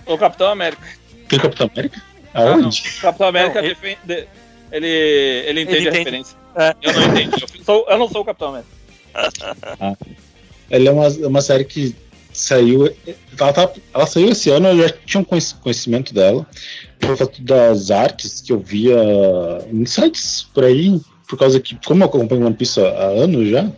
O 0.05 0.19
Capitão 0.19 0.49
América. 0.51 0.83
Tem 1.29 1.39
Capitão 1.39 1.71
América? 1.73 2.03
Aonde? 2.37 2.83
o 2.99 3.01
Capitão 3.01 3.29
América 3.29 3.61
Não, 3.61 3.67
ele- 3.69 3.75
defende. 3.75 4.29
Ele, 4.73 4.87
ele 4.87 5.61
entende 5.63 5.77
Ele 5.79 5.87
a 5.89 5.91
entende. 5.91 5.99
referência. 5.99 6.37
É. 6.57 6.75
Eu 6.83 6.93
não 6.93 7.07
entendi. 7.09 7.43
Eu, 7.59 7.65
sou- 7.65 7.87
eu 7.89 7.99
não 7.99 8.09
sou 8.09 8.23
o 8.23 8.25
Capitão 8.25 8.49
América. 8.49 8.71
Ela 10.71 10.89
é 10.89 10.91
uma, 10.91 11.07
é 11.07 11.27
uma 11.27 11.41
série 11.43 11.65
que 11.65 11.95
saiu. 12.33 12.93
Ela, 13.39 13.53
tá- 13.53 13.71
ela 13.95 14.07
saiu 14.07 14.31
esse 14.31 14.51
ano, 14.51 14.69
eu 14.69 14.89
já 14.89 14.95
tinha 15.07 15.21
um 15.21 15.25
conhec- 15.25 15.55
conhecimento 15.63 16.13
dela. 16.13 16.47
Por 16.99 17.17
causa 17.17 17.33
das 17.41 17.91
artes 17.91 18.41
que 18.41 18.53
eu 18.53 18.59
via 18.59 18.97
em 19.73 19.87
sites 19.87 20.47
por 20.53 20.65
aí. 20.65 21.01
Por 21.29 21.39
causa 21.39 21.59
que, 21.61 21.77
como 21.85 22.03
eu 22.03 22.07
acompanho 22.07 22.47
One 22.47 22.55
Piece 22.55 22.81
há, 22.81 22.85
há 22.89 23.07
anos 23.07 23.49
já, 23.49 23.71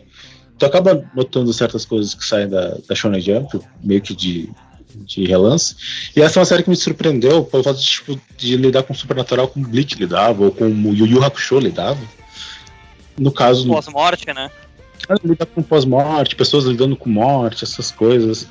tu 0.58 0.66
acaba 0.66 1.02
notando 1.14 1.52
certas 1.52 1.84
coisas 1.84 2.14
que 2.14 2.24
saem 2.24 2.48
da, 2.48 2.76
da 2.86 2.94
Shonen 2.94 3.20
Jump, 3.20 3.58
meio 3.82 4.00
que 4.02 4.14
de, 4.14 4.50
de 4.94 5.24
relance. 5.26 5.76
E 6.16 6.20
essa 6.20 6.38
é 6.38 6.40
uma 6.40 6.46
série 6.46 6.62
que 6.62 6.70
me 6.70 6.76
surpreendeu 6.76 7.44
pelo 7.44 7.62
fato 7.62 7.78
de, 7.78 7.86
tipo, 7.86 8.20
de 8.36 8.56
lidar 8.56 8.82
com 8.82 8.92
o 8.92 8.96
supernatural 8.96 9.48
como 9.48 9.68
Bleach 9.68 9.94
lidava, 9.96 10.44
ou 10.44 10.50
como 10.50 10.90
o 10.90 10.94
Yu 10.94 11.06
Yu 11.06 11.24
Hakusho 11.24 11.58
lidava. 11.58 12.00
No 13.18 13.32
caso, 13.32 13.66
Pós-morte, 13.68 14.32
né? 14.32 14.50
cara 15.08 15.20
lida 15.24 15.46
com 15.46 15.62
pós-morte, 15.62 16.36
pessoas 16.36 16.64
lidando 16.64 16.94
com 16.94 17.08
morte, 17.08 17.64
essas 17.64 17.90
coisas. 17.90 18.46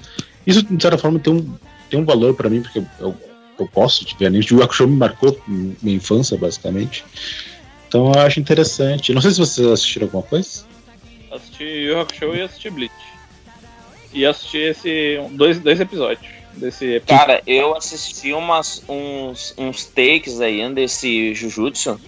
Isso, 0.46 0.64
de 0.64 0.82
certa 0.82 0.98
forma, 0.98 1.20
tem 1.20 1.34
um, 1.34 1.56
tem 1.90 2.00
um 2.00 2.06
valor 2.06 2.34
pra 2.34 2.50
mim, 2.50 2.62
porque 2.62 2.80
eu, 2.80 2.88
eu, 3.00 3.16
eu 3.60 3.70
gosto 3.74 4.06
de 4.06 4.16
ver 4.18 4.26
anime. 4.26 4.46
O 4.52 4.64
Hakusho 4.64 4.88
me 4.88 4.98
marcou 4.98 5.40
minha 5.48 5.96
infância, 5.96 6.38
basicamente. 6.38 7.06
Então 7.88 8.12
eu 8.12 8.20
acho 8.22 8.40
interessante. 8.40 9.14
Não 9.14 9.22
sei 9.22 9.32
se 9.32 9.40
vocês 9.40 9.68
assistiram 9.68 10.08
alguma 10.08 10.24
coisa. 10.24 10.66
Assisti 11.32 11.64
Yu 11.64 11.92
Yu 11.92 12.00
Hakusho 12.00 12.36
e 12.36 12.42
assisti 12.42 12.70
Bleach. 12.70 13.17
E 14.18 14.26
assisti 14.26 14.58
esse, 14.58 15.20
dois, 15.32 15.60
dois 15.60 15.80
episódios 15.80 16.26
desse 16.54 17.00
Cara, 17.06 17.40
eu 17.46 17.76
assisti 17.78 18.34
umas, 18.34 18.82
uns, 18.90 19.54
uns 19.56 19.86
takes 19.86 20.42
aí 20.42 20.68
desse 20.74 21.36
Jujutsu 21.36 22.00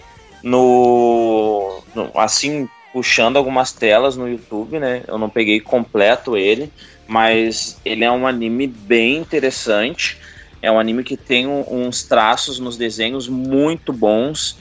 no, 0.42 1.80
no- 1.94 2.10
Assim, 2.16 2.68
puxando 2.92 3.36
algumas 3.36 3.72
telas 3.72 4.16
no 4.16 4.28
YouTube, 4.28 4.80
né? 4.80 5.04
Eu 5.06 5.18
não 5.18 5.30
peguei 5.30 5.60
completo 5.60 6.36
ele, 6.36 6.72
mas 7.06 7.80
ele 7.84 8.02
é 8.02 8.10
um 8.10 8.26
anime 8.26 8.66
bem 8.66 9.18
interessante. 9.18 10.18
É 10.60 10.70
um 10.70 10.80
anime 10.80 11.04
que 11.04 11.16
tem 11.16 11.46
uns 11.46 12.02
traços 12.02 12.58
nos 12.58 12.76
desenhos 12.76 13.28
muito 13.28 13.92
bons. 13.92 14.58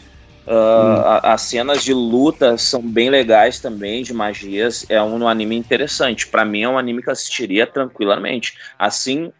A- 0.51 1.33
as 1.33 1.41
cenas 1.43 1.83
de 1.83 1.93
luta 1.93 2.57
são 2.57 2.81
bem 2.81 3.09
legais 3.09 3.59
também, 3.59 4.01
de 4.03 4.13
magias. 4.13 4.85
É 4.89 5.01
um 5.01 5.27
anime 5.27 5.55
interessante. 5.55 6.27
Pra 6.27 6.43
mim, 6.43 6.63
é 6.63 6.69
um 6.69 6.77
anime 6.77 7.01
que 7.03 7.09
eu 7.09 7.13
assistiria 7.13 7.67
tranquilamente. 7.67 8.55
Assim, 8.77 9.31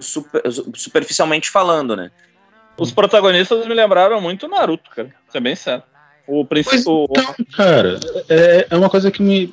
super- 0.00 0.42
superficialmente 0.74 1.50
falando, 1.50 1.96
né? 1.96 2.10
Os 2.78 2.90
protagonistas 2.92 3.66
me 3.66 3.74
lembraram 3.74 4.20
muito 4.20 4.48
Naruto, 4.48 4.90
cara. 4.90 5.08
Isso 5.28 5.36
é 5.36 5.40
bem 5.40 5.54
sério. 5.54 5.82
O 6.26 6.44
principal. 6.44 7.06
então, 7.10 7.34
cara, 7.54 8.00
é, 8.30 8.66
é 8.70 8.76
uma 8.76 8.88
coisa 8.88 9.10
que 9.10 9.22
me. 9.22 9.52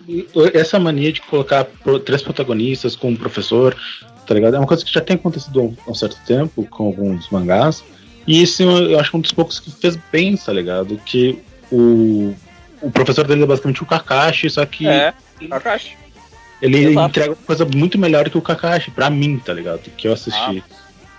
Essa 0.54 0.80
mania 0.80 1.12
de 1.12 1.22
colocar 1.22 1.68
três 2.06 2.22
protagonistas 2.22 2.96
com 2.96 3.10
um 3.10 3.16
professor, 3.16 3.76
tá 4.26 4.34
ligado? 4.34 4.56
É 4.56 4.58
uma 4.60 4.68
coisa 4.68 4.86
que 4.86 4.92
já 4.94 5.02
tem 5.02 5.18
acontecido 5.18 5.60
há 5.60 5.64
um, 5.64 5.78
há 5.86 5.92
um 5.92 5.96
certo 5.96 6.18
tempo 6.26 6.66
com 6.68 6.86
alguns 6.86 7.30
mangás. 7.30 7.84
E 8.28 8.42
esse 8.44 8.64
eu 8.64 9.00
acho 9.00 9.10
que 9.10 9.16
é 9.16 9.20
um 9.20 9.22
dos 9.22 9.32
poucos 9.32 9.60
que 9.60 9.72
fez 9.72 9.98
bem, 10.12 10.38
tá 10.38 10.54
ligado? 10.54 10.98
Que 11.06 11.40
o, 11.72 12.34
o 12.82 12.92
professor 12.92 13.26
dele 13.26 13.44
é 13.44 13.46
basicamente 13.46 13.82
o 13.82 13.86
Kakashi, 13.86 14.50
só 14.50 14.66
que 14.66 14.88
É, 14.88 15.14
Kakashi. 15.50 15.98
ele 16.62 16.86
exato. 16.86 17.10
entrega 17.10 17.32
uma 17.32 17.46
coisa 17.46 17.66
muito 17.66 17.98
melhor 17.98 18.30
que 18.30 18.38
o 18.38 18.42
Kakashi, 18.42 18.92
pra 18.92 19.10
mim, 19.10 19.40
tá 19.44 19.54
ligado? 19.54 19.82
Que 19.98 20.08
eu 20.08 20.14
assisti. 20.14 20.64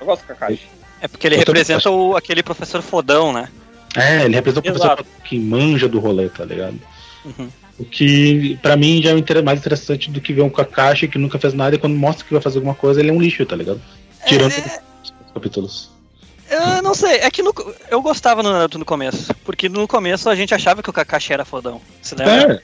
Eu 0.00 0.06
gosto 0.06 0.22
do 0.22 0.28
Kakashi. 0.28 0.66
É 1.00 1.08
porque 1.08 1.26
ele 1.26 1.34
Eu 1.34 1.40
representa 1.40 1.90
o, 1.90 2.16
aquele 2.16 2.42
professor 2.42 2.80
fodão, 2.82 3.32
né? 3.32 3.48
É, 3.96 4.24
ele 4.24 4.34
representa 4.34 4.70
o 4.70 4.74
Exato. 4.76 4.96
professor 5.04 5.22
que 5.24 5.38
manja 5.38 5.88
do 5.88 5.98
rolê, 5.98 6.28
tá 6.28 6.44
ligado? 6.44 6.78
Uhum. 7.24 7.48
O 7.78 7.84
que, 7.84 8.56
pra 8.62 8.76
mim, 8.76 9.02
já 9.02 9.10
é 9.10 9.42
mais 9.42 9.58
interessante 9.58 10.10
do 10.10 10.20
que 10.20 10.32
ver 10.32 10.42
um 10.42 10.50
Kakashi 10.50 11.08
que 11.08 11.18
nunca 11.18 11.38
fez 11.38 11.52
nada 11.52 11.74
e 11.74 11.78
quando 11.78 11.96
mostra 11.96 12.24
que 12.24 12.32
vai 12.32 12.40
fazer 12.40 12.58
alguma 12.58 12.74
coisa, 12.74 13.00
ele 13.00 13.10
é 13.10 13.12
um 13.12 13.20
lixo, 13.20 13.44
tá 13.44 13.56
ligado? 13.56 13.80
Tirando 14.26 14.52
É, 14.52 14.80
os 15.02 15.12
capítulos. 15.34 15.91
Eu 16.76 16.82
não 16.82 16.94
sei, 16.94 17.16
é 17.18 17.30
que 17.30 17.42
no- 17.42 17.52
eu 17.90 18.00
gostava 18.02 18.42
no 18.42 18.52
Naruto 18.52 18.78
no 18.78 18.84
começo. 18.84 19.34
Porque 19.44 19.68
no 19.68 19.86
começo 19.88 20.28
a 20.28 20.34
gente 20.34 20.54
achava 20.54 20.82
que 20.82 20.90
o 20.90 20.92
Kakashi 20.92 21.32
era 21.32 21.44
fodão. 21.44 21.80
Você 22.00 22.14
lembra? 22.14 22.54
É, 22.54 22.62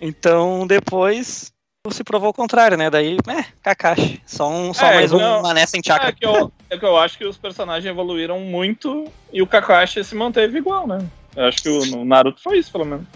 Então 0.00 0.66
depois 0.66 1.52
se 1.90 2.02
provou 2.02 2.30
o 2.30 2.34
contrário, 2.34 2.76
né? 2.76 2.88
Daí, 2.90 3.16
é, 3.28 3.44
Kakashi. 3.62 4.20
Só, 4.26 4.48
um, 4.48 4.72
só 4.72 4.86
É, 4.86 4.94
mais 4.94 5.12
um 5.12 5.18
não- 5.18 5.42
mané 5.42 5.66
sem 5.66 5.80
É 5.80 5.82
chakra. 5.86 6.12
que, 6.12 6.24
eu, 6.26 6.50
é 6.70 6.78
que 6.78 6.84
eu 6.84 6.96
acho 6.96 7.18
que 7.18 7.26
os 7.26 7.36
personagens 7.36 7.84
evoluíram 7.84 8.40
muito 8.40 9.04
e 9.32 9.42
o 9.42 9.46
Kakashi 9.46 10.02
se 10.02 10.14
manteve 10.14 10.58
igual, 10.58 10.86
né? 10.86 11.06
Eu 11.36 11.44
acho 11.44 11.62
que 11.62 11.68
o 11.68 11.84
no 11.86 12.04
Naruto 12.04 12.40
foi 12.42 12.58
isso, 12.58 12.72
pelo 12.72 12.84
menos. 12.86 13.06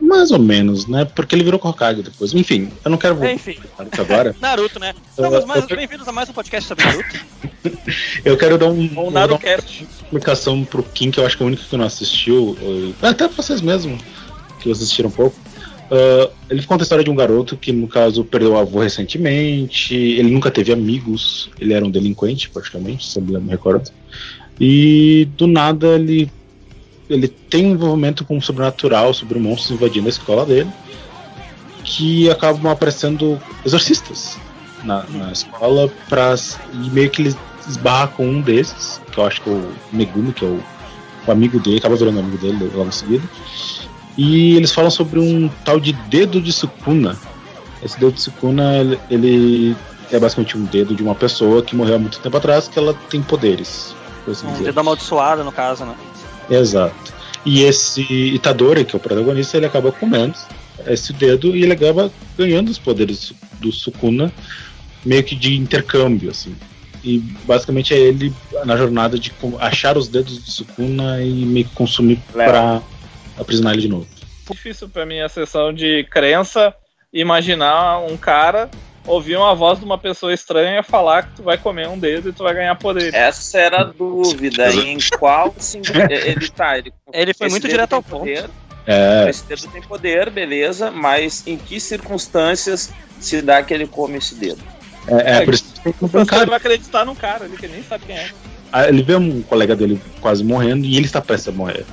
Mais 0.00 0.30
ou 0.30 0.38
menos, 0.38 0.86
né? 0.86 1.04
Porque 1.04 1.34
ele 1.34 1.44
virou 1.44 1.60
Hokage 1.62 2.02
depois. 2.02 2.32
Enfim, 2.34 2.68
eu 2.84 2.90
não 2.90 2.98
quero 2.98 3.14
voltar 3.14 3.32
Enfim, 3.34 3.56
isso 3.92 4.00
agora. 4.00 4.34
Naruto, 4.40 4.78
né? 4.78 4.94
Estamos 5.10 5.44
mais 5.44 5.68
eu- 5.68 5.76
bem-vindos 5.76 6.08
a 6.08 6.12
mais 6.12 6.28
um 6.28 6.32
podcast 6.32 6.68
sobre 6.68 6.84
Naruto. 6.84 7.20
Eu 8.24 8.38
quero 8.38 8.56
dar 8.56 8.66
um, 8.68 8.84
o 8.96 9.10
dar 9.10 9.28
uma 9.30 9.38
explicação 9.38 10.64
pro 10.64 10.82
Kim, 10.82 11.10
que 11.10 11.20
eu 11.20 11.26
acho 11.26 11.36
que 11.36 11.42
é 11.42 11.44
o 11.44 11.46
único 11.48 11.62
que 11.62 11.76
não 11.76 11.84
assistiu. 11.84 12.56
Até 13.02 13.28
pra 13.28 13.36
vocês 13.42 13.60
mesmos, 13.60 14.00
que 14.60 14.70
assistiram 14.70 15.08
um 15.10 15.12
pouco. 15.12 15.36
Ah, 15.90 16.30
ele 16.48 16.62
conta 16.62 16.82
a 16.82 16.84
história 16.84 17.04
de 17.04 17.10
um 17.10 17.14
garoto 17.14 17.56
que, 17.56 17.72
no 17.72 17.88
caso, 17.88 18.24
perdeu 18.24 18.52
o 18.52 18.56
avô 18.58 18.80
recentemente. 18.80 19.94
Ele 19.94 20.30
nunca 20.30 20.50
teve 20.50 20.72
amigos. 20.72 21.50
Ele 21.60 21.74
era 21.74 21.84
um 21.84 21.90
delinquente, 21.90 22.48
praticamente, 22.48 23.06
se 23.06 23.18
eu 23.18 23.22
me 23.22 23.50
recordo. 23.50 23.90
E 24.58 25.28
do 25.36 25.46
nada 25.46 25.88
ele, 25.88 26.30
ele 27.10 27.28
tem 27.28 27.66
um 27.66 27.72
envolvimento 27.72 28.24
com 28.24 28.38
o 28.38 28.42
sobrenatural 28.42 29.12
sobre 29.12 29.38
monstros 29.38 29.72
invadindo 29.72 30.06
a 30.06 30.10
escola 30.10 30.46
dele. 30.46 30.70
Que 31.82 32.30
acabam 32.30 32.70
aparecendo 32.70 33.40
exorcistas 33.64 34.38
na, 34.84 35.04
na 35.10 35.32
escola. 35.32 35.90
Pra, 36.08 36.34
e 36.72 36.90
meio 36.90 37.10
que 37.10 37.22
ele 37.22 37.36
esbarra 37.68 38.08
com 38.08 38.26
um 38.26 38.40
desses, 38.40 39.00
que 39.10 39.18
eu 39.18 39.26
acho 39.26 39.40
que 39.42 39.50
é 39.50 39.52
o 39.52 39.72
Megumi, 39.92 40.32
que 40.32 40.44
é 40.44 40.48
o, 40.48 40.62
o 41.26 41.30
amigo 41.30 41.58
dele, 41.58 41.78
acaba 41.78 41.96
virando 41.96 42.20
amigo 42.20 42.38
dele 42.38 42.70
logo 42.72 42.88
em 42.88 42.92
seguida. 42.92 43.28
E 44.16 44.56
eles 44.56 44.72
falam 44.72 44.90
sobre 44.90 45.18
um 45.18 45.48
tal 45.64 45.80
de 45.80 45.92
dedo 45.92 46.40
de 46.40 46.52
Sukuna. 46.52 47.16
Esse 47.82 47.98
dedo 47.98 48.12
de 48.12 48.20
Sukuna, 48.20 48.76
ele, 48.76 49.00
ele 49.10 49.76
é 50.12 50.18
basicamente 50.18 50.56
um 50.56 50.64
dedo 50.64 50.94
de 50.94 51.02
uma 51.02 51.14
pessoa 51.14 51.62
que 51.62 51.74
morreu 51.74 51.96
há 51.96 51.98
muito 51.98 52.20
tempo 52.20 52.36
atrás, 52.36 52.68
que 52.68 52.78
ela 52.78 52.94
tem 53.08 53.22
poderes. 53.22 53.94
assim 54.28 54.46
Um 54.46 54.52
dizer. 54.52 54.64
dedo 54.64 54.80
amaldiçoado, 54.80 55.42
no 55.42 55.52
caso, 55.52 55.84
né? 55.84 55.94
Exato. 56.50 57.14
E 57.44 57.62
esse 57.62 58.02
Itadori, 58.02 58.84
que 58.84 58.94
é 58.94 58.98
o 58.98 59.00
protagonista, 59.00 59.56
ele 59.56 59.66
acaba 59.66 59.92
comendo 59.92 60.34
esse 60.86 61.12
dedo 61.12 61.56
e 61.56 61.62
ele 61.62 61.72
acaba 61.72 62.10
ganhando 62.36 62.68
os 62.68 62.78
poderes 62.78 63.32
do 63.60 63.70
Sukuna, 63.72 64.32
meio 65.04 65.22
que 65.22 65.34
de 65.34 65.56
intercâmbio, 65.56 66.30
assim. 66.30 66.54
E 67.02 67.18
basicamente 67.44 67.94
é 67.94 67.98
ele 67.98 68.32
na 68.64 68.76
jornada 68.76 69.18
de 69.18 69.32
achar 69.58 69.96
os 69.96 70.08
dedos 70.08 70.38
do 70.38 70.50
Sukuna 70.50 71.22
e 71.22 71.30
meio 71.46 71.66
que 71.66 71.74
consumir 71.74 72.18
pra 72.32 72.82
aprisionar 73.38 73.72
ele 73.72 73.82
de 73.82 73.88
novo. 73.88 74.06
Difícil 74.50 74.88
pra 74.88 75.06
mim 75.06 75.20
a 75.20 75.28
sessão 75.28 75.72
de 75.72 76.04
crença 76.10 76.74
imaginar 77.12 78.00
um 78.00 78.16
cara 78.16 78.70
ouvir 79.10 79.36
uma 79.36 79.54
voz 79.54 79.78
de 79.78 79.84
uma 79.84 79.98
pessoa 79.98 80.32
estranha 80.32 80.82
falar 80.82 81.24
que 81.24 81.36
tu 81.36 81.42
vai 81.42 81.58
comer 81.58 81.88
um 81.88 81.98
dedo 81.98 82.28
e 82.28 82.32
tu 82.32 82.42
vai 82.42 82.54
ganhar 82.54 82.74
poder. 82.76 83.12
Essa 83.14 83.58
era 83.58 83.80
a 83.80 83.84
dúvida. 83.84 84.72
em 84.72 84.98
qual 85.18 85.54
sim, 85.58 85.80
ele 86.08 86.48
tá? 86.50 86.78
Ele, 86.78 86.92
Ele 87.12 87.34
foi 87.34 87.48
muito 87.48 87.66
direto 87.68 87.94
ao 87.94 88.02
ponto. 88.02 88.20
poder, 88.20 88.48
É, 88.86 89.28
Esse 89.28 89.44
dedo 89.44 89.68
tem 89.68 89.82
poder, 89.82 90.30
beleza, 90.30 90.90
mas 90.90 91.46
em 91.46 91.56
que 91.56 91.78
circunstâncias 91.80 92.90
se 93.18 93.42
dá 93.42 93.62
que 93.62 93.74
ele 93.74 93.86
come 93.86 94.18
esse 94.18 94.34
dedo? 94.34 94.60
é, 95.08 95.38
é 95.38 95.44
por 95.44 95.54
isso 95.54 95.64
que 95.64 95.80
tem 95.80 95.92
que 95.92 95.98
O 96.04 96.08
comprar 96.08 96.20
professor 96.24 96.36
cara. 96.38 96.46
vai 96.46 96.56
acreditar 96.58 97.04
num 97.04 97.14
cara 97.14 97.44
ali 97.44 97.56
que 97.56 97.68
nem 97.68 97.82
sabe 97.82 98.04
quem 98.06 98.16
é. 98.16 98.30
Ah, 98.72 98.88
Ele 98.88 99.02
vê 99.02 99.16
um 99.16 99.42
colega 99.42 99.74
dele 99.74 100.00
quase 100.20 100.44
morrendo 100.44 100.84
e 100.86 100.96
ele 100.96 101.06
está 101.06 101.20
prestes 101.20 101.48
a 101.48 101.52
morrer. 101.52 101.84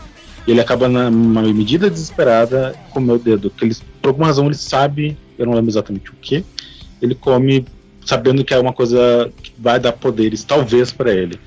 E 0.45 0.51
ele 0.51 0.61
acaba, 0.61 0.87
numa 0.87 1.41
medida 1.41 1.89
desesperada, 1.89 2.75
comer 2.91 3.13
o 3.13 3.19
dedo. 3.19 3.49
Que 3.49 3.65
ele, 3.65 3.75
por 4.01 4.09
alguma 4.09 4.27
razão 4.27 4.45
ele 4.45 4.55
sabe, 4.55 5.17
eu 5.37 5.45
não 5.45 5.53
lembro 5.53 5.69
exatamente 5.71 6.09
o 6.11 6.13
que, 6.21 6.45
ele 7.01 7.15
come 7.15 7.65
sabendo 8.05 8.43
que 8.43 8.53
é 8.53 8.59
uma 8.59 8.71
coisa 8.73 9.31
que 9.43 9.51
vai 9.57 9.79
dar 9.79 9.91
poderes, 9.93 10.43
talvez, 10.43 10.91
pra 10.91 11.11
ele. 11.13 11.39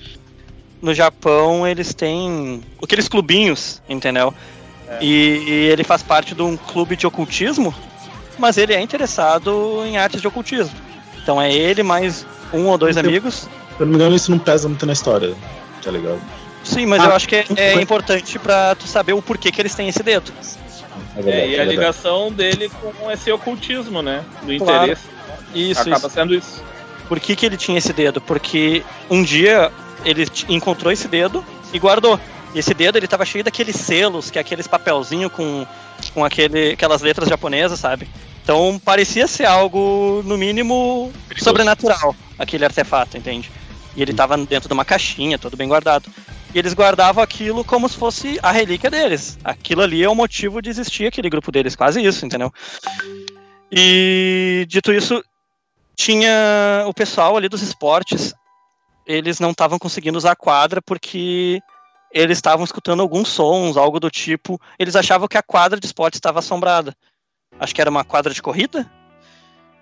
No 0.83 0.93
Japão, 0.95 1.67
eles 1.67 1.93
têm 1.95 2.63
aqueles 2.83 3.09
clubinhos, 3.09 3.83
entendeu? 3.89 4.33
E, 5.01 5.07
e 5.47 5.51
ele 5.71 5.85
faz 5.85 6.03
parte 6.03 6.35
de 6.35 6.43
um 6.43 6.57
clube 6.57 6.97
de 6.97 7.07
ocultismo, 7.07 7.75
mas 8.39 8.57
ele 8.59 8.73
é 8.75 8.81
interessado 8.81 9.83
em 9.87 9.97
artes 9.99 10.21
de 10.21 10.27
ocultismo. 10.27 10.75
Então 11.23 11.41
é 11.41 11.53
ele 11.53 11.83
mais 11.83 12.27
um 12.53 12.67
ou 12.67 12.77
dois 12.79 12.97
Então- 12.97 13.09
amigos. 13.09 13.35
Se 13.35 13.49
eu 13.79 13.87
não 13.87 13.89
me 13.89 13.95
engano, 13.97 14.17
isso 14.17 14.31
não 14.31 14.39
pesa 14.39 14.69
muito 14.69 14.85
na 14.85 14.93
história, 14.93 15.35
tá 15.83 15.91
ligado? 15.91 16.21
Sim, 16.65 16.85
mas 16.87 17.01
Ah, 17.03 17.07
eu 17.07 17.13
acho 17.15 17.27
que 17.29 17.37
é, 17.37 17.45
é 17.57 17.73
foi- 17.73 17.83
importante 17.83 18.39
pra 18.39 18.75
tu 18.75 18.87
saber 18.87 19.13
o 19.15 19.23
porquê 19.23 19.51
que 19.51 19.61
eles 19.63 19.75
têm 19.75 19.89
esse 19.89 20.03
dedo. 20.03 20.31
É 21.17 21.21
É, 21.21 21.23
verdade, 21.23 21.29
e 21.29 21.41
é 21.41 21.45
a 21.45 21.49
verdade. 21.59 21.71
ligação 21.71 22.33
dele 22.33 22.71
com 22.99 23.11
esse 23.11 23.31
ocultismo, 23.33 24.03
né? 24.03 24.23
Do 24.43 24.57
Claro. 24.59 24.83
interesse. 24.85 25.03
Isso, 25.55 25.81
acaba 25.81 26.07
isso. 26.07 26.11
sendo 26.11 26.35
isso. 26.35 26.63
Por 27.09 27.19
que, 27.19 27.35
que 27.35 27.45
ele 27.45 27.57
tinha 27.57 27.79
esse 27.79 27.93
dedo? 27.93 28.21
Porque 28.21 28.85
um 29.11 29.23
dia 29.23 29.73
ele 30.05 30.27
encontrou 30.49 30.93
esse 30.93 31.09
dedo 31.09 31.45
e 31.73 31.79
guardou. 31.79 32.19
E 32.55 32.59
esse 32.59 32.75
dedo 32.75 32.97
ele 32.97 33.07
tava 33.07 33.25
cheio 33.25 33.45
daqueles 33.45 33.77
selos, 33.77 34.31
que 34.31 34.39
é 34.39 34.41
aqueles 34.41 34.67
papelzinho 34.67 35.31
com, 35.31 35.67
com 36.15 36.25
aquele, 36.25 36.73
aquelas 36.73 37.03
letras 37.03 37.29
japonesas, 37.29 37.79
sabe? 37.79 38.09
Então 38.43 38.81
parecia 38.85 39.27
ser 39.27 39.45
algo, 39.45 40.23
no 40.25 40.37
mínimo, 40.37 41.13
Perigoso. 41.29 41.45
sobrenatural, 41.45 42.17
aquele 42.39 42.65
artefato, 42.65 43.17
entende? 43.17 43.51
E 43.97 44.03
ele 44.03 44.13
tava 44.13 44.37
dentro 44.37 44.69
de 44.69 44.73
uma 44.73 44.85
caixinha, 44.85 45.39
todo 45.39 45.57
bem 45.57 45.69
guardado. 45.69 46.11
E 46.53 46.59
eles 46.59 46.75
guardavam 46.75 47.23
aquilo 47.23 47.65
como 47.65 47.89
se 47.89 47.97
fosse 47.97 48.39
a 48.43 48.51
relíquia 48.51 48.91
deles. 48.91 49.39
Aquilo 49.45 49.83
ali 49.83 50.03
é 50.03 50.09
o 50.09 50.15
motivo 50.15 50.61
de 50.61 50.69
existir 50.69 51.07
aquele 51.07 51.31
grupo 51.31 51.53
deles, 51.53 51.77
quase 51.77 52.05
isso, 52.05 52.27
entendeu? 52.27 52.53
E 53.71 54.67
dito 54.69 54.93
isso, 54.93 55.23
tinha 56.01 56.85
o 56.87 56.95
pessoal 56.95 57.37
ali 57.37 57.47
dos 57.47 57.61
esportes, 57.61 58.33
eles 59.07 59.39
não 59.39 59.51
estavam 59.51 59.79
conseguindo 59.79 60.17
usar 60.17 60.33
a 60.33 60.37
quadra 60.37 60.81
porque 60.81 61.61
eles 62.11 62.39
estavam 62.39 62.65
escutando 62.65 63.01
alguns 63.01 63.29
sons, 63.29 63.77
algo 63.77 64.01
do 64.01 64.11
tipo. 64.11 64.59
Eles 64.79 64.97
achavam 64.97 65.29
que 65.29 65.37
a 65.37 65.43
quadra 65.43 65.79
de 65.79 65.85
esporte 65.85 66.15
estava 66.15 66.39
assombrada. 66.39 66.97
Acho 67.59 67.75
que 67.75 67.83
era 67.83 67.91
uma 67.91 68.03
quadra 68.03 68.33
de 68.33 68.41
corrida. 68.41 68.91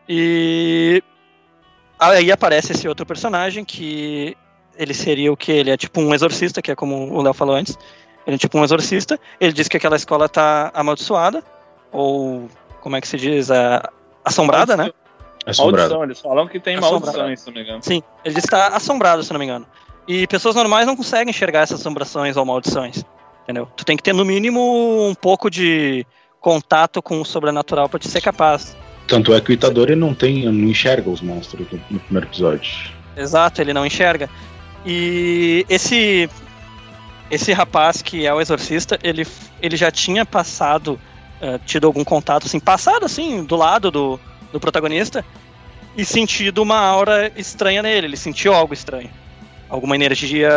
E 0.08 1.00
aí 2.00 2.32
aparece 2.32 2.72
esse 2.72 2.88
outro 2.88 3.06
personagem 3.06 3.64
que 3.64 4.36
ele 4.76 4.94
seria 4.94 5.32
o 5.32 5.36
que? 5.36 5.52
Ele 5.52 5.70
é 5.70 5.76
tipo 5.76 6.00
um 6.00 6.12
exorcista, 6.12 6.60
que 6.60 6.72
é 6.72 6.74
como 6.74 7.12
o 7.12 7.22
Léo 7.22 7.32
falou 7.32 7.54
antes. 7.54 7.78
Ele 8.26 8.34
é 8.34 8.38
tipo 8.38 8.58
um 8.58 8.64
exorcista. 8.64 9.20
Ele 9.38 9.52
diz 9.52 9.68
que 9.68 9.76
aquela 9.76 9.96
escola 9.96 10.28
tá 10.28 10.72
amaldiçoada, 10.74 11.44
ou 11.92 12.50
como 12.80 12.96
é 12.96 13.00
que 13.00 13.06
se 13.06 13.16
diz? 13.16 13.52
A- 13.52 13.88
assombrada, 14.24 14.76
né? 14.76 14.90
É 15.48 15.50
assombrado. 15.50 15.94
Maldição, 15.94 16.04
eles 16.04 16.20
falam 16.20 16.46
que 16.46 16.60
tem 16.60 16.76
Assombrado. 16.76 17.18
maldição, 17.18 17.36
se 17.36 17.46
não 17.46 17.54
me 17.54 17.62
engano. 17.62 17.82
Sim, 17.82 18.02
ele 18.22 18.38
está 18.38 18.68
assombrado, 18.68 19.24
se 19.24 19.32
não 19.32 19.38
me 19.38 19.46
engano. 19.46 19.66
E 20.06 20.26
pessoas 20.26 20.54
normais 20.54 20.86
não 20.86 20.94
conseguem 20.94 21.30
enxergar 21.30 21.60
essas 21.60 21.80
assombrações 21.80 22.36
ou 22.36 22.44
maldições. 22.44 23.02
Entendeu? 23.44 23.66
Tu 23.74 23.84
tem 23.84 23.96
que 23.96 24.02
ter, 24.02 24.12
no 24.12 24.26
mínimo, 24.26 25.08
um 25.08 25.14
pouco 25.14 25.50
de 25.50 26.06
contato 26.38 27.00
com 27.00 27.18
o 27.18 27.24
sobrenatural 27.24 27.88
para 27.88 27.98
te 27.98 28.08
ser 28.08 28.20
capaz. 28.20 28.76
Tanto 29.06 29.32
é 29.32 29.40
que 29.40 29.50
o 29.50 29.54
Itadori 29.54 29.96
não 29.96 30.12
tem, 30.12 30.44
não 30.44 30.68
enxerga 30.68 31.08
os 31.08 31.22
monstros 31.22 31.66
no, 31.90 31.98
primeiro 31.98 32.26
episódio. 32.26 32.92
Exato, 33.16 33.62
ele 33.62 33.72
não 33.72 33.86
enxerga. 33.86 34.28
E 34.84 35.64
esse 35.68 36.28
esse 37.30 37.52
rapaz 37.54 38.02
que 38.02 38.26
é 38.26 38.32
o 38.32 38.40
exorcista, 38.40 38.98
ele, 39.02 39.26
ele 39.60 39.76
já 39.76 39.90
tinha 39.90 40.24
passado, 40.24 40.98
eh, 41.40 41.58
tido 41.66 41.86
algum 41.86 42.02
contato, 42.02 42.46
assim, 42.46 42.58
passado 42.58 43.04
assim, 43.04 43.44
do 43.44 43.54
lado 43.54 43.90
do, 43.90 44.20
do 44.52 44.58
protagonista, 44.60 45.24
e 45.96 46.04
sentido 46.04 46.62
uma 46.62 46.78
aura 46.78 47.30
estranha 47.36 47.82
nele. 47.82 48.06
Ele 48.06 48.16
sentiu 48.16 48.52
algo 48.54 48.72
estranho. 48.72 49.10
Alguma 49.68 49.94
energia, 49.94 50.50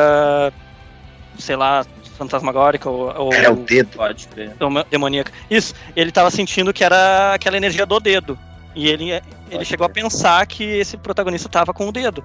sei 1.38 1.56
lá, 1.56 1.86
fantasmagórica 2.18 2.90
ou, 2.90 3.14
ou 3.16 3.34
É 3.34 3.50
o 3.50 3.56
dedo. 3.56 3.98
Pode 3.98 4.28
crer. 4.28 4.56
demo- 4.56 4.86
demoníaca. 4.90 5.32
Isso, 5.50 5.74
ele 5.96 6.12
tava 6.12 6.30
sentindo 6.32 6.72
que 6.74 6.84
era 6.84 7.34
aquela 7.34 7.58
energia 7.58 7.86
do 7.86 8.00
dedo. 8.00 8.38
E 8.76 8.88
ele, 8.88 9.12
ele 9.12 9.22
Pode 9.52 9.66
chegou 9.66 9.86
a 9.86 9.90
crer. 9.90 10.04
pensar 10.04 10.46
que 10.48 10.64
esse 10.64 10.96
protagonista 10.98 11.50
tava 11.50 11.74
com 11.74 11.88
o 11.88 11.92
dedo. 11.92 12.24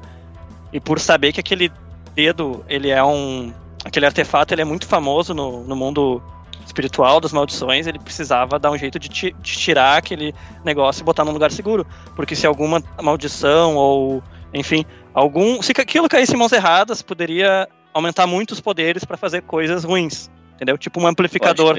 E 0.72 0.78
por 0.78 1.00
saber 1.00 1.32
que 1.32 1.40
aquele 1.40 1.72
dedo, 2.14 2.64
ele 2.68 2.90
é 2.90 3.02
um. 3.02 3.52
Aquele 3.84 4.06
artefato, 4.06 4.52
ele 4.52 4.62
é 4.62 4.64
muito 4.64 4.86
famoso 4.86 5.32
no, 5.32 5.62
no 5.64 5.76
mundo 5.76 6.20
espiritual 6.66 7.20
das 7.20 7.32
maldições, 7.32 7.86
ele 7.86 7.98
precisava 7.98 8.58
dar 8.58 8.70
um 8.70 8.76
jeito 8.76 8.98
de, 8.98 9.08
de 9.08 9.32
tirar 9.40 9.96
aquele 9.96 10.34
negócio 10.64 11.00
e 11.00 11.04
botar 11.04 11.24
num 11.24 11.32
lugar 11.32 11.50
seguro. 11.52 11.86
Porque 12.14 12.34
se 12.36 12.46
alguma 12.46 12.82
maldição 13.00 13.76
ou, 13.76 14.22
enfim, 14.52 14.84
algum. 15.14 15.62
Se 15.62 15.72
aquilo 15.72 16.08
caísse 16.08 16.34
em 16.34 16.36
mãos 16.36 16.52
erradas, 16.52 17.00
poderia 17.02 17.68
aumentar 17.94 18.26
muito 18.26 18.50
os 18.50 18.60
poderes 18.60 19.04
para 19.04 19.16
fazer 19.16 19.42
coisas 19.42 19.84
ruins. 19.84 20.30
Entendeu? 20.56 20.76
Tipo 20.76 21.00
um 21.00 21.06
amplificador 21.06 21.76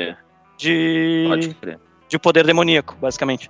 de, 0.57 1.27
de 2.07 2.17
poder 2.19 2.45
demoníaco, 2.45 2.95
basicamente. 3.01 3.49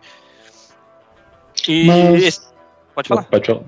E 1.68 1.86
Mas- 1.86 2.24
esse- 2.24 2.48
pode 2.96 3.08
falar. 3.10 3.24
Pode 3.24 3.46
falar. 3.46 3.62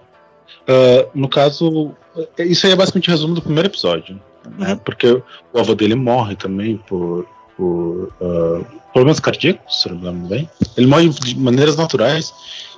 Ah, 0.68 1.08
no 1.14 1.28
caso, 1.30 1.96
isso 2.40 2.66
aí 2.66 2.74
é 2.74 2.76
basicamente 2.76 3.10
o 3.10 3.12
resumo 3.12 3.36
do 3.36 3.42
primeiro 3.42 3.68
episódio. 3.70 4.20
né? 4.58 4.72
Uhum. 4.74 4.78
Porque 4.78 5.08
o 5.54 5.60
avô 5.60 5.76
dele 5.76 5.96
morre 5.96 6.36
também 6.36 6.78
por, 6.78 7.28
por 7.60 8.10
ah, 8.22 8.62
problemas 8.94 9.20
cardíacos, 9.20 9.82
se 9.82 9.90
não 9.90 9.98
me 9.98 10.06
lembro 10.06 10.28
bem. 10.30 10.50
Ele 10.78 10.88
morre 10.88 11.10
de 11.10 11.38
maneiras 11.38 11.76
naturais 11.76 12.34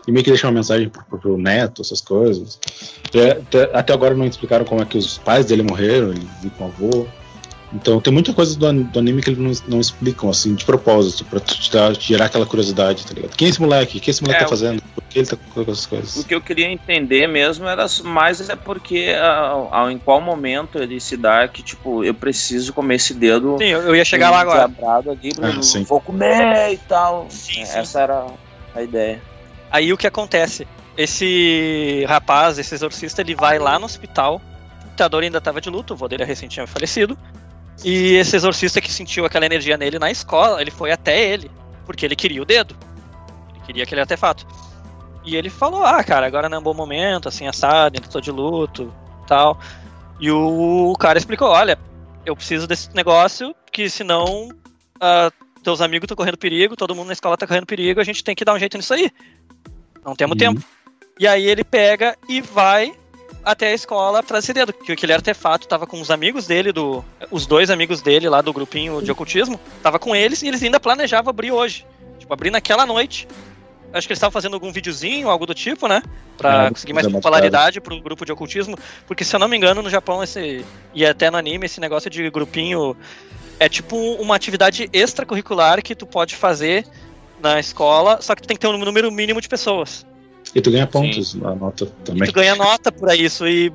e 0.08 0.12
meio 0.12 0.24
que 0.24 0.32
deixa 0.32 0.48
uma 0.48 0.54
mensagem 0.54 0.90
pro, 0.90 1.20
pro 1.20 1.38
neto, 1.38 1.82
essas 1.84 2.02
coisas. 2.02 2.60
Até, 3.08 3.40
até- 3.72 3.94
agora 3.94 4.16
não 4.16 4.26
explicaram 4.26 4.66
como 4.66 4.82
é 4.82 4.86
que 4.86 4.98
os 4.98 5.20
pais 5.20 5.46
dele 5.46 5.62
morreram, 5.62 6.10
ele 6.10 6.28
com 6.58 6.66
o 6.66 6.68
avô. 6.68 7.08
Então 7.74 8.02
tem 8.02 8.12
muita 8.12 8.34
coisa 8.34 8.58
do, 8.58 8.84
do 8.84 9.00
anime 9.00 9.22
que 9.22 9.30
eles 9.30 9.40
não, 9.40 9.70
não 9.76 9.80
explicam, 9.80 10.30
assim, 10.30 10.54
de 10.56 10.66
propósito, 10.66 11.24
pra 11.26 11.40
te, 11.40 11.72
dar- 11.72 11.96
te 11.96 12.10
gerar 12.10 12.26
aquela 12.26 12.46
curiosidade, 12.46 13.06
tá 13.06 13.14
ligado? 13.14 13.36
Quem 13.36 13.48
é 13.48 13.50
esse 13.52 13.62
moleque? 13.62 13.98
O 13.98 14.02
que 14.02 14.10
esse 14.12 14.22
moleque 14.22 14.40
É, 14.44 14.46
tá 14.46 14.48
o- 14.48 14.50
fazendo? 14.50 14.82
Por 14.82 15.04
que 15.10 15.20
ele 15.20 15.28
tá 15.28 15.38
com 15.38 15.62
essas 15.62 15.86
O 15.86 15.90
coisas? 15.90 16.24
que 16.26 16.36
eu 16.36 16.42
queria 16.42 16.70
entender 16.70 17.28
mesmo 17.28 17.66
era 17.68 17.86
mais 18.04 18.50
é 18.50 18.56
porque 18.58 19.14
ah, 19.18 19.88
em 19.90 19.98
qual 19.98 20.20
momento 20.20 20.80
ele 20.80 21.00
se 21.00 21.16
dá 21.16 21.48
que, 21.48 21.64
tipo, 21.64 22.04
eu 22.04 22.14
preciso 22.14 22.74
comer 22.74 22.96
esse 22.96 23.14
dedo. 23.14 23.56
Sim, 23.58 23.66
eu, 23.66 23.82
eu 23.84 23.96
ia 23.96 24.04
chegar 24.06 24.30
lá 24.32 24.42
agora. 24.42 24.66
aqui, 25.12 25.32
Ah, 25.42 25.62
sim. 25.62 25.84
vou 25.84 26.02
comer 26.02 26.74
e 26.74 26.78
tal. 26.78 27.28
Sim, 27.30 27.62
É, 27.62 27.66
sim. 27.66 27.78
Essa 27.80 28.02
era 28.02 28.26
a 28.76 28.82
ideia. 28.84 29.22
Aí 29.72 29.94
o 29.94 29.98
que 29.98 30.08
acontece? 30.08 30.68
Esse 30.98 32.04
rapaz, 32.08 32.60
esse 32.60 32.74
exorcista, 32.76 33.22
ele 33.22 33.34
vai 33.36 33.58
lá 33.60 33.80
no 33.80 33.86
hospital. 33.86 34.42
O 34.86 34.90
ditador 34.90 35.24
ainda 35.24 35.38
estava 35.38 35.62
de 35.62 35.70
luto, 35.70 35.94
o 35.94 35.98
vô 35.98 36.08
dele 36.08 36.24
é 36.24 36.26
recente 36.26 36.54
tinha 36.54 36.68
falecido. 36.68 37.18
E 37.84 38.16
esse 38.16 38.36
exorcista 38.36 38.80
que 38.80 38.92
sentiu 38.92 39.26
aquela 39.26 39.46
energia 39.46 39.78
nele 39.78 39.98
na 39.98 40.12
escola, 40.12 40.62
ele 40.62 40.72
foi 40.72 40.92
até 40.92 41.20
ele, 41.22 41.50
porque 41.86 42.06
ele 42.06 42.16
queria 42.16 42.42
o 42.42 42.46
dedo. 42.46 42.76
Ele 43.54 43.66
queria 43.66 43.84
aquele 43.84 44.02
artefato. 44.02 44.46
E 45.26 45.36
ele 45.36 45.50
falou: 45.50 45.84
Ah, 45.84 46.04
cara, 46.04 46.26
agora 46.26 46.48
não 46.48 46.58
é 46.58 46.60
um 46.60 46.64
bom 46.64 46.74
momento, 46.74 47.28
assim, 47.28 47.48
assado, 47.48 47.98
ainda 47.98 48.08
tô 48.08 48.20
de 48.22 48.32
luto 48.32 48.94
tal. 49.28 49.60
E 50.20 50.30
o 50.32 50.94
cara 51.00 51.18
explicou: 51.18 51.48
Olha, 51.50 51.78
eu 52.26 52.36
preciso 52.36 52.68
desse 52.68 52.94
negócio, 52.96 53.56
que 53.72 53.90
senão 53.90 54.50
ah, 55.00 55.32
teus 55.64 55.82
amigos 55.82 56.06
estão 56.06 56.18
correndo 56.18 56.38
perigo, 56.38 56.76
todo 56.76 56.96
mundo 56.96 57.08
na 57.08 57.14
escola 57.14 57.38
tá 57.38 57.48
correndo 57.48 57.66
perigo, 57.66 58.00
a 58.00 58.04
gente 58.04 58.24
tem 58.24 58.36
que 58.36 58.46
dar 58.46 58.54
um 58.54 58.60
jeito 58.60 58.78
nisso 58.78 58.94
aí. 58.94 59.10
Não 60.06 60.16
temos 60.16 60.34
Uhum. 60.34 60.38
tempo. 60.38 60.64
E 61.20 61.28
aí 61.28 61.46
ele 61.46 61.64
pega 61.64 62.16
e 62.28 62.42
vai 62.42 62.94
até 63.44 63.68
a 63.68 63.74
escola 63.74 64.24
dedo. 64.54 64.74
Que 64.74 64.92
aquele 64.92 65.14
artefato 65.14 65.68
tava 65.68 65.88
com 65.88 66.00
os 66.00 66.12
amigos 66.12 66.48
dele, 66.48 66.72
do, 66.72 67.04
os 67.30 67.46
dois 67.46 67.70
amigos 67.70 68.02
dele 68.02 68.30
lá 68.30 68.42
do 68.42 68.54
grupinho 68.54 69.02
de 69.02 69.12
ocultismo, 69.12 69.60
tava 69.82 70.00
com 70.00 70.16
eles 70.16 70.42
e 70.42 70.48
eles 70.48 70.62
ainda 70.64 70.80
planejavam 70.80 71.30
abrir 71.30 71.52
hoje. 71.52 71.86
Tipo, 72.20 72.34
abrir 72.34 72.52
naquela 72.52 72.86
noite. 72.86 73.28
Acho 73.94 74.08
que 74.08 74.14
eles 74.14 74.20
estavam 74.20 74.32
fazendo 74.32 74.54
algum 74.54 74.72
videozinho, 74.72 75.30
algo 75.30 75.46
do 75.46 75.54
tipo, 75.54 75.86
né? 75.88 76.02
Pra 76.38 76.70
conseguir 76.70 76.94
mais 76.94 77.08
popularidade 77.08 77.82
pro 77.82 78.00
grupo 78.00 78.26
de 78.26 78.32
ocultismo. 78.32 78.78
Porque 79.06 79.26
se 79.26 79.36
eu 79.36 79.40
não 79.40 79.50
me 79.50 79.58
engano, 79.58 79.82
no 79.82 79.90
Japão, 79.90 80.24
esse. 80.24 80.64
E 80.94 81.06
até 81.06 81.30
no 81.30 81.38
anime, 81.38 81.66
esse 81.66 81.82
negócio 81.82 82.10
de 82.10 82.30
grupinho 82.30 82.96
é 83.60 83.68
tipo 83.68 83.98
uma 84.16 84.36
atividade 84.36 84.90
extracurricular 84.94 85.84
que 85.84 85.94
tu 85.94 86.08
pode 86.08 86.36
fazer 86.36 86.88
na 87.42 87.60
escola, 87.60 88.22
só 88.22 88.34
que 88.34 88.42
tu 88.42 88.48
tem 88.48 88.56
que 88.56 88.62
ter 88.62 88.68
um 88.68 88.78
número 88.78 89.12
mínimo 89.12 89.42
de 89.42 89.50
pessoas. 89.50 90.06
E 90.54 90.62
tu 90.62 90.72
ganha 90.72 90.88
pontos 90.88 91.34
na 91.36 91.56
nota 91.56 91.86
E 91.86 92.04
também. 92.04 92.28
tu 92.28 92.34
ganha 92.34 92.56
nota 92.56 92.92
pra 92.92 93.16
isso. 93.16 93.48
E, 93.48 93.72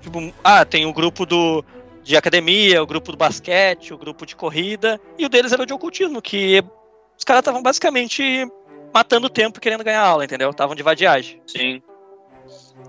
tipo, 0.00 0.32
ah, 0.44 0.64
tem 0.64 0.86
o 0.86 0.92
grupo 0.92 1.26
do, 1.26 1.64
de 2.02 2.16
academia, 2.16 2.82
o 2.82 2.86
grupo 2.86 3.12
do 3.12 3.18
basquete, 3.18 3.92
o 3.92 3.98
grupo 3.98 4.24
de 4.24 4.36
corrida. 4.36 5.00
E 5.18 5.24
o 5.24 5.28
deles 5.28 5.52
era 5.52 5.62
o 5.62 5.66
de 5.66 5.72
ocultismo, 5.72 6.22
que 6.22 6.62
os 7.18 7.24
caras 7.24 7.40
estavam 7.40 7.62
basicamente 7.62 8.46
matando 8.92 9.26
o 9.26 9.30
tempo 9.30 9.60
querendo 9.60 9.84
ganhar 9.84 10.02
aula, 10.02 10.24
entendeu? 10.24 10.50
Estavam 10.50 10.74
de 10.74 10.82
vadiagem. 10.82 11.40
Sim. 11.46 11.82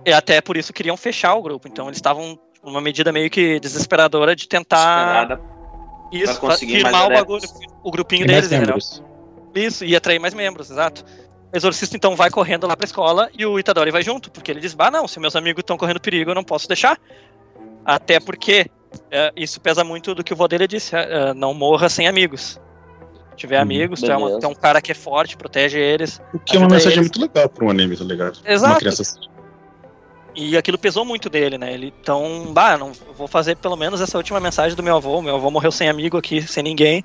E 0.06 0.12
até 0.14 0.42
por 0.42 0.58
isso 0.58 0.74
queriam 0.74 0.98
fechar 0.98 1.36
o 1.36 1.42
grupo. 1.42 1.68
Então 1.68 1.88
eles 1.88 1.98
estavam 1.98 2.40
numa 2.64 2.82
medida 2.82 3.12
meio 3.12 3.30
que 3.30 3.60
desesperadora 3.60 4.36
de 4.36 4.48
tentar 4.48 5.40
isso, 6.12 6.40
pra 6.40 6.50
conseguir 6.50 6.76
firmar 6.76 6.92
mais 6.92 7.06
o 7.06 7.14
bagulho, 7.14 7.44
o 7.84 7.92
grupinho 7.92 8.28
mais 8.28 8.48
deles, 8.48 8.52
entendeu? 8.52 8.78
Isso, 9.54 9.84
e 9.84 9.96
atrair 9.96 10.20
mais 10.20 10.34
membros, 10.34 10.70
exato. 10.70 11.04
O 11.54 11.58
exorcista 11.58 11.96
então 11.98 12.16
vai 12.16 12.30
correndo 12.30 12.66
lá 12.68 12.76
pra 12.78 12.86
escola 12.86 13.30
e 13.38 13.46
o 13.46 13.60
Itadori 13.60 13.92
vai 13.92 14.02
junto, 14.04 14.32
porque 14.32 14.52
ele 14.52 14.60
diz: 14.62 14.76
Ah, 14.78 14.90
não, 14.92 15.08
se 15.08 15.20
meus 15.20 15.36
amigos 15.36 15.62
estão 15.62 15.78
correndo 15.78 16.00
perigo, 16.00 16.32
eu 16.32 16.36
não 16.36 16.44
posso 16.44 16.68
deixar. 16.68 16.98
Até 17.86 18.20
porque 18.20 18.68
é, 19.10 19.32
isso 19.36 19.60
pesa 19.60 19.84
muito 19.84 20.14
do 20.16 20.24
que 20.24 20.34
o 20.34 20.36
vô 20.36 20.48
dele 20.48 20.68
disse: 20.68 20.96
é, 20.96 21.30
é, 21.30 21.34
não 21.34 21.54
morra 21.54 21.90
sem 21.90 22.08
amigos. 22.08 22.60
Se 23.32 23.38
tiver 23.38 23.58
Hum, 23.60 23.62
amigos, 23.64 24.02
tu 24.02 24.12
é, 24.12 24.16
uma- 24.16 24.40
tu 24.40 24.46
é 24.46 24.48
um 24.50 24.54
cara 24.56 24.82
que 24.82 24.92
é 24.92 24.96
forte, 24.96 25.36
protege 25.36 25.78
eles. 25.80 26.22
O 26.34 26.40
que 26.40 26.56
é 26.56 26.60
uma 26.60 26.68
mensagem 26.70 27.00
eles. 27.00 27.10
muito 27.12 27.22
legal 27.22 27.50
pra 27.50 27.66
um 27.66 27.70
anime, 27.70 27.98
tá 27.98 28.04
ligado? 28.04 28.40
Exato. 28.46 28.72
Uma 28.74 28.80
criança 28.80 29.02
assistir. 29.02 29.30
E 30.34 30.56
aquilo 30.56 30.78
pesou 30.78 31.04
muito 31.04 31.30
dele, 31.30 31.58
né? 31.58 31.74
Ele, 31.74 31.94
então, 32.02 32.54
bah, 32.54 32.78
não, 32.78 32.94
eu 33.08 33.14
vou 33.14 33.28
fazer 33.28 33.58
pelo 33.58 33.76
menos 33.76 34.00
essa 34.00 34.18
última 34.18 34.40
mensagem 34.40 34.78
do 34.78 34.84
meu 34.84 34.96
avô. 34.96 35.22
Meu 35.22 35.36
avô 35.36 35.52
morreu 35.52 35.72
sem 35.74 35.90
amigo 35.90 36.18
aqui, 36.18 36.42
sem 36.42 36.64
ninguém. 36.64 37.04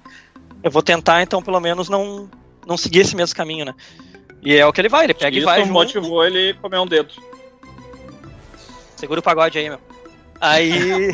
Eu 0.62 0.70
vou 0.70 0.80
tentar, 0.82 1.22
então, 1.22 1.42
pelo 1.42 1.58
menos 1.58 1.88
não, 1.88 2.30
não 2.64 2.76
seguir 2.76 3.00
esse 3.00 3.16
mesmo 3.16 3.34
caminho, 3.34 3.64
né? 3.64 3.74
E 4.42 4.54
é 4.56 4.64
o 4.66 4.72
que 4.72 4.80
ele 4.80 4.88
vai, 4.88 5.04
ele 5.04 5.14
pega 5.14 5.34
e 5.34 5.38
Isso 5.38 5.46
vai 5.46 5.60
junto. 5.60 5.72
motivou 5.72 6.24
ele 6.24 6.54
comer 6.54 6.78
um 6.78 6.86
dedo. 6.86 7.12
Segura 8.96 9.20
o 9.20 9.22
pagode 9.22 9.58
aí, 9.58 9.68
meu. 9.68 9.80
Aí. 10.40 11.10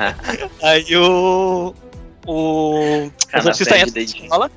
aí 0.62 0.96
o. 0.96 1.74
O. 2.26 3.10
Cara, 3.28 3.42
exorcista 3.42 3.78
entra 3.78 3.94
na 3.94 4.00
escola 4.02 4.50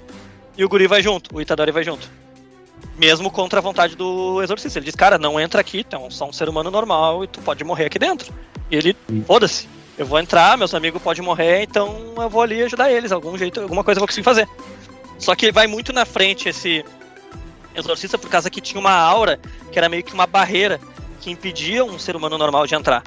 e 0.58 0.66
o 0.66 0.70
guri 0.70 0.88
vai 0.88 1.02
junto, 1.04 1.36
o 1.36 1.41
Itadori 1.41 1.72
vai 1.72 1.84
junto. 1.84 2.10
Mesmo 2.97 3.30
contra 3.32 3.60
a 3.60 3.62
vontade 3.62 3.95
do 3.95 4.41
exorcista. 4.41 4.80
Ele 4.80 4.86
diz, 4.86 4.95
cara, 4.95 5.18
não 5.18 5.39
entra 5.39 5.62
aqui, 5.62 5.84
tu 5.84 5.95
é 5.95 6.00
um- 6.00 6.12
só 6.12 6.28
um 6.28 6.34
ser 6.34 6.50
humano 6.50 6.70
normal 6.70 7.24
e 7.24 7.28
tu 7.28 7.39
pode 7.41 7.64
morrer 7.64 7.86
aqui 7.86 7.97
dentro. 8.00 8.34
E 8.70 8.76
ele, 8.76 8.95
foda-se, 9.26 9.70
eu 9.97 10.06
vou 10.06 10.20
entrar, 10.20 10.58
meus 10.58 10.74
amigos 10.74 11.02
podem 11.02 11.24
morrer, 11.24 11.64
então 11.64 12.14
eu 12.18 12.30
vou 12.30 12.41
ali 12.41 12.62
ajudar 12.64 12.91
eles, 12.91 13.12
algum 13.12 13.38
jeito, 13.38 13.62
alguma 13.62 13.84
coisa 13.84 14.00
eu 14.00 14.02
vou 14.02 14.08
conseguir 14.08 14.26
fazer. 14.26 14.47
Só 15.18 15.34
que 15.36 15.52
vai 15.52 15.66
muito 15.68 15.93
na 15.93 16.06
frente 16.06 16.50
esse 16.50 16.84
exorcista 17.80 18.18
por 18.18 18.30
causa 18.30 18.50
que 18.50 18.62
tinha 18.62 18.80
uma 18.80 18.92
aura 18.94 19.40
que 19.72 19.78
era 19.80 19.90
meio 19.90 20.04
que 20.04 20.14
uma 20.14 20.28
barreira 20.28 20.80
que 21.22 21.30
impedia 21.32 21.84
um 21.84 21.98
ser 22.00 22.16
humano 22.16 22.38
normal 22.38 22.66
de 22.68 22.76
entrar. 22.76 23.04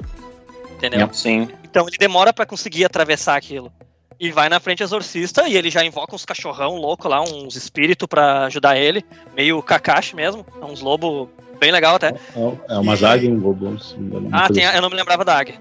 Entendeu? 0.75 1.09
Sim. 1.13 1.47
Então 1.63 1.87
ele 1.87 1.97
demora 1.97 2.33
pra 2.33 2.45
conseguir 2.45 2.85
atravessar 2.85 3.35
aquilo. 3.37 3.71
E 4.19 4.31
vai 4.31 4.47
na 4.47 4.59
frente 4.59 4.83
exorcista 4.83 5.47
e 5.47 5.57
ele 5.57 5.69
já 5.69 5.83
invoca 5.83 6.15
uns 6.15 6.23
cachorrão 6.25 6.75
louco 6.77 7.07
lá, 7.07 7.21
uns 7.21 7.55
espíritos 7.55 8.07
pra 8.07 8.45
ajudar 8.45 8.77
ele, 8.77 9.03
meio 9.35 9.61
Kakashi 9.61 10.15
mesmo, 10.15 10.45
é 10.61 10.65
uns 10.65 10.81
lobo 10.81 11.29
bem 11.59 11.71
legal 11.71 11.95
até. 11.95 12.13
É 12.69 12.77
uma 12.77 12.95
zaga 12.95 13.25
e 13.25 13.29
um 13.29 13.39
goblin. 13.39 13.77
se 13.79 13.95
não 13.95 14.01
me 14.01 14.07
engano, 14.07 14.27
uma 14.27 14.37
Ah, 14.45 14.49
tem, 14.49 14.65
assim. 14.65 14.75
eu 14.75 14.81
não 14.81 14.89
me 14.89 14.95
lembrava 14.95 15.25
da 15.25 15.37
águia. 15.37 15.55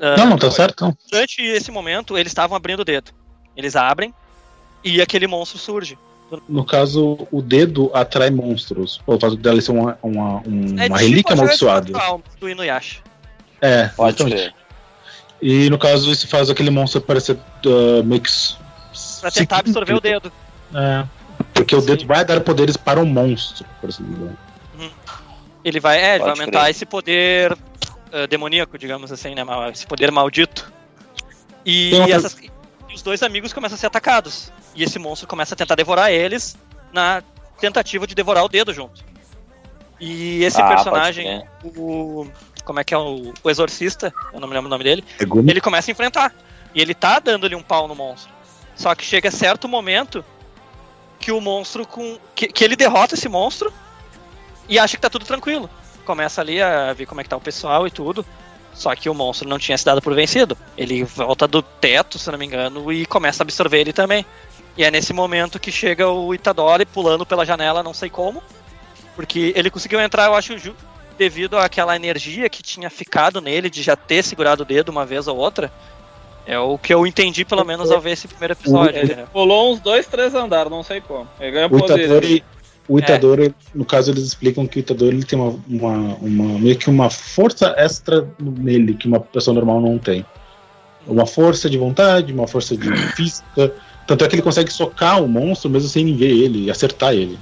Ah, 0.00 0.16
Não, 0.16 0.30
não, 0.30 0.38
tá 0.38 0.50
certo, 0.50 0.82
não. 0.84 0.96
Durante 1.10 1.42
esse 1.42 1.70
momento, 1.70 2.16
eles 2.16 2.30
estavam 2.30 2.56
abrindo 2.56 2.80
o 2.80 2.84
dedo. 2.84 3.12
Eles 3.56 3.76
abrem 3.76 4.14
e 4.82 5.02
aquele 5.02 5.26
monstro 5.26 5.58
surge. 5.58 5.98
No 6.48 6.64
caso, 6.64 7.26
o 7.30 7.42
dedo 7.42 7.90
atrai 7.94 8.30
monstros. 8.30 9.00
O 9.06 9.18
fato 9.18 9.36
dela 9.36 9.60
ser 9.60 9.72
uma, 9.72 9.98
uma, 10.02 10.36
um- 10.46 10.78
É 10.78 10.86
uma 10.86 10.88
tipo 10.88 10.94
relíquia 10.96 11.32
amaldiçoada. 11.34 11.92
do 12.38 12.48
Inuyasha. 12.48 12.98
É, 13.60 13.88
Pode 13.88 14.22
exatamente. 14.22 14.54
E 15.42 15.70
no 15.70 15.78
caso, 15.78 16.10
isso 16.10 16.28
faz 16.28 16.50
aquele 16.50 16.70
monstro 16.70 17.00
parecer 17.00 17.36
uh, 17.66 18.04
meio 18.04 18.20
que. 18.20 18.30
Pra 19.20 19.30
tentar 19.30 19.58
absorver 19.58 19.94
o 19.94 20.00
dedo. 20.00 20.30
É. 20.74 21.04
Porque 21.54 21.74
o 21.74 21.80
dedo 21.80 22.06
vai 22.06 22.24
dar 22.24 22.40
poderes 22.40 22.76
para 22.76 23.00
o 23.00 23.06
monstro, 23.06 23.66
por 23.80 23.88
assim 23.90 24.04
dizer. 24.04 24.30
Ele 25.64 25.80
vai, 25.80 25.98
é, 25.98 26.14
ele 26.14 26.18
vai 26.20 26.30
aumentar 26.30 26.60
crer. 26.60 26.70
esse 26.70 26.86
poder 26.86 27.56
ah, 28.12 28.26
demoníaco, 28.26 28.76
digamos 28.78 29.12
assim, 29.12 29.34
né? 29.34 29.42
Esse 29.72 29.86
poder 29.86 30.10
maldito. 30.10 30.70
E, 31.64 31.92
uma 31.94 32.08
essas- 32.08 32.36
e 32.90 32.94
os 32.94 33.02
dois 33.02 33.22
amigos 33.22 33.52
começam 33.52 33.76
a 33.76 33.78
ser 33.78 33.86
atacados. 33.86 34.52
E 34.74 34.82
esse 34.82 34.98
monstro 34.98 35.28
começa 35.28 35.54
a 35.54 35.56
tentar 35.56 35.74
devorar 35.74 36.10
eles 36.10 36.56
na 36.92 37.22
tentativa 37.58 38.06
de 38.06 38.14
devorar 38.14 38.44
o 38.44 38.48
dedo 38.48 38.72
junto. 38.72 39.04
E 40.00 40.42
esse 40.44 40.60
Ah, 40.60 40.68
personagem, 40.68 41.44
o. 41.76 42.26
Como 42.64 42.80
é 42.80 42.84
que 42.84 42.94
é 42.94 42.98
o, 42.98 43.32
o 43.42 43.50
exorcista? 43.50 44.12
Eu 44.32 44.40
não 44.40 44.48
me 44.48 44.54
lembro 44.54 44.66
o 44.66 44.70
nome 44.70 44.84
dele. 44.84 45.04
Megumi? 45.18 45.50
Ele 45.50 45.60
começa 45.60 45.90
a 45.90 45.92
enfrentar. 45.92 46.34
E 46.74 46.80
ele 46.80 46.94
tá 46.94 47.18
dando-lhe 47.18 47.54
um 47.54 47.62
pau 47.62 47.86
no 47.86 47.94
monstro. 47.94 48.32
Só 48.74 48.94
que 48.94 49.04
chega 49.04 49.30
certo 49.30 49.68
momento 49.68 50.24
que 51.18 51.30
o 51.30 51.40
monstro 51.40 51.86
com. 51.86 52.18
Que, 52.34 52.48
que 52.48 52.64
ele 52.64 52.76
derrota 52.76 53.14
esse 53.14 53.28
monstro 53.28 53.72
e 54.68 54.78
acha 54.78 54.96
que 54.96 55.02
tá 55.02 55.10
tudo 55.10 55.24
tranquilo. 55.26 55.68
Começa 56.06 56.40
ali 56.40 56.62
a 56.62 56.92
ver 56.94 57.06
como 57.06 57.20
é 57.20 57.24
que 57.24 57.30
tá 57.30 57.36
o 57.36 57.40
pessoal 57.40 57.86
e 57.86 57.90
tudo. 57.90 58.24
Só 58.80 58.94
que 58.96 59.10
o 59.10 59.14
monstro 59.14 59.46
não 59.46 59.58
tinha 59.58 59.76
se 59.76 59.84
dado 59.84 60.00
por 60.00 60.14
vencido. 60.14 60.56
Ele 60.74 61.04
volta 61.04 61.46
do 61.46 61.60
teto, 61.60 62.18
se 62.18 62.30
não 62.30 62.38
me 62.38 62.46
engano, 62.46 62.90
e 62.90 63.04
começa 63.04 63.42
a 63.42 63.44
absorver 63.44 63.78
ele 63.78 63.92
também. 63.92 64.24
E 64.74 64.82
é 64.82 64.90
nesse 64.90 65.12
momento 65.12 65.60
que 65.60 65.70
chega 65.70 66.08
o 66.08 66.34
Itadori 66.34 66.86
pulando 66.86 67.26
pela 67.26 67.44
janela, 67.44 67.82
não 67.82 67.92
sei 67.92 68.08
como. 68.08 68.42
Porque 69.14 69.52
ele 69.54 69.68
conseguiu 69.70 70.00
entrar, 70.00 70.24
eu 70.28 70.34
acho, 70.34 70.56
ju- 70.56 70.74
devido 71.18 71.58
àquela 71.58 71.94
energia 71.94 72.48
que 72.48 72.62
tinha 72.62 72.88
ficado 72.88 73.42
nele 73.42 73.68
de 73.68 73.82
já 73.82 73.94
ter 73.94 74.22
segurado 74.24 74.62
o 74.62 74.64
dedo 74.64 74.88
uma 74.88 75.04
vez 75.04 75.28
ou 75.28 75.36
outra. 75.36 75.70
É 76.46 76.58
o 76.58 76.78
que 76.78 76.94
eu 76.94 77.06
entendi, 77.06 77.44
pelo 77.44 77.66
menos, 77.66 77.90
ao 77.90 78.00
ver 78.00 78.12
esse 78.12 78.26
primeiro 78.26 78.54
episódio. 78.54 78.96
Ele- 78.98 79.14
né? 79.14 79.26
Pulou 79.30 79.74
uns 79.74 79.78
dois, 79.80 80.06
três 80.06 80.34
andares, 80.34 80.70
não 80.70 80.82
sei 80.82 81.02
como. 81.02 81.28
Ele 81.38 81.50
ganha 81.50 81.66
O 81.66 81.70
poder. 81.70 81.98
Itadori, 82.06 82.42
o 82.92 82.98
É. 82.98 83.02
Itadori, 83.02 83.54
no 83.74 83.84
caso, 83.84 84.10
eles 84.10 84.24
explicam 84.24 84.66
que 84.66 84.78
o 84.78 84.80
Itadori 84.80 85.16
ele 85.16 85.24
tem 85.24 85.38
uma, 85.38 85.58
uma, 85.68 86.14
uma- 86.16 86.58
meio 86.58 86.76
que 86.76 86.90
uma 86.90 87.08
força 87.08 87.72
extra 87.76 88.28
nele 88.40 88.94
que 88.94 89.06
uma 89.06 89.20
pessoa 89.20 89.54
normal 89.54 89.80
não 89.80 89.96
tem. 89.98 90.26
Uma 91.06 91.24
força 91.24 91.70
de 91.70 91.78
vontade, 91.78 92.32
uma 92.32 92.46
força 92.48 92.76
de 92.76 92.88
física. 93.14 93.72
Tanto 94.06 94.24
é 94.24 94.28
que 94.28 94.34
ele 94.34 94.42
consegue 94.42 94.72
socar 94.72 95.22
o 95.22 95.28
monstro 95.28 95.70
mesmo 95.70 95.88
sem 95.88 96.16
ver 96.16 96.30
ele 96.30 96.64
e 96.64 96.70
acertar 96.70 97.12
ele. 97.14 97.38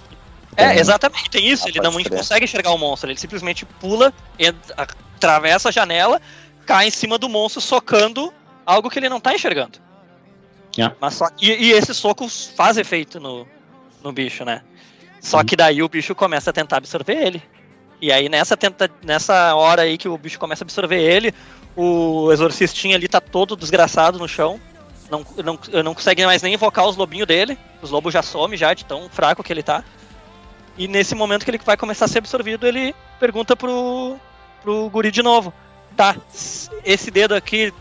É, 0.57 0.79
exatamente, 0.79 1.31
tem 1.31 1.47
isso. 1.49 1.65
Ah, 1.67 1.69
ele 1.71 1.81
não 1.81 1.93
crer. 1.93 2.11
consegue 2.19 2.45
enxergar 2.45 2.71
o 2.73 2.79
monstro. 2.79 3.11
Ele 3.11 3.19
simplesmente 3.19 3.65
pula, 3.65 4.13
entra- 4.39 4.87
atravessa 5.17 5.69
a 5.71 5.73
janela, 5.73 6.21
cai 6.67 6.89
em 6.89 6.91
cima 6.91 7.17
do 7.17 7.29
monstro, 7.29 7.61
socando 7.61 8.33
algo 8.67 8.91
que 8.91 8.99
ele 8.99 9.09
não 9.09 9.19
tá 9.21 9.35
enxergando. 9.35 9.79
É. 10.77 10.91
Mas 11.01 11.15
só, 11.15 11.29
e, 11.41 11.51
e 11.69 11.73
esse 11.73 11.95
soco 11.95 12.29
faz 12.29 12.77
efeito 12.77 13.19
no, 13.19 13.47
no 14.05 14.13
bicho, 14.13 14.45
né? 14.45 14.63
Só 15.21 15.43
que 15.43 15.57
daí 15.57 15.83
o 15.83 15.89
bicho 15.89 16.15
começa 16.15 16.51
a 16.51 16.53
tentar 16.53 16.77
absorver 16.77 17.15
ele. 17.15 17.43
E 18.01 18.13
aí 18.13 18.29
nessa, 18.29 18.57
tenta, 18.57 18.91
nessa 19.05 19.55
hora 19.55 19.83
aí 19.83 19.99
que 19.99 20.09
o 20.09 20.17
bicho 20.17 20.39
começa 20.39 20.63
a 20.63 20.67
absorver 20.67 21.01
ele, 21.01 21.35
o 21.77 22.31
exorcistinho 22.33 22.95
ali 22.95 23.09
tá 23.09 23.21
todo 23.21 23.57
desgraçado 23.57 24.19
no 24.19 24.29
chão. 24.29 24.61
Não, 25.11 25.25
não, 25.43 25.59
não 25.83 25.95
consegue 25.95 26.25
mais 26.27 26.43
nem 26.43 26.55
invocar 26.55 26.87
os 26.87 26.97
lobinhos 26.97 27.27
dele. 27.27 27.59
Os 27.81 27.91
lobos 27.91 28.13
já 28.13 28.23
somem 28.23 28.59
já 28.59 28.75
de 28.75 28.85
tão 28.85 29.09
fraco 29.09 29.43
que 29.43 29.53
ele 29.53 29.63
tá. 29.63 29.83
E 30.77 30.87
nesse 30.87 31.15
momento 31.15 31.45
que 31.45 31.51
ele 31.51 31.59
vai 31.59 31.77
começar 31.77 32.05
a 32.05 32.09
ser 32.09 32.19
absorvido, 32.19 32.67
ele 32.67 32.95
pergunta 33.19 33.57
pro, 33.57 34.17
pro 34.63 34.89
guri 34.91 35.11
de 35.11 35.23
novo. 35.23 35.53
Tá, 35.97 36.15
esse 36.85 37.11
dedo 37.11 37.35
aqui 37.35 37.73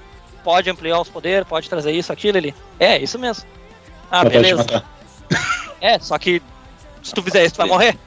pode 0.44 0.70
ampliar 0.70 1.00
os 1.00 1.10
poderes, 1.10 1.48
pode 1.48 1.70
trazer 1.70 1.92
isso, 1.92 2.12
aquilo, 2.12 2.38
ele. 2.38 2.56
É, 2.80 2.98
isso 2.98 3.20
mesmo. 3.20 3.46
Ah, 4.10 4.24
te 4.24 4.30
beleza. 4.30 4.84
É, 5.80 6.00
só 6.00 6.18
que 6.18 6.42
se 7.02 7.14
tu 7.14 7.22
fizer 7.24 7.44
isso, 7.46 7.56
tu 7.56 7.58
vai 7.58 7.68
morrer. 7.68 7.98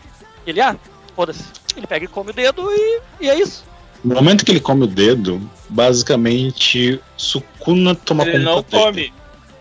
Ele, 0.46 0.60
ah, 0.60 0.76
foda-se. 1.14 1.44
Ele 1.76 1.86
pega 1.86 2.04
e 2.04 2.08
come 2.08 2.30
o 2.30 2.32
dedo 2.32 2.70
e, 2.72 3.00
e 3.20 3.28
é 3.28 3.38
isso. 3.38 3.64
No 4.02 4.14
momento 4.14 4.44
que 4.44 4.50
ele 4.50 4.60
come 4.60 4.84
o 4.84 4.86
dedo, 4.86 5.40
basicamente 5.68 7.00
Sukuna 7.16 7.94
toma 7.94 8.22
Ele 8.24 8.44
conta 8.44 8.44
não 8.44 8.62
dele. 8.62 8.82
come. 8.82 9.12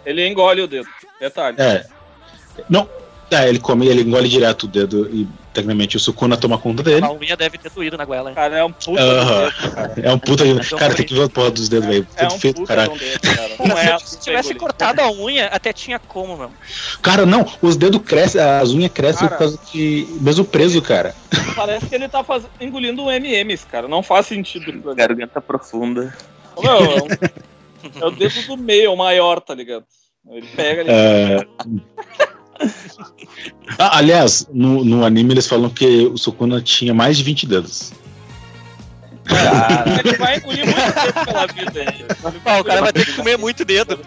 Ele 0.05 0.27
engole 0.27 0.61
o 0.61 0.67
dedo. 0.67 0.87
Detalhe. 1.19 1.57
É. 1.59 1.85
Não. 2.69 2.89
É, 3.31 3.47
ele 3.47 3.59
come, 3.59 3.87
ele 3.87 4.01
engole 4.01 4.27
direto 4.27 4.63
o 4.63 4.67
dedo 4.67 5.07
e 5.13 5.27
tecnicamente 5.53 5.95
o 5.97 5.99
Sukuna 5.99 6.35
toma 6.35 6.57
conta 6.57 6.81
dele. 6.81 7.05
A 7.05 7.11
unha 7.11 7.37
deve 7.37 7.57
ter 7.59 7.69
doído 7.69 7.95
na 7.97 8.03
goela. 8.05 8.29
hein? 8.29 8.35
Cara, 8.35 8.57
é 8.57 8.63
um 8.63 8.71
puta 8.71 9.01
Aham. 9.01 9.45
do 9.45 9.51
dedo, 9.61 9.71
cara. 9.75 9.93
É 10.01 10.11
um 10.11 10.19
puta. 10.19 10.45
Mas 10.45 10.69
Cara, 10.69 10.87
não 10.89 10.95
tem 10.95 11.05
que 11.05 11.13
ver 11.13 11.23
a 11.23 11.29
porra 11.29 11.51
dos 11.51 11.69
dedos, 11.69 11.87
velho. 11.87 12.07
É 12.15 12.25
Tudo 12.25 12.35
um 12.35 12.39
feito, 12.39 12.55
puta 12.61 12.67
caralho. 12.67 12.93
de 12.93 12.99
dedo, 12.99 13.21
cara. 13.21 13.49
Não 13.67 13.77
é 13.77 13.99
Se 13.99 14.19
tivesse 14.19 14.47
engolir. 14.49 14.59
cortado 14.61 15.01
a 15.01 15.11
unha, 15.11 15.45
até 15.47 15.71
tinha 15.71 15.99
como, 15.99 16.35
meu. 16.37 16.51
Cara, 17.03 17.25
não, 17.25 17.45
os 17.61 17.75
dedos 17.77 18.01
crescem, 18.03 18.41
as 18.41 18.71
unhas 18.71 18.91
crescem 18.91 19.27
Cara. 19.27 19.31
por 19.31 19.37
causa 19.37 19.59
de. 19.71 20.07
Mesmo 20.21 20.43
preso, 20.45 20.81
cara. 20.81 21.13
Parece 21.55 21.85
que 21.85 21.93
ele 21.95 22.07
tá 22.09 22.23
faz... 22.23 22.43
engolindo 22.59 23.03
um 23.03 23.11
MMs, 23.11 23.65
cara. 23.67 23.87
Não 23.87 24.01
faz 24.01 24.25
sentido. 24.25 24.71
Garganta 24.95 25.39
profunda. 25.39 26.15
Meu, 26.59 26.71
é, 26.73 26.79
um- 26.79 28.01
é 28.01 28.05
o 28.05 28.11
dedo 28.11 28.41
do 28.47 28.57
meio, 28.57 28.91
o 28.91 28.97
maior, 28.97 29.39
tá 29.39 29.53
ligado? 29.53 29.83
Ele 30.29 30.47
pega 30.55 30.81
ali. 30.81 30.89
É, 30.91 31.47
Ah, 33.77 33.99
aliás, 33.99 34.47
no, 34.51 34.83
no 34.83 35.05
anime 35.05 35.33
eles 35.33 35.47
falam 35.47 35.69
que 35.69 36.07
o 36.07 36.17
Sukuna 36.17 36.59
tinha 36.59 36.93
mais 36.93 37.17
de 37.17 37.23
20 37.23 37.45
dedos. 37.45 37.93
Cara, 39.23 40.01
ele 40.03 40.17
vai 40.17 40.37
engolir 40.37 40.65
muito 40.65 40.93
tempo 40.93 41.25
pela 41.25 41.47
vida. 41.47 41.95
Ah, 42.45 42.59
o 42.59 42.63
cara 42.63 42.81
vai 42.81 42.91
ter 42.91 43.05
que 43.05 43.13
comer 43.13 43.37
muito 43.37 43.63
dedo. 43.63 43.99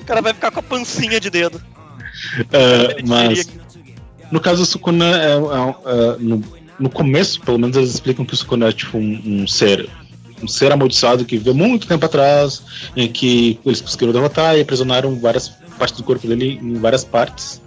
O 0.00 0.04
cara 0.04 0.22
vai 0.22 0.32
ficar 0.32 0.50
com 0.50 0.60
a 0.60 0.62
pancinha 0.62 1.20
de 1.20 1.28
dedo. 1.28 1.62
Ele 2.50 3.06
mas 3.06 3.46
no 4.30 4.40
caso 4.40 4.62
do 4.62 4.66
Sukuna, 4.66 5.04
é, 5.04 5.32
é, 5.32 5.34
é, 5.34 6.16
no, 6.18 6.42
no 6.78 6.90
começo, 6.90 7.40
pelo 7.40 7.58
menos, 7.58 7.76
eles 7.76 7.90
explicam 7.90 8.24
que 8.24 8.34
o 8.34 8.36
Sukuna 8.36 8.68
é 8.68 8.72
tipo 8.72 8.98
um, 8.98 9.22
um 9.24 9.46
ser. 9.46 9.88
Um 10.42 10.48
ser 10.48 10.70
amaldiçoado 10.70 11.24
que 11.24 11.38
viveu 11.38 11.54
muito 11.54 11.86
tempo 11.86 12.04
atrás, 12.04 12.62
em 12.94 13.10
que 13.10 13.58
eles 13.64 13.80
conseguiram 13.80 14.12
derrotar 14.12 14.56
e 14.56 14.60
aprisionaram 14.60 15.18
várias 15.18 15.48
partes 15.76 15.96
do 15.96 16.04
corpo 16.04 16.26
dele 16.26 16.58
em 16.62 16.74
várias 16.74 17.04
partes, 17.04 17.60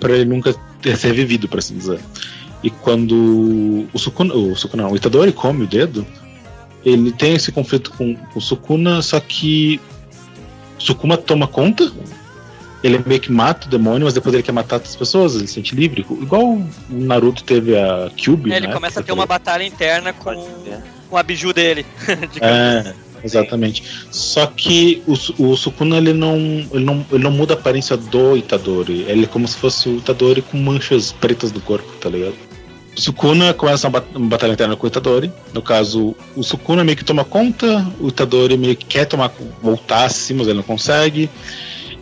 para 0.00 0.14
ele 0.14 0.24
nunca 0.24 0.54
ter 0.80 0.96
ser 0.96 1.08
revivido, 1.08 1.48
por 1.48 1.58
assim 1.58 1.76
dizer. 1.76 2.00
E 2.62 2.70
quando 2.70 3.86
o 3.92 3.98
Sukuna, 3.98 4.34
o 4.34 4.56
Sukuna, 4.56 4.84
não, 4.84 4.92
o 4.92 4.96
Itadori 4.96 5.32
come 5.32 5.64
o 5.64 5.66
dedo, 5.66 6.06
ele 6.84 7.12
tem 7.12 7.34
esse 7.34 7.52
conflito 7.52 7.90
com, 7.92 8.14
com 8.14 8.38
o 8.38 8.42
Sukuna, 8.42 9.02
só 9.02 9.20
que 9.20 9.80
o 10.78 10.82
Sukuna 10.82 11.16
toma 11.16 11.46
conta 11.46 11.92
ele 12.82 13.02
meio 13.04 13.20
que 13.20 13.32
mata 13.32 13.66
o 13.66 13.70
demônio, 13.70 14.04
mas 14.04 14.14
depois 14.14 14.32
ele 14.34 14.42
quer 14.42 14.52
matar 14.52 14.76
outras 14.76 14.94
pessoas, 14.94 15.34
ele 15.34 15.46
se 15.46 15.54
sente 15.54 15.74
livre. 15.74 16.06
Igual 16.08 16.44
o 16.44 16.68
Naruto 16.88 17.42
teve 17.42 17.76
a 17.76 18.10
Kyubi, 18.16 18.52
É, 18.52 18.56
ele 18.56 18.68
né? 18.68 18.72
começa 18.72 19.00
a 19.00 19.02
ter 19.02 19.12
uma 19.12 19.26
batalha 19.26 19.64
interna 19.64 20.12
com, 20.12 20.48
com 21.10 21.16
a 21.16 21.22
biju 21.22 21.52
dele. 21.52 21.84
digamos. 22.32 22.40
É, 22.40 22.94
exatamente. 23.22 23.82
Só 24.10 24.46
que 24.46 25.02
o, 25.06 25.12
o 25.50 25.56
Sukuna 25.56 25.96
ele 25.96 26.12
não, 26.12 26.36
ele, 26.36 26.84
não, 26.84 27.06
ele 27.12 27.22
não 27.24 27.30
muda 27.30 27.54
a 27.54 27.56
aparência 27.56 27.96
do 27.96 28.36
Itadori. 28.36 29.04
Ele 29.08 29.24
é 29.24 29.26
como 29.26 29.46
se 29.46 29.56
fosse 29.56 29.88
o 29.88 29.96
Itadori 29.98 30.42
com 30.42 30.58
manchas 30.58 31.12
pretas 31.12 31.52
no 31.52 31.60
corpo, 31.60 31.90
tá 32.00 32.08
ligado? 32.08 32.34
O 32.96 33.00
Sukuna 33.00 33.54
começa 33.54 33.86
uma, 33.86 34.00
bat- 34.00 34.16
uma 34.16 34.28
batalha 34.28 34.52
interna 34.52 34.74
com 34.74 34.86
o 34.86 34.88
Itadori. 34.88 35.30
No 35.54 35.62
caso, 35.62 36.16
o 36.34 36.42
Sukuna 36.42 36.82
meio 36.82 36.96
que 36.96 37.04
toma 37.04 37.24
conta, 37.24 37.86
o 38.00 38.08
Itadori 38.08 38.56
meio 38.56 38.74
que 38.76 38.86
quer 38.86 39.04
tomar, 39.04 39.32
voltar 39.62 40.04
assim, 40.04 40.34
mas 40.34 40.46
ele 40.48 40.56
não 40.56 40.62
consegue. 40.64 41.30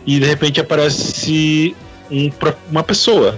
E 0.05 0.19
de 0.19 0.25
repente 0.25 0.59
aparece 0.59 1.75
um 2.09 2.31
uma 2.71 2.81
pessoa 2.81 3.37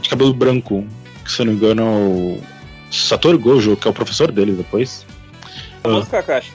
de 0.00 0.08
cabelo 0.08 0.32
branco, 0.34 0.86
que 1.24 1.32
se 1.32 1.40
eu 1.40 1.46
não 1.46 1.52
me 1.54 1.58
engano 1.58 1.82
é 1.82 1.84
o 1.84 2.40
Satoru 2.90 3.38
Gojo, 3.38 3.76
que 3.76 3.88
é 3.88 3.90
o 3.90 3.94
professor 3.94 4.30
dele 4.30 4.52
depois. 4.52 5.04
Famoso 5.82 6.06
Kakashi. 6.08 6.50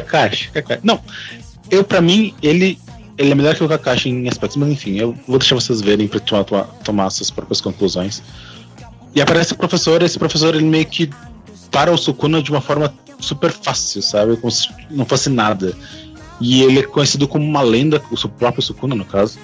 Kakashi. 0.00 0.50
Não, 0.82 1.00
eu 1.70 1.84
pra 1.84 2.00
mim, 2.00 2.34
ele, 2.42 2.78
ele 3.16 3.32
é 3.32 3.34
melhor 3.34 3.54
que 3.54 3.64
o 3.64 3.68
Kakashi 3.68 4.08
em 4.08 4.28
aspectos, 4.28 4.56
mas 4.56 4.68
enfim, 4.70 4.96
eu 4.96 5.14
vou 5.26 5.38
deixar 5.38 5.54
vocês 5.54 5.80
verem 5.80 6.08
pra 6.08 6.20
tomar, 6.20 6.64
tomar, 6.84 7.10
suas 7.10 7.30
próprias 7.30 7.60
conclusões. 7.60 8.22
E 9.14 9.20
aparece 9.20 9.52
o 9.52 9.56
professor, 9.56 10.02
esse 10.02 10.18
professor 10.18 10.54
ele 10.54 10.64
meio 10.64 10.86
que 10.86 11.08
para 11.70 11.92
o 11.92 11.96
Sukuna 11.96 12.42
de 12.42 12.50
uma 12.50 12.60
forma 12.60 12.92
super 13.20 13.50
fácil, 13.50 14.02
sabe? 14.02 14.36
Como 14.36 14.50
se 14.50 14.68
não 14.90 15.04
fosse 15.04 15.30
nada. 15.30 15.76
E 16.40 16.62
ele 16.62 16.80
é 16.80 16.82
conhecido 16.82 17.28
como 17.28 17.44
uma 17.44 17.62
lenda, 17.62 18.02
o 18.10 18.28
próprio 18.28 18.62
Sukuna, 18.62 18.94
no 18.94 19.04
caso, 19.04 19.38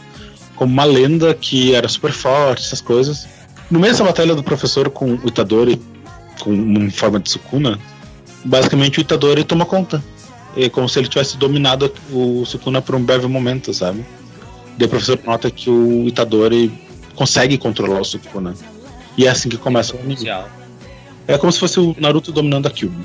como 0.56 0.72
uma 0.72 0.84
lenda 0.84 1.32
que 1.34 1.74
era 1.74 1.88
super 1.88 2.12
forte, 2.12 2.64
essas 2.64 2.80
coisas. 2.80 3.26
No 3.70 3.78
meio 3.78 3.92
dessa 3.92 4.04
batalha 4.04 4.34
do 4.34 4.42
professor 4.42 4.90
com 4.90 5.14
o 5.14 5.28
Itadori, 5.28 5.80
com 6.40 6.52
em 6.52 6.90
forma 6.90 7.20
de 7.20 7.30
Sukuna, 7.30 7.78
basicamente 8.44 8.98
o 8.98 9.02
Itadori 9.02 9.44
toma 9.44 9.64
conta. 9.64 10.02
É 10.56 10.68
como 10.68 10.88
se 10.88 10.98
ele 10.98 11.08
tivesse 11.08 11.36
dominado 11.36 11.92
o 12.12 12.44
Sukuna 12.44 12.82
por 12.82 12.94
um 12.94 13.02
breve 13.02 13.26
momento, 13.26 13.72
sabe? 13.72 14.04
Daí 14.76 14.86
o 14.86 14.90
professor 14.90 15.18
nota 15.24 15.50
que 15.50 15.70
o 15.70 16.08
Itadori 16.08 16.72
consegue 17.14 17.56
controlar 17.56 18.00
o 18.00 18.04
Sukuna. 18.04 18.54
E 19.16 19.26
é 19.26 19.30
assim 19.30 19.48
que 19.48 19.56
começa 19.56 19.94
o 19.96 20.00
anime. 20.00 20.28
É 21.28 21.38
como 21.38 21.52
se 21.52 21.58
fosse 21.60 21.78
o 21.78 21.94
Naruto 21.98 22.32
dominando 22.32 22.66
a 22.66 22.70
Kyuubi. 22.70 23.04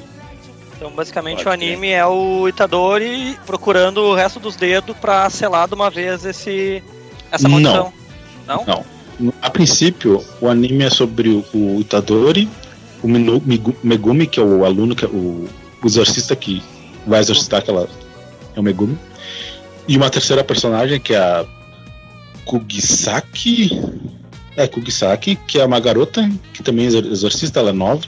Então, 0.77 0.91
basicamente, 0.91 1.43
Pode 1.43 1.49
o 1.49 1.51
anime 1.51 1.89
é 1.89 2.05
o 2.05 2.47
Itadori 2.47 3.37
procurando 3.45 4.01
o 4.01 4.15
resto 4.15 4.39
dos 4.39 4.55
dedos 4.55 4.95
pra 4.97 5.29
selar 5.29 5.67
de 5.67 5.73
uma 5.75 5.89
vez 5.89 6.25
esse, 6.25 6.81
essa 7.31 7.47
Não. 7.47 7.59
maldição. 7.59 7.93
Não? 8.47 8.65
Não. 8.65 9.33
A 9.41 9.49
princípio, 9.49 10.23
o 10.41 10.49
anime 10.49 10.83
é 10.83 10.89
sobre 10.89 11.29
o, 11.29 11.45
o 11.53 11.79
Itadori, 11.79 12.49
o 13.01 13.07
Minu- 13.07 13.41
Migu- 13.45 13.75
Megumi, 13.83 14.27
que 14.27 14.39
é 14.39 14.43
o 14.43 14.65
aluno, 14.65 14.95
que 14.95 15.05
é 15.05 15.07
o, 15.07 15.47
o 15.81 15.85
exorcista 15.87 16.35
que 16.35 16.61
vai 17.05 17.19
exorcistar 17.19 17.59
aquela. 17.59 17.87
É 18.55 18.59
o 18.59 18.63
Megumi. 18.63 18.97
E 19.87 19.95
uma 19.97 20.09
terceira 20.09 20.43
personagem, 20.43 20.99
que 20.99 21.13
é 21.13 21.17
a 21.17 21.45
Kugisaki. 22.45 23.69
É, 24.57 24.67
Kugisaki, 24.67 25.35
que 25.35 25.59
é 25.59 25.65
uma 25.65 25.79
garota, 25.79 26.29
que 26.53 26.63
também 26.63 26.85
é 26.85 26.87
exor- 26.87 27.05
exorcista, 27.05 27.59
ela 27.59 27.71
é 27.71 27.73
nova. 27.73 28.01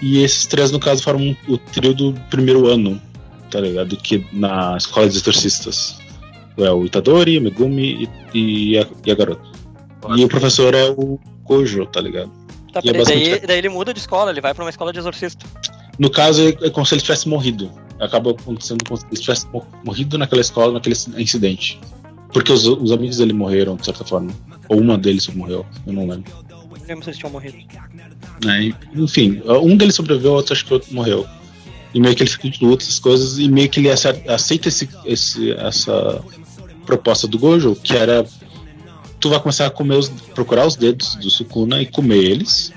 E 0.00 0.22
esses 0.22 0.46
três, 0.46 0.70
no 0.70 0.80
caso, 0.80 1.02
formam 1.02 1.36
o 1.46 1.58
trio 1.58 1.92
do 1.92 2.14
primeiro 2.30 2.66
ano, 2.66 3.00
tá 3.50 3.60
ligado? 3.60 3.96
Que 3.98 4.26
na 4.32 4.76
escola 4.78 5.08
de 5.08 5.16
exorcistas. 5.18 5.98
É 6.56 6.70
o 6.70 6.84
Itadori, 6.84 7.38
o 7.38 7.42
Megumi 7.42 8.08
e, 8.34 8.72
e, 8.72 8.78
a, 8.78 8.86
e 9.06 9.10
a 9.10 9.14
garota. 9.14 9.42
E 10.16 10.24
o 10.24 10.28
professor 10.28 10.74
é 10.74 10.88
o 10.90 11.18
Gojo, 11.44 11.84
tá 11.86 12.00
ligado? 12.00 12.30
Tá, 12.72 12.80
E 12.82 12.88
é 12.90 12.92
daí, 12.92 13.40
daí 13.46 13.58
ele 13.58 13.68
muda 13.68 13.92
de 13.92 14.00
escola, 14.00 14.30
ele 14.30 14.40
vai 14.40 14.54
pra 14.54 14.64
uma 14.64 14.70
escola 14.70 14.92
de 14.92 14.98
exorcista. 14.98 15.44
No 15.98 16.10
caso, 16.10 16.42
é 16.42 16.66
é 16.66 16.70
como 16.70 16.86
se 16.86 16.94
ele 16.94 17.02
tivesse 17.02 17.28
morrido. 17.28 17.70
Acaba 18.00 18.30
acontecendo 18.30 18.82
como 18.84 18.98
se 18.98 19.06
ele 19.10 19.20
tivesse 19.20 19.46
mo- 19.52 19.66
morrido 19.84 20.16
naquela 20.18 20.40
escola, 20.40 20.72
naquele 20.72 20.96
incidente. 21.18 21.78
Porque 22.32 22.50
os, 22.52 22.66
os 22.66 22.92
amigos 22.92 23.18
dele 23.18 23.32
morreram, 23.32 23.76
de 23.76 23.84
certa 23.84 24.04
forma. 24.04 24.30
Ou 24.68 24.80
uma 24.80 24.96
deles 24.96 25.26
morreu, 25.28 25.66
eu 25.86 25.92
não 25.92 26.06
lembro. 26.08 26.32
Lembro 26.88 27.04
se 27.04 27.10
eles 27.10 27.18
tinham 27.18 27.30
morrido. 27.32 27.56
E, 28.46 28.74
Enfim, 28.94 29.42
um 29.62 29.76
deles 29.76 29.94
sobreviveu, 29.94 30.32
outro 30.32 30.52
acho 30.54 30.64
que 30.64 30.72
outro 30.72 30.92
morreu. 30.94 31.26
E 31.92 32.00
meio 32.00 32.14
que 32.14 32.22
ele 32.22 32.30
fica 32.30 32.48
de 32.48 32.64
luta, 32.64 32.84
essas 32.84 32.98
coisas, 33.00 33.38
e 33.38 33.48
meio 33.48 33.68
que 33.68 33.80
ele 33.80 33.88
ace- 33.90 34.08
aceita 34.28 34.68
esse, 34.68 34.88
esse- 35.04 35.52
essa 35.52 36.22
proposta 36.86 37.26
do 37.28 37.38
Gojo, 37.38 37.74
que 37.76 37.94
era 37.94 38.24
tu 39.18 39.28
vai 39.28 39.38
começar 39.40 39.66
a 39.66 39.70
comer 39.70 39.96
os, 39.96 40.08
procurar 40.08 40.66
os 40.66 40.76
dedos 40.76 41.16
do 41.16 41.28
Sukuna 41.30 41.82
e 41.82 41.86
comer 41.86 42.16
eles. 42.24 42.72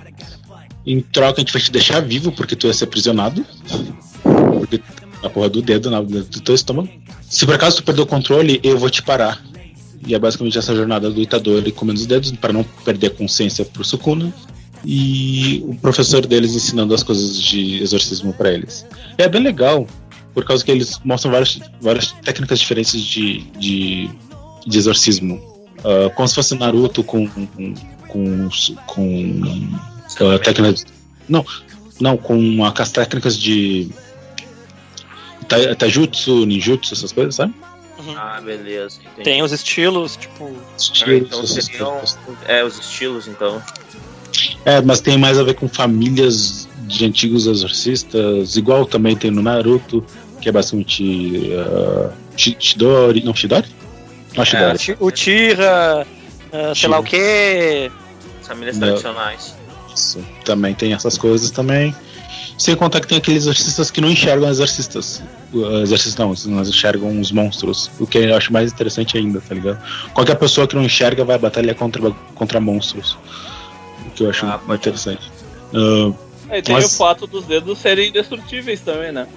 Em 0.85 0.99
troca, 0.99 1.37
a 1.37 1.39
gente 1.41 1.53
vai 1.53 1.61
te 1.61 1.71
deixar 1.71 2.01
vivo 2.01 2.31
porque 2.31 2.55
tu 2.55 2.67
ia 2.67 2.73
ser 2.73 2.83
aprisionado. 2.85 3.45
Porque 4.59 4.81
a 5.23 5.29
porra 5.29 5.49
do 5.49 5.61
dedo 5.61 5.89
na, 5.89 6.01
do 6.01 6.23
teu 6.23 6.53
estômago. 6.53 6.89
Se 7.29 7.45
por 7.45 7.55
acaso 7.55 7.77
tu 7.77 7.83
perder 7.83 8.01
o 8.01 8.05
controle, 8.05 8.59
eu 8.63 8.77
vou 8.77 8.89
te 8.89 9.01
parar. 9.01 9.41
E 10.05 10.13
é 10.13 10.19
basicamente 10.19 10.57
essa 10.57 10.75
jornada 10.75 11.09
do 11.09 11.21
Itadori 11.21 11.71
comendo 11.71 11.99
os 11.99 12.05
dedos 12.05 12.31
para 12.33 12.51
não 12.51 12.63
perder 12.63 13.07
a 13.07 13.11
consciência 13.11 13.63
pro 13.63 13.83
Sukuna. 13.83 14.33
E 14.85 15.63
o 15.65 15.75
professor 15.75 16.25
deles 16.25 16.53
ensinando 16.53 16.93
as 16.93 17.01
coisas 17.01 17.41
de 17.41 17.81
exorcismo 17.81 18.33
para 18.33 18.51
eles. 18.51 18.85
É 19.17 19.29
bem 19.29 19.41
legal, 19.41 19.87
por 20.33 20.43
causa 20.43 20.63
que 20.63 20.71
eles 20.71 20.99
mostram 21.05 21.31
várias, 21.31 21.57
várias 21.79 22.11
técnicas 22.11 22.59
diferentes 22.59 22.99
de, 22.99 23.43
de, 23.57 24.09
de 24.67 24.77
exorcismo. 24.77 25.53
Ah, 25.83 26.09
como 26.15 26.27
se 26.27 26.35
fosse 26.35 26.55
Naruto 26.55 27.03
com. 27.03 27.27
com, 27.27 27.73
com, 28.07 28.49
com 28.87 29.41
ah, 30.21 30.39
técnicas. 30.39 30.85
Não, 31.27 31.45
não, 31.99 32.17
com 32.17 32.65
aquelas 32.65 32.91
técnicas 32.91 33.37
de. 33.37 33.89
Ta- 35.61 35.75
Taijutsu, 35.75 36.45
ninjutsu, 36.45 36.93
essas 36.93 37.11
coisas, 37.11 37.35
sabe? 37.35 37.53
Ah, 38.17 38.41
beleza. 38.43 38.99
entendi. 39.01 39.23
Tem 39.23 39.41
os 39.43 39.51
estilos, 39.51 40.15
tipo. 40.17 40.51
Ah, 40.53 40.75
Estilos, 40.77 41.27
então 41.27 41.39
essas 41.43 41.65
seriam 41.65 42.01
é, 42.47 42.63
os 42.63 42.77
estilos, 42.79 43.27
então. 43.27 43.61
É, 44.65 44.81
mas 44.81 44.99
tem 44.99 45.17
mais 45.17 45.37
a 45.39 45.43
ver 45.43 45.53
com 45.53 45.69
famílias 45.69 46.67
de 46.87 47.05
antigos 47.05 47.47
exorcistas, 47.47 48.57
igual 48.57 48.85
também 48.85 49.15
tem 49.15 49.31
no 49.31 49.41
Naruto, 49.41 50.03
que 50.41 50.49
é 50.49 50.51
basicamente 50.51 51.03
uh, 51.53 52.11
Shidori. 52.35 53.23
Não, 53.23 53.33
Shidori? 53.33 53.67
Não, 54.35 54.43
Shidori. 54.43 54.77
Ti- 54.77 54.97
O 54.99 55.11
Tira, 55.11 56.05
ah, 56.51 56.73
sei 56.75 56.89
lá 56.89 56.99
o 56.99 57.03
quê. 57.03 57.89
Famílias 58.41 58.77
tradicionais. 58.77 59.55
Isso. 59.95 60.19
Também 60.43 60.73
tem 60.73 60.93
essas 60.93 61.17
coisas 61.17 61.51
também. 61.51 61.95
Sem 62.57 62.75
contar 62.75 62.99
que 63.01 63.07
tem 63.07 63.17
aqueles 63.17 63.43
exorcistas 63.43 63.89
que 63.89 63.99
não 63.99 64.09
enxergam 64.09 64.47
exorcistas. 64.49 65.21
Uh, 65.51 65.81
Exorcistas 65.81 66.15
não, 66.45 66.55
eles 66.57 66.69
enxergam 66.69 67.19
os 67.19 67.31
monstros. 67.31 67.89
O 67.99 68.05
que 68.07 68.17
eu 68.19 68.35
acho 68.35 68.53
mais 68.53 68.71
interessante 68.71 69.17
ainda, 69.17 69.41
tá 69.41 69.55
ligado? 69.55 69.81
Qualquer 70.13 70.35
pessoa 70.35 70.67
que 70.67 70.75
não 70.75 70.83
enxerga 70.83 71.25
vai 71.25 71.37
batalhar 71.37 71.75
contra, 71.75 72.11
contra 72.35 72.59
monstros. 72.59 73.17
O 74.07 74.11
que 74.11 74.23
eu 74.23 74.29
acho 74.29 74.45
Ah, 74.45 74.59
pode. 74.59 74.79
interessante. 74.79 75.31
Uh, 75.73 76.15
Aí 76.49 76.61
tem 76.61 76.75
Mas- 76.75 76.93
o 76.93 76.97
fato 76.97 77.25
dos 77.25 77.45
dedos 77.45 77.79
serem 77.79 78.09
indestrutíveis 78.09 78.81
também, 78.81 79.11
né? 79.11 79.27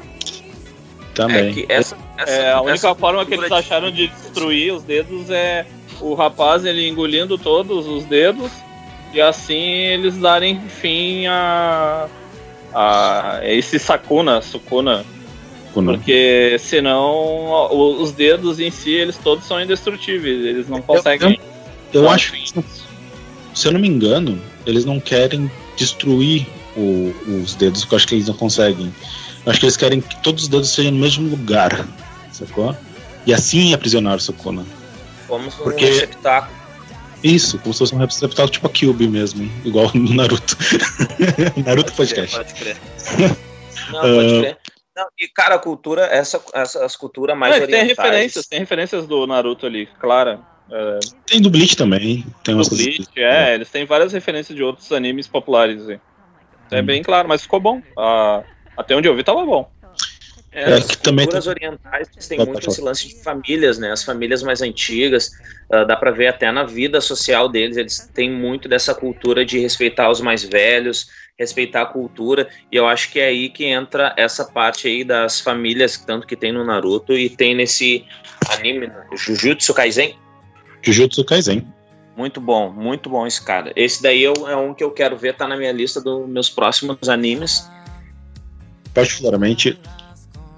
também. 1.15 1.49
É 1.49 1.53
que 1.53 1.67
essa, 1.69 1.97
essa, 2.19 2.31
É, 2.31 2.53
a 2.53 2.59
única 2.61 2.75
essa 2.75 2.95
forma 2.95 3.25
que 3.25 3.33
eles 3.33 3.51
acharam 3.51 3.91
de 3.91 4.09
destruir 4.09 4.73
os 4.75 4.83
dedos 4.83 5.31
é 5.31 5.65
o 6.01 6.13
rapaz 6.15 6.65
ele 6.67 6.87
engolindo 6.87 7.39
todos 7.39 7.87
os 7.87 8.05
dedos 8.05 8.51
e 9.15 9.21
assim 9.21 9.55
eles 9.55 10.19
darem 10.19 10.61
fim 10.69 11.27
a, 11.27 12.07
a 12.79 13.41
esse 13.43 13.79
Sakuna, 13.79 14.43
Sukuna, 14.43 15.05
Quando- 15.73 15.93
porque 15.93 16.57
senão 16.59 17.69
os 18.01 18.13
dedos 18.13 18.61
em 18.61 18.71
si 18.71 18.91
eles 18.93 19.17
todos 19.17 19.47
são 19.47 19.61
indestrutíveis, 19.61 20.45
eles 20.45 20.69
não 20.69 20.83
conseguem. 20.83 21.41
Eu 21.93 22.03
Não, 22.03 22.11
acho 22.11 22.33
que, 22.33 22.65
se 23.55 23.67
eu 23.69 23.73
não 23.73 23.81
me 23.81 23.89
engano, 23.89 24.41
eles 24.67 24.85
não 24.85 25.01
querem 25.01 25.51
destruir 25.77 26.47
o- 26.77 27.15
os 27.43 27.55
dedos, 27.55 27.81
porque 27.83 27.95
eu 27.95 27.97
acho 27.97 28.09
que 28.09 28.15
eles 28.17 28.29
não 28.29 28.35
conseguem. 28.35 28.95
Eu 29.45 29.51
acho 29.51 29.61
que 29.61 29.67
eles 29.67 29.77
querem 29.77 30.01
que 30.01 30.17
todos 30.23 30.43
os 30.45 30.49
dedos 30.49 30.69
sejam 30.69 30.93
no 30.93 30.99
mesmo 30.99 31.29
lugar, 31.31 31.87
sacou? 32.33 32.77
E 33.27 33.33
assim 33.33 33.73
aprisionar 33.73 34.17
o 34.17 34.21
Sukuna. 34.21 34.65
Como 35.27 35.51
se 35.51 35.57
Porque- 35.59 35.85
um 35.85 35.89
receptáculo. 35.89 36.66
Isso, 37.23 37.59
como 37.59 37.73
se 37.73 37.79
fosse 37.81 37.95
um 37.95 37.99
receptáculo 37.99 38.51
tipo 38.51 38.67
a 38.67 38.71
Cube 38.71 39.09
mesmo, 39.09 39.51
igual 39.65 39.91
no 39.95 40.15
Naruto. 40.15 40.57
Naruto 41.65 41.93
Podcast. 41.93 42.37
Pode 42.37 42.55
crer. 42.55 42.77
Não, 43.91 44.01
pode 44.01 44.41
crer. 44.41 44.59
Não, 44.97 45.07
e, 45.21 45.29
cara, 45.29 45.57
a 45.57 45.59
cultura, 45.59 46.07
essa, 46.07 46.41
essa, 46.55 46.85
as 46.85 46.97
culturas 46.97 47.37
mais 47.37 47.59
Mas 47.59 47.69
tem 47.69 47.85
referências, 47.85 48.47
tem 48.47 48.61
referências 48.61 49.07
do 49.07 49.27
Naruto 49.27 49.67
ali, 49.67 49.87
clara. 50.01 50.41
É, 50.71 50.99
Tem 51.27 51.41
do 51.41 51.51
Bleach 51.51 51.77
também. 51.77 52.25
Tem 52.43 52.55
do 52.55 52.59
umas 52.59 52.69
Bleach, 52.69 53.07
é, 53.17 53.55
eles 53.55 53.71
têm 53.71 53.85
várias 53.85 54.13
referências 54.13 54.57
de 54.57 54.63
outros 54.63 54.91
animes 54.93 55.29
populares. 55.29 55.89
aí. 55.89 56.01
É 56.71 56.81
Hum. 56.81 56.85
bem 56.87 57.03
claro, 57.03 57.29
mas 57.29 57.43
ficou 57.43 57.61
bom. 57.61 57.81
Ah, 57.97 58.43
até 58.77 58.97
onde 58.97 59.07
eu 59.07 59.15
vi 59.15 59.23
tava 59.23 59.45
bom. 59.45 59.71
É, 60.57 60.71
É, 60.71 60.75
as 60.75 60.97
culturas 60.97 61.45
tem- 61.45 61.51
orientais 61.53 62.09
têm 62.27 62.39
muito 62.39 62.53
falar. 62.63 62.73
esse 62.73 62.81
lance 62.81 63.09
de 63.09 63.23
famílias, 63.23 63.79
né? 63.79 63.93
As 63.93 64.03
famílias 64.03 64.43
mais 64.43 64.63
antigas, 64.63 65.31
ah, 65.71 65.85
dá 65.85 65.95
pra 65.95 66.11
ver 66.11 66.29
até 66.29 66.51
na 66.51 66.65
vida 66.65 66.99
social 67.03 67.47
deles, 67.47 67.77
eles 67.77 68.11
têm 68.15 68.31
muito 68.31 68.67
dessa 68.67 68.95
cultura 68.95 69.45
de 69.45 69.59
respeitar 69.59 70.11
os 70.11 70.23
mais 70.23 70.43
velhos, 70.43 71.09
respeitar 71.39 71.83
a 71.83 71.87
cultura, 71.87 72.49
e 72.73 72.77
eu 72.77 72.87
acho 72.87 73.13
que 73.13 73.21
é 73.21 73.27
aí 73.27 73.51
que 73.51 73.67
entra 73.67 74.15
essa 74.17 74.47
parte 74.47 74.89
aí 74.89 75.05
das 75.05 75.41
famílias, 75.43 75.99
tanto 75.99 76.27
que 76.27 76.35
tem 76.35 76.53
no 76.53 76.65
Naruto 76.65 77.13
e 77.13 77.29
tem 77.29 77.55
nesse 77.55 78.07
anime, 78.49 78.87
né? 78.87 79.05
Jujutsu 79.15 79.75
Kaisen. 79.75 80.17
Jujutsu 80.81 81.23
Kaisen. 81.23 81.67
Muito 82.17 82.41
bom, 82.41 82.73
muito 82.73 83.11
bom 83.11 83.27
esse 83.27 83.45
cara. 83.45 83.71
Esse 83.77 84.03
daí 84.03 84.25
é 84.25 84.57
um 84.57 84.73
que 84.73 84.83
eu 84.83 84.91
quero 84.91 85.19
ver, 85.19 85.35
tá 85.37 85.47
na 85.47 85.55
minha 85.59 85.73
lista 85.73 86.01
dos 86.01 86.27
meus 86.27 86.49
próximos 86.49 87.11
animes. 87.11 87.69
particularmente, 88.95 89.73
uh, 89.73 89.96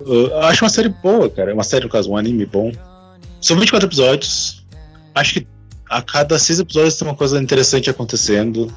eu 0.00 0.38
acho 0.42 0.64
uma 0.64 0.70
série 0.70 0.88
boa, 0.88 1.28
cara. 1.28 1.50
É 1.50 1.54
uma 1.54 1.64
série, 1.64 1.84
no 1.84 1.90
caso, 1.90 2.10
um 2.10 2.16
anime 2.16 2.46
bom. 2.46 2.72
São 3.40 3.56
24 3.56 3.88
episódios. 3.88 4.64
Acho 5.14 5.34
que 5.34 5.46
a 5.88 6.02
cada 6.02 6.38
seis 6.38 6.60
episódios 6.60 6.96
tem 6.96 7.08
uma 7.08 7.14
coisa 7.14 7.40
interessante 7.40 7.90
acontecendo. 7.90 8.72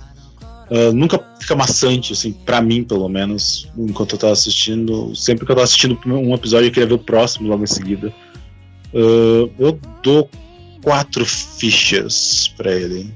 Uh, 0.69 0.93
nunca 0.93 1.19
fica 1.39 1.53
maçante, 1.53 2.13
assim, 2.13 2.31
pra 2.31 2.61
mim, 2.61 2.83
pelo 2.83 3.09
menos, 3.09 3.69
enquanto 3.77 4.13
eu 4.13 4.19
tava 4.19 4.33
assistindo. 4.33 5.13
Sempre 5.15 5.45
que 5.45 5.51
eu 5.51 5.55
tava 5.55 5.65
assistindo 5.65 5.99
um 6.05 6.33
episódio, 6.33 6.67
eu 6.67 6.71
queria 6.71 6.87
ver 6.87 6.93
o 6.93 6.99
próximo 6.99 7.49
logo 7.49 7.63
em 7.63 7.67
seguida. 7.67 8.13
Uh, 8.93 9.51
eu 9.59 9.79
dou 10.01 10.29
quatro 10.81 11.25
fichas 11.25 12.53
pra 12.55 12.73
ele. 12.73 13.13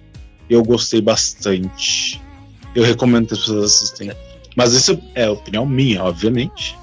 Eu 0.49 0.63
gostei 0.63 1.01
bastante. 1.01 2.21
Eu 2.75 2.83
recomendo 2.83 3.27
que 3.27 3.33
as 3.33 3.39
pessoas 3.39 3.63
assistem. 3.63 4.11
Mas 4.55 4.73
isso 4.73 4.99
é 5.15 5.29
opinião 5.29 5.65
minha, 5.65 6.03
obviamente. 6.03 6.77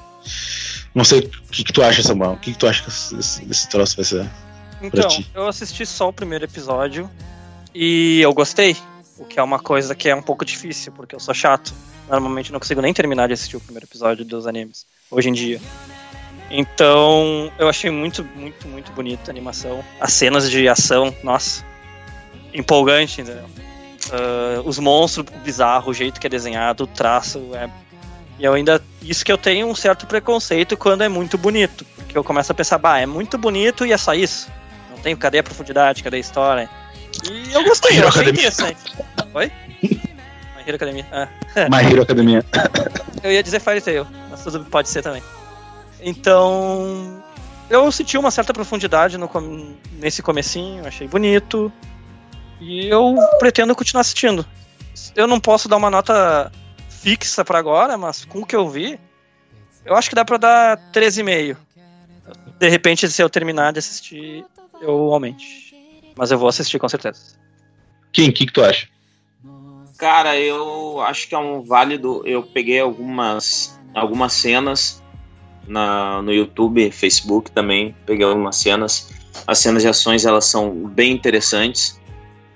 Não 0.95 1.05
sei 1.05 1.21
o 1.21 1.29
que, 1.51 1.65
que 1.65 1.73
tu 1.73 1.83
acha, 1.83 2.03
Samuel. 2.03 2.33
O 2.33 2.37
que, 2.37 2.53
que 2.53 2.59
tu 2.59 2.67
acha 2.67 2.83
que 2.83 2.91
esse, 2.91 3.51
esse 3.51 3.69
troço 3.69 3.97
vai 3.97 4.05
ser? 4.05 4.31
Então, 4.83 5.09
ti. 5.09 5.31
eu 5.35 5.47
assisti 5.47 5.87
só 5.87 6.09
o 6.09 6.13
primeiro 6.13 6.45
episódio 6.45 7.11
e 7.75 8.21
eu 8.21 8.33
gostei. 8.35 8.77
O 9.19 9.25
que 9.25 9.39
é 9.39 9.43
uma 9.43 9.59
coisa 9.59 9.95
que 9.95 10.09
é 10.09 10.15
um 10.15 10.23
pouco 10.23 10.45
difícil, 10.45 10.93
porque 10.93 11.15
eu 11.15 11.21
sou 11.21 11.35
chato. 11.35 11.73
Normalmente 12.09 12.51
eu 12.51 12.53
não 12.53 12.61
consigo 12.61 12.81
nem 12.81 12.93
terminar 12.93 13.29
de 13.29 13.35
assistir 13.35 13.57
o 13.57 13.61
primeiro 13.61 13.87
episódio 13.87 14.25
dos 14.25 14.47
animes, 14.47 14.87
hoje 15.11 15.29
em 15.29 15.33
dia. 15.33 15.61
Então, 16.51 17.51
eu 17.59 17.69
achei 17.69 17.91
muito, 17.91 18.25
muito, 18.37 18.69
muito 18.69 18.93
bonita 18.93 19.31
a 19.31 19.33
animação. 19.33 19.83
As 20.01 20.13
cenas 20.13 20.51
de 20.51 20.69
ação, 20.69 21.15
nossa, 21.23 21.65
empolgante, 22.53 23.23
entendeu? 23.23 23.49
Ah, 24.11 24.63
os 24.65 24.79
monstros 24.79 25.27
bizarros, 25.43 25.89
o 25.89 25.95
jeito 25.95 26.21
que 26.21 26.27
é 26.27 26.31
desenhado, 26.31 26.85
o 26.85 26.87
traço 26.87 27.51
é. 27.55 27.71
E 28.39 28.45
eu 28.45 28.53
ainda. 28.55 28.83
Isso 29.01 29.25
que 29.25 29.33
eu 29.33 29.39
tenho 29.39 29.67
um 29.67 29.75
certo 29.75 30.07
preconceito 30.07 30.77
quando 30.77 31.03
é 31.03 31.09
muito 31.09 31.37
bonito. 31.37 31.85
Porque 31.97 32.17
eu 32.17 32.25
começo 32.25 32.53
a 32.53 32.55
pensar, 32.55 32.79
bah, 32.79 32.99
é 33.01 33.07
muito 33.07 33.37
bonito 33.39 33.85
e 33.85 33.93
é 33.93 33.99
só 33.99 34.15
isso. 34.15 34.51
Não 34.91 34.99
tem, 34.99 35.17
cadê 35.17 35.39
a 35.39 35.43
profundidade, 35.43 36.03
cadê 36.03 36.17
a 36.17 36.21
história? 36.21 36.69
E 37.25 37.53
eu 37.53 37.65
gostei, 37.65 38.01
eu 38.01 38.09
achei 38.09 38.23
Academia. 38.23 38.49
interessante. 38.49 38.93
Oi? 39.35 39.53
My 39.83 40.63
Hero 40.67 40.77
Academia. 40.77 41.07
Ah. 41.13 41.29
My 41.71 41.91
Hero 41.91 42.03
Academia. 42.03 42.45
Eu 43.23 43.31
ia 43.31 43.43
dizer 43.43 43.61
Fairy 43.61 43.81
Tail, 43.81 44.05
mas 44.31 44.43
tudo 44.43 44.65
pode 44.65 44.89
ser 44.89 45.01
também. 45.01 45.23
Então, 46.01 47.23
eu 47.71 47.91
senti 47.93 48.19
uma 48.19 48.33
certa 48.33 48.53
profundidade 48.53 49.17
no 49.17 49.31
nesse 49.93 50.23
comecinho, 50.23 50.87
achei 50.87 51.07
bonito. 51.07 51.73
E 52.61 52.89
eu 52.89 53.17
pretendo 53.39 53.75
continuar 53.75 54.01
assistindo. 54.01 54.45
Eu 55.15 55.27
não 55.29 55.39
posso 55.39 55.69
dar 55.69 55.77
uma 55.77 55.89
nota 55.91 56.51
fixa 57.03 57.45
pra 57.45 57.59
agora, 57.59 57.99
mas 57.99 58.25
com 58.25 58.41
o 58.41 58.47
que 58.47 58.55
eu 58.55 58.69
vi, 58.69 58.99
eu 59.85 59.95
acho 59.97 60.09
que 60.09 60.15
dá 60.15 60.25
pra 60.25 60.37
dar 60.37 60.93
13,5. 60.93 61.57
De 62.59 62.69
repente, 62.69 63.09
se 63.09 63.21
eu 63.21 63.29
terminar 63.29 63.73
de 63.73 63.81
assistir, 63.81 64.45
eu 64.81 65.13
aumente. 65.13 65.75
Mas 66.17 66.31
eu 66.31 66.39
vou 66.39 66.49
assistir 66.49 66.79
com 66.79 66.89
certeza. 66.89 67.37
Kim, 68.13 68.29
o 68.29 68.33
que, 68.33 68.47
que 68.47 68.53
tu 68.53 68.63
acha? 68.63 68.89
Cara, 69.99 70.39
eu 70.39 71.01
acho 71.01 71.29
que 71.29 71.35
é 71.35 71.39
um 71.39 71.63
válido. 71.63 72.23
Eu 72.25 72.43
peguei 72.43 72.81
algumas, 72.81 73.79
algumas 73.95 74.33
cenas 74.33 75.03
na, 75.67 76.23
no 76.23 76.33
YouTube, 76.33 76.91
Facebook 76.91 77.51
também. 77.51 77.97
Peguei 78.07 78.27
algumas 78.27 78.57
cenas. 78.57 79.11
As 79.47 79.59
cenas 79.59 79.83
de 79.83 79.89
ações 79.89 80.25
elas 80.25 80.45
são 80.45 80.71
bem 80.71 81.13
interessantes. 81.13 82.01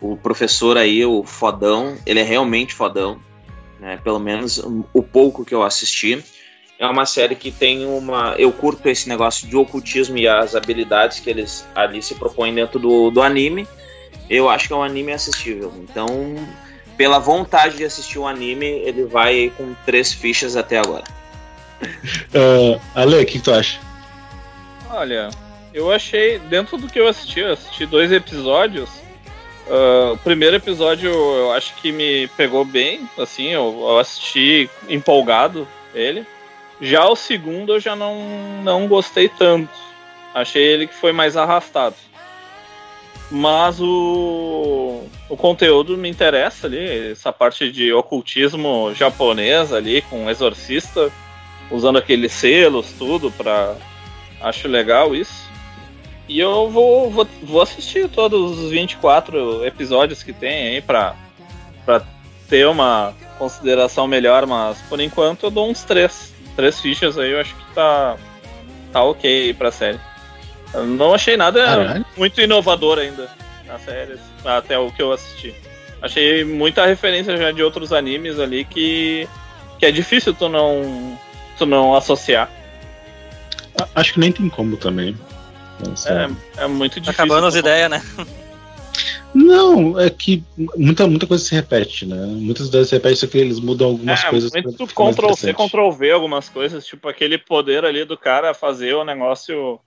O 0.00 0.16
professor 0.16 0.76
aí, 0.76 1.04
o 1.04 1.24
fodão, 1.24 1.96
ele 2.04 2.20
é 2.20 2.22
realmente 2.22 2.74
fodão. 2.74 3.18
Né? 3.80 3.98
Pelo 4.02 4.18
menos 4.18 4.58
o 4.92 5.02
pouco 5.02 5.44
que 5.44 5.54
eu 5.54 5.62
assisti. 5.62 6.22
É 6.78 6.86
uma 6.86 7.06
série 7.06 7.34
que 7.34 7.50
tem 7.50 7.86
uma. 7.86 8.34
Eu 8.36 8.52
curto 8.52 8.86
esse 8.88 9.08
negócio 9.08 9.48
de 9.48 9.56
ocultismo 9.56 10.18
e 10.18 10.28
as 10.28 10.54
habilidades 10.54 11.20
que 11.20 11.30
eles 11.30 11.66
ali 11.74 12.02
se 12.02 12.14
propõem 12.14 12.54
dentro 12.54 12.78
do, 12.78 13.10
do 13.10 13.22
anime. 13.22 13.66
Eu 14.28 14.50
acho 14.50 14.68
que 14.68 14.74
é 14.74 14.76
um 14.76 14.82
anime 14.82 15.12
assistível. 15.12 15.72
Então, 15.78 16.34
pela 16.96 17.18
vontade 17.18 17.78
de 17.78 17.84
assistir 17.84 18.18
o 18.18 18.26
anime, 18.26 18.66
ele 18.66 19.04
vai 19.04 19.52
com 19.56 19.74
três 19.86 20.12
fichas 20.12 20.56
até 20.56 20.78
agora. 20.78 21.04
Uh, 22.34 22.80
Ale, 22.94 23.16
o 23.16 23.18
que, 23.20 23.32
que 23.32 23.40
tu 23.40 23.52
acha? 23.52 23.80
Olha, 24.90 25.30
eu 25.72 25.92
achei, 25.92 26.38
dentro 26.38 26.76
do 26.76 26.88
que 26.88 26.98
eu 26.98 27.08
assisti, 27.08 27.40
eu 27.40 27.52
assisti 27.52 27.86
dois 27.86 28.10
episódios. 28.12 28.88
Ah, 29.68 30.12
o 30.12 30.18
primeiro 30.18 30.56
episódio 30.56 31.10
eu 31.10 31.52
acho 31.52 31.74
que 31.76 31.92
me 31.92 32.28
pegou 32.36 32.64
bem, 32.64 33.08
assim, 33.18 33.48
eu, 33.48 33.76
eu 33.80 33.98
assisti 33.98 34.70
empolgado 34.88 35.66
ele. 35.94 36.26
Já 36.80 37.06
o 37.08 37.16
segundo 37.16 37.74
eu 37.74 37.80
já 37.80 37.96
não, 37.96 38.62
não 38.62 38.86
gostei 38.86 39.28
tanto. 39.28 39.70
Achei 40.34 40.62
ele 40.62 40.86
que 40.86 40.94
foi 40.94 41.12
mais 41.12 41.36
arrastado. 41.36 41.96
Mas 43.30 43.80
o, 43.80 45.04
o 45.28 45.36
conteúdo 45.36 45.96
me 45.96 46.08
interessa 46.08 46.66
ali, 46.66 47.10
essa 47.10 47.32
parte 47.32 47.72
de 47.72 47.92
ocultismo 47.92 48.92
japonês 48.94 49.72
ali, 49.72 50.02
com 50.02 50.30
exorcista, 50.30 51.10
usando 51.70 51.98
aqueles 51.98 52.32
selos, 52.32 52.92
tudo, 52.98 53.32
pra. 53.32 53.74
Acho 54.40 54.68
legal 54.68 55.14
isso. 55.14 55.45
E 56.28 56.40
eu 56.40 56.68
vou, 56.70 57.10
vou, 57.10 57.26
vou 57.42 57.62
assistir 57.62 58.08
todos 58.08 58.58
os 58.58 58.70
24 58.70 59.64
episódios 59.64 60.22
que 60.22 60.32
tem 60.32 60.68
aí 60.68 60.80
pra, 60.80 61.14
pra 61.84 62.02
ter 62.48 62.66
uma 62.66 63.14
consideração 63.38 64.06
melhor, 64.06 64.46
mas 64.46 64.80
por 64.88 65.00
enquanto 65.00 65.44
eu 65.44 65.50
dou 65.50 65.70
uns 65.70 65.84
três. 65.84 66.34
Três 66.56 66.80
fichas 66.80 67.18
aí, 67.18 67.32
eu 67.32 67.40
acho 67.40 67.54
que 67.54 67.74
tá, 67.74 68.16
tá 68.90 69.02
ok 69.02 69.48
aí 69.48 69.54
pra 69.54 69.70
série. 69.70 70.00
Eu 70.72 70.86
não 70.86 71.12
achei 71.14 71.36
nada 71.36 71.64
Caralho. 71.64 72.06
muito 72.16 72.40
inovador 72.40 72.98
ainda 72.98 73.28
na 73.66 73.78
série, 73.78 74.16
até 74.44 74.78
o 74.78 74.90
que 74.90 75.02
eu 75.02 75.12
assisti. 75.12 75.54
Achei 76.00 76.44
muita 76.44 76.86
referência 76.86 77.36
já 77.36 77.50
de 77.50 77.62
outros 77.62 77.92
animes 77.92 78.38
ali 78.38 78.64
que, 78.64 79.28
que 79.78 79.86
é 79.86 79.90
difícil 79.90 80.32
tu 80.32 80.48
não, 80.48 81.18
tu 81.58 81.66
não 81.66 81.94
associar. 81.94 82.50
Acho 83.94 84.14
que 84.14 84.20
nem 84.20 84.32
tem 84.32 84.48
como 84.48 84.76
também. 84.76 85.16
Essa- 85.92 86.30
É, 86.58 86.64
é 86.64 86.66
muito 86.66 86.94
Tá 86.94 87.00
difícil. 87.00 87.24
acabando 87.24 87.46
as 87.46 87.54
ideias, 87.54 87.90
né? 87.90 88.02
Não, 89.34 89.98
é 90.00 90.08
que 90.08 90.42
muita, 90.76 91.06
muita 91.06 91.26
coisa 91.26 91.44
se 91.44 91.54
repete, 91.54 92.06
né? 92.06 92.16
Muitas 92.16 92.70
vezes 92.70 92.88
se 92.88 92.94
repete, 92.94 93.16
só 93.16 93.26
que 93.26 93.36
eles 93.36 93.60
mudam 93.60 93.88
algumas 93.88 94.24
É, 94.24 94.30
coisas. 94.30 94.50
muito 94.52 94.86
Ctrl 94.86 95.32
C. 95.34 95.52
Ctrl 95.52 95.90
V 95.90 96.10
algumas 96.10 96.48
coisas, 96.48 96.86
tipo 96.86 97.06
aquele 97.08 97.36
poder 97.36 97.84
ali 97.84 98.04
do 98.04 98.16
cara 98.16 98.54
fazer 98.54 98.94
o 98.94 99.04
negócio 99.04 99.78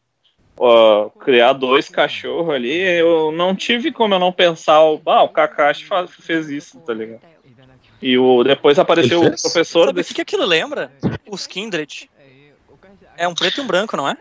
ó, 0.56 1.10
criar 1.10 1.54
dois 1.54 1.90
cachorros 1.90 2.54
ali, 2.54 2.72
eu 3.00 3.32
não 3.32 3.56
tive 3.56 3.92
como 3.92 4.14
eu 4.14 4.20
não 4.20 4.32
pensar, 4.32 4.84
o- 4.84 5.02
ah, 5.08 5.24
o 5.24 5.30
Kakashi 5.30 5.86
fa- 5.86 6.06
fez 6.08 6.50
isso, 6.50 6.80
tá 6.82 6.94
ligado? 6.94 7.22
E 8.02 8.18
o, 8.18 8.44
depois 8.44 8.78
apareceu 8.78 9.20
o 9.22 9.42
professor 9.42 9.86
Sabe 9.88 9.92
o 9.92 9.94
desse. 9.94 10.10
que, 10.10 10.16
que 10.16 10.22
aquilo 10.22 10.46
lembra? 10.46 10.92
Os 11.30 11.48
Kindred. 11.48 12.10
É 13.18 13.28
um 13.28 13.34
preto 13.34 13.60
e 13.60 13.62
um 13.64 13.68
branco, 13.68 13.98
não 13.98 14.08
é? 14.08 14.16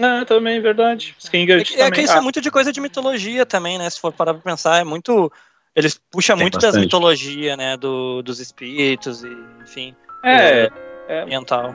Ah, 0.00 0.24
também, 0.24 0.60
verdade. 0.60 1.14
Skingert 1.18 1.60
É, 1.60 1.64
que- 1.64 1.80
é 1.80 1.90
que 1.90 2.00
isso 2.02 2.12
Ah, 2.12 2.18
é 2.18 2.20
muito 2.20 2.40
de 2.40 2.50
coisa 2.50 2.72
de 2.72 2.80
mitologia 2.80 3.46
também, 3.46 3.78
né? 3.78 3.88
Se 3.88 4.00
for 4.00 4.12
parar 4.12 4.34
pra 4.34 4.42
pensar, 4.42 4.78
é 4.78 4.84
muito. 4.84 5.30
Eles 5.74 6.00
puxam 6.10 6.36
Tem 6.36 6.44
muito 6.44 6.54
das 6.58 6.64
bastante. 6.64 6.84
mitologias, 6.84 7.56
né? 7.56 7.76
Do, 7.76 8.22
dos 8.22 8.40
espíritos 8.40 9.22
e, 9.24 9.28
enfim, 9.62 9.94
é, 10.24 10.70
é, 11.08 11.22
ambiental. 11.22 11.74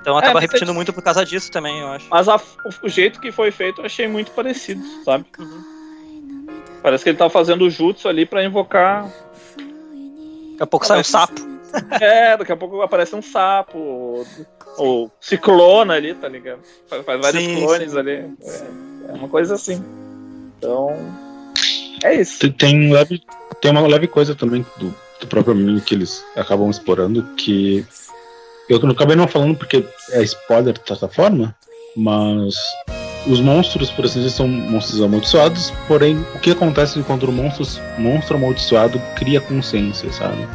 Então 0.00 0.16
acaba 0.16 0.34
mas 0.34 0.42
repetindo 0.42 0.70
é- 0.70 0.74
muito 0.74 0.92
por 0.92 1.02
causa 1.02 1.24
disso 1.24 1.50
também, 1.50 1.78
eu 1.80 1.88
acho. 1.88 2.06
mas 2.10 2.28
a- 2.28 2.36
o, 2.36 2.86
o 2.86 2.88
jeito 2.88 3.20
que 3.20 3.30
foi 3.32 3.50
feito 3.50 3.80
eu 3.80 3.86
achei 3.86 4.06
muito 4.08 4.30
parecido, 4.32 4.82
sabe? 5.04 5.26
Uhum. 5.38 5.64
Parece 6.82 7.04
que 7.04 7.10
ele 7.10 7.18
tá 7.18 7.28
fazendo 7.28 7.66
o 7.66 7.70
jutsu 7.70 8.08
ali 8.08 8.24
pra 8.24 8.42
invocar. 8.44 9.04
Daqui 9.04 10.62
a 10.62 10.66
pouco 10.66 10.86
sai 10.86 11.00
um 11.00 11.04
sapo. 11.04 11.34
É, 12.00 12.36
daqui 12.36 12.52
a 12.52 12.56
pouco 12.56 12.80
aparece 12.82 13.14
um 13.14 13.22
sapo. 13.22 13.78
Ou, 13.78 14.26
ou 14.76 15.10
se 15.20 15.36
clona 15.36 15.94
ali, 15.94 16.14
tá 16.14 16.28
ligado? 16.28 16.60
Faz, 16.88 17.04
faz 17.04 17.20
vários 17.20 17.42
Sim, 17.42 17.56
clones 17.56 17.96
ali. 17.96 18.12
É, 18.12 19.10
é 19.10 19.12
uma 19.12 19.28
coisa 19.28 19.54
assim. 19.54 19.82
Então. 20.56 20.96
É 22.02 22.14
isso. 22.14 22.50
Tem, 22.52 22.88
um 22.88 22.92
leve, 22.92 23.22
tem 23.60 23.70
uma 23.70 23.86
leve 23.86 24.06
coisa 24.06 24.34
também 24.34 24.64
do, 24.78 24.94
do 25.20 25.26
próprio 25.26 25.54
anime 25.54 25.80
que 25.80 25.94
eles 25.94 26.24
acabam 26.34 26.70
explorando 26.70 27.22
que 27.36 27.84
eu 28.68 28.78
não 28.80 28.92
acabei 28.92 29.16
não 29.16 29.26
falando 29.26 29.56
porque 29.56 29.84
é 30.12 30.22
spoiler 30.22 30.74
de 30.74 30.86
certa 30.86 31.08
forma, 31.08 31.54
mas 31.96 32.54
os 33.26 33.40
monstros, 33.40 33.90
por 33.90 34.04
assim 34.04 34.20
dizer, 34.20 34.30
são 34.30 34.48
monstros 34.48 35.02
amaldiçoados, 35.02 35.72
porém 35.86 36.24
o 36.34 36.38
que 36.38 36.52
acontece 36.52 37.02
quando 37.02 37.24
o 37.24 37.32
monstro, 37.32 37.66
monstro 37.98 38.36
amaldiçoado 38.36 39.00
cria 39.16 39.40
consciência, 39.40 40.10
sabe? 40.12 40.46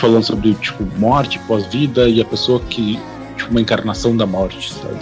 Falando 0.00 0.24
sobre 0.24 0.54
tipo 0.54 0.84
morte 0.98 1.38
pós-vida 1.40 2.08
e 2.08 2.20
a 2.20 2.24
pessoa 2.24 2.60
que 2.60 2.98
tipo 3.36 3.50
uma 3.50 3.60
encarnação 3.60 4.16
da 4.16 4.26
morte, 4.26 4.72
sabe? 4.72 4.98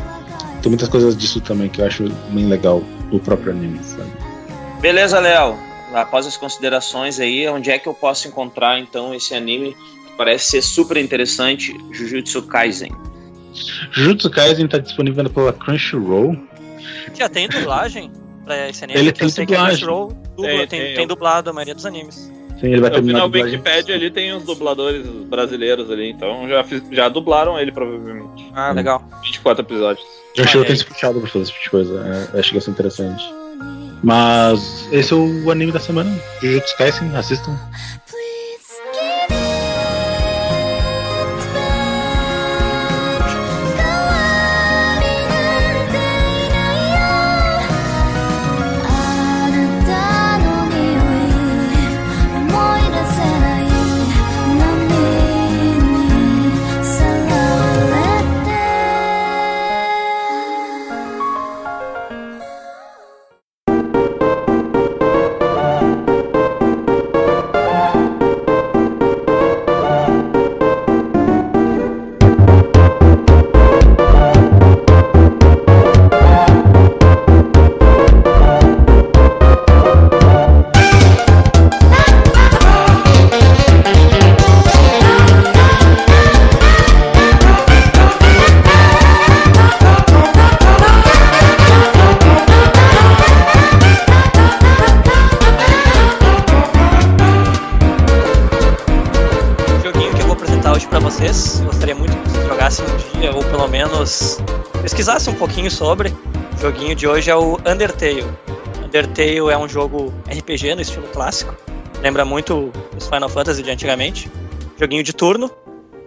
Tem 0.60 0.70
muitas 0.70 0.88
coisas 0.88 1.16
disso 1.16 1.40
também 1.40 1.68
que 1.68 1.80
eu 1.80 1.86
acho 1.86 2.08
bem 2.30 2.46
legal 2.46 2.82
do 3.10 3.18
próprio 3.18 3.52
anime, 3.52 3.82
sabe? 3.82 4.10
Beleza, 4.80 5.18
Léo. 5.18 5.56
Após 5.94 6.26
as 6.26 6.36
considerações 6.36 7.20
aí, 7.20 7.46
onde 7.48 7.70
é 7.70 7.78
que 7.78 7.86
eu 7.86 7.92
posso 7.92 8.26
encontrar 8.26 8.78
então 8.78 9.14
esse 9.14 9.34
anime 9.34 9.74
que 10.06 10.16
parece 10.16 10.46
ser 10.46 10.62
super 10.62 10.96
interessante, 10.96 11.76
Jujutsu 11.90 12.42
Kaisen? 12.42 12.90
Jujutsu 13.90 14.30
Kaisen 14.30 14.68
tá 14.68 14.78
disponível 14.78 15.28
pela 15.28 15.52
Crunchyroll. 15.52 16.36
Já 17.12 17.28
tem 17.28 17.48
dublagem 17.48 18.10
pra 18.44 18.70
esse 18.70 18.82
anime? 18.84 18.98
Ele 18.98 19.12
tem 19.12 19.28
a 19.28 19.30
dublagem. 19.30 19.86
Dubla, 19.86 20.16
Tem, 20.36 20.58
tem, 20.58 20.68
tem, 20.68 20.94
tem 20.94 21.06
dublado 21.06 21.50
a 21.50 21.52
maioria 21.52 21.74
dos 21.74 21.84
animes. 21.84 22.32
Sim, 22.62 22.68
ele 22.72 22.80
vai 22.80 22.88
Eu 22.90 22.94
vi 22.94 22.98
terminar 23.00 23.18
na 23.18 23.24
a 23.24 23.26
dublagem. 23.28 23.50
Wikipedia 23.58 23.94
ali 23.94 24.10
tem 24.10 24.32
os 24.34 24.44
dubladores 24.44 25.04
brasileiros 25.06 25.90
ali, 25.90 26.08
então 26.10 26.48
já, 26.48 26.62
fiz- 26.64 26.82
já 26.90 27.08
dublaram 27.10 27.58
ele 27.58 27.72
provavelmente. 27.72 28.50
Ah, 28.54 28.70
Hum. 28.70 28.74
legal. 28.74 29.04
24 29.22 29.62
episódios. 29.64 30.06
Crunchyroll 30.34 30.60
Olha 30.60 30.66
tem 30.68 30.72
aí. 30.72 30.78
se 30.78 30.84
puxado 30.86 31.20
pra 31.20 31.28
fazer 31.28 31.42
esse 31.42 31.52
tipo 31.52 31.64
de 31.64 31.70
coisa. 31.70 32.28
É, 32.34 32.38
acho 32.38 32.48
que 32.48 32.54
vai 32.54 32.62
ser 32.62 32.70
interessante. 32.70 33.22
Mas 34.02 34.88
esse 34.90 35.12
é 35.12 35.16
o 35.16 35.50
anime 35.50 35.70
da 35.72 35.78
semana. 35.80 36.10
Jujutsu 36.40 36.76
Kaisen, 36.76 37.14
assistam. 37.16 37.56
Pesquisassem 105.02 105.34
um 105.34 105.36
pouquinho 105.36 105.68
sobre. 105.68 106.10
O 106.10 106.60
joguinho 106.60 106.94
de 106.94 107.08
hoje 107.08 107.28
é 107.28 107.34
o 107.34 107.56
Undertale. 107.66 108.24
Undertale 108.84 109.50
é 109.50 109.58
um 109.58 109.68
jogo 109.68 110.14
RPG 110.30 110.76
no 110.76 110.80
estilo 110.80 111.08
clássico, 111.08 111.56
lembra 112.00 112.24
muito 112.24 112.70
os 112.96 113.08
Final 113.08 113.28
Fantasy 113.28 113.64
de 113.64 113.70
antigamente. 113.70 114.30
Joguinho 114.78 115.02
de 115.02 115.12
turno. 115.12 115.50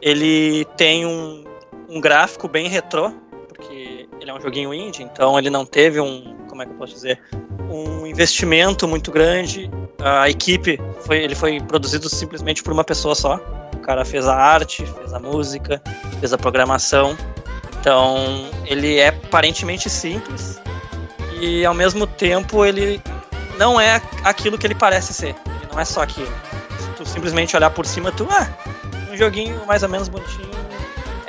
Ele 0.01 0.65
tem 0.77 1.05
um, 1.05 1.43
um 1.89 1.99
gráfico 1.99 2.47
bem 2.47 2.69
retrô, 2.69 3.11
porque 3.49 4.07
ele 4.21 4.29
é 4.29 4.33
um 4.33 4.39
joguinho 4.39 4.73
indie, 4.73 5.03
então 5.03 5.37
ele 5.37 5.49
não 5.49 5.65
teve 5.65 5.99
um, 5.99 6.33
como 6.47 6.61
é 6.61 6.65
que 6.65 6.71
eu 6.71 6.77
posso 6.77 6.93
dizer, 6.93 7.19
um 7.69 8.07
investimento 8.07 8.87
muito 8.87 9.11
grande. 9.11 9.69
A 9.99 10.29
equipe 10.29 10.79
foi, 11.01 11.17
ele 11.17 11.35
foi 11.35 11.59
produzido 11.59 12.07
simplesmente 12.07 12.63
por 12.63 12.71
uma 12.71 12.83
pessoa 12.83 13.13
só. 13.13 13.41
O 13.73 13.79
cara 13.79 14.05
fez 14.05 14.25
a 14.25 14.35
arte, 14.35 14.85
fez 14.85 15.13
a 15.13 15.19
música, 15.19 15.81
fez 16.21 16.31
a 16.31 16.37
programação. 16.37 17.17
Então 17.85 18.49
ele 18.65 18.97
é 18.97 19.09
aparentemente 19.09 19.91
simples 19.91 20.59
e 21.39 21.63
ao 21.63 21.73
mesmo 21.75 22.07
tempo 22.07 22.65
ele 22.65 22.99
não 23.59 23.79
é 23.79 24.01
aquilo 24.23 24.57
que 24.57 24.65
ele 24.65 24.73
parece 24.73 25.13
ser. 25.13 25.35
Ele 25.45 25.69
não 25.71 25.79
é 25.79 25.85
só 25.85 26.01
aquilo. 26.01 26.33
Se 26.79 26.89
tu 26.97 27.07
simplesmente 27.07 27.55
olhar 27.55 27.69
por 27.69 27.85
cima, 27.85 28.11
tu 28.11 28.25
ah, 28.31 28.49
um 29.13 29.15
joguinho 29.15 29.61
mais 29.67 29.83
ou 29.83 29.89
menos 29.89 30.07
bonitinho, 30.07 30.49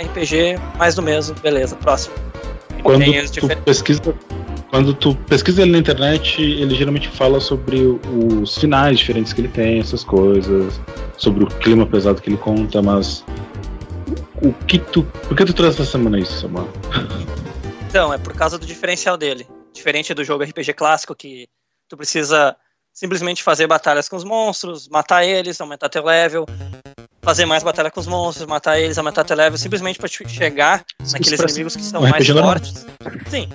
RPG, 0.02 0.58
mais 0.78 0.94
do 0.94 1.02
mesmo, 1.02 1.38
beleza, 1.40 1.76
próximo. 1.76 2.14
Ele 2.72 2.82
Quando 2.82 3.04
tu 3.04 3.32
difer- 3.32 3.58
pesquisa. 3.58 4.14
Quando 4.70 4.94
tu 4.94 5.14
pesquisa 5.14 5.60
ele 5.60 5.72
na 5.72 5.78
internet, 5.78 6.40
ele 6.40 6.74
geralmente 6.74 7.08
fala 7.08 7.38
sobre 7.38 7.82
os 8.40 8.56
finais 8.56 8.98
diferentes 8.98 9.34
que 9.34 9.42
ele 9.42 9.48
tem, 9.48 9.78
essas 9.78 10.02
coisas, 10.02 10.80
sobre 11.18 11.44
o 11.44 11.48
clima 11.48 11.84
pesado 11.84 12.22
que 12.22 12.30
ele 12.30 12.38
conta, 12.38 12.80
mas 12.80 13.22
o 14.42 14.52
que 14.66 14.78
tu. 14.78 15.02
Por 15.02 15.36
que 15.36 15.44
tu 15.44 15.52
trouxe 15.52 15.80
essa 15.80 15.90
semana 15.92 16.18
isso, 16.18 16.40
Samuel? 16.40 16.68
Então, 17.88 18.12
é 18.12 18.18
por 18.18 18.34
causa 18.34 18.58
do 18.58 18.66
diferencial 18.66 19.16
dele. 19.16 19.46
Diferente 19.72 20.12
do 20.14 20.24
jogo 20.24 20.44
RPG 20.44 20.72
clássico, 20.74 21.14
que 21.14 21.48
tu 21.88 21.96
precisa 21.96 22.56
simplesmente 22.92 23.42
fazer 23.42 23.66
batalhas 23.66 24.08
com 24.08 24.16
os 24.16 24.24
monstros, 24.24 24.88
matar 24.88 25.24
eles, 25.24 25.60
aumentar 25.60 25.88
teu 25.88 26.04
level, 26.04 26.46
fazer 27.22 27.44
mais 27.44 27.62
batalha 27.62 27.90
com 27.90 28.00
os 28.00 28.06
monstros, 28.06 28.46
matar 28.46 28.78
eles, 28.78 28.96
aumentar 28.96 29.22
teu 29.24 29.36
level, 29.36 29.58
simplesmente 29.58 29.98
pra 29.98 30.08
chegar 30.08 30.84
naqueles 31.12 31.36
parece 31.36 31.54
inimigos 31.54 31.76
que 31.76 31.82
são 31.82 32.02
um 32.02 32.08
mais 32.08 32.26
fortes. 32.26 32.86
Sim. 33.28 33.48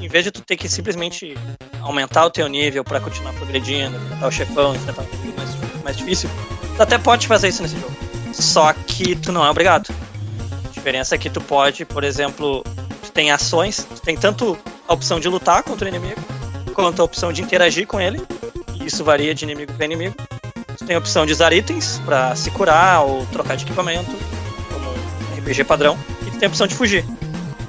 Em 0.00 0.08
vez 0.08 0.24
de 0.24 0.30
tu 0.30 0.40
ter 0.40 0.56
que 0.56 0.68
simplesmente 0.68 1.36
aumentar 1.82 2.24
o 2.24 2.30
teu 2.30 2.48
nível 2.48 2.82
pra 2.82 3.00
continuar 3.00 3.34
progredindo, 3.34 3.96
enfrentar 3.96 4.26
o 4.26 4.30
chefão, 4.30 4.74
enfrentar 4.74 5.02
um 5.02 5.36
mais, 5.36 5.82
mais 5.84 5.96
difícil, 5.98 6.30
tu 6.76 6.82
até 6.82 6.96
pode 6.96 7.26
fazer 7.26 7.48
isso 7.48 7.62
nesse 7.62 7.76
jogo. 7.78 7.94
Só 8.32 8.72
que 8.72 9.14
tu 9.16 9.30
não 9.30 9.44
é 9.44 9.50
obrigado. 9.50 9.92
Diferença 10.80 11.14
é 11.14 11.18
que 11.18 11.28
tu 11.28 11.42
pode, 11.42 11.84
por 11.84 12.02
exemplo, 12.02 12.64
tu 13.02 13.12
tem 13.12 13.30
ações, 13.30 13.84
tu 13.84 14.00
tem 14.00 14.16
tanto 14.16 14.58
a 14.88 14.94
opção 14.94 15.20
de 15.20 15.28
lutar 15.28 15.62
contra 15.62 15.84
o 15.84 15.88
inimigo, 15.90 16.18
quanto 16.72 17.02
a 17.02 17.04
opção 17.04 17.30
de 17.34 17.42
interagir 17.42 17.86
com 17.86 18.00
ele, 18.00 18.18
e 18.72 18.86
isso 18.86 19.04
varia 19.04 19.34
de 19.34 19.44
inimigo 19.44 19.74
para 19.74 19.84
inimigo. 19.84 20.16
Tu 20.78 20.86
tem 20.86 20.96
a 20.96 20.98
opção 20.98 21.26
de 21.26 21.32
usar 21.32 21.52
itens 21.52 22.00
para 22.06 22.34
se 22.34 22.50
curar 22.50 23.02
ou 23.02 23.26
trocar 23.26 23.58
de 23.58 23.66
equipamento, 23.66 24.10
como 24.72 24.90
RPG 25.38 25.64
padrão, 25.64 25.98
e 26.26 26.30
tu 26.30 26.38
tem 26.38 26.46
a 26.46 26.48
opção 26.48 26.66
de 26.66 26.74
fugir. 26.74 27.04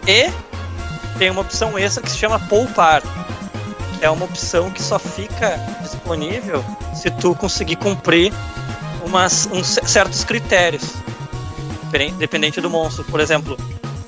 E 0.07 0.31
tem 1.19 1.29
uma 1.29 1.41
opção 1.41 1.77
extra 1.77 2.01
que 2.01 2.09
se 2.09 2.17
chama 2.17 2.39
poupar, 2.39 3.03
que 3.99 4.05
é 4.05 4.09
uma 4.09 4.23
opção 4.23 4.71
que 4.71 4.81
só 4.81 4.97
fica 4.97 5.59
disponível 5.81 6.63
se 6.95 7.11
tu 7.11 7.35
conseguir 7.35 7.75
cumprir 7.75 8.31
umas, 9.05 9.49
uns 9.51 9.77
certos 9.83 10.23
critérios, 10.23 10.93
dependente 12.17 12.59
do 12.61 12.69
monstro. 12.69 13.03
Por 13.05 13.19
exemplo, 13.19 13.57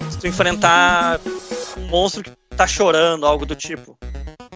se 0.09 0.17
tu 0.17 0.27
enfrentar 0.27 1.19
um 1.77 1.88
monstro 1.88 2.23
que 2.23 2.31
tá 2.55 2.65
chorando, 2.67 3.25
algo 3.25 3.45
do 3.45 3.55
tipo, 3.55 3.97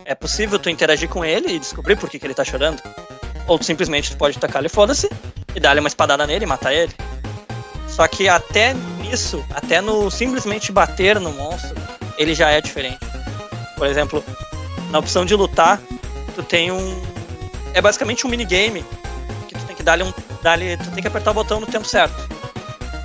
é 0.05 0.15
possível 0.15 0.57
tu 0.57 0.69
interagir 0.69 1.09
com 1.09 1.23
ele 1.25 1.53
e 1.53 1.59
descobrir 1.59 1.95
por 1.95 2.09
que, 2.09 2.17
que 2.19 2.25
ele 2.25 2.33
tá 2.33 2.43
chorando. 2.43 2.81
Ou 3.47 3.57
tu 3.57 3.65
simplesmente 3.65 4.11
tu 4.11 4.17
pode 4.17 4.37
tacar 4.39 4.61
ele 4.61 4.69
foda-se 4.69 5.09
e 5.55 5.59
dar-lhe 5.59 5.79
uma 5.79 5.87
espadada 5.87 6.25
nele 6.27 6.45
e 6.45 6.47
matar 6.47 6.73
ele. 6.73 6.93
Só 7.87 8.07
que 8.07 8.27
até 8.29 8.73
nisso, 9.01 9.43
até 9.53 9.81
no 9.81 10.11
simplesmente 10.11 10.71
bater 10.71 11.19
no 11.19 11.31
monstro, 11.31 11.75
ele 12.17 12.35
já 12.35 12.49
é 12.51 12.61
diferente. 12.61 12.99
Por 13.75 13.87
exemplo, 13.87 14.23
na 14.91 14.99
opção 14.99 15.25
de 15.25 15.33
lutar, 15.35 15.79
tu 16.35 16.43
tem 16.43 16.71
um. 16.71 17.01
É 17.73 17.81
basicamente 17.81 18.25
um 18.25 18.29
minigame 18.29 18.85
que 19.47 19.55
tu 19.55 19.65
tem 19.65 19.75
que 19.75 19.83
dar 19.83 20.01
um. 20.01 20.13
Dar-lhe- 20.41 20.77
tu 20.77 20.91
tem 20.91 21.01
que 21.01 21.07
apertar 21.07 21.31
o 21.31 21.33
botão 21.33 21.59
no 21.59 21.65
tempo 21.65 21.85
certo. 21.87 22.15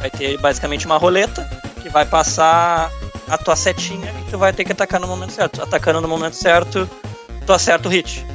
Vai 0.02 0.10
ter 0.10 0.36
basicamente 0.38 0.84
uma 0.84 0.98
roleta 0.98 1.48
que 1.80 1.88
vai 1.88 2.04
passar 2.04 2.90
a 3.28 3.38
tua 3.38 3.54
setinha 3.54 4.12
e 4.20 4.30
tu 4.30 4.36
vai 4.36 4.52
ter 4.52 4.64
que 4.64 4.72
atacar 4.72 5.00
no 5.00 5.06
momento 5.06 5.30
certo. 5.30 5.62
Atacando 5.62 6.00
no 6.00 6.08
momento 6.08 6.34
certo, 6.34 6.90
tu 7.46 7.52
acerta 7.52 7.88
o 7.88 7.90
hit. 7.90 8.26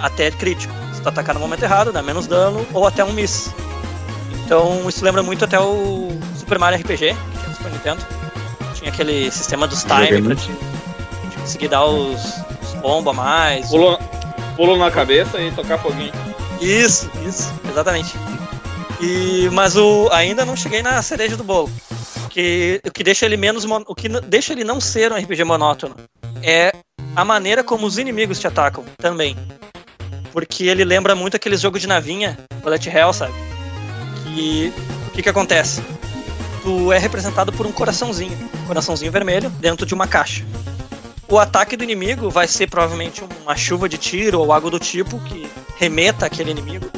Até 0.00 0.30
crítico. 0.30 0.72
Se 0.94 1.02
tu 1.02 1.08
atacar 1.10 1.34
no 1.34 1.40
momento 1.40 1.62
errado, 1.62 1.92
dá 1.92 2.02
menos 2.02 2.26
dano 2.26 2.66
ou 2.72 2.86
até 2.86 3.04
um 3.04 3.12
miss. 3.12 3.50
Então 4.46 4.88
isso 4.88 5.04
lembra 5.04 5.22
muito 5.22 5.44
até 5.44 5.60
o 5.60 6.08
Super 6.38 6.58
Mario 6.58 6.78
RPG, 6.78 6.96
que 6.96 7.38
tinha 7.38 7.48
no 7.48 7.54
Super 7.54 7.72
Nintendo. 7.72 8.06
Tinha 8.74 8.90
aquele 8.90 9.30
sistema 9.30 9.66
dos 9.66 9.82
Joguei 9.82 10.06
time 10.06 10.22
pra 10.22 10.34
te, 10.34 10.46
te 10.46 11.36
conseguir 11.38 11.68
dar 11.68 11.84
os, 11.84 12.24
os 12.62 12.80
combos 12.80 13.12
a 13.12 13.14
mais. 13.14 13.68
Pulo, 13.68 13.98
pulo 14.56 14.78
na 14.78 14.90
cabeça 14.90 15.38
e 15.38 15.52
tocar 15.52 15.78
foguinho. 15.78 16.12
Isso, 16.60 17.10
isso, 17.26 17.52
exatamente. 17.68 18.16
E, 19.00 19.48
mas 19.52 19.76
o, 19.76 20.08
ainda 20.12 20.44
não 20.44 20.56
cheguei 20.56 20.82
na 20.82 21.00
cereja 21.02 21.36
do 21.36 21.44
bolo. 21.44 21.70
Que, 22.30 22.80
o 22.86 22.90
que 22.90 23.04
deixa 23.04 23.26
ele 23.26 23.36
menos. 23.36 23.64
mon- 23.64 23.84
O 23.86 23.94
que 23.94 24.08
deixa 24.08 24.52
ele 24.52 24.64
não 24.64 24.80
ser 24.80 25.12
um 25.12 25.16
RPG 25.16 25.44
monótono 25.44 25.94
é 26.42 26.72
a 27.14 27.24
maneira 27.24 27.62
como 27.62 27.86
os 27.86 27.98
inimigos 27.98 28.38
te 28.40 28.46
atacam 28.46 28.84
também. 28.98 29.36
Porque 30.32 30.64
ele 30.64 30.84
lembra 30.84 31.14
muito 31.14 31.36
aqueles 31.36 31.60
jogos 31.60 31.80
de 31.80 31.86
navinha, 31.86 32.36
Bullet 32.62 32.88
Hell, 32.88 33.12
sabe? 33.12 33.32
Que. 34.24 34.72
O 35.08 35.10
que, 35.14 35.22
que 35.22 35.28
acontece? 35.28 35.80
Tu 36.62 36.92
é 36.92 36.98
representado 36.98 37.52
por 37.52 37.66
um 37.66 37.72
coraçãozinho, 37.72 38.36
coraçãozinho 38.66 39.12
vermelho, 39.12 39.48
dentro 39.48 39.86
de 39.86 39.94
uma 39.94 40.08
caixa. 40.08 40.44
O 41.28 41.38
ataque 41.38 41.76
do 41.76 41.84
inimigo 41.84 42.28
vai 42.30 42.48
ser 42.48 42.68
provavelmente 42.68 43.22
uma 43.42 43.54
chuva 43.54 43.88
de 43.88 43.96
tiro 43.96 44.40
ou 44.40 44.52
algo 44.52 44.70
do 44.70 44.80
tipo 44.80 45.20
que 45.20 45.48
remeta 45.76 46.26
aquele 46.26 46.50
inimigo. 46.50 46.90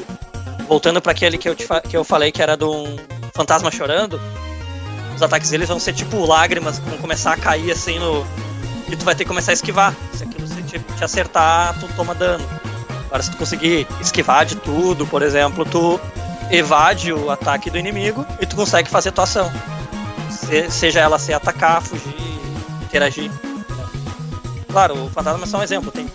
Voltando 0.68 1.00
para 1.00 1.12
aquele 1.12 1.38
que 1.38 1.48
eu, 1.48 1.54
te 1.54 1.66
que 1.88 1.96
eu 1.96 2.04
falei 2.04 2.32
que 2.32 2.42
era 2.42 2.56
de 2.56 2.64
um 2.64 2.96
fantasma 3.34 3.70
chorando, 3.70 4.20
os 5.14 5.22
ataques 5.22 5.50
deles 5.50 5.68
vão 5.68 5.78
ser 5.78 5.92
tipo 5.92 6.24
lágrimas 6.26 6.78
que 6.78 6.88
vão 6.88 6.98
começar 6.98 7.32
a 7.32 7.36
cair 7.36 7.70
assim 7.70 7.98
no. 7.98 8.26
E 8.88 8.96
tu 8.96 9.04
vai 9.04 9.14
ter 9.14 9.24
que 9.24 9.28
começar 9.28 9.52
a 9.52 9.54
esquivar. 9.54 9.94
Se 10.12 10.24
aquilo 10.24 10.46
se 10.46 10.62
te, 10.62 10.78
te 10.78 11.04
acertar, 11.04 11.78
tu 11.78 11.88
toma 11.96 12.14
dano. 12.14 12.44
Agora, 13.06 13.22
se 13.22 13.30
tu 13.30 13.36
conseguir 13.36 13.86
esquivar 14.00 14.44
de 14.44 14.56
tudo, 14.56 15.06
por 15.06 15.22
exemplo, 15.22 15.64
tu 15.64 16.00
evade 16.50 17.12
o 17.12 17.30
ataque 17.30 17.70
do 17.70 17.78
inimigo 17.78 18.24
e 18.40 18.46
tu 18.46 18.54
consegue 18.56 18.88
fazer 18.90 19.12
tua 19.12 19.24
ação. 19.24 19.50
Se- 20.30 20.70
seja 20.70 21.00
ela 21.00 21.18
ser 21.18 21.32
atacar, 21.34 21.80
fugir, 21.82 22.14
interagir. 22.84 23.30
Claro, 24.70 25.04
o 25.04 25.10
fantasma 25.10 25.44
é 25.44 25.46
só 25.46 25.58
um 25.58 25.62
exemplo. 25.62 25.90
Tem 25.90 26.06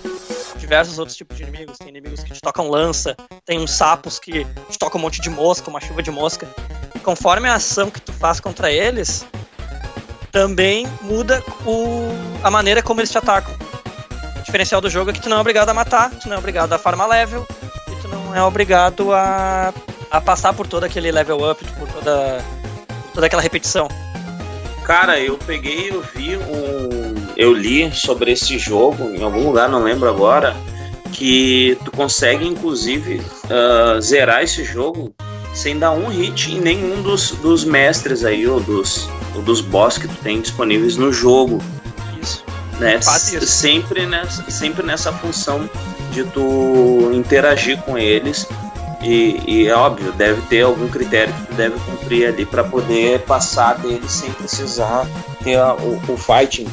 diversos 0.71 0.97
outros 0.97 1.17
tipos 1.17 1.35
de 1.35 1.43
inimigos. 1.43 1.77
Tem 1.77 1.89
inimigos 1.89 2.23
que 2.23 2.31
te 2.31 2.39
tocam 2.39 2.69
lança, 2.69 3.17
tem 3.45 3.59
uns 3.59 3.71
sapos 3.71 4.17
que 4.17 4.45
te 4.69 4.79
tocam 4.79 4.99
um 4.99 5.01
monte 5.01 5.19
de 5.19 5.29
mosca, 5.29 5.69
uma 5.69 5.81
chuva 5.81 6.01
de 6.01 6.09
mosca. 6.09 6.47
E 6.95 6.99
conforme 6.99 7.49
a 7.49 7.55
ação 7.55 7.91
que 7.91 7.99
tu 7.99 8.13
faz 8.13 8.39
contra 8.39 8.71
eles, 8.71 9.25
também 10.31 10.87
muda 11.01 11.43
o, 11.65 12.07
a 12.41 12.49
maneira 12.49 12.81
como 12.81 13.01
eles 13.01 13.11
te 13.11 13.17
atacam. 13.17 13.53
O 14.37 14.43
diferencial 14.43 14.79
do 14.79 14.89
jogo 14.89 15.09
é 15.11 15.13
que 15.13 15.19
tu 15.19 15.27
não 15.27 15.37
é 15.37 15.41
obrigado 15.41 15.67
a 15.67 15.73
matar, 15.73 16.09
tu 16.11 16.29
não 16.29 16.37
é 16.37 16.39
obrigado 16.39 16.71
a 16.71 16.77
farmar 16.77 17.09
level, 17.09 17.45
e 17.89 18.01
tu 18.01 18.07
não 18.07 18.33
é 18.33 18.41
obrigado 18.41 19.11
a, 19.13 19.73
a 20.09 20.21
passar 20.21 20.53
por 20.53 20.67
todo 20.67 20.85
aquele 20.85 21.11
level 21.11 21.51
up, 21.51 21.61
por 21.73 21.87
toda, 21.89 22.41
toda 23.13 23.25
aquela 23.25 23.41
repetição. 23.41 23.89
Cara, 24.85 25.19
eu 25.19 25.37
peguei, 25.37 25.91
eu 25.91 26.01
vi 26.15 26.37
um. 26.37 27.10
Eu 27.37 27.53
li 27.53 27.91
sobre 27.93 28.31
esse 28.31 28.57
jogo 28.59 29.09
em 29.15 29.23
algum 29.23 29.45
lugar, 29.45 29.69
não 29.69 29.83
lembro 29.83 30.09
agora, 30.09 30.55
que 31.11 31.77
tu 31.85 31.91
consegue 31.91 32.45
inclusive 32.47 33.21
ah, 33.49 33.99
zerar 33.99 34.43
esse 34.43 34.63
jogo 34.63 35.13
sem 35.53 35.77
dar 35.77 35.91
um 35.91 36.07
hit 36.07 36.51
em 36.51 36.61
nenhum 36.61 37.01
dos, 37.01 37.31
dos 37.31 37.63
mestres 37.65 38.23
aí, 38.23 38.47
ou 38.47 38.59
dos, 38.59 39.09
ou 39.35 39.41
dos 39.41 39.59
boss 39.61 39.97
que 39.97 40.07
tu 40.07 40.15
tem 40.23 40.39
disponíveis 40.41 40.95
no 40.95 41.11
jogo. 41.11 41.61
Isso. 42.21 42.43
Né? 42.79 42.97
Isso. 43.43 43.51
Sempre, 43.51 44.05
nessa, 44.05 44.49
sempre 44.49 44.85
nessa 44.85 45.11
função 45.11 45.69
de 46.11 46.23
tu 46.23 47.11
interagir 47.13 47.77
com 47.81 47.97
eles. 47.97 48.47
E, 49.03 49.41
e 49.47 49.67
é 49.67 49.75
óbvio, 49.75 50.11
deve 50.11 50.41
ter 50.43 50.61
algum 50.61 50.87
critério 50.87 51.33
que 51.33 51.47
tu 51.47 51.53
deve 51.55 51.79
cumprir 51.79 52.27
ali 52.27 52.45
para 52.45 52.63
poder 52.63 53.19
passar 53.21 53.75
deles 53.79 54.11
sem 54.11 54.31
precisar 54.31 55.07
ter 55.43 55.55
a- 55.57 55.73
o, 55.73 55.99
o 56.07 56.17
fighting. 56.17 56.67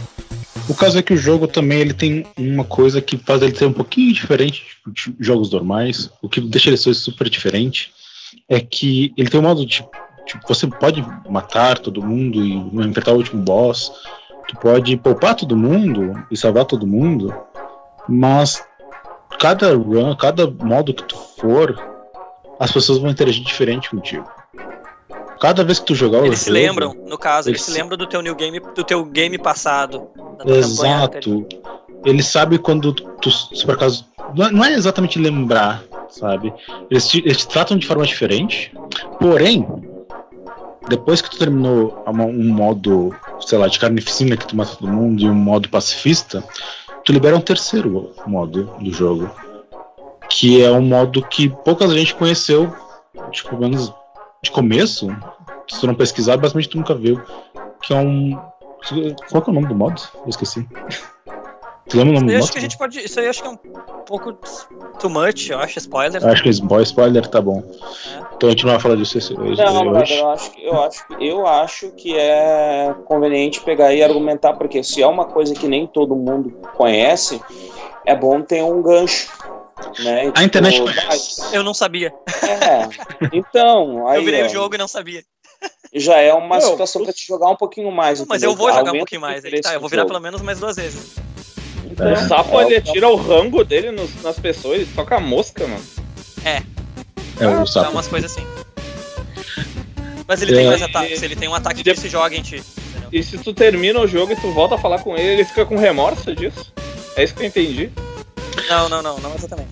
O 0.69 0.75
caso 0.75 0.99
é 0.99 1.03
que 1.03 1.14
o 1.14 1.16
jogo 1.16 1.49
também 1.49 1.79
ele 1.79 1.95
tem 1.95 2.27
uma 2.37 2.64
coisa 2.64 3.01
que 3.01 3.16
faz 3.16 3.41
ele 3.41 3.57
ser 3.57 3.64
um 3.64 3.73
pouquinho 3.73 4.12
diferente 4.12 4.62
de 4.87 5.14
jogos 5.19 5.51
normais. 5.51 6.11
O 6.21 6.29
que 6.29 6.43
deixa 6.43 6.69
ele 6.69 6.77
ser 6.77 6.93
super 6.93 7.31
diferente 7.31 7.91
é 8.47 8.61
que 8.61 9.14
ele 9.16 9.31
tem 9.31 9.41
um 9.41 9.45
modo 9.45 9.64
de. 9.64 9.83
Tipo, 10.27 10.47
você 10.47 10.66
pode 10.66 11.03
matar 11.27 11.79
todo 11.79 12.03
mundo 12.03 12.45
e 12.45 12.53
enfrentar 12.87 13.12
o 13.12 13.16
último 13.16 13.43
boss. 13.43 13.91
Tu 14.47 14.57
pode 14.59 14.95
poupar 14.99 15.35
todo 15.35 15.57
mundo 15.57 16.23
e 16.31 16.37
salvar 16.37 16.66
todo 16.66 16.87
mundo. 16.87 17.35
Mas 18.07 18.62
cada 19.39 19.75
run, 19.75 20.14
cada 20.16 20.51
modo 20.51 20.93
que 20.93 21.05
tu 21.05 21.16
for, 21.16 21.79
as 22.61 22.71
pessoas 22.71 22.99
vão 22.99 23.11
interagir 23.11 23.43
diferente 23.43 23.89
contigo. 23.89 24.29
Cada 25.41 25.62
vez 25.64 25.78
que 25.78 25.86
tu 25.86 25.95
jogar 25.95 26.22
o 26.22 26.26
Eles 26.26 26.41
se 26.41 26.47
jogo, 26.47 26.59
lembram, 26.59 26.95
no 27.07 27.16
caso, 27.16 27.49
eles 27.49 27.61
eles 27.61 27.74
se 27.74 27.80
lembram 27.80 27.97
do 27.97 28.07
teu 28.07 28.20
new 28.22 28.34
game, 28.34 28.59
do 28.61 28.82
teu 28.84 29.05
game 29.05 29.39
passado. 29.39 30.09
Exato. 30.45 31.47
Ele 32.05 32.22
sabe 32.22 32.59
quando 32.59 32.93
tu, 32.93 33.30
se 33.30 33.64
por 33.64 33.74
acaso. 33.74 34.05
Não 34.34 34.47
é, 34.47 34.51
não 34.51 34.64
é 34.64 34.72
exatamente 34.74 35.18
lembrar, 35.18 35.82
sabe? 36.09 36.53
Eles 36.91 37.09
te, 37.09 37.18
eles 37.20 37.39
te 37.39 37.49
tratam 37.49 37.76
de 37.76 37.86
forma 37.86 38.05
diferente. 38.05 38.72
Porém, 39.18 39.66
depois 40.89 41.20
que 41.20 41.30
tu 41.30 41.39
terminou 41.39 42.03
uma- 42.07 42.24
um 42.24 42.49
modo, 42.53 43.14
sei 43.41 43.59
lá, 43.59 43.68
de 43.68 43.78
carnificina 43.78 44.36
que 44.36 44.47
tu 44.47 44.57
mata 44.57 44.76
todo 44.76 44.89
mundo 44.91 45.22
e 45.22 45.28
um 45.28 45.34
modo 45.34 45.68
pacifista, 45.68 46.43
tu 47.05 47.12
libera 47.12 47.36
um 47.36 47.41
terceiro 47.41 48.12
modo 48.26 48.64
do 48.80 48.93
jogo. 48.93 49.30
Que 50.28 50.62
é 50.62 50.70
um 50.70 50.82
modo 50.82 51.22
que 51.22 51.49
pouca 51.49 51.89
gente 51.89 52.14
conheceu, 52.14 52.72
tipo, 53.30 53.51
pelo 53.51 53.62
menos 53.62 53.93
de 54.43 54.51
começo. 54.51 55.09
Se 55.68 55.80
tu 55.80 55.86
não 55.86 55.95
pesquisar, 55.95 56.36
basicamente 56.36 56.68
tu 56.70 56.78
nunca 56.78 56.95
viu. 56.95 57.20
Que 57.82 57.93
é 57.93 57.97
um. 57.97 58.39
Qual 59.30 59.43
que 59.43 59.51
é 59.51 59.53
o 59.53 59.55
nome 59.55 59.66
do 59.68 59.74
modo? 59.74 60.01
Eu 60.22 60.28
esqueci. 60.28 60.66
Tu 61.89 61.97
lembra 61.97 62.12
o 62.12 62.14
nome 62.16 62.26
do 62.26 62.32
Eu 62.32 62.34
modo? 62.39 62.43
acho 62.45 62.53
que 62.53 62.59
a 62.59 62.61
gente 62.61 62.78
pode. 62.78 62.99
Isso 63.01 63.18
aí 63.20 63.28
acho 63.28 63.43
que 63.43 63.49
é 63.49 63.51
um 63.51 63.57
pouco 63.57 64.32
too 64.99 65.11
much, 65.11 65.49
eu 65.51 65.59
acho, 65.59 65.78
spoiler. 65.78 66.24
Acho 66.26 66.43
que 66.43 66.49
spoiler, 66.51 66.86
spoiler 66.86 67.26
tá 67.26 67.41
bom. 67.41 67.62
Então 68.36 68.49
a 68.49 68.51
gente 68.53 68.64
não 68.64 68.72
vai 68.72 68.80
falar 68.80 68.95
disso 68.97 69.18
esse- 69.18 69.34
hoje. 69.39 69.61
Não, 69.62 69.84
brother, 69.91 70.03
hoje. 70.03 70.18
eu 70.18 70.28
acho, 70.30 70.51
que- 70.53 70.64
eu, 70.66 70.82
acho, 70.82 71.05
eu 71.20 71.47
acho 71.47 71.91
que 71.93 72.16
é 72.16 72.95
conveniente 73.07 73.61
pegar 73.62 73.93
e 73.93 74.03
argumentar, 74.03 74.53
porque 74.55 74.82
se 74.82 75.03
é 75.03 75.07
uma 75.07 75.24
coisa 75.24 75.55
que 75.55 75.66
nem 75.66 75.86
todo 75.86 76.14
mundo 76.14 76.51
conhece, 76.76 77.41
é 78.05 78.14
bom 78.14 78.41
ter 78.43 78.62
um 78.62 78.80
gancho. 78.82 79.30
Né? 79.99 80.32
A 80.34 80.45
internet 80.45 80.74
Tipo, 80.74 80.86
conhece. 80.93 81.41
Eu 81.55 81.62
não 81.62 81.74
sabia. 81.74 82.12
É, 82.43 82.89
então, 83.32 84.07
aí 84.09 84.18
eu 84.18 84.24
virei 84.24 84.43
o 84.45 84.49
jogo 84.49 84.74
e 84.74 84.78
não 84.78 84.89
sabia. 84.89 85.22
já 85.95 86.16
é 86.18 86.32
uma 86.32 86.59
Meu, 86.59 86.66
situação 86.70 87.03
pra 87.05 87.12
te 87.12 87.26
jogar 87.26 87.49
um 87.51 87.57
pouquinho 87.57 87.91
mais. 87.91 88.20
Não, 88.20 88.26
mas 88.28 88.43
eu 88.43 88.55
vou 88.55 88.68
jogar 88.68 88.76
um 88.84 88.86
Aumenta 88.89 88.99
pouquinho 88.99 89.20
o 89.20 89.22
mais. 89.22 89.45
Aí, 89.45 89.61
tá, 89.61 89.74
eu 89.74 89.80
vou 89.80 89.89
virar 89.89 90.03
jogo. 90.03 90.12
pelo 90.12 90.22
menos 90.22 90.41
mais 90.43 90.59
duas 90.59 90.76
vezes. 90.76 91.16
Então, 91.91 92.12
O 92.12 92.16
sapo 92.16 92.61
é, 92.61 92.64
ele 92.66 92.80
tira 92.82 93.09
o 93.09 93.16
rango 93.16 93.64
dele 93.64 93.91
nos- 93.91 94.22
nas 94.22 94.39
pessoas, 94.39 94.80
ele 94.82 94.91
toca 94.95 95.16
a 95.16 95.20
mosca, 95.20 95.66
mano. 95.66 95.82
É 96.45 96.62
Ah, 97.41 97.49
o 97.51 97.59
Dá 97.61 97.66
sapo. 97.66 97.91
umas 97.93 98.07
coisas 98.09 98.30
assim. 98.32 98.47
Mas 100.26 100.43
ele 100.43 100.53
É. 100.53 100.57
tem 100.57 100.66
mais 100.66 100.82
ataques, 100.82 101.22
ele 101.22 101.36
tem 101.36 101.49
um 101.49 101.55
ataque 101.55 101.82
que 101.82 101.89
E 101.89 101.93
ele 101.93 101.99
se 102.01 102.09
joga 102.09 102.36
em 102.36 102.43
ti. 102.43 102.57
entendeu? 102.91 103.09
E 103.12 103.22
se 103.22 103.39
tu 103.39 103.55
termina 103.55 103.99
o 103.99 104.07
jogo 104.07 104.32
e 104.32 104.36
tu 104.36 104.51
volta 104.53 104.74
a 104.74 104.78
falar 104.78 104.99
com 105.03 105.16
ele, 105.16 105.28
ele 105.34 105.45
fica 105.45 105.64
com 105.64 105.76
remorso 105.76 106.34
disso? 106.34 106.72
É 107.16 107.24
isso 107.24 107.34
que 107.34 107.43
eu 107.43 107.47
entendi. 107.47 107.91
Não, 108.69 108.89
não, 108.89 109.03
não, 109.03 109.19
não 109.19 109.35
exatamente. 109.35 109.69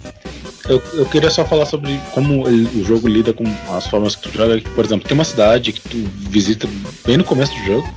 Eu, 0.69 0.83
eu 0.95 1.07
queria 1.07 1.31
só 1.31 1.45
falar 1.45 1.67
sobre 1.67 2.01
como 2.13 2.47
ele- 2.49 2.81
o 2.81 2.85
jogo 2.85 3.07
lida 3.07 3.33
com 3.33 3.45
as 3.71 3.87
formas 3.87 4.17
que 4.17 4.23
tu 4.29 4.37
joga. 4.37 4.61
Por 4.75 4.85
exemplo, 4.85 5.07
tem 5.07 5.15
uma 5.17 5.25
cidade 5.25 5.73
que 5.73 5.81
tu 5.81 5.97
visita 6.31 6.69
bem 7.05 7.17
no 7.17 7.25
começo 7.25 7.53
do 7.55 7.65
jogo, 7.65 7.89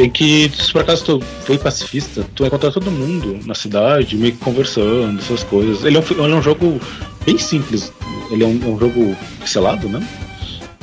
em 0.00 0.10
que, 0.10 0.50
se 0.58 0.72
por 0.72 0.82
acaso 0.82 1.04
tu 1.04 1.20
foi 1.44 1.58
pacifista, 1.58 2.24
tu 2.34 2.40
vai 2.42 2.48
encontrar 2.48 2.72
todo 2.72 2.90
mundo 2.90 3.38
na 3.46 3.54
cidade, 3.54 4.16
meio 4.16 4.32
que 4.32 4.38
conversando, 4.38 5.20
essas 5.20 5.44
coisas. 5.44 5.84
Ele 5.84 5.96
é 5.96 6.00
um, 6.00 6.24
ele 6.24 6.32
é 6.32 6.36
um 6.36 6.42
jogo 6.42 6.80
bem 7.24 7.38
simples. 7.38 7.92
Ele 8.30 8.42
é 8.42 8.46
um, 8.46 8.60
é 8.64 8.66
um 8.66 8.78
jogo 8.78 9.16
pixelado, 9.40 9.88
né? 9.88 10.06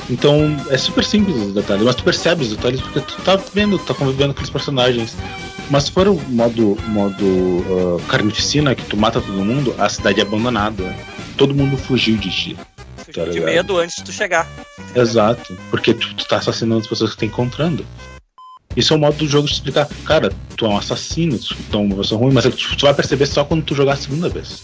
Então 0.09 0.57
é 0.69 0.77
super 0.77 1.05
simples 1.05 1.35
os 1.35 1.53
detalhes, 1.53 1.83
mas 1.83 1.95
tu 1.95 2.03
percebe 2.03 2.43
os 2.43 2.49
detalhes 2.49 2.81
porque 2.81 2.99
tu 3.01 3.21
tá 3.21 3.35
vendo, 3.53 3.77
tu 3.77 3.85
tá 3.85 3.93
convivendo 3.93 4.33
com 4.33 4.41
os 4.41 4.49
personagens. 4.49 5.15
Mas 5.69 5.83
se 5.83 5.91
for 5.91 6.07
o 6.07 6.19
modo, 6.29 6.77
modo 6.87 7.99
ah, 7.99 8.09
carnificina, 8.09 8.73
que 8.73 8.83
tu 8.85 8.97
mata 8.97 9.21
todo 9.21 9.33
mundo, 9.33 9.75
a 9.77 9.87
cidade 9.87 10.19
é 10.19 10.23
abandonada. 10.23 10.95
Todo 11.37 11.53
mundo 11.53 11.77
fugiu 11.77 12.17
de 12.17 12.29
ti. 12.29 12.57
Fugiu 12.97 13.29
de 13.29 13.39
medo 13.39 13.77
antes 13.77 13.97
de 13.97 14.03
tu 14.03 14.11
chegar. 14.11 14.47
Exato. 14.95 15.55
Porque 15.69 15.93
tu, 15.93 16.15
tu 16.15 16.27
tá 16.27 16.37
assassinando 16.37 16.81
as 16.81 16.87
pessoas 16.87 17.11
que 17.11 17.17
tu 17.17 17.19
tá 17.19 17.25
encontrando. 17.27 17.85
Esse 18.75 18.91
é 18.91 18.95
o 18.95 18.99
modo 18.99 19.17
do 19.17 19.27
jogo 19.27 19.47
de 19.47 19.53
explicar, 19.53 19.87
cara, 20.05 20.31
tu 20.55 20.65
é 20.65 20.69
um 20.69 20.77
assassino, 20.77 21.37
tu 21.37 21.55
é 21.73 21.77
uma 21.77 21.95
pessoa 21.95 22.21
ruim, 22.21 22.31
mas 22.31 22.45
tipo, 22.55 22.75
tu 22.77 22.85
vai 22.85 22.93
perceber 22.93 23.25
só 23.25 23.43
quando 23.43 23.63
tu 23.63 23.75
jogar 23.75 23.93
a 23.93 23.97
segunda 23.97 24.29
vez. 24.29 24.63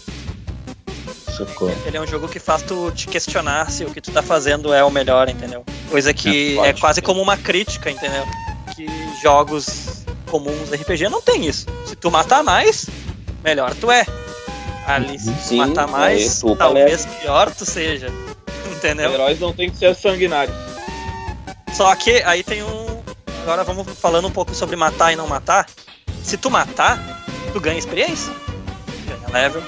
Sacou? 1.36 1.70
Ele 1.84 1.96
é 1.96 2.00
um 2.00 2.06
jogo 2.06 2.28
que 2.28 2.38
faz 2.38 2.62
tu 2.62 2.90
te 2.92 3.06
questionar 3.06 3.70
se 3.70 3.84
o 3.84 3.90
que 3.90 4.00
tu 4.00 4.10
tá 4.10 4.22
fazendo 4.22 4.72
é 4.72 4.82
o 4.82 4.90
melhor, 4.90 5.28
entendeu? 5.28 5.64
Coisa 5.90 6.14
que 6.14 6.58
É, 6.60 6.68
é, 6.68 6.72
quase 6.72 7.02
como 7.02 7.20
uma 7.20 7.36
crítica, 7.36 7.90
entendeu? 7.90 8.24
Que 8.74 8.86
jogos 9.22 10.04
comuns 10.30 10.70
RPG 10.70 11.08
não 11.08 11.20
tem 11.20 11.46
isso. 11.46 11.66
Se 11.84 11.94
tu 11.94 12.10
matar 12.10 12.42
mais, 12.42 12.86
melhor 13.44 13.74
tu 13.74 13.90
é. 13.90 14.06
Ali, 14.86 15.18
se 15.18 15.32
tu 15.32 15.42
Sim, 15.42 15.56
matar 15.56 15.88
mais, 15.88 16.22
aí 16.22 16.40
tu 16.40 16.56
talvez 16.56 17.06
pior 17.06 17.54
tu 17.54 17.64
seja. 17.64 18.08
Entendeu? 18.76 19.12
Heróis 19.12 19.40
não 19.40 19.52
tem 19.52 19.70
que 19.70 19.76
ser 19.76 19.94
sanguinários. 19.96 20.54
Só 21.72 21.94
que 21.96 22.22
aí 22.22 22.42
tem 22.42 22.62
um. 22.62 23.02
Agora 23.42 23.64
vamos 23.64 23.86
falando 23.98 24.28
um 24.28 24.30
pouco 24.30 24.54
sobre 24.54 24.76
matar 24.76 25.12
e 25.12 25.16
não 25.16 25.26
matar. 25.26 25.66
Se 26.22 26.36
tu 26.36 26.50
matar, 26.50 26.98
tu 27.52 27.60
ganha 27.60 27.78
experiência. 27.78 28.32
Ganha 29.06 29.28
level, 29.32 29.62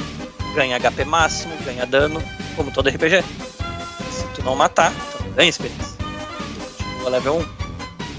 ganha 0.58 0.76
HP 0.80 1.04
máximo, 1.04 1.56
ganha 1.64 1.86
dano, 1.86 2.20
como 2.56 2.70
todo 2.72 2.88
RPG. 2.88 3.22
Se 3.22 4.26
tu 4.34 4.42
não 4.42 4.56
matar, 4.56 4.92
tu 5.12 5.22
não 5.24 5.30
ganha 5.32 5.48
experiência. 5.48 5.96
Tu 6.76 6.84
continua 6.84 7.10
level 7.10 7.36
1. 7.38 7.58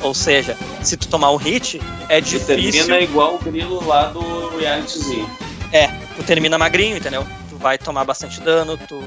Ou 0.01 0.13
seja, 0.13 0.57
se 0.81 0.95
tu 0.95 1.09
tomar 1.09 1.31
um 1.31 1.35
hit, 1.35 1.81
é 2.07 2.19
E 2.19 2.21
difícil. 2.21 2.47
termina 2.47 2.99
igual 3.01 3.35
o 3.35 3.39
grilo 3.39 3.85
lá 3.85 4.05
do 4.05 4.57
Reality 4.57 4.97
Z. 4.99 5.25
É, 5.73 5.87
tu 6.15 6.23
termina 6.23 6.57
magrinho, 6.57 6.95
entendeu? 6.97 7.27
Tu 7.49 7.57
vai 7.57 7.77
tomar 7.77 8.05
bastante 8.05 8.39
dano, 8.39 8.77
tu. 8.87 9.01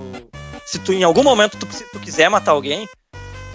Se 0.66 0.78
tu 0.78 0.93
em 0.93 1.03
algum 1.03 1.22
momento 1.22 1.57
tu, 1.59 1.66
tu 1.66 1.99
quiser 2.01 2.28
matar 2.28 2.53
alguém, 2.53 2.87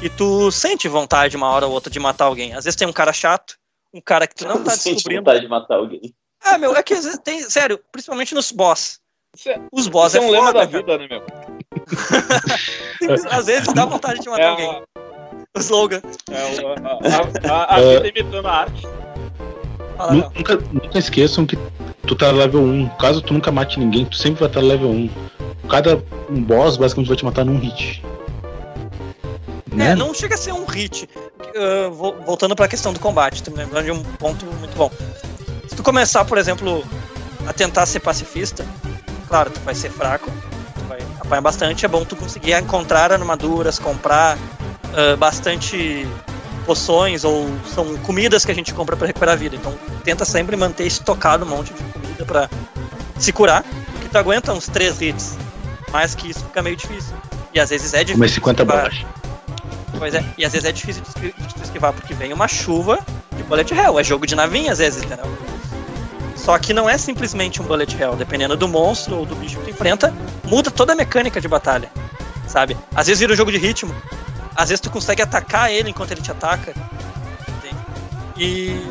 e 0.02 0.10
tu 0.10 0.52
sente 0.52 0.88
vontade 0.88 1.38
uma 1.38 1.50
hora 1.52 1.68
ou 1.68 1.72
outra 1.74 1.92
de 1.92 2.00
matar 2.00 2.26
alguém. 2.26 2.54
Às 2.54 2.66
vezes 2.66 2.76
tem 2.76 2.88
um 2.88 2.94
cara 2.94 3.14
chato, 3.14 3.56
um 3.94 4.02
cara 4.02 4.26
que 4.28 4.36
tu 4.36 4.48
não 4.48 4.62
tá 4.66 4.72
Sente 4.72 4.96
descobrindo. 4.96 5.22
vontade 5.22 5.42
de 5.42 5.48
matar 5.48 5.76
alguém. 5.76 6.14
Ah, 6.44 6.58
meu, 6.58 6.76
é 6.76 6.82
que 6.84 6.94
às 6.96 7.04
vezes 7.06 7.20
tem. 7.24 7.42
Sério, 7.42 7.80
principalmente 7.92 8.34
nos 8.34 8.52
boss. 8.52 9.00
É, 9.46 9.60
Os 9.72 9.88
boss 9.88 10.14
isso 10.14 10.24
é 10.24 10.26
é, 10.26 10.28
um 10.28 10.32
lema 10.32 10.48
foda, 10.48 10.60
da 10.60 10.68
cara. 10.68 10.78
vida, 10.84 10.98
né, 10.98 11.08
meu? 11.10 11.24
Às 13.32 13.46
vezes 13.46 13.74
dá 13.74 13.86
vontade 13.86 14.20
de 14.20 14.30
matar 14.30 14.42
É, 14.44 14.48
alguém. 14.50 14.82
O 15.56 15.60
slogan. 15.60 16.02
é 16.32 17.48
a, 17.50 17.54
a- 17.54 17.76
a 17.76 17.80
É. 17.80 18.00
vida 18.02 18.20
imitando 18.20 18.48
a 18.48 18.52
arte. 18.52 18.88
Nunca, 20.12 20.56
nunca 20.72 21.00
esqueçam 21.00 21.46
que 21.46 21.58
tu 22.06 22.16
tá 22.16 22.32
level 22.32 22.62
1. 22.62 22.90
Caso 23.00 23.22
tu 23.22 23.34
nunca 23.34 23.52
mate 23.52 23.80
ninguém, 23.80 24.06
tu 24.06 24.16
sempre 24.16 24.40
vai 24.40 24.48
estar 24.50 24.62
level 24.62 24.90
1. 24.90 25.10
Cada 25.70 25.96
um 26.30 26.42
boss 26.42 26.78
basicamente 26.78 27.08
vai 27.10 27.18
te 27.18 27.26
matar 27.26 27.44
num 27.46 27.58
hit. 27.60 28.04
Né? 29.74 29.92
É, 29.92 29.96
não 29.96 30.14
chega 30.14 30.36
a 30.36 30.38
ser 30.38 30.54
um 30.54 30.66
hit. 30.66 31.10
Uh, 31.56 31.92
vo- 31.92 32.16
voltando 32.26 32.56
pra 32.56 32.68
questão 32.68 32.94
do 32.94 33.00
combate, 33.00 33.42
tu 33.44 33.52
me 33.52 33.58
lembrando 33.58 33.86
de 33.86 33.92
um 33.92 34.04
ponto 34.04 34.46
muito 34.46 34.76
bom. 34.76 34.92
Se 35.68 35.76
tu 35.76 35.84
começar, 35.84 36.24
por 36.26 36.38
exemplo, 36.38 36.84
a 37.48 37.54
tentar 37.54 37.86
ser 37.88 38.00
pacifista, 38.00 38.66
claro, 39.28 39.50
tu 39.50 39.60
vai 39.62 39.76
ser 39.76 39.92
fraco, 39.92 40.32
tu 40.76 40.82
vai 40.88 41.00
apanhar 41.20 41.42
bastante, 41.42 41.86
é 41.86 41.88
bom 41.88 42.04
tu 42.06 42.16
conseguir 42.16 42.54
encontrar 42.54 43.12
armaduras, 43.12 43.80
comprar 43.80 44.38
uh, 44.38 45.18
bastante 45.18 46.08
poções 46.66 47.24
ou 47.24 47.50
são 47.74 47.98
comidas 48.00 48.44
que 48.44 48.52
a 48.52 48.56
gente 48.56 48.74
compra 48.74 48.98
pra 48.98 49.08
recuperar 49.08 49.34
a 49.34 49.38
vida. 49.38 49.56
Então 49.56 49.74
tenta 50.04 50.26
sempre 50.26 50.56
manter 50.56 50.86
estocado 50.86 51.46
um 51.46 51.50
monte 51.50 51.74
de 51.74 51.84
comida 51.84 52.26
pra 52.26 52.50
se 53.18 53.32
curar, 53.32 53.64
porque 53.94 54.10
tu 54.10 54.18
aguenta 54.18 54.54
uns 54.54 54.68
três 54.68 55.02
hits. 55.02 55.38
Mais 55.92 56.14
que 56.14 56.30
isso 56.30 56.42
fica 56.42 56.62
meio 56.62 56.76
difícil. 56.76 57.16
E 57.54 57.60
às 57.60 57.70
vezes 57.70 57.94
é 57.94 58.04
difícil. 58.04 58.16
Comer 58.16 58.30
50 58.30 58.64
esquivar. 58.64 58.78
balas. 58.78 59.06
Pois 59.98 60.14
é, 60.14 60.24
e 60.38 60.46
às 60.46 60.52
vezes 60.52 60.68
é 60.68 60.72
difícil 60.72 61.04
de 61.18 61.34
esquivar 61.64 61.94
porque 61.94 62.14
vem 62.14 62.34
uma 62.34 62.48
chuva 62.48 63.00
de 63.36 63.44
bullet 63.44 63.74
hell. 63.74 63.98
É 63.98 64.04
jogo 64.04 64.28
de 64.28 64.36
navinha 64.36 64.74
às 64.74 64.80
vezes, 64.80 65.04
entendeu? 65.04 65.26
Só 66.38 66.58
que 66.58 66.72
não 66.72 66.90
é 66.90 66.98
simplesmente 66.98 67.62
um 67.62 67.66
bullet 67.66 68.00
hell. 68.00 68.16
Dependendo 68.16 68.56
do 68.56 68.68
monstro 68.68 69.18
ou 69.18 69.26
do 69.26 69.36
bicho 69.36 69.58
que 69.58 69.66
tu 69.66 69.70
enfrenta, 69.72 70.14
muda 70.44 70.72
toda 70.72 70.94
a 70.94 70.96
mecânica 70.96 71.42
de 71.42 71.48
batalha, 71.48 71.92
sabe? 72.48 72.78
Às 72.96 73.08
vezes 73.08 73.20
vira 73.20 73.34
um 73.34 73.36
jogo 73.36 73.52
de 73.52 73.58
ritmo. 73.58 73.94
Às 74.56 74.70
vezes 74.70 74.80
tu 74.80 74.90
consegue 74.90 75.22
atacar 75.22 75.72
ele 75.72 75.90
enquanto 75.90 76.12
ele 76.12 76.22
te 76.22 76.32
ataca. 76.32 76.74
entende? 77.50 77.76
E 78.38 78.82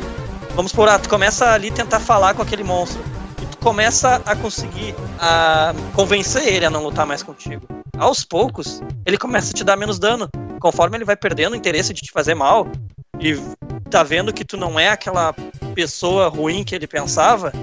vamos 0.53 0.71
por 0.71 0.87
ah, 0.87 0.99
tu 0.99 1.09
começa 1.09 1.51
ali 1.51 1.71
tentar 1.71 1.99
falar 1.99 2.33
com 2.33 2.41
aquele 2.41 2.63
monstro. 2.63 3.01
E 3.41 3.45
tu 3.45 3.57
começa 3.57 4.21
a 4.25 4.35
conseguir 4.35 4.93
a 5.19 5.73
convencer 5.93 6.47
ele 6.47 6.65
a 6.65 6.69
não 6.69 6.83
lutar 6.83 7.05
mais 7.05 7.23
contigo. 7.23 7.65
Aos 7.97 8.23
poucos, 8.23 8.81
ele 9.05 9.17
começa 9.17 9.51
a 9.51 9.53
te 9.53 9.63
dar 9.63 9.75
menos 9.75 9.97
dano 9.97 10.29
conforme 10.59 10.97
ele 10.97 11.05
vai 11.05 11.15
perdendo 11.15 11.53
o 11.53 11.55
interesse 11.55 11.93
de 11.93 12.01
te 12.01 12.11
fazer 12.11 12.35
mal 12.35 12.67
e 13.19 13.35
tá 13.89 14.03
vendo 14.03 14.33
que 14.33 14.45
tu 14.45 14.57
não 14.57 14.79
é 14.79 14.89
aquela 14.89 15.33
pessoa 15.77 16.27
ruim 16.27 16.63
que 16.63 16.73
ele 16.73 16.87
pensava, 16.87 17.53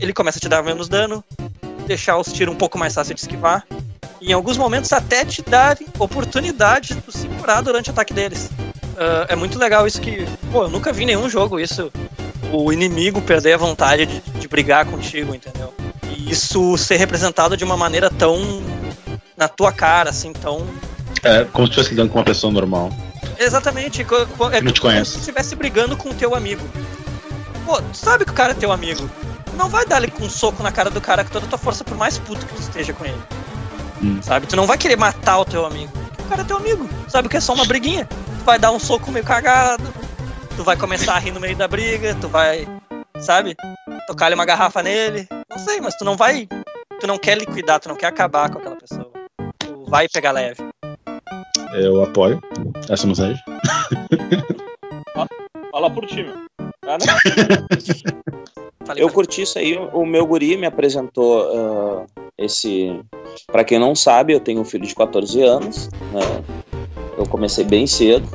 ele 0.00 0.12
começa 0.12 0.38
a 0.38 0.40
te 0.40 0.48
dar 0.48 0.60
menos 0.60 0.88
dano, 0.88 1.22
deixar 1.86 2.18
os 2.18 2.32
tiros 2.32 2.52
um 2.52 2.58
pouco 2.58 2.76
mais 2.76 2.92
fácil 2.94 3.14
de 3.14 3.20
esquivar. 3.20 3.64
E 4.20 4.30
em 4.30 4.32
alguns 4.32 4.56
momentos 4.56 4.92
até 4.92 5.24
te 5.24 5.40
dar 5.40 5.78
oportunidade 6.00 6.94
de 6.94 7.00
tu 7.00 7.16
se 7.16 7.28
curar 7.28 7.62
durante 7.62 7.90
o 7.90 7.92
ataque 7.92 8.12
deles. 8.12 8.50
Ah, 8.96 9.26
é 9.28 9.36
muito 9.36 9.56
legal 9.56 9.86
isso 9.86 10.00
que. 10.00 10.26
Pô, 10.50 10.64
eu 10.64 10.68
nunca 10.68 10.92
vi 10.92 11.04
em 11.04 11.06
nenhum 11.06 11.30
jogo 11.30 11.60
isso. 11.60 11.92
O 12.52 12.72
inimigo 12.72 13.22
perder 13.22 13.52
a 13.52 13.56
vontade 13.56 14.04
de, 14.04 14.20
de 14.20 14.48
brigar 14.48 14.84
contigo, 14.84 15.32
entendeu? 15.32 15.72
E 16.02 16.28
isso 16.28 16.76
ser 16.76 16.96
representado 16.96 17.56
de 17.56 17.62
uma 17.62 17.76
maneira 17.76 18.10
tão 18.10 18.60
na 19.36 19.46
tua 19.46 19.70
cara, 19.72 20.10
assim, 20.10 20.32
tão 20.32 20.66
É 21.22 21.44
como 21.44 21.68
se 21.68 21.70
estivesse 21.70 21.90
lidando 21.90 22.10
com 22.10 22.18
uma 22.18 22.24
pessoa 22.24 22.52
normal. 22.52 22.90
Exatamente. 23.38 24.02
É 24.02 24.60
não 24.60 24.72
te 24.72 24.80
como 24.80 24.92
conhece. 24.92 25.12
se 25.12 25.18
estivesse 25.20 25.54
brigando 25.54 25.96
com 25.96 26.10
o 26.10 26.14
teu 26.14 26.34
amigo. 26.34 26.62
Pô, 27.64 27.80
tu 27.80 27.96
sabe 27.96 28.24
que 28.24 28.30
o 28.30 28.34
cara 28.34 28.52
é 28.52 28.54
teu 28.54 28.72
amigo. 28.72 29.08
Tu 29.46 29.56
não 29.56 29.68
vai 29.68 29.86
dar 29.86 29.96
ali 29.96 30.10
com 30.10 30.24
um 30.24 30.30
soco 30.30 30.62
na 30.62 30.72
cara 30.72 30.90
do 30.90 31.00
cara 31.00 31.24
com 31.24 31.30
toda 31.30 31.46
a 31.46 31.48
tua 31.48 31.58
força, 31.58 31.84
por 31.84 31.96
mais 31.96 32.18
puto 32.18 32.46
que 32.46 32.54
tu 32.54 32.60
esteja 32.60 32.92
com 32.92 33.04
ele. 33.04 33.20
Hum. 34.02 34.20
Sabe? 34.22 34.46
Tu 34.46 34.56
não 34.56 34.66
vai 34.66 34.76
querer 34.76 34.96
matar 34.96 35.38
o 35.38 35.44
teu 35.44 35.64
amigo. 35.64 35.92
Porque 35.92 36.22
o 36.22 36.26
cara 36.26 36.42
é 36.42 36.44
teu 36.44 36.56
amigo. 36.56 36.88
Sabe 37.08 37.28
que 37.28 37.36
é 37.36 37.40
só 37.40 37.54
uma 37.54 37.64
briguinha. 37.64 38.06
Tu 38.06 38.44
vai 38.44 38.58
dar 38.58 38.72
um 38.72 38.78
soco 38.78 39.10
meio 39.12 39.24
cagado. 39.24 39.84
Tu 40.56 40.64
vai 40.64 40.76
começar 40.76 41.14
a 41.14 41.18
rir 41.18 41.30
no 41.30 41.40
meio 41.40 41.56
da 41.56 41.68
briga. 41.68 42.14
Tu 42.20 42.28
vai, 42.28 42.66
sabe? 43.20 43.54
Tocar-lhe 44.06 44.34
uma 44.34 44.44
garrafa 44.44 44.82
nele. 44.82 45.28
Não 45.48 45.58
sei, 45.58 45.80
mas 45.80 45.94
tu 45.96 46.04
não 46.04 46.16
vai. 46.16 46.48
Tu 47.00 47.06
não 47.06 47.18
quer 47.18 47.38
liquidar, 47.38 47.80
tu 47.80 47.88
não 47.88 47.96
quer 47.96 48.06
acabar 48.06 48.50
com 48.50 48.58
aquela 48.58 48.76
pessoa. 48.76 49.10
Tu 49.58 49.84
vai 49.88 50.08
pegar 50.08 50.32
leve. 50.32 50.62
Eu 51.74 52.02
apoio 52.02 52.40
essa 52.88 53.06
mensagem. 53.06 53.40
Fala 55.70 55.90
por 55.90 56.06
ti, 56.06 56.22
meu. 56.22 56.51
Ah, 58.88 58.94
Eu 58.96 59.08
curti 59.08 59.42
isso 59.42 59.58
aí. 59.58 59.78
O 59.92 60.04
meu 60.04 60.26
guri 60.26 60.56
me 60.56 60.66
apresentou 60.66 61.48
ah, 61.54 62.04
esse. 62.36 63.00
Pra 63.46 63.64
quem 63.64 63.78
não 63.78 63.94
sabe, 63.94 64.32
eu 64.32 64.40
tenho 64.40 64.60
um 64.60 64.64
filho 64.64 64.86
de 64.86 64.94
14 64.94 65.40
anos. 65.40 65.88
né? 66.12 66.42
Eu 67.16 67.24
comecei 67.26 67.64
bem 67.64 67.86
cedo. 67.86 68.26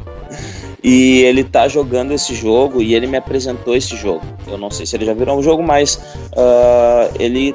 e 0.82 1.20
ele 1.20 1.44
tá 1.44 1.68
jogando 1.68 2.12
esse 2.12 2.34
jogo 2.34 2.80
e 2.80 2.94
ele 2.94 3.06
me 3.06 3.18
apresentou 3.18 3.76
esse 3.76 3.96
jogo. 3.96 4.24
Eu 4.46 4.56
não 4.56 4.70
sei 4.70 4.86
se 4.86 4.96
ele 4.96 5.04
já 5.04 5.12
virou 5.12 5.38
um 5.38 5.42
jogo, 5.42 5.62
mas 5.62 6.00
ah, 6.36 7.10
ele, 7.18 7.54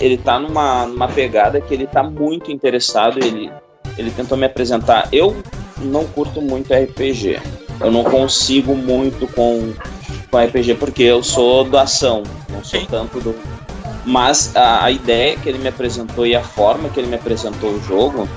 ele 0.00 0.18
tá 0.18 0.38
numa, 0.40 0.86
numa 0.86 1.08
pegada 1.08 1.60
que 1.60 1.72
ele 1.72 1.86
tá 1.86 2.02
muito 2.02 2.50
interessado. 2.50 3.18
Ele, 3.24 3.50
ele 3.96 4.10
tentou 4.10 4.36
me 4.36 4.46
apresentar. 4.46 5.08
Eu 5.12 5.36
não 5.78 6.04
curto 6.04 6.42
muito 6.42 6.74
RPG. 6.74 7.63
Eu 7.80 7.90
não 7.90 8.04
consigo 8.04 8.74
muito 8.74 9.26
com 9.28 9.72
com 10.30 10.38
RPG 10.38 10.74
porque 10.74 11.02
eu 11.04 11.22
sou 11.22 11.64
da 11.64 11.82
ação, 11.82 12.24
não 12.50 12.62
sou 12.64 12.80
Sim. 12.80 12.86
tanto 12.90 13.20
do. 13.20 13.34
Mas 14.04 14.54
a, 14.56 14.84
a 14.84 14.90
ideia 14.90 15.36
que 15.36 15.48
ele 15.48 15.58
me 15.58 15.68
apresentou 15.68 16.26
e 16.26 16.34
a 16.34 16.42
forma 16.42 16.88
que 16.88 16.98
ele 16.98 17.06
me 17.08 17.14
apresentou 17.14 17.70
o 17.70 17.80
jogo 17.82 18.28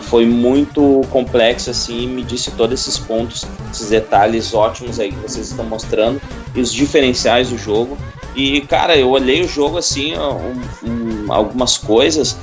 foi 0.00 0.24
muito 0.26 1.02
complexa 1.10 1.70
assim, 1.70 2.04
e 2.04 2.06
me 2.06 2.22
disse 2.24 2.50
todos 2.52 2.80
esses 2.80 2.98
pontos, 2.98 3.44
esses 3.70 3.90
detalhes 3.90 4.52
ótimos 4.54 4.98
aí 4.98 5.12
que 5.12 5.18
vocês 5.18 5.50
estão 5.50 5.64
mostrando 5.66 6.20
e 6.54 6.60
os 6.60 6.72
diferenciais 6.72 7.50
do 7.50 7.58
jogo. 7.58 7.96
E 8.34 8.62
cara, 8.62 8.96
eu 8.96 9.10
olhei 9.10 9.42
o 9.42 9.48
jogo 9.48 9.76
assim, 9.78 10.14
um- 10.16 10.88
um- 10.88 11.32
algumas 11.32 11.76
coisas. 11.76 12.36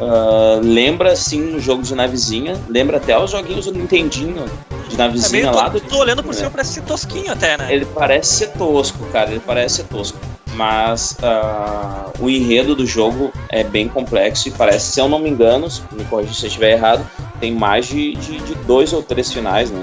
Ah, 0.00 0.60
lembra 0.62 1.12
assim 1.12 1.54
um 1.56 1.60
jogo 1.60 1.82
de 1.82 1.94
navezinha, 1.94 2.56
lembra 2.68 2.96
até 2.98 3.18
os 3.18 3.30
joguinhos 3.30 3.66
do 3.66 3.72
Nintendinho 3.72 4.44
de 4.88 4.94
É 4.94 4.98
navezinha 4.98 5.30
meio 5.50 5.54
lá 5.54 5.68
do 5.68 5.80
tô 5.80 5.98
olhando 5.98 6.22
por 6.22 6.32
né? 6.32 6.38
cima, 6.38 6.50
parece 6.50 6.74
ser 6.74 6.82
tosquinho 6.82 7.32
até, 7.32 7.56
né? 7.56 7.72
ele 7.72 7.84
parece 7.86 8.34
ser 8.36 8.48
tosco, 8.52 9.04
cara. 9.12 9.30
Ele 9.30 9.40
parece 9.44 9.76
ser 9.76 9.84
tosco. 9.84 10.18
Mas 10.54 11.16
ah, 11.22 12.06
o 12.18 12.30
enredo 12.30 12.74
do 12.74 12.86
jogo 12.86 13.30
é 13.50 13.62
bem 13.62 13.88
complexo 13.88 14.48
e 14.48 14.50
parece, 14.52 14.92
se 14.92 15.00
eu 15.00 15.08
não 15.08 15.18
me 15.18 15.28
engano, 15.28 15.68
se- 15.70 15.82
me 15.92 16.02
corrija 16.04 16.32
se 16.32 16.44
eu 16.44 16.48
estiver 16.48 16.72
errado, 16.72 17.06
tem 17.40 17.52
mais 17.52 17.86
de, 17.86 18.14
de, 18.16 18.38
de 18.38 18.54
dois 18.64 18.92
ou 18.94 19.02
três 19.02 19.30
finais, 19.30 19.70
né? 19.70 19.82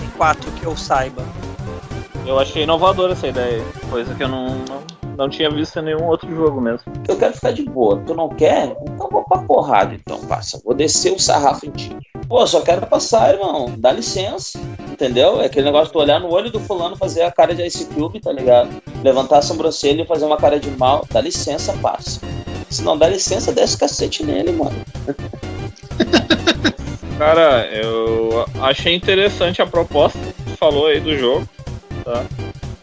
Tem 0.00 0.08
quatro 0.16 0.50
que 0.52 0.64
eu 0.64 0.74
saiba. 0.76 1.22
Eu 2.24 2.38
achei 2.38 2.62
inovadora 2.62 3.12
essa 3.12 3.26
ideia. 3.28 3.62
Coisa 3.90 4.14
que 4.14 4.22
eu 4.22 4.28
não, 4.28 4.48
não, 4.60 4.82
não 5.16 5.28
tinha 5.28 5.50
visto 5.50 5.78
em 5.78 5.82
nenhum 5.82 6.04
outro 6.04 6.28
jogo 6.34 6.60
mesmo. 6.60 6.92
Eu 7.08 7.16
quero 7.16 7.34
ficar 7.34 7.52
de 7.52 7.62
boa. 7.62 8.02
Tu 8.06 8.14
não 8.14 8.28
quer? 8.28 8.76
Então 8.82 9.08
vou 9.10 9.24
pra 9.24 9.38
porrada, 9.38 9.94
então, 9.94 10.18
passa. 10.26 10.60
Vou 10.64 10.74
descer 10.74 11.12
o 11.12 11.18
sarrafo 11.18 11.66
em 11.66 11.70
ti. 11.70 11.96
Pô, 12.28 12.46
só 12.46 12.60
quero 12.60 12.86
passar, 12.86 13.34
irmão. 13.34 13.72
Dá 13.78 13.92
licença. 13.92 14.60
entendeu? 14.90 15.40
É 15.40 15.46
aquele 15.46 15.66
negócio 15.66 15.86
de 15.86 15.92
tu 15.92 15.98
olhar 15.98 16.20
no 16.20 16.30
olho 16.30 16.50
do 16.50 16.60
fulano, 16.60 16.96
fazer 16.96 17.22
a 17.22 17.30
cara 17.30 17.54
de 17.54 17.64
Ice 17.64 17.86
Cube, 17.86 18.20
tá 18.20 18.32
ligado? 18.32 18.70
Levantar 19.02 19.38
a 19.38 19.42
sobrancelha 19.42 20.02
e 20.02 20.06
fazer 20.06 20.26
uma 20.26 20.36
cara 20.36 20.60
de 20.60 20.70
mal. 20.72 21.06
Dá 21.10 21.20
licença, 21.20 21.72
parça. 21.74 22.20
Se 22.68 22.82
não 22.82 22.98
dá 22.98 23.08
licença, 23.08 23.52
desce 23.52 23.78
cacete 23.78 24.24
nele, 24.24 24.52
mano. 24.52 24.76
Cara, 27.18 27.66
eu 27.72 28.44
achei 28.60 28.94
interessante 28.94 29.62
a 29.62 29.66
proposta 29.66 30.18
que 30.18 30.50
tu 30.50 30.56
falou 30.58 30.86
aí 30.86 31.00
do 31.00 31.16
jogo. 31.16 31.48
Tá? 32.04 32.24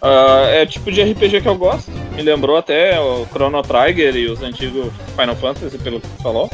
Ah, 0.01 0.47
é 0.49 0.65
tipo 0.65 0.91
de 0.91 1.03
RPG 1.03 1.41
que 1.41 1.47
eu 1.47 1.55
gosto. 1.55 1.91
Me 2.15 2.21
lembrou 2.21 2.57
até 2.57 2.99
o 2.99 3.25
Chrono 3.25 3.61
Trigger 3.61 4.15
e 4.15 4.27
os 4.27 4.41
antigos 4.41 4.91
Final 5.19 5.35
Fantasy, 5.35 5.77
pelo 5.77 5.99
que 5.99 6.07
tu 6.07 6.23
falou. 6.23 6.49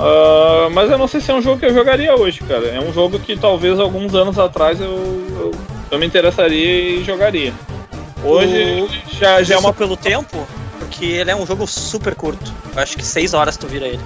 Ah, 0.00 0.68
mas 0.72 0.90
eu 0.90 0.96
não 0.96 1.06
sei 1.06 1.20
se 1.20 1.30
é 1.30 1.34
um 1.34 1.42
jogo 1.42 1.60
que 1.60 1.66
eu 1.66 1.74
jogaria 1.74 2.14
hoje, 2.14 2.40
cara. 2.40 2.66
É 2.68 2.80
um 2.80 2.92
jogo 2.92 3.18
que 3.18 3.36
talvez 3.36 3.78
alguns 3.78 4.14
anos 4.14 4.38
atrás 4.38 4.80
eu, 4.80 4.88
eu, 4.88 5.50
eu 5.90 5.98
me 5.98 6.06
interessaria 6.06 6.98
e 6.98 7.04
jogaria. 7.04 7.52
Hoje 8.24 8.88
já, 9.18 9.42
já 9.42 9.54
é 9.54 9.58
uma. 9.58 9.72
pelo 9.72 9.96
tempo, 9.96 10.46
porque 10.78 11.04
ele 11.04 11.30
é 11.30 11.36
um 11.36 11.46
jogo 11.46 11.66
super 11.66 12.14
curto. 12.14 12.52
Eu 12.74 12.82
acho 12.82 12.96
que 12.96 13.04
6 13.04 13.34
horas 13.34 13.56
tu 13.56 13.66
vira 13.66 13.86
ele. 13.86 14.00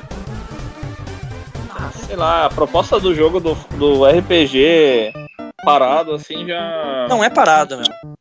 Sei 2.07 2.17
lá, 2.17 2.47
a 2.47 2.51
proposta 2.51 2.99
do 2.99 3.15
jogo 3.15 3.41
do, 3.41 3.55
do 3.77 4.05
RPG 4.05 5.13
parado 5.65 6.13
assim 6.15 6.47
já. 6.47 7.07
Não 7.09 7.23
é 7.23 7.31
parado, 7.31 7.77
meu. 7.77 8.14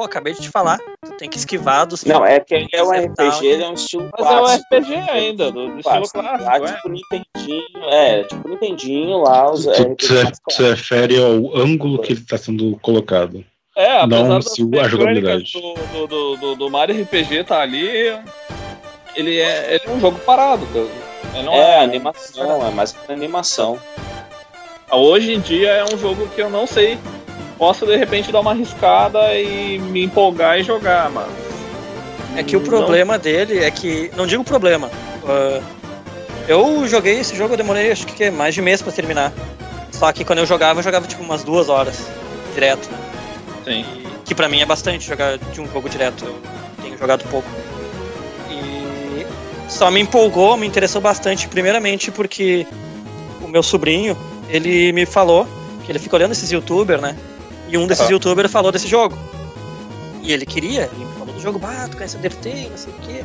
Pô, 0.00 0.04
acabei 0.04 0.32
de 0.32 0.40
te 0.40 0.48
falar. 0.48 0.78
Tu 1.04 1.12
tem 1.18 1.28
que 1.28 1.36
esquivar 1.36 1.86
dos. 1.86 2.04
Não, 2.06 2.24
é 2.24 2.40
que 2.40 2.54
é 2.72 2.82
um. 2.82 2.90
RPG, 2.90 3.46
ele 3.46 3.62
é 3.64 3.68
um 3.68 3.74
estilo 3.74 4.08
Mas 4.18 4.26
é 4.26 4.30
um 4.30 4.38
clássico. 4.38 4.74
RPG 4.76 4.94
ainda, 4.94 5.52
do, 5.52 5.66
do 5.66 5.78
estilo 5.80 6.08
clássico. 6.08 6.18
Lá, 6.22 6.56
é. 6.56 6.72
tipo 6.74 6.88
Nintendinho, 6.88 7.84
é, 7.90 8.24
tipo 8.24 8.48
Nintendinho 8.48 9.18
lá, 9.18 9.52
os 9.52 9.66
Tu, 9.66 9.94
tu, 9.96 10.06
se- 10.06 10.62
refere 10.62 11.18
ao 11.22 11.54
ângulo 11.54 11.98
que 12.00 12.14
ele 12.14 12.20
está 12.20 12.38
sendo 12.38 12.78
colocado. 12.80 13.44
É, 13.76 14.06
Não 14.06 14.40
se 14.40 14.62
o- 14.64 14.80
a 14.80 14.88
jogabilidade. 14.88 15.52
Do, 15.52 16.06
do, 16.06 16.36
do, 16.36 16.54
do 16.56 16.70
Mario 16.70 17.02
RPG 17.02 17.44
tá 17.44 17.60
ali, 17.60 17.86
ele 19.14 19.38
é, 19.38 19.74
ele 19.74 19.82
é 19.84 19.90
um 19.90 20.00
jogo 20.00 20.18
parado, 20.20 20.66
não 21.44 21.52
É, 21.52 21.80
animação, 21.80 22.66
é 22.66 22.70
mais 22.70 22.92
pra 22.94 23.14
animação. 23.14 23.78
Hoje 24.90 25.34
em 25.34 25.40
dia 25.40 25.68
é 25.72 25.84
um 25.84 25.98
jogo 25.98 26.26
que 26.28 26.40
eu 26.40 26.48
não 26.48 26.66
sei. 26.66 26.98
Posso 27.60 27.84
de 27.84 27.94
repente 27.94 28.32
dar 28.32 28.40
uma 28.40 28.52
arriscada 28.52 29.34
e 29.34 29.78
me 29.78 30.02
empolgar 30.02 30.58
e 30.58 30.62
jogar, 30.62 31.10
mas. 31.10 31.28
É 32.34 32.42
que 32.42 32.56
o 32.56 32.60
problema 32.62 33.18
dele 33.18 33.58
é 33.58 33.70
que. 33.70 34.10
Não 34.16 34.26
digo 34.26 34.42
problema. 34.42 34.90
ah, 35.26 35.60
eu 36.48 36.88
joguei 36.88 37.20
esse 37.20 37.36
jogo, 37.36 37.52
eu 37.52 37.58
demorei 37.58 37.92
acho 37.92 38.06
que 38.06 38.30
mais 38.30 38.54
de 38.54 38.62
mês 38.62 38.80
pra 38.80 38.90
terminar. 38.90 39.30
Só 39.92 40.10
que 40.10 40.24
quando 40.24 40.38
eu 40.38 40.46
jogava, 40.46 40.78
eu 40.78 40.82
jogava 40.82 41.06
tipo 41.06 41.22
umas 41.22 41.44
duas 41.44 41.68
horas 41.68 42.08
direto. 42.54 42.88
né? 42.90 42.98
Sim. 43.62 43.84
Que 44.24 44.34
pra 44.34 44.48
mim 44.48 44.62
é 44.62 44.66
bastante 44.66 45.06
jogar 45.06 45.36
de 45.36 45.60
um 45.60 45.70
jogo 45.70 45.86
direto. 45.90 46.24
Eu 46.24 46.40
tenho 46.82 46.96
jogado 46.96 47.28
pouco. 47.28 47.48
E 48.50 49.26
só 49.68 49.90
me 49.90 50.00
empolgou, 50.00 50.56
me 50.56 50.66
interessou 50.66 51.02
bastante, 51.02 51.46
primeiramente 51.46 52.10
porque 52.10 52.66
o 53.42 53.48
meu 53.48 53.62
sobrinho, 53.62 54.16
ele 54.48 54.92
me 54.94 55.04
falou 55.04 55.46
que 55.84 55.92
ele 55.92 55.98
fica 55.98 56.16
olhando 56.16 56.32
esses 56.32 56.50
youtubers, 56.50 57.02
né? 57.02 57.14
E 57.70 57.78
um 57.78 57.86
desses 57.86 58.04
Aham. 58.04 58.12
youtubers 58.12 58.50
falou 58.50 58.72
desse 58.72 58.88
jogo. 58.88 59.16
E 60.22 60.32
ele 60.32 60.44
queria, 60.44 60.90
ele 60.92 61.04
me 61.04 61.12
falou 61.18 61.32
do 61.32 61.40
jogo, 61.40 61.58
bah, 61.58 61.88
tu 61.90 61.96
conhece 61.96 62.16
o 62.16 62.18
Undertale, 62.18 62.68
não 62.68 62.76
sei 62.76 62.92
o 62.92 62.96
quê. 63.06 63.24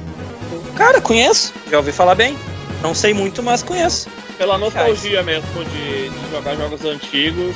Eu, 0.51 0.61
Cara, 0.76 1.01
conheço, 1.01 1.53
já 1.69 1.77
ouvi 1.77 1.91
falar 1.91 2.15
bem. 2.15 2.38
Não 2.81 2.93
sei 2.93 3.13
muito, 3.13 3.41
mas 3.41 3.63
conheço. 3.63 4.07
Pela 4.38 4.57
nostalgia 4.57 5.23
mesmo 5.23 5.47
de, 5.65 6.09
de 6.09 6.31
jogar 6.31 6.55
jogos 6.55 6.84
antigos, 6.85 7.55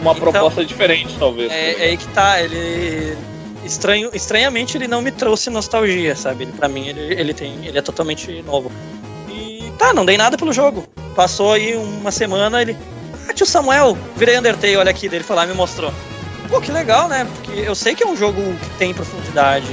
uma 0.00 0.12
Então, 0.12 0.32
proposta 0.32 0.64
diferente, 0.64 1.14
talvez. 1.18 1.50
É, 1.50 1.72
é 1.72 1.82
aí 1.90 1.96
que 1.96 2.06
tá, 2.08 2.40
ele. 2.40 3.16
Estranho, 3.64 4.10
estranhamente 4.14 4.76
ele 4.76 4.88
não 4.88 5.02
me 5.02 5.10
trouxe 5.10 5.50
nostalgia, 5.50 6.16
sabe? 6.16 6.44
Ele, 6.44 6.52
pra 6.52 6.68
mim 6.68 6.88
ele, 6.88 7.00
ele 7.20 7.34
tem. 7.34 7.66
ele 7.66 7.76
é 7.78 7.82
totalmente 7.82 8.42
novo. 8.42 8.70
E 9.28 9.70
tá, 9.78 9.92
não 9.92 10.04
dei 10.06 10.16
nada 10.16 10.38
pelo 10.38 10.52
jogo. 10.52 10.84
Passou 11.14 11.52
aí 11.52 11.76
uma 11.76 12.10
semana, 12.10 12.62
ele. 12.62 12.76
Ah, 13.28 13.32
tio 13.34 13.44
Samuel, 13.44 13.96
virei 14.16 14.38
Undertale, 14.38 14.76
olha 14.76 14.90
aqui, 14.90 15.08
daí 15.08 15.18
ele 15.18 15.24
foi 15.24 15.36
lá 15.36 15.44
e 15.44 15.48
me 15.48 15.54
mostrou. 15.54 15.92
Pô, 16.50 16.60
que 16.60 16.72
legal, 16.72 17.08
né? 17.08 17.26
Porque 17.32 17.60
eu 17.60 17.74
sei 17.74 17.94
que 17.94 18.02
é 18.02 18.06
um 18.06 18.16
jogo 18.16 18.40
que 18.42 18.70
tem 18.78 18.92
profundidade. 18.92 19.66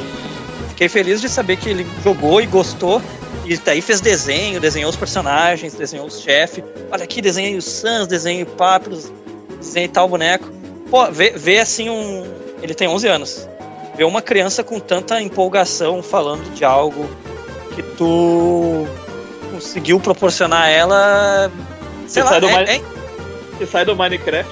Fiquei 0.70 0.88
feliz 0.88 1.20
de 1.20 1.28
saber 1.28 1.58
que 1.58 1.68
ele 1.70 1.88
jogou 2.04 2.40
e 2.40 2.46
gostou. 2.46 3.02
E 3.46 3.58
daí 3.58 3.82
fez 3.82 4.00
desenho, 4.00 4.60
desenhou 4.60 4.90
os 4.90 4.96
personagens, 4.96 5.74
desenhou 5.74 6.06
os 6.06 6.20
chefes. 6.22 6.64
Olha 6.92 7.04
aqui, 7.04 7.22
desenhei 7.22 7.56
o 7.58 7.62
Sans, 7.62 8.06
desenhei 8.06 8.44
o 8.44 8.46
Papyrus, 8.46 9.12
desenhei 9.60 9.88
tal 9.88 10.08
boneco. 10.08 10.48
Pô, 10.90 11.10
vê, 11.12 11.32
vê 11.32 11.58
assim 11.60 11.90
um. 11.90 12.26
Ele 12.62 12.74
tem 12.76 12.88
11 12.88 13.08
anos. 13.08 13.48
Ver 13.96 14.04
uma 14.04 14.22
criança 14.22 14.64
com 14.64 14.80
tanta 14.80 15.20
empolgação 15.22 16.04
falando 16.04 16.54
de 16.54 16.64
algo 16.64 17.10
que 17.74 17.82
tu 17.82 18.86
conseguiu 19.52 20.00
proporcionar 20.00 20.64
a 20.66 20.70
ela. 20.70 21.52
Sei 22.08 22.22
Que 22.22 22.26
lá, 22.26 22.32
sai 22.34 22.42
do 22.42 22.50
é- 22.50 22.76
é- 22.76 22.82
Que 23.58 23.66
sai 23.66 23.86
do 23.86 23.96
Minecraft, 23.96 24.52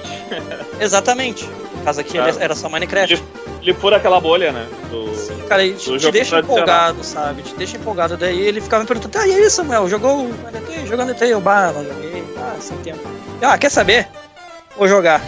exatamente. 0.80 1.48
Caso 1.86 2.00
aqui 2.00 2.18
ele 2.18 2.36
era 2.40 2.52
só 2.56 2.68
Minecraft. 2.68 3.22
ele 3.62 3.72
fura 3.74 3.98
aquela 3.98 4.20
bolha, 4.20 4.50
né? 4.50 4.66
Do... 4.90 5.14
Sim, 5.14 5.40
cara, 5.48 5.62
ele 5.62 5.76
te, 5.76 5.96
te 5.96 6.10
deixa 6.10 6.40
empolgado, 6.40 7.04
sabe? 7.04 7.42
Te 7.42 7.54
deixa 7.54 7.76
empolgado. 7.76 8.16
Daí 8.16 8.40
ele 8.40 8.60
ficava 8.60 8.82
me 8.82 8.88
perguntando: 8.88 9.16
Ah, 9.16 9.28
e 9.28 9.32
aí, 9.32 9.48
Samuel? 9.48 9.88
Jogou 9.88 10.16
o 10.16 10.24
Undertale? 10.24 10.84
Jogou 10.84 11.04
Undertale? 11.04 11.30
Eu, 11.30 11.40
bah, 11.40 11.70
não 11.70 11.84
joguei. 11.84 12.24
Ah, 12.38 12.56
sem 12.58 12.76
tempo. 12.78 12.98
Ah, 13.40 13.56
quer 13.56 13.70
saber? 13.70 14.08
Vou 14.76 14.88
jogar. 14.88 15.22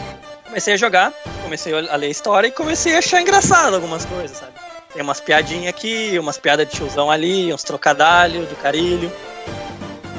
Comecei 0.47 0.75
a 0.75 0.77
jogar, 0.77 1.13
comecei 1.45 1.73
a 1.73 1.95
ler 1.95 2.07
a 2.09 2.11
história 2.11 2.49
e 2.49 2.51
comecei 2.51 2.97
a 2.97 2.99
achar 2.99 3.21
engraçado 3.21 3.75
algumas 3.75 4.05
coisas, 4.05 4.37
sabe? 4.37 4.53
Tem 4.93 5.01
umas 5.01 5.21
piadinhas 5.21 5.69
aqui, 5.69 6.19
umas 6.19 6.39
piadas 6.39 6.67
de 6.67 6.73
tiozão 6.73 7.09
ali, 7.09 7.55
uns 7.55 7.63
trocadalhos 7.63 8.49
do 8.49 8.57
carilho. 8.57 9.13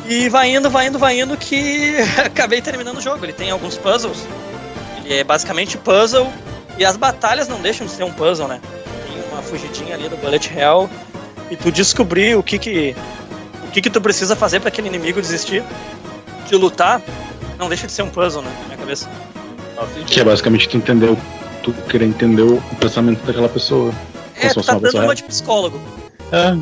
E 0.08 0.30
vai 0.30 0.56
indo, 0.56 0.70
vai 0.70 0.88
indo, 0.88 0.98
vai 0.98 1.20
indo 1.20 1.36
que 1.36 1.98
acabei 2.26 2.62
terminando 2.62 3.00
o 3.00 3.02
jogo. 3.02 3.26
Ele 3.26 3.34
tem 3.34 3.52
alguns 3.52 3.78
puzzles. 3.78 4.26
É 5.10 5.24
basicamente 5.24 5.76
puzzle 5.78 6.32
e 6.78 6.86
as 6.86 6.96
batalhas 6.96 7.48
não 7.48 7.60
deixam 7.60 7.88
de 7.88 7.94
ser 7.94 8.04
um 8.04 8.12
puzzle, 8.12 8.48
né? 8.48 8.62
Tem 9.08 9.32
uma 9.32 9.42
fugidinha 9.42 9.96
ali 9.96 10.08
do 10.08 10.16
Bullet 10.18 10.54
Hell 10.56 10.88
e 11.50 11.56
tu 11.56 11.72
descobrir 11.72 12.38
o 12.38 12.44
que 12.44 12.60
que 12.60 12.96
o 13.68 13.72
que 13.72 13.82
que 13.82 13.90
tu 13.90 14.00
precisa 14.00 14.36
fazer 14.36 14.60
para 14.60 14.70
aquele 14.70 14.88
inimigo 14.88 15.20
desistir 15.20 15.64
de 16.48 16.56
lutar, 16.56 17.02
não 17.58 17.68
deixa 17.68 17.88
de 17.88 17.94
ser 17.94 18.04
um 18.04 18.10
puzzle, 18.10 18.44
né? 18.44 18.52
Na 18.62 18.66
minha 18.66 18.78
cabeça. 18.78 19.10
Que 20.06 20.20
é 20.20 20.24
basicamente 20.24 20.70
tu 20.70 20.78
entendeu, 20.78 21.18
tu 21.64 21.74
querer 21.90 22.06
entender 22.06 22.44
o 22.44 22.62
pensamento 22.80 23.26
daquela 23.26 23.50
pessoa. 23.50 23.92
É, 24.36 24.50
tu 24.50 24.62
tá 24.62 24.78
dando 24.78 25.00
uma 25.00 25.16
de 25.16 25.24
psicólogo, 25.24 25.80
É, 26.32 26.56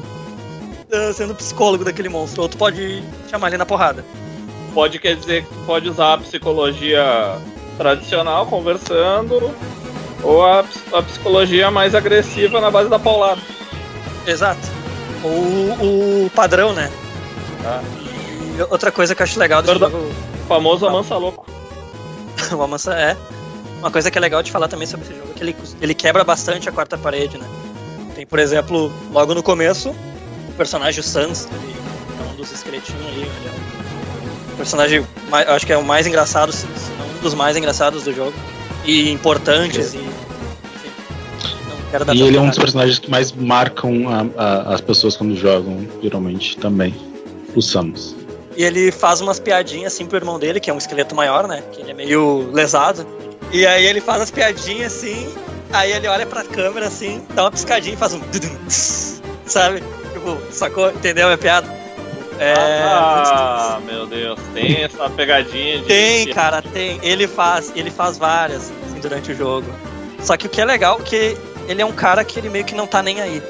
tá 0.90 1.14
sendo 1.14 1.36
psicólogo 1.36 1.84
daquele 1.84 2.10
monstro. 2.10 2.44
Ou 2.44 2.50
tu 2.50 2.58
pode 2.58 3.04
chamar 3.30 3.48
ele 3.50 3.58
na 3.58 3.66
porrada. 3.66 4.06
pode 4.74 5.00
quer 5.00 5.16
dizer 5.16 5.44
que 5.44 5.50
tu 5.50 5.60
pode 5.66 5.90
usar 5.90 6.14
a 6.14 6.18
psicologia 6.18 7.38
tradicional 7.78 8.46
conversando 8.48 9.52
ou 10.24 10.44
a, 10.46 10.64
a 10.94 11.02
psicologia 11.04 11.70
mais 11.72 11.94
agressiva 11.96 12.60
na 12.60 12.72
base 12.72 12.90
da 12.90 12.98
paulada. 13.00 13.42
Exato. 14.26 14.60
Ou 15.24 16.26
o 16.26 16.32
padrão, 16.36 16.74
né? 16.74 16.92
Tá? 17.62 17.82
E 18.58 18.62
outra 18.70 18.92
coisa 18.92 19.14
que 19.16 19.22
eu 19.22 19.24
acho 19.26 19.40
legal 19.40 19.62
desse 19.62 19.78
jogo. 19.80 19.98
O 19.98 20.48
famoso 20.48 20.86
Tá. 20.86 20.92
amansa 20.92 21.16
louco. 21.18 21.46
o 22.52 22.62
Amansa 22.62 22.94
é. 22.94 23.16
Uma 23.80 23.92
coisa 23.92 24.10
que 24.10 24.18
é 24.18 24.22
legal 24.22 24.42
de 24.42 24.52
falar 24.52 24.68
também 24.68 24.88
sobre 24.88 25.06
esse 25.06 25.16
jogo 25.16 25.30
é 25.32 25.34
que 25.34 25.44
ele, 25.44 25.56
ele 25.82 25.94
quebra 25.94 26.24
bastante 26.24 26.68
a 26.68 26.72
quarta 26.72 26.98
parede, 26.98 27.38
né? 27.38 27.46
Tem, 28.16 28.26
por 28.26 28.40
exemplo, 28.40 28.92
logo 29.12 29.36
no 29.36 29.44
começo, 29.44 29.90
o 30.50 30.52
personagem 30.58 31.00
o 31.00 31.04
Sans, 31.04 31.48
ele 31.52 31.76
é 32.20 32.34
um 32.34 32.36
dos 32.36 32.52
esqueletinhos 32.52 33.06
ali, 33.08 33.22
ele 33.22 33.48
é 33.48 34.54
um 34.54 34.56
personagem, 34.58 35.06
mai- 35.30 35.46
eu 35.48 35.54
acho 35.54 35.66
que 35.66 35.72
é 35.74 35.78
o 35.78 35.84
mais 35.84 36.08
engraçado, 36.08 36.52
se 36.52 36.62
se 36.62 36.92
não 36.98 37.07
dos 37.22 37.34
mais 37.34 37.56
engraçados 37.58 38.04
do 38.04 38.14
jogo. 38.14 38.34
E 38.86 39.10
importantes, 39.12 39.94
e. 39.94 39.98
Enfim. 39.98 40.10
Dar 42.06 42.14
e 42.16 42.22
ele 42.22 42.38
é 42.38 42.42
um 42.42 42.50
dos 42.50 42.58
personagens 42.60 43.00
que 43.00 43.10
mais 43.10 43.32
marcam 43.32 44.08
a- 44.10 44.26
a- 44.44 44.74
as 44.76 44.82
pessoas 44.82 45.16
quando 45.16 45.36
jogam, 45.36 45.88
geralmente, 46.02 46.58
também. 46.58 46.94
O 47.56 47.62
Samus. 47.62 48.14
E 48.58 48.64
ele 48.64 48.92
faz 48.92 49.22
umas 49.22 49.40
piadinhas 49.40 49.94
assim 49.94 50.06
pro 50.06 50.18
irmão 50.18 50.38
dele, 50.38 50.60
que 50.60 50.70
é 50.70 50.74
um 50.74 50.78
esqueleto 50.78 51.16
maior, 51.16 51.48
né? 51.48 51.64
Que 51.72 51.82
ele 51.82 51.92
é 51.92 51.94
meio 51.94 52.52
lesado. 52.52 53.08
E 53.52 53.66
aí 53.66 53.86
ele 53.86 54.02
faz 54.02 54.22
as 54.24 54.32
piadinhas 54.32 54.94
assim, 54.94 55.28
aí 55.72 55.92
ele 55.94 56.08
olha 56.08 56.26
pra 56.26 56.44
câmera 56.44 56.88
assim, 56.88 57.22
dá 57.34 57.44
uma 57.44 57.52
piscadinha 57.52 57.94
e 57.94 57.98
faz 57.98 58.14
um. 58.14 58.20
Sabe? 59.46 59.82
Tipo, 60.12 60.38
sacou? 60.52 60.90
Entendeu 60.90 61.26
a 61.26 61.28
minha 61.30 61.38
piada? 61.38 61.68
É. 62.40 62.54
Ah, 62.56 63.80
meu 63.84 64.06
Deus, 64.06 64.40
tem 64.54 64.84
essa 64.84 65.10
pegadinha 65.10 65.80
de. 65.80 65.86
Tem, 65.86 66.34
cara, 66.34 66.62
tem. 66.62 67.00
Ele 67.02 67.28
faz, 67.28 67.72
ele 67.76 67.90
faz 67.90 68.18
várias 68.18 68.72
assim, 68.72 69.00
durante 69.00 69.32
o 69.32 69.36
jogo. 69.36 69.68
Só 70.22 70.38
que 70.38 70.48
o 70.48 70.50
que 70.50 70.62
é 70.62 70.66
legal 70.66 71.00
é 71.00 71.04
que 71.04 71.38
ele 71.68 71.82
é 71.82 71.86
um 71.86 71.92
cara 71.92 72.24
que 72.24 72.40
ele 72.40 72.50
meio 72.50 72.66
que 72.66 72.76
não 72.76 72.88
tá 72.88 73.02
nem 73.02 73.22
aí. 73.22 73.42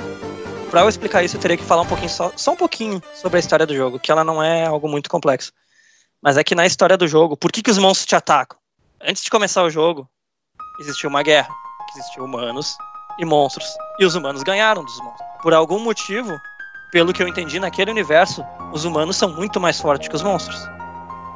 Pra 0.69 0.81
eu 0.81 0.89
explicar 0.89 1.23
isso, 1.23 1.38
eu 1.38 1.41
teria 1.41 1.57
que 1.57 1.64
falar 1.64 1.84
um 1.84 1.88
pouquinho 1.88 2.09
só, 2.09 2.31
só 2.35 2.51
um 2.51 2.55
pouquinho 2.55 3.01
sobre 3.14 3.38
a 3.38 3.39
história 3.39 3.65
do 3.65 3.76
jogo, 3.76 3.99
que 3.99 4.11
ela 4.11 4.23
não 4.23 4.43
é 4.43 4.65
algo 4.65 4.88
muito 4.88 5.09
complexo. 5.09 5.51
Mas 6.22 6.38
é 6.38 6.43
que 6.43 6.55
na 6.55 6.65
história 6.65 6.97
do 6.97 7.07
jogo, 7.07 7.38
por 7.38 7.51
que, 7.51 7.61
que 7.61 7.72
os 7.72 7.77
monstros 7.77 8.05
te 8.05 8.15
atacam? 8.15 8.57
Antes 9.01 9.23
de 9.23 9.30
começar 9.30 9.64
o 9.64 9.69
jogo, 9.69 10.09
existiu 10.80 11.09
uma 11.09 11.23
guerra, 11.23 11.47
que 11.91 11.99
existiu 11.99 12.26
humanos 12.26 12.76
e 13.18 13.26
monstros, 13.26 13.68
e 13.99 14.05
os 14.05 14.15
humanos 14.15 14.43
ganharam 14.43 14.84
dos 14.84 14.99
monstros. 14.99 15.27
Por 15.41 15.53
algum 15.53 15.80
motivo, 15.80 16.38
pelo 16.91 17.14
que 17.14 17.22
eu 17.22 17.27
entendi 17.27 17.59
naquele 17.59 17.91
universo, 17.91 18.45
os 18.72 18.85
humanos 18.85 19.15
são 19.15 19.30
muito 19.30 19.59
mais 19.59 19.80
fortes 19.80 20.07
que 20.07 20.15
os 20.15 20.23
monstros. 20.23 20.68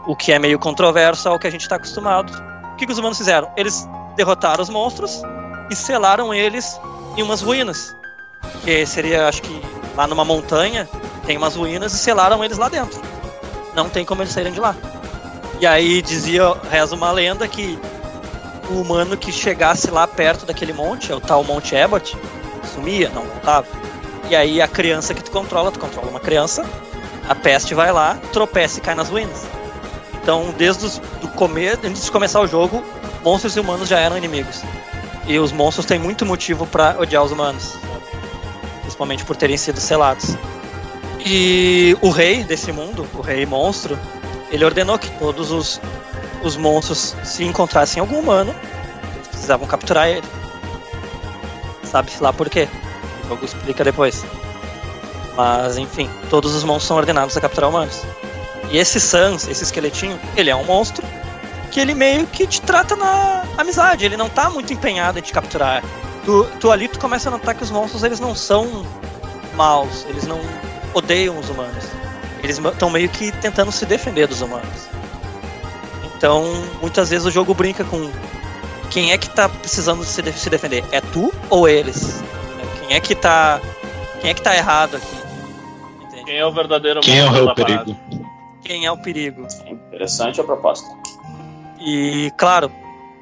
O 0.06 0.16
que 0.16 0.32
é 0.32 0.40
meio 0.40 0.58
controverso 0.58 1.28
ao 1.30 1.38
que 1.38 1.48
a 1.48 1.50
gente 1.50 1.62
está 1.62 1.76
acostumado. 1.76 2.32
O 2.74 2.76
que, 2.78 2.86
que 2.86 2.92
os 2.92 2.98
humanos 2.98 3.18
fizeram? 3.18 3.52
Eles 3.56 3.88
derrotaram 4.16 4.64
os 4.64 4.70
monstros 4.70 5.22
e 5.70 5.76
selaram 5.76 6.34
eles 6.34 6.80
em 7.16 7.24
umas 7.24 7.42
ruínas. 7.42 7.96
Que 8.64 8.86
seria, 8.86 9.28
acho 9.28 9.42
que 9.42 9.62
lá 9.96 10.08
numa 10.08 10.26
montanha, 10.26 10.90
tem 11.26 11.38
umas 11.38 11.56
ruínas 11.56 11.94
e 11.94 11.98
selaram 11.98 12.44
eles 12.44 12.58
lá 12.58 12.70
dentro. 12.70 13.00
Não 13.76 13.90
tem 13.90 14.04
como 14.04 14.22
eles 14.22 14.34
saírem 14.34 14.54
de 14.54 14.60
lá. 14.60 14.76
E 15.60 15.68
aí 15.68 16.02
dizia, 16.02 16.56
reza 16.72 16.96
uma 16.96 17.12
lenda 17.12 17.48
que 17.48 17.80
o 18.70 18.82
humano 18.82 19.16
que 19.16 19.32
chegasse 19.32 19.92
lá 19.92 20.08
perto 20.08 20.46
daquele 20.46 20.74
monte, 20.74 21.14
o 21.14 21.20
tal 21.20 21.44
Monte 21.44 21.76
Abbott, 21.76 22.18
sumia, 22.74 23.10
não 23.10 23.24
voltava. 23.24 23.81
E 24.32 24.36
aí 24.36 24.62
a 24.62 24.68
criança 24.68 25.14
que 25.14 25.22
tu 25.22 25.30
controla, 25.30 25.74
tu 25.74 25.80
controla 25.80 26.08
uma 26.08 26.20
criança, 26.22 26.66
a 27.28 27.36
peste 27.36 27.74
vai 27.74 27.92
lá, 27.92 28.18
tropeça 28.32 28.80
e 28.80 28.82
cai 28.82 28.96
nas 28.96 29.10
ruínas. 29.10 29.46
Então, 30.14 30.56
desde 30.58 30.86
os, 30.86 31.00
do 31.20 31.28
começo, 31.28 31.82
antes 31.84 32.06
de 32.06 32.10
começar 32.10 32.40
o 32.40 32.48
jogo, 32.48 32.82
monstros 33.26 33.58
e 33.58 33.60
humanos 33.60 33.90
já 33.90 34.00
eram 34.00 34.18
inimigos. 34.18 34.62
E 35.28 35.38
os 35.38 35.52
monstros 35.52 35.86
têm 35.86 36.00
muito 36.00 36.26
motivo 36.26 36.66
para 36.66 36.98
odiar 36.98 37.26
os 37.26 37.32
humanos, 37.34 37.76
principalmente 38.84 39.26
por 39.26 39.36
terem 39.36 39.58
sido 39.58 39.82
selados. 39.82 40.34
E 41.26 41.98
o 42.00 42.10
rei 42.10 42.46
desse 42.46 42.72
mundo, 42.72 43.06
o 43.14 43.20
rei 43.20 43.46
monstro, 43.46 44.00
ele 44.50 44.64
ordenou 44.64 44.98
que 44.98 45.12
todos 45.20 45.52
os, 45.52 45.82
os 46.42 46.56
monstros 46.56 47.18
se 47.26 47.44
encontrassem 47.44 48.00
algum 48.00 48.18
humano, 48.18 48.56
eles 49.14 49.28
precisavam 49.28 49.68
capturar 49.68 50.08
ele. 50.08 50.24
Sabe-se 51.84 52.24
lá 52.24 52.32
por 52.32 52.50
quê. 52.50 52.70
Jogo 53.32 53.46
explica 53.46 53.84
depois. 53.84 54.26
Mas, 55.38 55.78
enfim, 55.78 56.10
todos 56.30 56.54
os 56.54 56.64
monstros 56.66 56.88
são 56.88 56.98
ordenados 56.98 57.38
a 57.38 57.42
capturar 57.42 57.70
humanos. 57.70 58.02
E 58.70 58.78
esse 58.78 59.00
Sans, 59.00 59.48
esse 59.48 59.64
esqueletinho, 59.64 60.20
ele 60.36 60.50
é 60.50 60.56
um 60.56 60.66
monstro 60.66 61.06
que 61.72 61.80
ele 61.80 61.94
meio 61.94 62.28
que 62.28 62.46
te 62.46 62.62
trata 62.62 62.96
na 62.98 63.44
amizade. 63.58 64.04
Ele 64.06 64.18
não 64.18 64.30
tá 64.30 64.50
muito 64.50 64.74
empenhado 64.74 65.18
em 65.18 65.22
te 65.22 65.32
capturar. 65.32 65.82
Tu, 66.26 66.44
tu 66.60 66.70
ali 66.70 66.90
tu 66.90 67.00
começa 67.00 67.30
a 67.30 67.32
notar 67.32 67.56
que 67.56 67.64
os 67.64 67.72
monstros 67.72 68.04
eles 68.04 68.20
não 68.20 68.36
são 68.36 68.86
maus, 69.56 70.06
eles 70.10 70.28
não 70.28 70.40
odeiam 70.94 71.40
os 71.40 71.50
humanos. 71.50 71.86
Eles 72.44 72.58
estão 72.60 72.90
meio 72.90 73.08
que 73.08 73.32
tentando 73.32 73.72
se 73.72 73.86
defender 73.86 74.28
dos 74.28 74.42
humanos. 74.42 74.90
Então, 76.18 76.44
muitas 76.82 77.10
vezes 77.10 77.26
o 77.26 77.32
jogo 77.32 77.54
brinca 77.54 77.84
com 77.86 78.12
quem 78.90 79.14
é 79.14 79.18
que 79.18 79.30
tá 79.30 79.48
precisando 79.48 80.04
se, 80.04 80.22
de- 80.22 80.34
se 80.34 80.50
defender? 80.50 80.84
É 80.92 81.00
tu 81.00 81.34
ou 81.50 81.68
eles? 81.68 82.22
Quem 82.92 82.98
é 82.98 83.00
que 83.00 83.16
tá. 83.16 83.62
Quem 84.20 84.32
é 84.32 84.34
que 84.34 84.42
tá 84.42 84.54
errado 84.54 84.98
aqui? 84.98 85.16
Entende? 86.04 86.26
Quem 86.26 86.36
é 86.36 86.46
o 86.46 86.52
verdadeiro 86.52 87.00
Quem 87.00 87.20
é 87.20 87.26
o 87.26 87.56
perigo? 87.56 87.96
Quem 88.62 88.86
é 88.86 88.92
o 88.92 88.98
perigo? 88.98 89.48
Interessante 89.66 90.42
a 90.42 90.44
proposta. 90.44 90.94
E, 91.80 92.30
claro, 92.38 92.70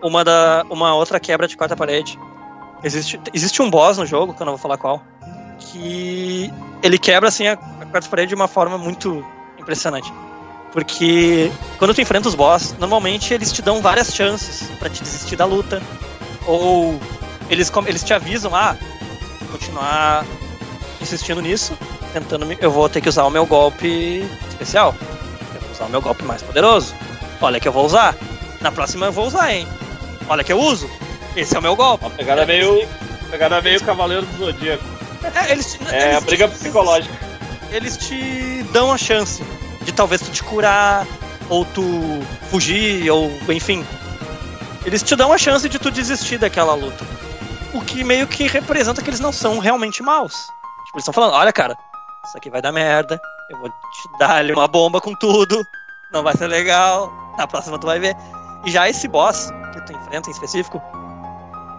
uma, 0.02 0.24
da, 0.24 0.66
uma 0.72 0.96
outra 0.96 1.20
quebra 1.20 1.48
de 1.48 1.56
quarta 1.56 1.78
parede. 1.78 2.18
Existe, 2.84 3.20
existe 3.32 3.62
um 3.62 3.70
boss 3.70 4.00
no 4.00 4.08
jogo, 4.08 4.34
que 4.34 4.42
eu 4.42 4.46
não 4.46 4.54
vou 4.54 4.60
falar 4.60 4.80
qual, 4.80 5.04
que 5.60 6.52
ele 6.82 6.98
quebra 6.98 7.30
assim 7.30 7.46
a, 7.46 7.54
a 7.54 7.86
quarta 7.86 8.10
parede 8.10 8.30
de 8.30 8.36
uma 8.36 8.48
forma 8.48 8.76
muito 8.76 9.24
impressionante. 9.60 10.12
Porque 10.72 11.52
quando 11.78 11.94
tu 11.94 12.02
enfrenta 12.02 12.28
os 12.28 12.34
boss, 12.34 12.76
normalmente 12.80 13.36
eles 13.36 13.54
te 13.54 13.62
dão 13.62 13.84
várias 13.84 14.16
chances 14.16 14.68
pra 14.80 14.90
te 14.90 15.04
desistir 15.04 15.36
da 15.36 15.46
luta. 15.46 15.80
Ou 16.48 17.00
eles, 17.52 17.72
eles 17.86 18.04
te 18.04 18.16
avisam, 18.16 18.56
ah, 18.56 18.76
continuar 19.50 20.26
insistindo 21.02 21.42
nisso, 21.42 21.74
tentando 22.14 22.46
me- 22.46 22.58
eu 22.60 22.72
vou 22.72 22.88
ter 22.90 23.02
que 23.02 23.10
usar 23.10 23.24
o 23.26 23.30
meu 23.30 23.46
golpe 23.46 24.26
especial. 24.50 24.96
Eu 25.56 25.62
vou 25.62 25.72
usar 25.72 25.86
o 25.86 25.90
meu 25.90 26.02
golpe 26.02 26.24
mais 26.24 26.42
poderoso. 26.42 26.94
Olha 27.42 27.60
que 27.60 27.68
eu 27.68 27.72
vou 27.72 27.86
usar. 27.86 28.16
Na 28.62 28.72
próxima 28.72 29.06
eu 29.08 29.12
vou 29.12 29.26
usar, 29.28 29.54
hein? 29.54 29.68
Olha 30.28 30.44
que 30.44 30.52
eu 30.52 30.60
uso. 30.60 30.90
Esse 31.36 31.56
é 31.56 31.60
o 31.60 31.62
meu 31.62 31.76
golpe. 31.76 32.04
Uma 32.06 32.12
pegada 32.12 32.46
meio. 32.46 32.86
Pegada 33.32 33.62
meio 33.62 33.80
Cavaleiro 33.82 34.26
do 34.26 34.38
Zodíaco. 34.46 34.84
É, 35.36 35.52
eles, 35.52 35.74
te- 35.74 35.80
É 35.94 36.04
a 36.06 36.12
eles- 36.14 36.24
briga 36.24 36.48
psicológica. 36.48 37.14
eles 37.72 37.98
te 37.98 38.64
dão 38.74 38.92
a 38.92 38.98
chance 38.98 39.44
de 39.84 39.92
talvez 39.92 40.22
tu 40.22 40.32
te 40.32 40.44
curar, 40.44 41.06
ou 41.50 41.64
tu 41.66 41.84
fugir, 42.50 43.10
ou 43.12 43.32
enfim. 43.50 43.86
Eles 44.86 45.04
te 45.04 45.16
dão 45.16 45.32
a 45.32 45.38
chance 45.38 45.68
de 45.70 45.78
tu 45.78 45.92
desistir 45.92 46.38
daquela 46.38 46.74
luta. 46.74 47.06
O 47.74 47.82
que 47.82 48.04
meio 48.04 48.28
que 48.28 48.48
representa 48.48 49.02
que 49.02 49.10
eles 49.10 49.20
não 49.20 49.32
são 49.32 49.60
realmente 49.60 50.02
maus. 50.02 50.34
Tipo, 50.34 50.98
eles 50.98 51.04
estão 51.04 51.14
falando, 51.14 51.34
olha 51.34 51.54
cara, 51.54 51.78
isso 52.26 52.38
aqui 52.38 52.50
vai 52.50 52.62
dar 52.62 52.72
merda, 52.72 53.20
eu 53.50 53.60
vou 53.60 53.70
te 53.70 54.18
dar 54.20 54.44
uma 54.46 54.68
bomba 54.68 55.00
com 55.00 55.14
tudo, 55.14 55.64
não 56.12 56.24
vai 56.24 56.36
ser 56.36 56.48
legal, 56.48 57.12
na 57.38 57.46
próxima 57.46 57.78
tu 57.78 57.86
vai 57.86 58.00
ver. 58.00 58.16
E 58.66 58.72
já 58.72 58.90
esse 58.90 59.08
boss 59.08 59.52
que 59.72 59.82
tu 59.86 59.94
enfrenta 59.94 60.30
em 60.30 60.34
específico, 60.34 60.82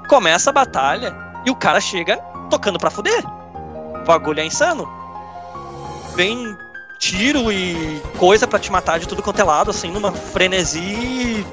começa 0.08 0.50
a 0.50 0.52
batalha 0.52 1.14
e 1.44 1.50
o 1.50 1.56
cara 1.56 1.80
chega 1.80 2.16
tocando 2.48 2.78
pra 2.78 2.90
fuder. 2.90 3.24
O 4.02 4.04
bagulho 4.04 4.40
é 4.40 4.44
insano 4.44 5.00
vem 6.14 6.56
tiro 6.98 7.50
e 7.50 8.00
coisa 8.18 8.46
pra 8.46 8.58
te 8.58 8.70
matar 8.70 8.98
de 8.98 9.08
tudo 9.08 9.22
quanto 9.22 9.40
é 9.40 9.44
lado, 9.44 9.70
assim, 9.70 9.90
numa 9.90 10.12
frenesi 10.12 11.46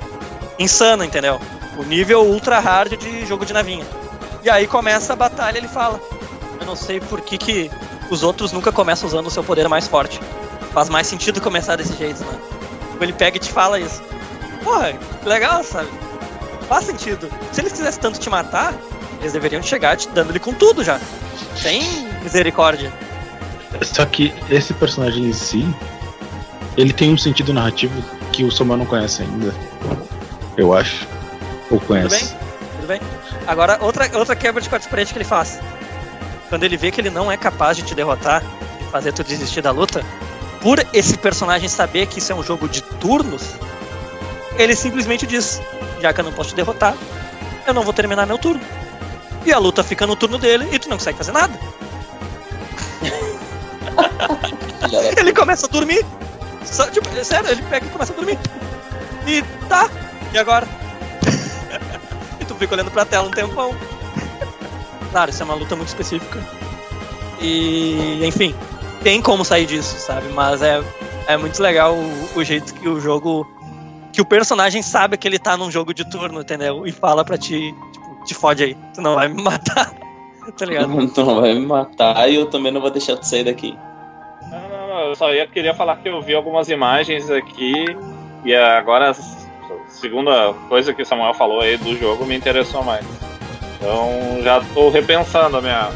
insana, 0.59 1.05
entendeu? 1.05 1.39
O 1.77 1.83
nível 1.83 2.25
ultra 2.25 2.59
hard 2.59 2.97
de 2.97 3.25
jogo 3.25 3.45
de 3.45 3.53
navinha. 3.53 3.85
E 4.47 4.49
aí 4.49 4.65
começa 4.65 5.11
a 5.11 5.15
batalha, 5.17 5.57
ele 5.57 5.67
fala: 5.67 5.99
Eu 6.57 6.65
não 6.65 6.73
sei 6.73 7.01
por 7.01 7.19
que, 7.19 7.37
que 7.37 7.69
os 8.09 8.23
outros 8.23 8.53
nunca 8.53 8.71
começam 8.71 9.05
usando 9.05 9.27
o 9.27 9.29
seu 9.29 9.43
poder 9.43 9.67
mais 9.67 9.89
forte. 9.89 10.21
Faz 10.71 10.87
mais 10.87 11.05
sentido 11.05 11.41
começar 11.41 11.75
desse 11.75 11.93
jeito, 11.97 12.23
né? 12.23 12.39
Tipo, 12.91 13.03
ele 13.03 13.11
pega 13.11 13.35
e 13.35 13.39
te 13.41 13.51
fala 13.51 13.77
isso. 13.77 14.01
Porra, 14.63 14.97
legal, 15.25 15.61
sabe? 15.65 15.89
Faz 16.69 16.85
sentido. 16.85 17.29
Se 17.51 17.59
eles 17.59 17.73
quisessem 17.73 17.99
tanto 17.99 18.21
te 18.21 18.29
matar, 18.29 18.73
eles 19.19 19.33
deveriam 19.33 19.61
chegar 19.61 19.97
te 19.97 20.07
dando 20.07 20.29
ele 20.29 20.39
com 20.39 20.53
tudo 20.53 20.81
já. 20.81 20.97
Sem 21.57 22.07
misericórdia. 22.23 22.89
Só 23.81 24.05
que 24.05 24.33
esse 24.49 24.73
personagem 24.73 25.25
em 25.25 25.33
si, 25.33 25.67
ele 26.77 26.93
tem 26.93 27.11
um 27.11 27.17
sentido 27.17 27.53
narrativo 27.53 28.01
que 28.31 28.45
o 28.45 28.51
Somar 28.51 28.77
não 28.77 28.85
conhece 28.85 29.23
ainda. 29.23 29.53
Eu 30.55 30.73
acho. 30.73 31.05
Ou 31.69 31.81
Tudo 31.81 31.93
bem? 31.93 32.07
conhece. 32.07 32.33
Tudo 32.77 32.87
bem? 32.87 33.01
Agora, 33.47 33.77
outra, 33.81 34.09
outra 34.17 34.35
quebra 34.35 34.61
de 34.61 34.67
quartos 34.67 34.89
parede 34.89 35.13
que 35.13 35.17
ele 35.17 35.25
faz. 35.25 35.59
Quando 36.49 36.63
ele 36.63 36.75
vê 36.75 36.91
que 36.91 36.99
ele 36.99 37.09
não 37.09 37.31
é 37.31 37.37
capaz 37.37 37.77
de 37.77 37.83
te 37.83 37.95
derrotar, 37.95 38.41
de 38.41 38.91
fazer 38.91 39.13
tu 39.13 39.23
desistir 39.23 39.61
da 39.61 39.71
luta, 39.71 40.03
por 40.61 40.85
esse 40.93 41.17
personagem 41.17 41.69
saber 41.69 42.07
que 42.07 42.19
isso 42.19 42.31
é 42.31 42.35
um 42.35 42.43
jogo 42.43 42.67
de 42.67 42.81
turnos, 42.81 43.55
ele 44.57 44.75
simplesmente 44.75 45.25
diz: 45.25 45.61
já 46.01 46.13
que 46.13 46.19
eu 46.19 46.25
não 46.25 46.33
posso 46.33 46.49
te 46.49 46.55
derrotar, 46.55 46.95
eu 47.65 47.73
não 47.73 47.83
vou 47.83 47.93
terminar 47.93 48.27
meu 48.27 48.37
turno. 48.37 48.61
E 49.45 49.53
a 49.53 49.57
luta 49.57 49.81
fica 49.81 50.05
no 50.05 50.15
turno 50.15 50.37
dele 50.37 50.67
e 50.71 50.79
tu 50.79 50.89
não 50.89 50.97
consegue 50.97 51.17
fazer 51.17 51.31
nada. 51.31 51.57
Ele 55.17 55.33
começa 55.33 55.65
a 55.65 55.69
dormir. 55.69 56.05
Só, 56.65 56.85
tipo, 56.87 57.07
é 57.17 57.23
sério, 57.23 57.49
ele 57.49 57.61
pega 57.63 57.85
e 57.85 57.89
começa 57.89 58.11
a 58.11 58.15
dormir. 58.15 58.37
E 59.25 59.41
tá, 59.67 59.89
e 60.33 60.37
agora? 60.37 60.67
Fica 62.57 62.75
olhando 62.75 62.91
pra 62.91 63.05
tela 63.05 63.27
um 63.27 63.31
tempão. 63.31 63.75
Claro, 65.09 65.31
isso 65.31 65.41
é 65.41 65.45
uma 65.45 65.55
luta 65.55 65.73
muito 65.73 65.87
específica. 65.87 66.37
E, 67.39 68.19
enfim, 68.25 68.53
tem 69.01 69.21
como 69.21 69.45
sair 69.45 69.65
disso, 69.65 69.97
sabe? 69.97 70.27
Mas 70.33 70.61
é, 70.61 70.83
é 71.27 71.37
muito 71.37 71.63
legal 71.63 71.95
o, 71.95 72.39
o 72.39 72.43
jeito 72.43 72.73
que 72.73 72.87
o 72.89 72.99
jogo. 72.99 73.47
Que 74.11 74.21
o 74.21 74.25
personagem 74.25 74.81
sabe 74.81 75.15
que 75.17 75.27
ele 75.27 75.39
tá 75.39 75.55
num 75.55 75.71
jogo 75.71 75.93
de 75.93 76.03
turno, 76.09 76.41
entendeu? 76.41 76.85
E 76.85 76.91
fala 76.91 77.23
pra 77.23 77.37
ti, 77.37 77.73
tipo, 77.93 78.25
te 78.25 78.33
fode 78.33 78.63
aí, 78.63 78.77
tu 78.93 79.01
não 79.01 79.15
vai 79.15 79.29
me 79.29 79.41
matar. 79.41 79.93
tá 80.57 80.65
ligado? 80.65 80.87
Tu 81.13 81.23
não 81.23 81.41
vai 81.41 81.53
me 81.53 81.65
matar 81.65 82.29
e 82.29 82.35
eu 82.35 82.45
também 82.47 82.71
não 82.71 82.81
vou 82.81 82.89
deixar 82.89 83.17
tu 83.17 83.25
sair 83.25 83.43
daqui. 83.43 83.77
Não, 84.49 84.69
não, 84.69 84.87
não. 84.87 84.99
Eu 85.09 85.15
só 85.15 85.33
ia, 85.33 85.47
queria 85.47 85.73
falar 85.73 85.97
que 85.97 86.09
eu 86.09 86.21
vi 86.21 86.33
algumas 86.33 86.69
imagens 86.69 87.29
aqui. 87.29 87.85
E 88.45 88.55
agora, 88.55 89.13
segunda 89.87 90.53
coisa 90.69 90.93
que 90.93 91.01
o 91.01 91.05
Samuel 91.05 91.33
falou 91.33 91.61
aí 91.61 91.77
do 91.77 91.97
jogo 91.97 92.25
me 92.25 92.35
interessou 92.35 92.83
mais. 92.83 93.05
Então 93.75 94.41
já 94.43 94.61
tô 94.73 94.89
repensando 94.89 95.57
a 95.57 95.61
minha. 95.61 95.89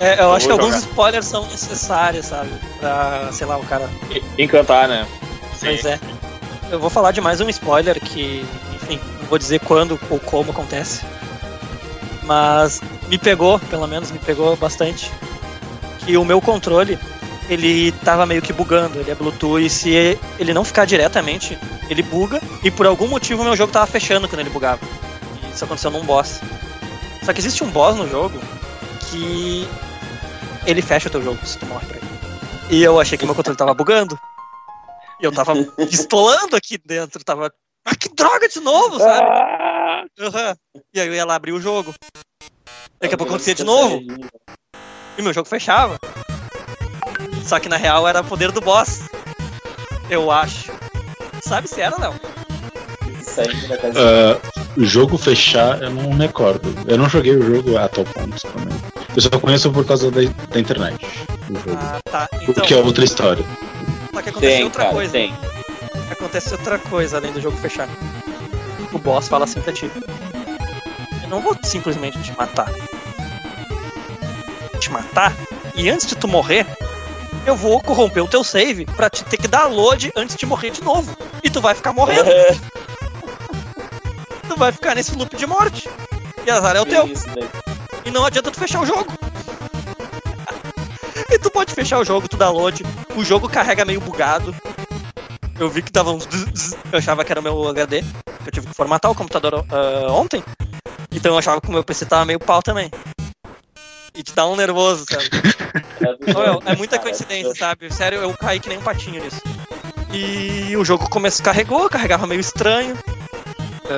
É, 0.00 0.20
eu 0.20 0.32
acho 0.32 0.46
que 0.46 0.52
vou 0.52 0.60
alguns 0.60 0.76
jogar. 0.76 0.88
spoilers 0.90 1.26
são 1.26 1.44
necessários, 1.46 2.26
sabe? 2.26 2.50
Pra, 2.78 3.28
sei 3.32 3.46
lá, 3.46 3.56
o 3.56 3.64
cara 3.64 3.88
Encantar, 4.38 4.88
né? 4.88 5.06
Pois 5.60 5.84
é. 5.84 5.98
Eu 6.70 6.78
vou 6.78 6.90
falar 6.90 7.12
de 7.12 7.20
mais 7.20 7.40
um 7.40 7.48
spoiler 7.48 8.00
que, 8.00 8.44
enfim, 8.74 9.00
não 9.20 9.26
vou 9.26 9.38
dizer 9.38 9.58
quando 9.60 9.98
ou 10.08 10.20
como 10.20 10.50
acontece. 10.50 11.04
Mas 12.22 12.80
me 13.08 13.18
pegou, 13.18 13.58
pelo 13.58 13.86
menos 13.86 14.10
me 14.10 14.18
pegou 14.18 14.54
bastante. 14.56 15.10
Que 16.00 16.16
o 16.16 16.24
meu 16.24 16.40
controle, 16.40 16.98
ele 17.48 17.92
tava 18.04 18.26
meio 18.26 18.42
que 18.42 18.52
bugando, 18.52 19.00
ele 19.00 19.10
é 19.10 19.14
Bluetooth 19.14 19.64
e 19.64 19.70
se 19.70 20.18
ele 20.38 20.52
não 20.52 20.64
ficar 20.64 20.84
diretamente, 20.84 21.58
ele 21.88 22.02
buga 22.02 22.40
e 22.62 22.70
por 22.70 22.86
algum 22.86 23.08
motivo 23.08 23.42
o 23.42 23.44
meu 23.44 23.56
jogo 23.56 23.72
tava 23.72 23.86
fechando 23.86 24.28
quando 24.28 24.40
ele 24.40 24.50
bugava. 24.50 24.80
E 25.42 25.54
Isso 25.54 25.64
aconteceu 25.64 25.90
num 25.90 26.04
boss. 26.04 26.40
Só 27.24 27.32
que 27.32 27.40
existe 27.40 27.64
um 27.64 27.70
boss 27.70 27.96
no 27.96 28.08
jogo 28.08 28.38
que 29.10 29.66
ele 30.66 30.82
fecha 30.82 31.08
o 31.08 31.10
teu 31.10 31.22
jogo 31.22 31.38
se 31.44 31.58
tu 31.58 31.66
morre 31.66 31.86
pra 31.86 31.96
ele. 31.96 32.06
E 32.70 32.82
eu 32.82 33.00
achei 33.00 33.16
que 33.16 33.24
meu 33.24 33.34
controle 33.34 33.56
tava 33.56 33.72
bugando. 33.72 34.18
E 35.20 35.24
eu 35.24 35.32
tava 35.32 35.54
pistolando 35.88 36.54
aqui 36.54 36.78
dentro, 36.78 37.24
tava. 37.24 37.52
Ah, 37.84 37.96
que 37.96 38.10
droga 38.14 38.48
de 38.48 38.60
novo, 38.60 38.98
sabe? 38.98 39.26
Aham. 40.20 40.56
E 40.92 41.00
aí 41.00 41.08
eu 41.08 41.14
ia 41.14 41.24
lá 41.24 41.34
abrir 41.36 41.52
o 41.52 41.60
jogo. 41.60 41.94
Daqui 43.00 43.14
a 43.14 43.18
pouco 43.18 43.32
acontecia 43.32 43.54
de 43.54 43.64
novo. 43.64 44.00
E 45.16 45.22
meu 45.22 45.32
jogo 45.32 45.48
fechava. 45.48 45.98
Só 47.48 47.58
que 47.58 47.66
na 47.68 47.78
real 47.78 48.06
era 48.06 48.20
o 48.20 48.24
poder 48.24 48.52
do 48.52 48.60
boss. 48.60 49.00
Eu 50.10 50.30
acho. 50.30 50.70
Sabe 51.42 51.66
se 51.66 51.80
era, 51.80 51.96
não? 51.98 52.12
Da 53.68 53.78
casa. 53.78 53.98
Ah, 53.98 54.62
o 54.76 54.84
jogo 54.84 55.16
fechar, 55.16 55.80
eu 55.80 55.88
não 55.90 56.10
me 56.12 56.26
recordo. 56.26 56.74
Eu 56.86 56.98
não 56.98 57.08
joguei 57.08 57.34
o 57.34 57.42
jogo 57.56 57.78
a 57.78 57.88
tal 57.88 58.04
ponto 58.04 58.42
também. 58.48 58.78
Eu 59.16 59.22
só 59.22 59.30
conheço 59.30 59.70
por 59.72 59.86
causa 59.86 60.10
da, 60.10 60.20
da 60.50 60.60
internet. 60.60 61.06
O 61.48 61.54
jogo. 61.54 61.78
Ah, 61.80 62.00
tá. 62.04 62.28
o 62.32 62.50
Então, 62.50 62.64
que 62.66 62.74
é 62.74 62.76
outra 62.76 63.02
história. 63.04 63.42
só 64.12 64.20
que 64.22 64.28
aconteceu 64.28 64.56
Tem, 64.56 64.64
outra 64.64 64.82
cara, 64.82 64.94
coisa. 64.94 65.12
tem. 65.12 65.34
Acontece 66.10 66.52
outra 66.52 66.78
coisa 66.78 67.16
além 67.16 67.32
do 67.32 67.40
jogo 67.40 67.56
fechar. 67.56 67.88
O 68.92 68.98
boss 68.98 69.26
fala 69.28 69.44
assim 69.44 69.60
pra 69.62 69.72
ti. 69.72 69.90
Eu 71.22 71.28
não 71.30 71.40
vou 71.40 71.56
simplesmente 71.62 72.20
te 72.20 72.32
matar. 72.36 72.70
Te 74.80 74.90
matar? 74.90 75.32
E 75.74 75.88
antes 75.88 76.06
de 76.06 76.16
tu 76.16 76.26
morrer, 76.28 76.66
eu 77.48 77.56
vou 77.56 77.80
corromper 77.80 78.22
o 78.22 78.28
teu 78.28 78.44
save 78.44 78.84
pra 78.84 79.08
te 79.08 79.24
ter 79.24 79.38
que 79.38 79.48
dar 79.48 79.66
load 79.66 80.12
antes 80.14 80.36
de 80.36 80.44
morrer 80.44 80.70
de 80.70 80.82
novo. 80.82 81.16
E 81.42 81.48
tu 81.48 81.62
vai 81.62 81.74
ficar 81.74 81.94
morrendo. 81.94 82.28
tu 84.46 84.56
vai 84.56 84.70
ficar 84.70 84.94
nesse 84.94 85.14
loop 85.14 85.34
de 85.34 85.46
morte. 85.46 85.88
E 86.46 86.50
azar 86.50 86.76
é 86.76 86.80
o 86.80 86.86
teu. 86.86 87.06
Isso 87.06 87.26
daí. 87.28 87.48
E 88.04 88.10
não 88.10 88.24
adianta 88.24 88.50
tu 88.50 88.60
fechar 88.60 88.82
o 88.82 88.86
jogo. 88.86 89.10
e 91.30 91.38
tu 91.38 91.50
pode 91.50 91.72
fechar 91.72 91.98
o 91.98 92.04
jogo, 92.04 92.28
tu 92.28 92.36
dá 92.36 92.50
load. 92.50 92.84
O 93.16 93.24
jogo 93.24 93.48
carrega 93.48 93.84
meio 93.84 94.00
bugado. 94.00 94.54
Eu 95.58 95.70
vi 95.70 95.80
que 95.80 95.90
tava 95.90 96.12
uns. 96.12 96.28
Eu 96.92 96.98
achava 96.98 97.24
que 97.24 97.32
era 97.32 97.40
o 97.40 97.42
meu 97.42 97.66
HD. 97.68 98.04
Eu 98.44 98.52
tive 98.52 98.66
que 98.66 98.74
formatar 98.74 99.10
o 99.10 99.14
computador 99.14 99.64
ah, 99.70 100.12
ontem. 100.12 100.44
Então 101.10 101.32
eu 101.32 101.38
achava 101.38 101.62
que 101.62 101.68
o 101.68 101.72
meu 101.72 101.82
PC 101.82 102.04
tava 102.04 102.26
meio 102.26 102.38
pau 102.38 102.62
também. 102.62 102.90
E 104.18 104.22
te 104.24 104.34
dá 104.34 104.48
um 104.48 104.56
nervoso, 104.56 105.04
sabe? 105.08 105.30
É 106.66 106.76
muita 106.76 106.98
coincidência, 106.98 107.54
sabe? 107.54 107.92
Sério, 107.92 108.18
eu 108.18 108.32
caí 108.34 108.58
que 108.58 108.68
nem 108.68 108.78
um 108.78 108.82
patinho 108.82 109.22
nisso. 109.22 109.40
E 110.12 110.76
o 110.76 110.84
jogo 110.84 111.08
começou, 111.08 111.44
carregou, 111.44 111.88
carregava 111.88 112.26
meio 112.26 112.40
estranho. 112.40 112.98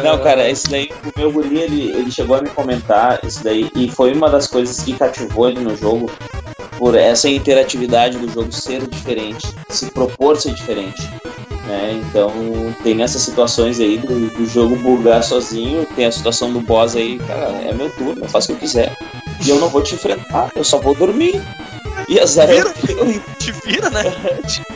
Não, 0.05 0.19
cara, 0.23 0.49
esse 0.49 0.69
daí, 0.69 0.91
o 1.05 1.19
meu 1.19 1.33
guri, 1.33 1.59
ele, 1.59 1.91
ele 1.91 2.11
chegou 2.11 2.37
a 2.37 2.43
me 2.43 2.51
comentar 2.51 3.21
isso 3.25 3.43
daí, 3.43 3.71
e 3.75 3.91
foi 3.91 4.13
uma 4.13 4.29
das 4.29 4.47
coisas 4.47 4.81
que 4.81 4.93
cativou 4.93 5.49
ele 5.49 5.61
no 5.61 5.77
jogo, 5.77 6.11
por 6.77 6.95
essa 6.95 7.29
interatividade 7.29 8.19
do 8.19 8.31
jogo 8.31 8.53
ser 8.53 8.87
diferente, 8.89 9.49
se 9.69 9.91
propor 9.91 10.37
ser 10.37 10.53
diferente. 10.55 11.03
Né? 11.67 12.03
Então, 12.05 12.33
tem 12.83 13.03
essas 13.03 13.23
situações 13.23 13.81
aí 13.81 13.99
do, 13.99 14.29
do 14.31 14.47
jogo 14.47 14.77
bugar 14.77 15.23
sozinho, 15.23 15.87
tem 15.97 16.07
a 16.07 16.13
situação 16.13 16.53
do 16.53 16.61
boss 16.61 16.95
aí, 16.95 17.19
cara, 17.21 17.53
é 17.65 17.73
meu 17.73 17.91
turno, 17.91 18.23
eu 18.25 18.29
faço 18.29 18.53
o 18.53 18.57
que 18.57 18.65
eu 18.65 18.69
quiser. 18.69 18.97
E 19.45 19.51
eu 19.51 19.59
não 19.59 19.69
vou 19.69 19.83
te 19.83 19.95
enfrentar, 19.95 20.51
eu 20.55 20.65
só 20.65 20.79
vou 20.79 20.95
dormir. 20.95 21.41
E 22.09 22.15
Vira. 22.15 22.73
teu, 22.87 23.09
e 23.11 23.21
Te 23.39 23.53
vira, 23.65 23.91
né? 23.91 24.03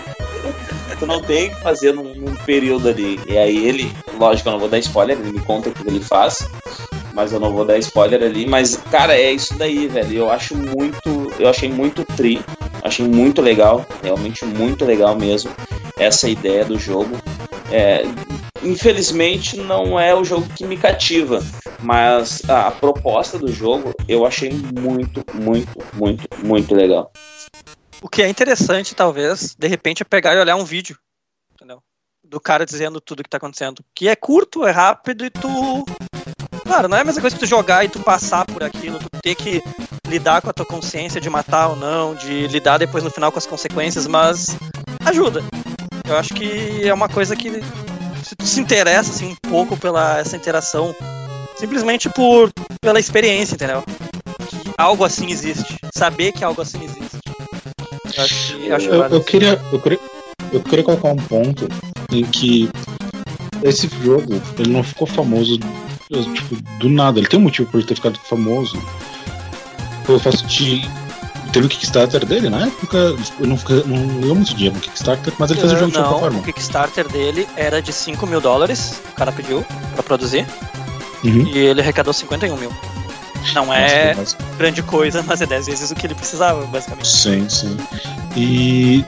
tu 0.98 1.06
não 1.06 1.20
tem 1.20 1.50
que 1.50 1.60
fazer 1.60 1.92
num, 1.92 2.14
num 2.14 2.34
período 2.34 2.88
ali. 2.88 3.20
E 3.26 3.36
aí 3.36 3.66
ele, 3.66 3.92
lógico, 4.18 4.48
eu 4.48 4.52
não 4.52 4.60
vou 4.60 4.68
dar 4.68 4.78
spoiler, 4.78 5.18
ele 5.18 5.32
me 5.32 5.40
conta 5.40 5.68
o 5.68 5.72
que 5.72 5.86
ele 5.86 6.00
faz, 6.00 6.48
mas 7.12 7.32
eu 7.32 7.40
não 7.40 7.52
vou 7.52 7.64
dar 7.64 7.78
spoiler 7.78 8.22
ali. 8.22 8.46
Mas, 8.46 8.76
cara, 8.90 9.14
é 9.14 9.32
isso 9.32 9.54
daí, 9.54 9.86
velho. 9.86 10.16
Eu 10.16 10.30
acho 10.30 10.56
muito. 10.56 11.32
Eu 11.38 11.48
achei 11.48 11.68
muito 11.68 12.04
tri, 12.16 12.40
achei 12.82 13.06
muito 13.06 13.42
legal, 13.42 13.84
realmente 14.02 14.44
muito 14.44 14.84
legal 14.84 15.16
mesmo, 15.16 15.50
essa 15.98 16.28
ideia 16.28 16.64
do 16.64 16.78
jogo. 16.78 17.16
É, 17.70 18.04
infelizmente 18.62 19.56
não 19.56 19.98
é 19.98 20.14
o 20.14 20.24
jogo 20.24 20.46
que 20.56 20.64
me 20.64 20.76
cativa, 20.76 21.42
mas 21.84 22.42
a, 22.48 22.68
a 22.68 22.70
proposta 22.70 23.38
do 23.38 23.52
jogo 23.52 23.94
eu 24.08 24.24
achei 24.26 24.50
muito, 24.50 25.22
muito, 25.34 25.78
muito, 25.92 26.28
muito 26.42 26.74
legal. 26.74 27.12
O 28.00 28.08
que 28.08 28.22
é 28.22 28.28
interessante, 28.28 28.94
talvez, 28.94 29.54
de 29.54 29.68
repente, 29.68 30.02
é 30.02 30.04
pegar 30.04 30.34
e 30.34 30.38
olhar 30.38 30.56
um 30.56 30.64
vídeo, 30.64 30.98
entendeu? 31.54 31.82
Do 32.22 32.40
cara 32.40 32.64
dizendo 32.66 33.00
tudo 33.00 33.22
que 33.22 33.28
tá 33.28 33.36
acontecendo. 33.36 33.84
Que 33.94 34.08
é 34.08 34.16
curto, 34.16 34.64
é 34.66 34.70
rápido 34.70 35.24
e 35.24 35.30
tu. 35.30 35.84
Claro, 36.64 36.88
não 36.88 36.96
é 36.96 37.02
a 37.02 37.04
mesma 37.04 37.20
coisa 37.20 37.36
que 37.36 37.40
tu 37.40 37.46
jogar 37.46 37.84
e 37.84 37.88
tu 37.88 38.00
passar 38.00 38.46
por 38.46 38.62
aquilo, 38.62 38.98
tu 38.98 39.08
ter 39.22 39.34
que 39.34 39.62
lidar 40.08 40.40
com 40.40 40.48
a 40.48 40.52
tua 40.52 40.64
consciência 40.64 41.20
de 41.20 41.28
matar 41.28 41.68
ou 41.68 41.76
não, 41.76 42.14
de 42.14 42.46
lidar 42.46 42.78
depois 42.78 43.04
no 43.04 43.10
final 43.10 43.30
com 43.30 43.38
as 43.38 43.46
consequências, 43.46 44.06
mas 44.06 44.46
ajuda. 45.04 45.42
Eu 46.06 46.16
acho 46.16 46.34
que 46.34 46.86
é 46.86 46.92
uma 46.92 47.08
coisa 47.08 47.36
que 47.36 47.50
se 48.22 48.34
tu 48.34 48.46
se 48.46 48.60
interessa 48.60 49.10
assim 49.10 49.32
um 49.32 49.50
pouco 49.50 49.76
pela 49.76 50.18
essa 50.18 50.36
interação, 50.36 50.94
simplesmente 51.56 52.08
por 52.08 52.50
pela 52.80 52.98
experiência, 52.98 53.54
entendeu? 53.54 53.82
Que 54.48 54.72
algo 54.76 55.04
assim 55.04 55.30
existe, 55.30 55.76
saber 55.94 56.32
que 56.32 56.44
algo 56.44 56.60
assim 56.62 56.82
existe. 56.84 57.18
Eu 58.16 58.24
acho 58.24 58.56
que 58.56 58.66
eu 58.66 58.76
acho 58.76 58.88
Eu, 58.88 59.02
eu 59.04 59.20
queria, 59.20 59.60
eu, 59.72 59.80
queria, 59.80 60.00
eu 60.52 60.60
queria 60.60 60.84
colocar 60.84 61.08
um 61.08 61.16
ponto 61.16 61.68
em 62.12 62.24
que 62.24 62.70
esse 63.62 63.88
jogo 64.02 64.40
ele 64.58 64.70
não 64.70 64.84
ficou 64.84 65.06
famoso 65.06 65.58
tipo, 66.34 66.56
do 66.78 66.88
nada. 66.88 67.18
Ele 67.18 67.26
tem 67.26 67.38
um 67.38 67.42
motivo 67.42 67.70
por 67.70 67.78
ele 67.78 67.86
ter 67.86 67.94
ficado 67.94 68.18
famoso. 68.18 68.80
Pelo 70.06 70.18
fato 70.18 70.46
de. 70.46 70.88
Teve 71.52 71.66
o 71.66 71.68
Kickstarter 71.68 72.26
dele 72.26 72.50
na 72.50 72.66
época. 72.66 72.98
Eu 73.38 73.46
não, 73.46 73.56
não 73.86 74.20
ganhou 74.20 74.34
muito 74.34 74.54
dinheiro 74.54 74.74
no 74.74 74.80
Kickstarter, 74.80 75.32
mas 75.38 75.50
ele 75.50 75.60
fez 75.60 75.72
o 75.72 75.76
jogo 75.76 75.92
de 75.92 75.98
qualquer 75.98 76.12
não, 76.12 76.20
forma. 76.20 76.38
o 76.40 76.42
Kickstarter 76.42 77.08
dele 77.08 77.48
era 77.56 77.80
de 77.80 77.92
5 77.92 78.26
mil 78.26 78.40
dólares, 78.40 79.00
o 79.12 79.14
cara 79.14 79.30
pediu 79.30 79.64
pra 79.94 80.02
produzir, 80.02 80.46
Uhum. 81.24 81.46
e 81.46 81.58
ele 81.58 81.80
arrecadou 81.80 82.12
51 82.12 82.56
mil. 82.56 82.72
Não 83.54 83.72
é 83.72 84.14
Nossa, 84.14 84.36
grande 84.56 84.82
coisa, 84.82 85.22
mas 85.22 85.40
é 85.40 85.46
10 85.46 85.66
vezes 85.66 85.90
o 85.90 85.94
que 85.94 86.06
ele 86.06 86.14
precisava, 86.14 86.64
basicamente. 86.66 87.08
Sim, 87.08 87.48
sim. 87.48 87.76
E 88.36 89.04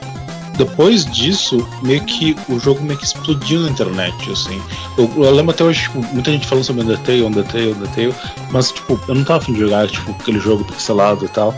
depois 0.57 1.05
disso, 1.05 1.67
meio 1.83 2.03
que 2.03 2.35
o 2.49 2.59
jogo 2.59 2.83
meio 2.83 2.97
que 2.97 3.05
explodiu 3.05 3.61
na 3.61 3.69
internet, 3.69 4.31
assim. 4.31 4.61
Eu, 4.97 5.09
eu 5.15 5.31
lembro 5.31 5.51
até 5.51 5.63
hoje, 5.63 5.83
tipo, 5.83 6.03
muita 6.13 6.31
gente 6.31 6.47
falando 6.47 6.63
sobre 6.63 6.81
Undertale, 6.81 7.23
Undertale, 7.23 7.73
Undertale, 7.73 8.15
mas, 8.51 8.71
tipo, 8.71 8.99
eu 9.07 9.15
não 9.15 9.23
tava 9.23 9.39
afim 9.39 9.53
de 9.53 9.59
jogar, 9.59 9.87
tipo, 9.87 10.11
aquele 10.11 10.39
jogo 10.39 10.63
pixelado 10.65 11.25
e 11.25 11.29
tal. 11.29 11.53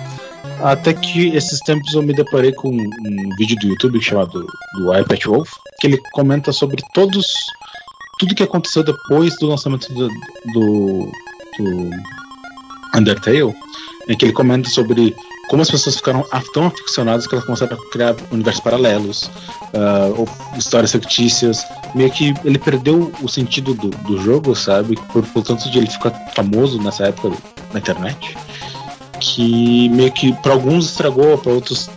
Até 0.61 0.93
que 0.93 1.29
esses 1.29 1.61
tempos 1.61 1.93
eu 1.93 2.01
me 2.01 2.13
deparei 2.13 2.51
com 2.51 2.69
um, 2.69 2.89
um 3.05 3.35
vídeo 3.37 3.57
do 3.59 3.67
YouTube 3.67 4.01
chamado 4.01 4.45
do 4.75 4.97
iPad 4.97 5.23
Wolf, 5.25 5.49
que 5.79 5.87
ele 5.87 5.97
comenta 6.11 6.51
sobre 6.51 6.83
todos. 6.93 7.25
Tudo 8.19 8.35
que 8.35 8.43
aconteceu 8.43 8.83
depois 8.83 9.35
do 9.37 9.47
lançamento 9.47 9.91
do, 9.93 10.07
do, 10.53 11.11
do 11.57 11.89
Undertale, 12.95 13.55
em 14.07 14.17
que 14.17 14.25
ele 14.25 14.33
comenta 14.33 14.69
sobre 14.69 15.15
como 15.49 15.63
as 15.63 15.71
pessoas 15.71 15.95
ficaram 15.95 16.23
tão 16.53 16.67
aficionadas 16.67 17.25
que 17.25 17.33
elas 17.33 17.45
começaram 17.45 17.75
a 17.75 17.91
criar 17.91 18.15
universos 18.29 18.61
paralelos, 18.61 19.31
ou 20.15 20.29
histórias 20.55 20.91
fictícias. 20.91 21.65
Meio 21.95 22.11
que 22.11 22.35
ele 22.45 22.59
perdeu 22.59 23.11
o 23.21 23.27
sentido 23.27 23.73
do, 23.73 23.89
do 23.89 24.21
jogo, 24.21 24.55
sabe? 24.55 24.95
Por, 25.11 25.25
por 25.25 25.43
tanto 25.43 25.67
de 25.71 25.79
ele 25.79 25.87
ficar 25.87 26.11
famoso 26.35 26.79
nessa 26.79 27.07
época 27.07 27.35
na 27.73 27.79
internet. 27.79 28.37
Que 29.19 29.89
meio 29.89 30.11
que 30.11 30.31
para 30.33 30.53
alguns 30.53 30.91
estragou, 30.91 31.35
para 31.39 31.51
outros 31.51 31.89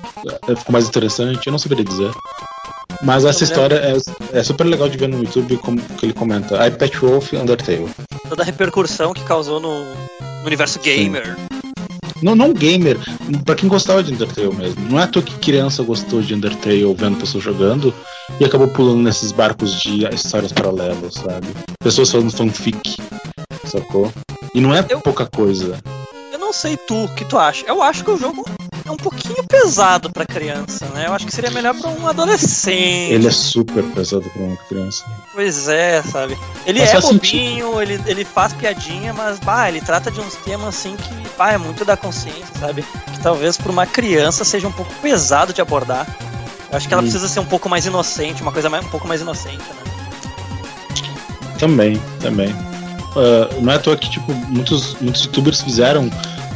eh, 0.49 0.57
ficou 0.57 0.73
mais 0.73 0.89
interessante. 0.89 1.47
Eu 1.47 1.51
não 1.51 1.59
saberia 1.59 1.85
dizer. 1.85 2.11
Mas 3.03 3.25
essa 3.25 3.41
me 3.45 3.51
história 3.51 3.75
é, 4.33 4.39
é 4.39 4.43
super 4.43 4.65
legal 4.65 4.89
de 4.89 4.97
ver 4.97 5.09
no 5.09 5.19
YouTube, 5.19 5.57
como 5.59 5.81
que 5.81 6.07
ele 6.07 6.13
comenta. 6.13 6.67
iPad 6.67 6.95
Wolf 6.97 7.33
Undertale. 7.33 7.89
Toda 8.29 8.43
a 8.43 8.47
repercussão 8.47 9.13
que 9.13 9.23
causou 9.25 9.59
no, 9.61 9.85
no 9.85 10.47
universo 10.47 10.79
gamer. 10.81 11.37
Não, 12.23 12.37
não 12.37 12.53
gamer, 12.53 12.97
pra 13.45 13.57
quem 13.57 13.69
gostava 13.69 14.01
de 14.03 14.13
Undertale 14.15 14.55
mesmo. 14.55 14.89
Não 14.89 15.01
é 15.01 15.03
à 15.03 15.07
toa 15.09 15.21
que 15.23 15.35
criança 15.41 15.83
gostou 15.83 16.23
de 16.23 16.33
Undertale 16.35 16.95
vendo 16.95 17.19
pessoas 17.19 17.43
jogando 17.43 17.93
e 18.39 18.45
acabou 18.45 18.69
pulando 18.69 19.03
nesses 19.03 19.33
barcos 19.33 19.81
de 19.81 20.07
histórias 20.15 20.53
paralelas, 20.53 21.15
sabe? 21.15 21.49
Pessoas 21.83 22.13
falando 22.13 22.31
fanfic, 22.31 22.97
sacou? 23.65 24.13
E 24.55 24.61
não 24.61 24.73
é 24.73 24.87
Eu- 24.89 25.01
pouca 25.01 25.27
coisa. 25.27 25.77
Eu 26.53 26.55
não 26.55 26.61
sei 26.61 26.77
tu, 26.77 27.05
o 27.05 27.09
que 27.15 27.25
tu 27.25 27.39
acha. 27.39 27.65
Eu 27.67 27.83
acho 27.83 28.05
que 28.05 28.11
o 28.11 28.19
jogo 28.19 28.45
é 28.85 28.91
um 28.91 28.97
pouquinho 28.99 29.43
pesado 29.45 30.11
pra 30.11 30.27
criança, 30.27 30.85
né? 30.93 31.07
Eu 31.07 31.15
acho 31.15 31.25
que 31.25 31.35
seria 31.35 31.51
melhor 31.51 31.75
pra 31.75 31.89
um 31.89 32.07
adolescente. 32.07 33.11
Ele 33.15 33.27
é 33.27 33.31
super 33.31 33.83
pesado 33.95 34.29
pra 34.29 34.43
uma 34.43 34.57
criança. 34.69 35.03
Pois 35.33 35.67
é, 35.69 36.03
sabe? 36.03 36.37
Ele 36.67 36.81
Mas 36.81 36.91
é 36.93 37.01
bobinho, 37.01 37.81
ele, 37.81 37.99
ele 38.05 38.23
faz 38.23 38.53
piadinha, 38.53 39.15
mas, 39.15 39.39
bah, 39.39 39.67
ele 39.71 39.81
trata 39.81 40.11
de 40.11 40.21
uns 40.21 40.35
temas 40.45 40.69
assim 40.69 40.95
que, 40.95 41.27
bah, 41.39 41.53
é 41.53 41.59
muito 41.59 41.87
da 41.87 41.97
consciência, 41.97 42.45
sabe? 42.61 42.85
Que 43.15 43.21
talvez 43.21 43.57
pra 43.57 43.73
uma 43.73 43.87
criança 43.87 44.45
seja 44.45 44.69
um 44.69 44.73
pouco 44.73 44.93
pesado 45.01 45.55
de 45.55 45.63
abordar. 45.63 46.07
Eu 46.71 46.77
acho 46.77 46.87
que 46.87 46.93
ela 46.93 47.01
Hum. 47.03 47.07
precisa 47.07 47.29
ser 47.29 47.41
um 47.41 47.47
pouco 47.47 47.67
mais 47.67 47.87
inocente, 47.87 48.43
uma 48.43 48.53
coisa 48.53 48.69
mais, 48.69 48.85
um 48.85 48.91
pouco 48.91 49.09
mais 49.09 49.23
inocente, 49.23 49.57
né? 49.57 49.93
Também, 51.59 51.99
também. 52.21 52.55
ah, 53.17 53.49
não 53.63 53.73
é 53.73 53.77
à 53.77 53.79
toa 53.79 53.97
que, 53.97 54.11
tipo, 54.11 54.35
muitos, 54.35 54.97
muitos 55.01 55.25
youtubers 55.25 55.63
fizeram 55.63 56.11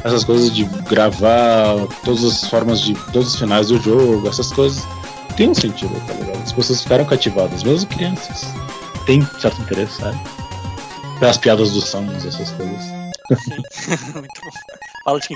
essas 0.05 0.25
coisas 0.25 0.55
de 0.55 0.65
gravar 0.65 1.87
todas 2.05 2.25
as 2.25 2.49
formas 2.49 2.81
de. 2.81 2.95
todos 3.13 3.35
os 3.35 3.39
finais 3.39 3.69
do 3.69 3.81
jogo, 3.81 4.29
essas 4.29 4.53
coisas. 4.53 4.85
Tem 5.37 5.51
um 5.51 5.55
sentido, 5.55 5.95
tá 6.07 6.15
ligado? 6.15 6.43
As 6.43 6.53
pessoas 6.53 6.83
ficaram 6.83 7.05
cativadas, 7.05 7.63
mesmo 7.63 7.89
crianças. 7.91 8.47
Tem 9.05 9.23
certo 9.39 9.61
interesse, 9.61 10.01
sabe? 10.01 10.19
Pelas 11.19 11.37
piadas 11.37 11.73
dos 11.73 11.85
Samus, 11.85 12.25
essas 12.25 12.51
coisas. 12.53 12.85
Muito 14.15 14.41
bom. 14.41 14.51
Fala, 15.05 15.21
Tim. 15.21 15.35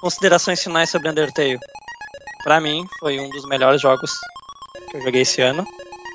Considerações 0.00 0.62
finais 0.62 0.90
sobre 0.90 1.08
Undertale. 1.08 1.58
Pra 2.42 2.60
mim, 2.60 2.86
foi 3.00 3.18
um 3.20 3.28
dos 3.30 3.46
melhores 3.46 3.80
jogos 3.80 4.10
que 4.90 4.96
eu 4.96 5.02
joguei 5.02 5.22
esse 5.22 5.40
ano. 5.40 5.66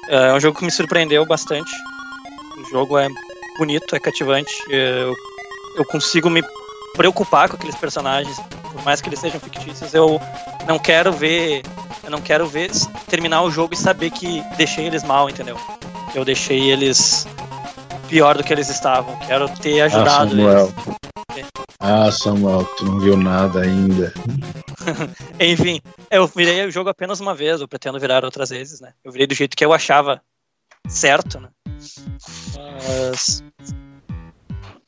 É 0.10 0.34
um 0.34 0.40
jogo 0.40 0.57
que 0.57 0.65
me 0.65 0.72
surpreendeu 0.72 1.26
bastante. 1.26 1.72
O 2.57 2.69
jogo 2.69 2.98
é 2.98 3.07
bonito, 3.57 3.95
é 3.95 3.99
cativante. 3.99 4.52
Eu, 4.69 5.14
eu 5.76 5.86
consigo 5.86 6.30
me 6.30 6.41
preocupar 6.95 7.49
com 7.49 7.56
aqueles 7.56 7.76
personagens, 7.76 8.38
por 8.72 8.84
mais 8.84 9.02
que 9.02 9.10
eles 9.10 9.20
sejam 9.20 9.40
fictícios. 9.40 9.94
Eu 9.94 10.20
não 10.68 10.78
quero 10.80 11.11
ver, 11.11 11.64
eu 12.03 12.10
não 12.11 12.22
quero 12.22 12.48
ver 12.48 12.70
terminar 13.07 13.41
o 13.44 13.52
jogo 13.52 13.74
e 13.74 13.78
saber 13.78 14.11
que 14.11 14.41
deixei 14.57 14.86
eles 14.86 15.03
mal, 15.03 15.30
entendeu? 15.30 15.57
Eu 16.14 16.26
deixei 16.26 16.72
eles 16.72 17.28
pior 18.07 18.38
do 18.38 18.44
que 18.44 18.52
eles 18.52 18.70
estavam. 18.70 19.18
Quero 19.20 19.48
ter 19.57 19.82
Ah, 19.82 19.86
ajudado 19.86 20.30
Samuel. 20.32 20.74
eles. 21.36 21.48
Ah, 21.80 22.11
Samuel, 22.11 22.66
tu 22.78 22.86
não 22.86 22.99
viu 22.99 23.16
nada 23.16 23.61
ainda. 23.61 24.14
Enfim, 25.40 25.80
eu 26.11 26.28
virei 26.28 26.66
o 26.66 26.72
jogo 26.72 26.90
apenas 26.90 27.20
uma 27.20 27.34
vez, 27.36 27.61
eu 27.61 27.68
pretendo 27.68 27.99
virar 27.99 28.26
outras 28.26 28.49
vezes, 28.49 28.82
né? 28.82 28.94
Eu 29.03 29.11
virei 29.11 29.28
do 29.28 29.36
jeito 29.36 29.56
que 29.56 29.64
eu 29.64 29.72
achava 29.72 30.22
certo, 30.88 31.40
né? 31.40 31.49
Mas. 32.57 33.44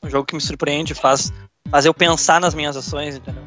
Um 0.04 0.10
jogo 0.10 0.26
que 0.26 0.34
me 0.34 0.40
surpreende, 0.40 0.94
faz, 0.94 1.32
faz 1.70 1.84
eu 1.84 1.94
pensar 1.94 2.40
nas 2.40 2.54
minhas 2.54 2.76
ações, 2.76 3.16
entendeu? 3.16 3.42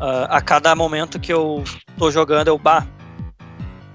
Ah, 0.00 0.36
a 0.38 0.40
cada 0.40 0.74
momento 0.74 1.18
que 1.18 1.32
eu 1.32 1.64
tô 1.96 2.10
jogando, 2.10 2.48
eu, 2.48 2.58
bah, 2.58 2.86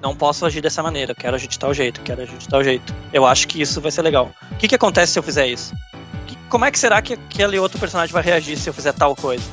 não 0.02 0.16
posso 0.16 0.46
agir 0.46 0.62
dessa 0.62 0.84
maneira, 0.84 1.16
quero 1.16 1.36
agir 1.36 1.48
de 1.48 1.58
tal 1.58 1.74
jeito, 1.74 2.02
quero 2.02 2.22
agir 2.24 2.38
de 2.38 2.48
tal 2.48 2.64
jeito. 2.64 2.94
Eu 3.14 3.26
acho 3.26 3.48
que 3.48 3.62
isso 3.62 3.80
vai 3.80 3.90
ser 3.92 4.02
legal. 4.02 4.32
O 4.52 4.56
que, 4.56 4.68
que 4.68 4.76
acontece 4.76 5.14
se 5.14 5.20
eu 5.20 5.24
fizer 5.24 5.48
isso? 5.48 5.74
Que- 6.28 6.36
como 6.50 6.66
é 6.66 6.72
que 6.72 6.78
será 6.80 7.02
que 7.02 7.14
aquele 7.14 7.58
outro 7.58 7.80
personagem 7.80 8.12
vai 8.12 8.22
reagir 8.24 8.58
se 8.58 8.70
eu 8.70 8.74
fizer 8.74 8.92
tal 8.94 9.16
coisa? 9.16 9.44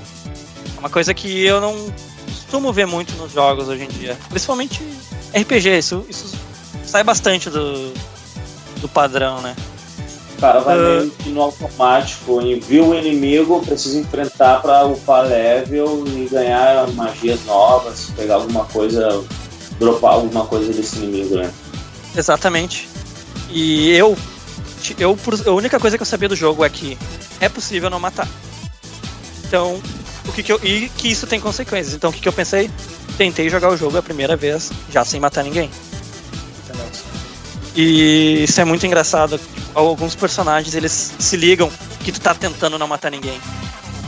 É 0.76 0.80
uma 0.80 0.90
coisa 0.90 1.14
que 1.14 1.44
eu 1.44 1.60
não 1.60 1.74
costumo 2.26 2.72
ver 2.72 2.86
muito 2.86 3.14
nos 3.14 3.30
jogos 3.32 3.68
hoje 3.68 3.84
em 3.84 3.88
dia. 3.88 4.18
Principalmente 4.28 4.82
RPG, 5.32 5.78
isso, 5.78 6.04
isso 6.08 6.36
sai 6.84 7.04
bastante 7.04 7.48
do, 7.48 7.92
do 8.80 8.88
padrão, 8.88 9.40
né? 9.40 9.54
O 10.40 10.42
cara 10.42 10.60
vai 10.60 10.74
Ah. 10.74 10.80
meio 11.00 11.10
que 11.10 11.28
no 11.28 11.42
automático, 11.42 12.40
em- 12.40 12.58
viu 12.58 12.88
o 12.88 12.94
inimigo, 12.94 13.60
precisa 13.60 13.98
enfrentar 13.98 14.62
pra 14.62 14.86
upar 14.86 15.26
level 15.26 16.02
e 16.06 16.26
ganhar 16.30 16.88
magias 16.92 17.44
novas, 17.44 18.06
pegar 18.16 18.36
alguma 18.36 18.64
coisa, 18.64 19.22
dropar 19.78 20.14
alguma 20.14 20.46
coisa 20.46 20.72
desse 20.72 20.96
inimigo, 20.96 21.36
né? 21.36 21.52
Exatamente. 22.16 22.88
E 23.50 23.90
eu, 23.90 24.16
eu, 24.98 25.14
por- 25.14 25.46
a 25.46 25.50
única 25.52 25.78
coisa 25.78 25.98
que 25.98 26.02
eu 26.02 26.06
sabia 26.06 26.28
do 26.30 26.34
jogo 26.34 26.64
é 26.64 26.70
que 26.70 26.96
é 27.38 27.46
possível 27.50 27.90
não 27.90 28.00
matar. 28.00 28.26
Então, 29.46 29.78
o 30.26 30.32
que, 30.32 30.42
que 30.42 30.52
eu. 30.52 30.58
E 30.64 30.88
que 30.96 31.08
isso 31.10 31.26
tem 31.26 31.38
consequências. 31.38 31.94
Então, 31.94 32.08
o 32.08 32.12
que, 32.14 32.20
que 32.20 32.28
eu 32.28 32.32
pensei? 32.32 32.70
Tentei 33.18 33.50
jogar 33.50 33.68
o 33.68 33.76
jogo 33.76 33.98
a 33.98 34.02
primeira 34.02 34.36
vez, 34.36 34.70
já 34.90 35.04
sem 35.04 35.20
matar 35.20 35.44
ninguém. 35.44 35.70
E 37.74 38.44
isso 38.44 38.60
é 38.60 38.64
muito 38.64 38.84
engraçado. 38.86 39.40
Alguns 39.74 40.14
personagens 40.14 40.74
eles 40.74 41.14
se 41.18 41.36
ligam 41.36 41.70
que 42.00 42.10
tu 42.10 42.20
tá 42.20 42.34
tentando 42.34 42.78
não 42.78 42.88
matar 42.88 43.10
ninguém. 43.10 43.40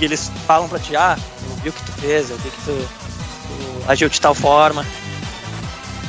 E 0.01 0.05
eles 0.05 0.31
falam 0.47 0.69
pra 0.69 0.79
ti: 0.79 0.97
Ah, 0.97 1.17
eu 1.49 1.57
vi 1.57 1.69
o 1.69 1.73
que 1.73 1.83
tu 1.85 1.93
fez, 1.93 2.31
eu 2.31 2.37
vi 2.39 2.51
que 2.51 2.57
tu, 2.65 2.89
tu 3.47 3.91
agiu 3.91 4.09
de 4.09 4.21
tal 4.21 4.35
forma. 4.35 4.85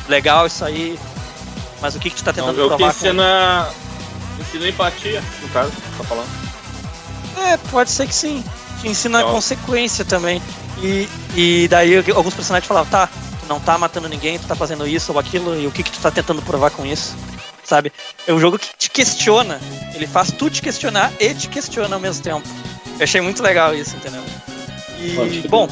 Legal 0.08 0.48
isso 0.48 0.66
aí. 0.66 1.00
Mas 1.82 1.96
o 1.96 2.00
que, 2.00 2.10
que 2.10 2.16
tu 2.16 2.24
tá 2.24 2.34
tentando 2.34 2.56
jogo 2.56 2.70
que 2.70 2.78
provar 2.78 2.94
com 2.94 3.06
ensina, 3.06 3.70
ensina 4.40 4.68
empatia, 4.70 5.24
no 5.42 5.50
caso, 5.50 5.72
tá 5.98 6.04
falando. 6.06 6.30
É, 7.38 7.58
pode 7.58 7.92
ser 7.92 8.08
que 8.08 8.16
sim. 8.16 8.44
Te 8.82 8.88
ensina 8.88 9.20
a 9.22 9.26
Ó. 9.26 9.32
consequência 9.32 10.06
também. 10.06 10.42
E, 10.82 11.10
e 11.36 11.68
daí 11.68 11.98
alguns 12.16 12.34
personagens 12.34 12.68
falavam, 12.68 12.90
tá, 12.90 13.08
tu 13.08 13.46
não 13.48 13.60
tá 13.60 13.78
matando 13.78 14.08
ninguém, 14.10 14.40
tu 14.40 14.48
tá 14.48 14.56
fazendo 14.56 14.88
isso 14.88 15.12
ou 15.12 15.20
aquilo, 15.20 15.60
e 15.60 15.68
o 15.68 15.72
que 15.72 15.84
que 15.84 15.92
tu 15.92 16.00
tá 16.00 16.10
tentando 16.10 16.42
provar 16.42 16.72
com 16.72 16.86
isso? 16.86 17.16
Sabe? 17.64 17.92
É 18.28 18.34
um 18.34 18.40
jogo 18.40 18.60
que 18.60 18.68
te 18.78 18.90
questiona. 18.90 19.60
Ele 19.96 20.06
faz 20.08 20.32
tu 20.32 20.50
te 20.50 20.62
questionar 20.62 21.12
e 21.20 21.34
te 21.34 21.48
questiona 21.48 21.96
ao 21.96 22.00
mesmo 22.02 22.22
tempo. 22.24 22.48
Eu 23.00 23.04
achei 23.04 23.22
muito 23.22 23.42
legal 23.42 23.74
isso, 23.74 23.96
entendeu? 23.96 24.22
E, 25.00 25.48
bom, 25.48 25.68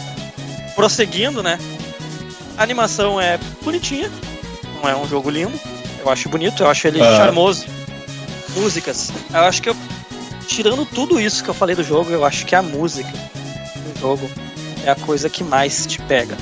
prosseguindo, 0.75 1.43
né? 1.43 1.59
A 2.57 2.63
animação 2.63 3.19
é 3.19 3.37
bonitinha. 3.63 4.11
Não 4.81 4.89
é 4.89 4.95
um 4.95 5.07
jogo 5.07 5.29
lindo. 5.29 5.59
Eu 5.99 6.09
acho 6.09 6.29
bonito, 6.29 6.63
eu 6.63 6.69
acho 6.69 6.87
ele 6.87 7.01
Ah. 7.01 7.17
charmoso. 7.17 7.65
Músicas. 8.55 9.11
Eu 9.33 9.41
acho 9.41 9.61
que 9.61 9.69
eu 9.69 9.75
tirando 10.47 10.85
tudo 10.85 11.19
isso 11.19 11.43
que 11.43 11.49
eu 11.49 11.53
falei 11.53 11.75
do 11.75 11.83
jogo, 11.83 12.09
eu 12.11 12.25
acho 12.25 12.45
que 12.45 12.55
a 12.55 12.61
música 12.61 13.09
do 13.09 13.99
jogo 13.99 14.29
é 14.85 14.91
a 14.91 14.95
coisa 14.95 15.29
que 15.29 15.43
mais 15.43 15.85
te 15.85 15.99
pega. 16.01 16.37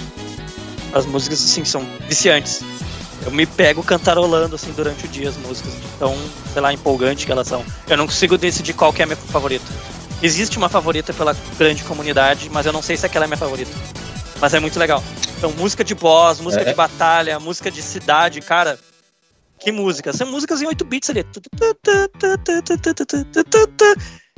As 0.94 1.06
músicas, 1.06 1.44
assim, 1.44 1.64
são 1.64 1.86
viciantes. 2.08 2.62
Eu 3.26 3.32
me 3.32 3.46
pego 3.46 3.84
cantarolando, 3.84 4.56
assim, 4.56 4.72
durante 4.72 5.06
o 5.06 5.08
dia 5.08 5.30
as 5.30 5.38
músicas, 5.38 5.74
de 5.74 5.88
tão, 6.00 6.16
sei 6.54 6.62
lá, 6.62 6.72
empolgante 6.74 7.26
que 7.26 7.32
elas 7.32 7.48
são. 7.48 7.64
Eu 7.88 7.98
não 7.98 8.06
consigo 8.08 8.38
decidir 8.38 8.74
qual 8.74 8.94
que 8.94 9.02
é 9.02 9.04
a 9.04 9.08
minha 9.08 9.18
favorita. 9.18 9.66
Existe 10.22 10.58
uma 10.58 10.70
favorita 10.70 11.14
pela 11.14 11.36
grande 11.58 11.84
comunidade, 11.84 12.50
mas 12.50 12.66
eu 12.66 12.74
não 12.74 12.82
sei 12.82 12.98
se 12.98 13.06
aquela 13.06 13.26
é 13.26 13.28
a 13.28 13.30
minha 13.30 13.38
favorita. 13.38 13.72
Mas 14.42 14.54
é 14.54 14.60
muito 14.60 14.80
legal. 14.80 15.04
Então, 15.38 15.52
música 15.54 15.84
de 15.84 15.94
boss, 15.96 16.40
música 16.40 16.64
É. 16.64 16.66
de 16.66 16.74
batalha, 16.74 17.40
música 17.40 17.70
de 17.70 17.82
cidade, 17.82 18.42
cara. 18.42 18.80
Que 19.60 19.72
música? 19.72 20.14
São 20.14 20.28
músicas 20.28 20.62
em 20.62 20.68
8 20.68 20.86
bits 20.86 21.10
ali. 21.10 21.26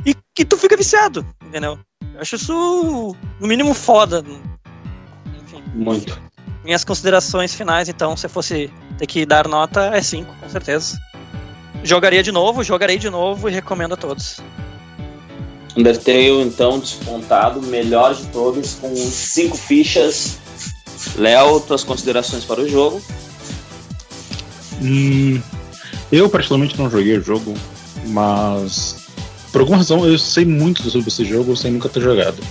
E 0.05 0.15
que 0.35 0.43
tu 0.43 0.57
fica 0.57 0.75
viciado, 0.75 1.25
entendeu? 1.43 1.77
Eu 2.15 2.21
acho 2.21 2.35
isso, 2.35 3.15
no 3.39 3.47
mínimo, 3.47 3.73
foda. 3.73 4.23
Enfim, 5.43 5.63
Muito. 5.75 6.19
Minhas 6.63 6.83
considerações 6.83 7.53
finais, 7.53 7.89
então, 7.89 8.15
se 8.15 8.25
eu 8.25 8.29
fosse 8.29 8.71
ter 8.97 9.07
que 9.07 9.25
dar 9.25 9.47
nota, 9.47 9.91
é 9.93 10.01
5, 10.01 10.33
com 10.39 10.49
certeza. 10.49 10.99
Jogaria 11.83 12.21
de 12.21 12.31
novo, 12.31 12.63
jogarei 12.63 12.97
de 12.97 13.09
novo 13.09 13.49
e 13.49 13.51
recomendo 13.51 13.93
a 13.93 13.97
todos. 13.97 14.39
Undertale, 15.75 16.41
então, 16.41 16.79
despontado, 16.79 17.61
melhor 17.61 18.13
de 18.13 18.25
todos, 18.27 18.75
com 18.75 18.93
cinco 18.95 19.57
fichas. 19.57 20.37
Léo, 21.15 21.59
tuas 21.61 21.83
considerações 21.83 22.43
para 22.45 22.61
o 22.61 22.69
jogo? 22.69 23.01
Hum, 24.81 25.41
eu 26.11 26.29
particularmente 26.29 26.77
não 26.77 26.89
joguei 26.89 27.17
o 27.17 27.23
jogo, 27.23 27.53
mas 28.07 28.97
por 29.51 29.61
alguma 29.61 29.77
razão 29.77 30.05
eu 30.05 30.17
sei 30.17 30.45
muito 30.45 30.89
sobre 30.89 31.07
esse 31.07 31.25
jogo 31.25 31.55
sem 31.55 31.71
nunca 31.71 31.89
ter 31.89 32.01
jogado. 32.01 32.41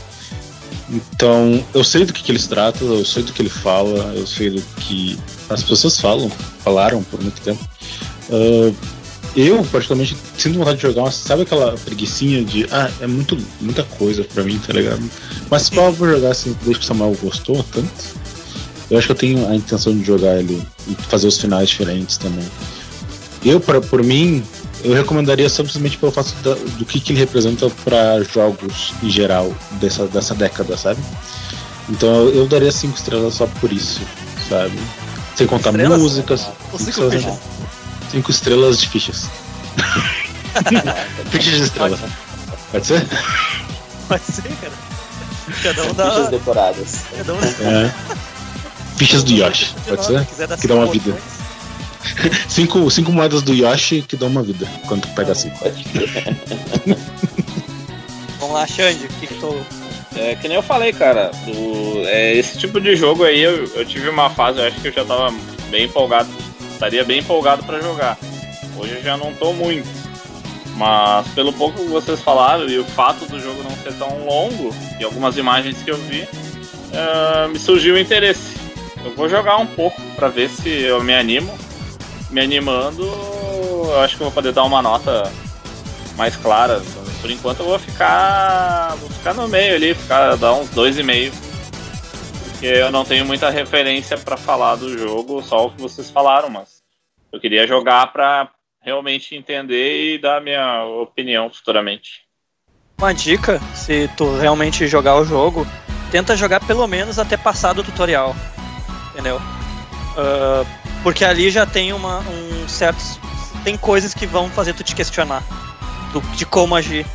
Então 0.91 1.65
eu 1.73 1.85
sei 1.85 2.05
do 2.05 2.13
que, 2.13 2.23
que 2.23 2.33
ele 2.33 2.39
se 2.39 2.49
trata, 2.49 2.85
eu 2.85 3.05
sei 3.05 3.23
do 3.23 3.33
que 3.33 3.41
ele 3.41 3.49
fala, 3.49 4.13
eu 4.15 4.27
sei 4.27 4.51
do 4.51 4.63
que 4.77 5.19
as 5.49 5.63
pessoas 5.63 6.01
falam, 6.01 6.31
falaram 6.65 7.03
por 7.05 7.21
muito 7.23 7.41
tempo. 7.41 7.65
Ah, 8.31 8.73
eu 9.37 9.65
particularmente 9.65 10.17
sinto 10.37 10.59
vontade 10.59 10.79
de 10.79 10.83
jogar, 10.83 11.11
sabe 11.13 11.43
aquela 11.43 11.77
preguiçinha 11.79 12.45
de 12.45 12.67
ah, 12.71 12.91
é 13.01 13.07
muito, 13.07 13.39
muita 13.61 13.85
coisa 13.85 14.25
pra 14.25 14.43
mim, 14.43 14.59
tá 14.59 14.73
ligado? 14.73 15.03
Mas 15.49 15.71
pô, 15.71 15.83
eu 15.83 15.93
vou 15.93 16.09
jogar 16.09 16.31
assim, 16.31 16.57
desde 16.63 16.81
que 16.81 16.85
o 16.85 16.89
Samuel 16.89 17.17
gostou 17.23 17.63
tanto. 17.73 18.21
Eu 18.91 18.99
acho 18.99 19.07
que 19.07 19.13
eu 19.13 19.17
tenho 19.17 19.49
a 19.49 19.55
intenção 19.55 19.97
de 19.97 20.05
jogar 20.05 20.37
ele 20.39 20.61
e 20.89 20.95
fazer 21.09 21.29
os 21.29 21.39
finais 21.39 21.69
diferentes 21.69 22.17
também. 22.17 22.45
Eu, 23.45 23.61
pra, 23.61 23.81
por 23.81 24.03
mim, 24.03 24.43
eu 24.85 24.95
recomendaria 24.95 25.49
simplesmente 25.49 25.97
pelo 25.99 26.13
fato 26.13 26.33
da- 26.43 26.55
do 26.55 26.85
que, 26.85 27.01
que 27.01 27.13
ele 27.13 27.21
representa 27.21 27.69
para 27.85 28.23
jogos 28.25 28.93
em 29.03 29.11
geral 29.11 29.53
dessa, 29.73 30.07
dessa 30.07 30.35
década, 30.35 30.77
sabe? 30.77 31.01
Então 31.89 32.09
eu, 32.09 32.35
eu 32.35 32.47
daria 32.47 32.71
cinco 32.73 32.97
estrelas 32.97 33.35
só 33.35 33.47
por 33.61 33.73
isso, 33.73 34.01
sabe? 34.49 34.79
Sem 35.37 35.47
contar 35.47 35.71
Estrelas? 35.71 36.01
músicas. 36.01 36.41
Cinco 36.41 36.79
cinco 36.79 36.91
estrelas, 36.91 37.15
fichas? 37.25 37.39
Cinco 38.11 38.31
estrelas 38.31 38.81
de 38.81 38.89
fichas. 38.89 39.29
fichas 41.31 41.55
de 41.57 41.63
estrelas. 41.63 42.01
Pode 42.71 42.87
ser? 42.87 43.07
Pode 44.09 44.23
ser, 44.25 44.43
cara. 44.61 44.73
Cada 45.63 45.83
um 45.83 45.87
Fichas 45.89 45.97
dá. 45.97 46.31
decoradas. 46.31 46.97
Cada 47.17 47.35
um 47.35 47.39
É. 47.41 47.93
Fichas 48.97 49.25
do 49.25 49.33
Yoshi, 49.33 49.75
pode 49.89 50.05
ser? 50.05 50.27
Que 50.61 50.67
dá 50.69 50.75
uma 50.75 50.87
vida. 50.87 51.17
Cinco, 52.49 52.91
cinco 52.91 53.13
moedas 53.13 53.43
do 53.43 53.55
Yoshi 53.55 54.03
que 54.03 54.17
dão 54.17 54.29
uma 54.29 54.43
vida 54.43 54.67
quando 54.87 55.03
tu 55.03 55.09
pega 55.15 55.35
cinco. 55.35 55.59
Vamos 58.39 58.55
lá, 58.55 58.67
Xande, 58.67 59.05
o 59.05 59.09
que, 59.09 59.27
que 59.27 59.35
tu. 59.35 59.65
É 60.17 60.35
que 60.35 60.49
nem 60.49 60.57
eu 60.57 60.63
falei, 60.63 60.93
cara, 60.93 61.31
do, 61.47 62.05
é, 62.07 62.35
esse 62.35 62.59
tipo 62.59 62.81
de 62.81 62.97
jogo 62.97 63.23
aí 63.25 63.41
eu, 63.41 63.65
eu 63.75 63.85
tive 63.85 64.09
uma 64.09 64.29
fase, 64.29 64.59
eu 64.59 64.67
acho 64.67 64.81
que 64.81 64.89
eu 64.89 64.93
já 64.93 65.05
tava 65.05 65.33
bem 65.71 65.85
empolgado, 65.85 66.29
estaria 66.73 67.05
bem 67.05 67.21
empolgado 67.21 67.63
pra 67.63 67.81
jogar. 67.81 68.19
Hoje 68.77 68.95
eu 68.95 69.03
já 69.03 69.17
não 69.17 69.33
tô 69.35 69.53
muito. 69.53 69.89
Mas 70.77 71.29
pelo 71.29 71.53
pouco 71.53 71.79
que 71.79 71.89
vocês 71.89 72.21
falaram 72.23 72.67
e 72.67 72.79
o 72.79 72.85
fato 72.85 73.27
do 73.27 73.39
jogo 73.39 73.63
não 73.63 73.71
ser 73.77 73.93
tão 73.99 74.25
longo 74.25 74.75
e 74.99 75.05
algumas 75.05 75.37
imagens 75.37 75.77
que 75.83 75.91
eu 75.91 75.97
vi, 75.99 76.27
eh, 76.93 77.49
me 77.49 77.59
surgiu 77.59 77.95
o 77.95 77.99
interesse. 77.99 78.57
Eu 79.05 79.15
vou 79.15 79.29
jogar 79.29 79.59
um 79.59 79.67
pouco 79.67 80.01
pra 80.17 80.29
ver 80.29 80.49
se 80.49 80.71
eu 80.71 81.03
me 81.03 81.15
animo. 81.15 81.53
Me 82.31 82.41
animando, 82.41 83.03
eu 83.03 84.01
acho 84.01 84.17
que 84.17 84.23
eu 84.23 84.27
vou 84.27 84.35
poder 84.35 84.53
dar 84.53 84.65
uma 84.65 84.81
nota 84.81 85.31
mais 86.17 86.37
clara. 86.37 86.81
Por 87.21 87.31
enquanto 87.31 87.61
eu 87.61 87.67
vou 87.67 87.79
ficar. 87.79 88.95
Vou 88.97 89.11
ficar 89.11 89.35
no 89.35 89.49
meio 89.49 89.75
ali, 89.75 89.95
ficar 89.95 90.37
dar 90.37 90.55
uns 90.55 90.71
dois 90.71 90.99
e 90.99 91.03
meio. 91.03 91.33
Porque 92.45 92.67
eu 92.67 92.91
não 92.91 93.05
tenho 93.05 93.27
muita 93.27 93.51
referência 93.51 94.17
pra 94.17 94.37
falar 94.37 94.77
do 94.77 94.97
jogo, 94.97 95.43
só 95.43 95.67
o 95.67 95.71
que 95.71 95.81
vocês 95.81 96.11
falaram, 96.11 96.49
mas 96.49 96.83
eu 97.33 97.41
queria 97.41 97.67
jogar 97.67 98.13
pra 98.13 98.49
realmente 98.83 99.35
entender 99.35 100.15
e 100.15 100.19
dar 100.19 100.41
minha 100.41 100.85
opinião 100.85 101.51
futuramente. 101.51 102.23
Uma 102.99 103.13
dica, 103.13 103.59
se 103.75 104.09
tu 104.17 104.37
realmente 104.39 104.87
jogar 104.87 105.17
o 105.17 105.25
jogo, 105.25 105.67
tenta 106.11 106.37
jogar 106.37 106.61
pelo 106.61 106.87
menos 106.87 107.19
até 107.19 107.37
passar 107.37 107.73
do 107.73 107.83
tutorial. 107.83 108.37
Entendeu? 109.13 109.41
Ah, 110.17 110.65
porque 111.03 111.25
ali 111.25 111.51
já 111.51 111.65
tem 111.67 111.93
uma, 111.93 112.19
um 112.21 112.69
certos. 112.69 113.19
Tem 113.65 113.77
coisas 113.77 114.15
que 114.15 114.27
vão 114.27 114.49
fazer 114.51 114.73
tu 114.75 114.83
te 114.83 114.95
questionar 114.95 115.43
do- 116.13 116.21
de 116.37 116.47
como 116.47 116.75
agir. 116.75 117.07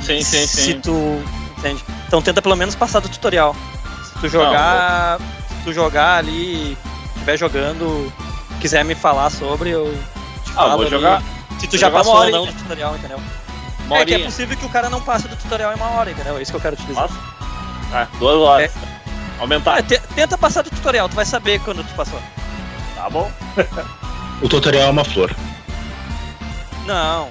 E 0.00 0.04
Sim, 0.04 0.22
sim, 0.22 0.46
Se 0.46 0.62
sim. 0.62 0.80
tu. 0.80 1.22
Entende? 1.58 1.84
Então 2.08 2.20
tenta 2.20 2.42
pelo 2.42 2.56
menos 2.56 2.74
passar 2.74 3.00
do 3.00 3.08
tutorial. 3.08 3.54
Se 4.04 4.20
tu 4.20 4.28
jogar. 4.28 5.18
se 5.48 5.54
tu 5.64 5.72
jogar 5.72 6.16
ali, 6.18 6.76
estiver 7.14 7.36
jogando, 7.38 8.12
quiser 8.60 8.84
me 8.84 8.94
falar 8.96 9.30
sobre, 9.30 9.70
eu 9.70 9.92
te 10.44 10.52
Ah, 10.56 10.68
vou 10.70 10.80
ali. 10.82 10.90
jogar. 10.90 11.22
Se 11.60 11.66
tu 11.68 11.70
vou 11.72 11.78
já 11.80 11.90
passou 11.90 12.14
ou 12.14 12.20
horinha. 12.20 12.38
não 12.38 12.46
do 12.46 12.52
tutorial, 12.52 12.96
entendeu? 12.96 13.20
Uma 13.86 13.98
É 13.98 14.04
que 14.04 14.12
é 14.12 14.16
horinha. 14.16 14.28
possível 14.30 14.56
que 14.56 14.66
o 14.66 14.68
cara 14.68 14.90
não 14.90 15.00
passe 15.00 15.28
do 15.28 15.36
tutorial 15.36 15.72
em 15.72 15.76
uma 15.76 15.90
hora, 15.90 16.10
entendeu? 16.10 16.36
É 16.36 16.42
isso 16.42 16.50
que 16.50 16.56
eu 16.56 16.60
quero 16.60 16.74
te 16.76 16.82
dizer. 16.82 17.00
Nossa. 17.00 17.14
Ah, 17.94 18.06
duas 18.18 18.36
horas. 18.36 18.72
Aumentar. 19.38 19.78
Ah, 19.78 19.82
te- 19.82 20.00
tenta 20.16 20.36
passar 20.36 20.62
do 20.62 20.70
tutorial, 20.70 21.08
tu 21.08 21.14
vai 21.14 21.24
saber 21.24 21.60
quando 21.60 21.84
tu 21.86 21.94
passou. 21.94 22.20
Tá 23.02 23.10
bom. 23.10 23.28
O 24.40 24.48
tutorial 24.48 24.86
é 24.86 24.90
uma 24.90 25.04
flor. 25.04 25.34
Não, 26.86 27.28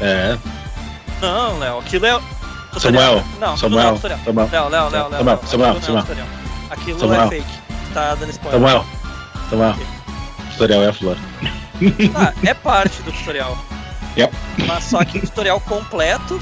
É. 0.00 0.38
não, 1.20 1.58
Léo, 1.58 1.78
aquilo 1.80 2.06
é. 2.06 2.20
tutorial. 2.72 2.80
Samuel, 3.18 3.24
Não, 3.40 3.56
Samuel, 3.56 3.84
não 3.84 3.94
é. 3.96 3.98
Samuel, 4.24 4.48
Léo, 4.50 4.68
Léo, 4.68 4.88
Léo, 4.90 5.08
Léo. 5.08 5.18
Samuel, 5.18 5.24
Léo, 5.24 5.48
Samuel, 5.48 5.70
aquilo 5.72 5.72
não 5.72 5.76
é 5.76 5.80
Samuel. 5.82 6.02
tutorial. 6.02 6.26
Aquilo 6.70 6.96
é 6.96 7.00
Samuel. 7.00 7.28
fake. 7.28 7.58
Tá 7.92 8.14
dando 8.14 8.30
spoiler. 8.30 8.60
Samuel. 8.60 8.86
Samuel. 9.50 9.74
O 10.38 10.50
tutorial 10.52 10.82
é 10.84 10.88
a 10.88 10.92
flor. 10.92 11.16
Tá, 12.12 12.34
é 12.48 12.54
parte 12.54 13.02
do 13.02 13.10
tutorial. 13.12 13.58
Yep. 14.16 14.32
Mas 14.68 14.84
só 14.84 15.04
que 15.04 15.18
o 15.18 15.22
tutorial 15.22 15.60
completo 15.60 16.40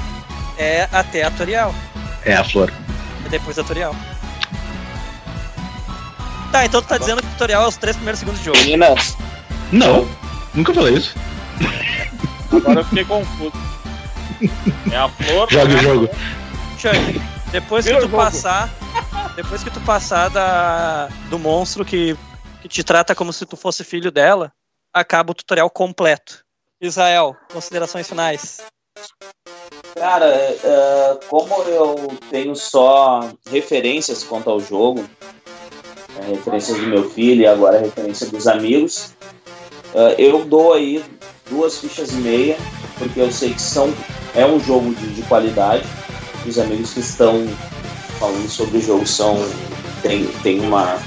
é 0.59 0.87
até 0.91 1.23
a 1.23 1.31
tutorial. 1.31 1.73
É 2.23 2.35
a 2.35 2.43
flor. 2.43 2.71
É 3.25 3.29
depois 3.29 3.55
da 3.55 3.63
tutorial. 3.63 3.95
Tá, 6.51 6.65
então 6.65 6.81
tu 6.81 6.87
tá 6.87 6.97
dizendo 6.97 7.21
que 7.21 7.27
o 7.27 7.31
tutorial 7.31 7.63
é 7.63 7.67
os 7.67 7.77
três 7.77 7.95
primeiros 7.95 8.19
segundos 8.19 8.39
de 8.39 8.45
jogo. 8.45 8.57
Meninas, 8.59 9.15
Não, 9.71 10.07
nunca 10.53 10.73
falei 10.73 10.95
isso. 10.95 11.15
Agora 12.51 12.79
eu 12.79 12.85
fiquei 12.85 13.05
confuso. 13.05 13.53
É 14.91 14.97
a 14.97 15.09
flor. 15.09 15.47
Jogue 15.51 15.73
né? 15.73 15.79
o 15.79 15.83
jogo. 15.83 16.09
Chuck, 16.77 17.21
depois 17.51 17.85
que 17.85 17.97
tu 17.97 18.09
passar. 18.09 18.69
Depois 19.35 19.63
que 19.63 19.69
tu 19.69 19.79
passar 19.81 20.29
da, 20.29 21.07
do 21.29 21.39
monstro 21.39 21.85
que, 21.85 22.17
que 22.61 22.67
te 22.67 22.83
trata 22.83 23.15
como 23.15 23.31
se 23.31 23.45
tu 23.45 23.55
fosse 23.55 23.83
filho 23.83 24.11
dela, 24.11 24.51
acaba 24.93 25.31
o 25.31 25.35
tutorial 25.35 25.69
completo. 25.69 26.43
Israel, 26.81 27.35
considerações 27.53 28.07
finais. 28.07 28.57
Cara, 29.95 30.25
é, 30.25 31.19
como 31.27 31.53
eu 31.63 32.17
tenho 32.29 32.55
só 32.55 33.29
referências 33.49 34.23
quanto 34.23 34.49
ao 34.49 34.59
jogo, 34.59 35.07
é, 36.17 36.31
referências 36.31 36.77
do 36.77 36.87
meu 36.87 37.09
filho 37.09 37.41
e 37.41 37.47
agora 37.47 37.79
referência 37.79 38.27
dos 38.27 38.47
amigos, 38.47 39.13
é, 39.93 40.15
eu 40.17 40.45
dou 40.45 40.73
aí 40.73 41.03
duas 41.49 41.79
fichas 41.79 42.11
e 42.11 42.15
meia, 42.15 42.57
porque 42.97 43.19
eu 43.19 43.31
sei 43.31 43.53
que 43.53 43.61
são, 43.61 43.93
é 44.35 44.45
um 44.45 44.59
jogo 44.59 44.93
de, 44.93 45.07
de 45.13 45.21
qualidade. 45.23 45.83
Os 46.45 46.57
amigos 46.57 46.93
que 46.93 46.99
estão 46.99 47.47
falando 48.19 48.49
sobre 48.49 48.77
o 48.77 48.81
jogo 48.81 49.05
são 49.05 49.37
tem, 50.01 50.25
tem 50.41 50.59
uma 50.61 50.99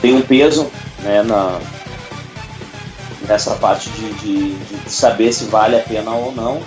tem 0.00 0.14
um 0.14 0.22
peso 0.22 0.70
né, 1.02 1.22
na, 1.22 1.58
nessa 3.26 3.54
parte 3.56 3.90
de, 3.90 4.12
de, 4.14 4.54
de 4.54 4.90
saber 4.90 5.32
se 5.32 5.44
vale 5.44 5.76
a 5.76 5.80
pena 5.80 6.10
ou 6.12 6.32
não. 6.32 6.62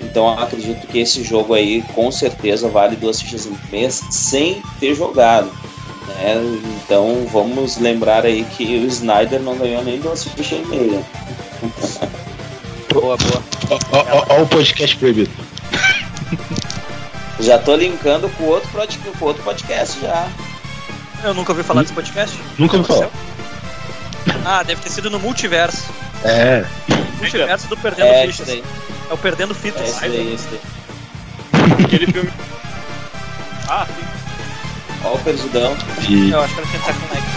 Então 0.00 0.28
acredito 0.28 0.86
que 0.86 0.98
esse 0.98 1.22
jogo 1.22 1.54
aí 1.54 1.82
com 1.94 2.10
certeza 2.10 2.68
vale 2.68 2.96
duas 2.96 3.20
fichas 3.20 3.46
e 3.46 3.52
meia 3.70 3.90
sem 3.90 4.62
ter 4.78 4.94
jogado. 4.94 5.50
Né? 6.08 6.34
Então 6.84 7.26
vamos 7.32 7.78
lembrar 7.78 8.24
aí 8.24 8.44
que 8.44 8.64
o 8.78 8.86
Snyder 8.86 9.40
não 9.40 9.56
ganhou 9.56 9.82
nem 9.82 9.98
duas 10.00 10.24
fichas 10.24 10.58
e 10.60 10.64
meia. 10.66 11.02
Boa, 12.92 13.16
boa. 13.16 13.42
Ó 14.28 14.42
o 14.42 14.46
podcast 14.46 14.96
proibido. 14.98 15.30
Já 17.40 17.58
tô 17.58 17.74
linkando 17.74 18.28
com 18.30 18.44
outro, 18.44 18.70
com 19.18 19.24
outro 19.24 19.42
podcast 19.42 20.00
já. 20.00 20.28
Eu 21.24 21.34
nunca 21.34 21.50
ouvi 21.50 21.64
falar 21.64 21.82
desse 21.82 21.92
podcast. 21.92 22.38
Nunca 22.56 22.76
ouvi 22.76 22.86
falar. 22.86 23.10
Ah, 24.44 24.62
deve 24.62 24.80
ter 24.80 24.90
sido 24.90 25.10
no 25.10 25.18
multiverso. 25.18 25.84
É. 26.22 26.64
Multiverso 27.18 27.66
do 27.66 27.76
Perdendo 27.76 28.06
É 28.06 28.26
esse 28.26 28.32
Fichas. 28.44 28.46
daí. 28.46 28.64
É 29.10 29.12
o 29.14 29.18
Perdendo 29.18 29.52
É 29.52 29.56
Fitas. 29.56 29.88
esse 29.88 30.00
daí, 30.00 30.34
esse 30.34 30.46
daí. 30.48 30.60
Aquele 31.84 32.06
filme. 32.12 32.30
Ah, 33.68 33.86
sim. 33.86 34.13
Ó 35.04 35.14
o 35.14 35.18
Persudão. 35.18 35.76
E 36.08 36.30
Eu 36.30 36.40
acho 36.40 36.54
que 36.54 36.62
que 36.62 36.76
estar 36.76 36.94
com 36.94 37.33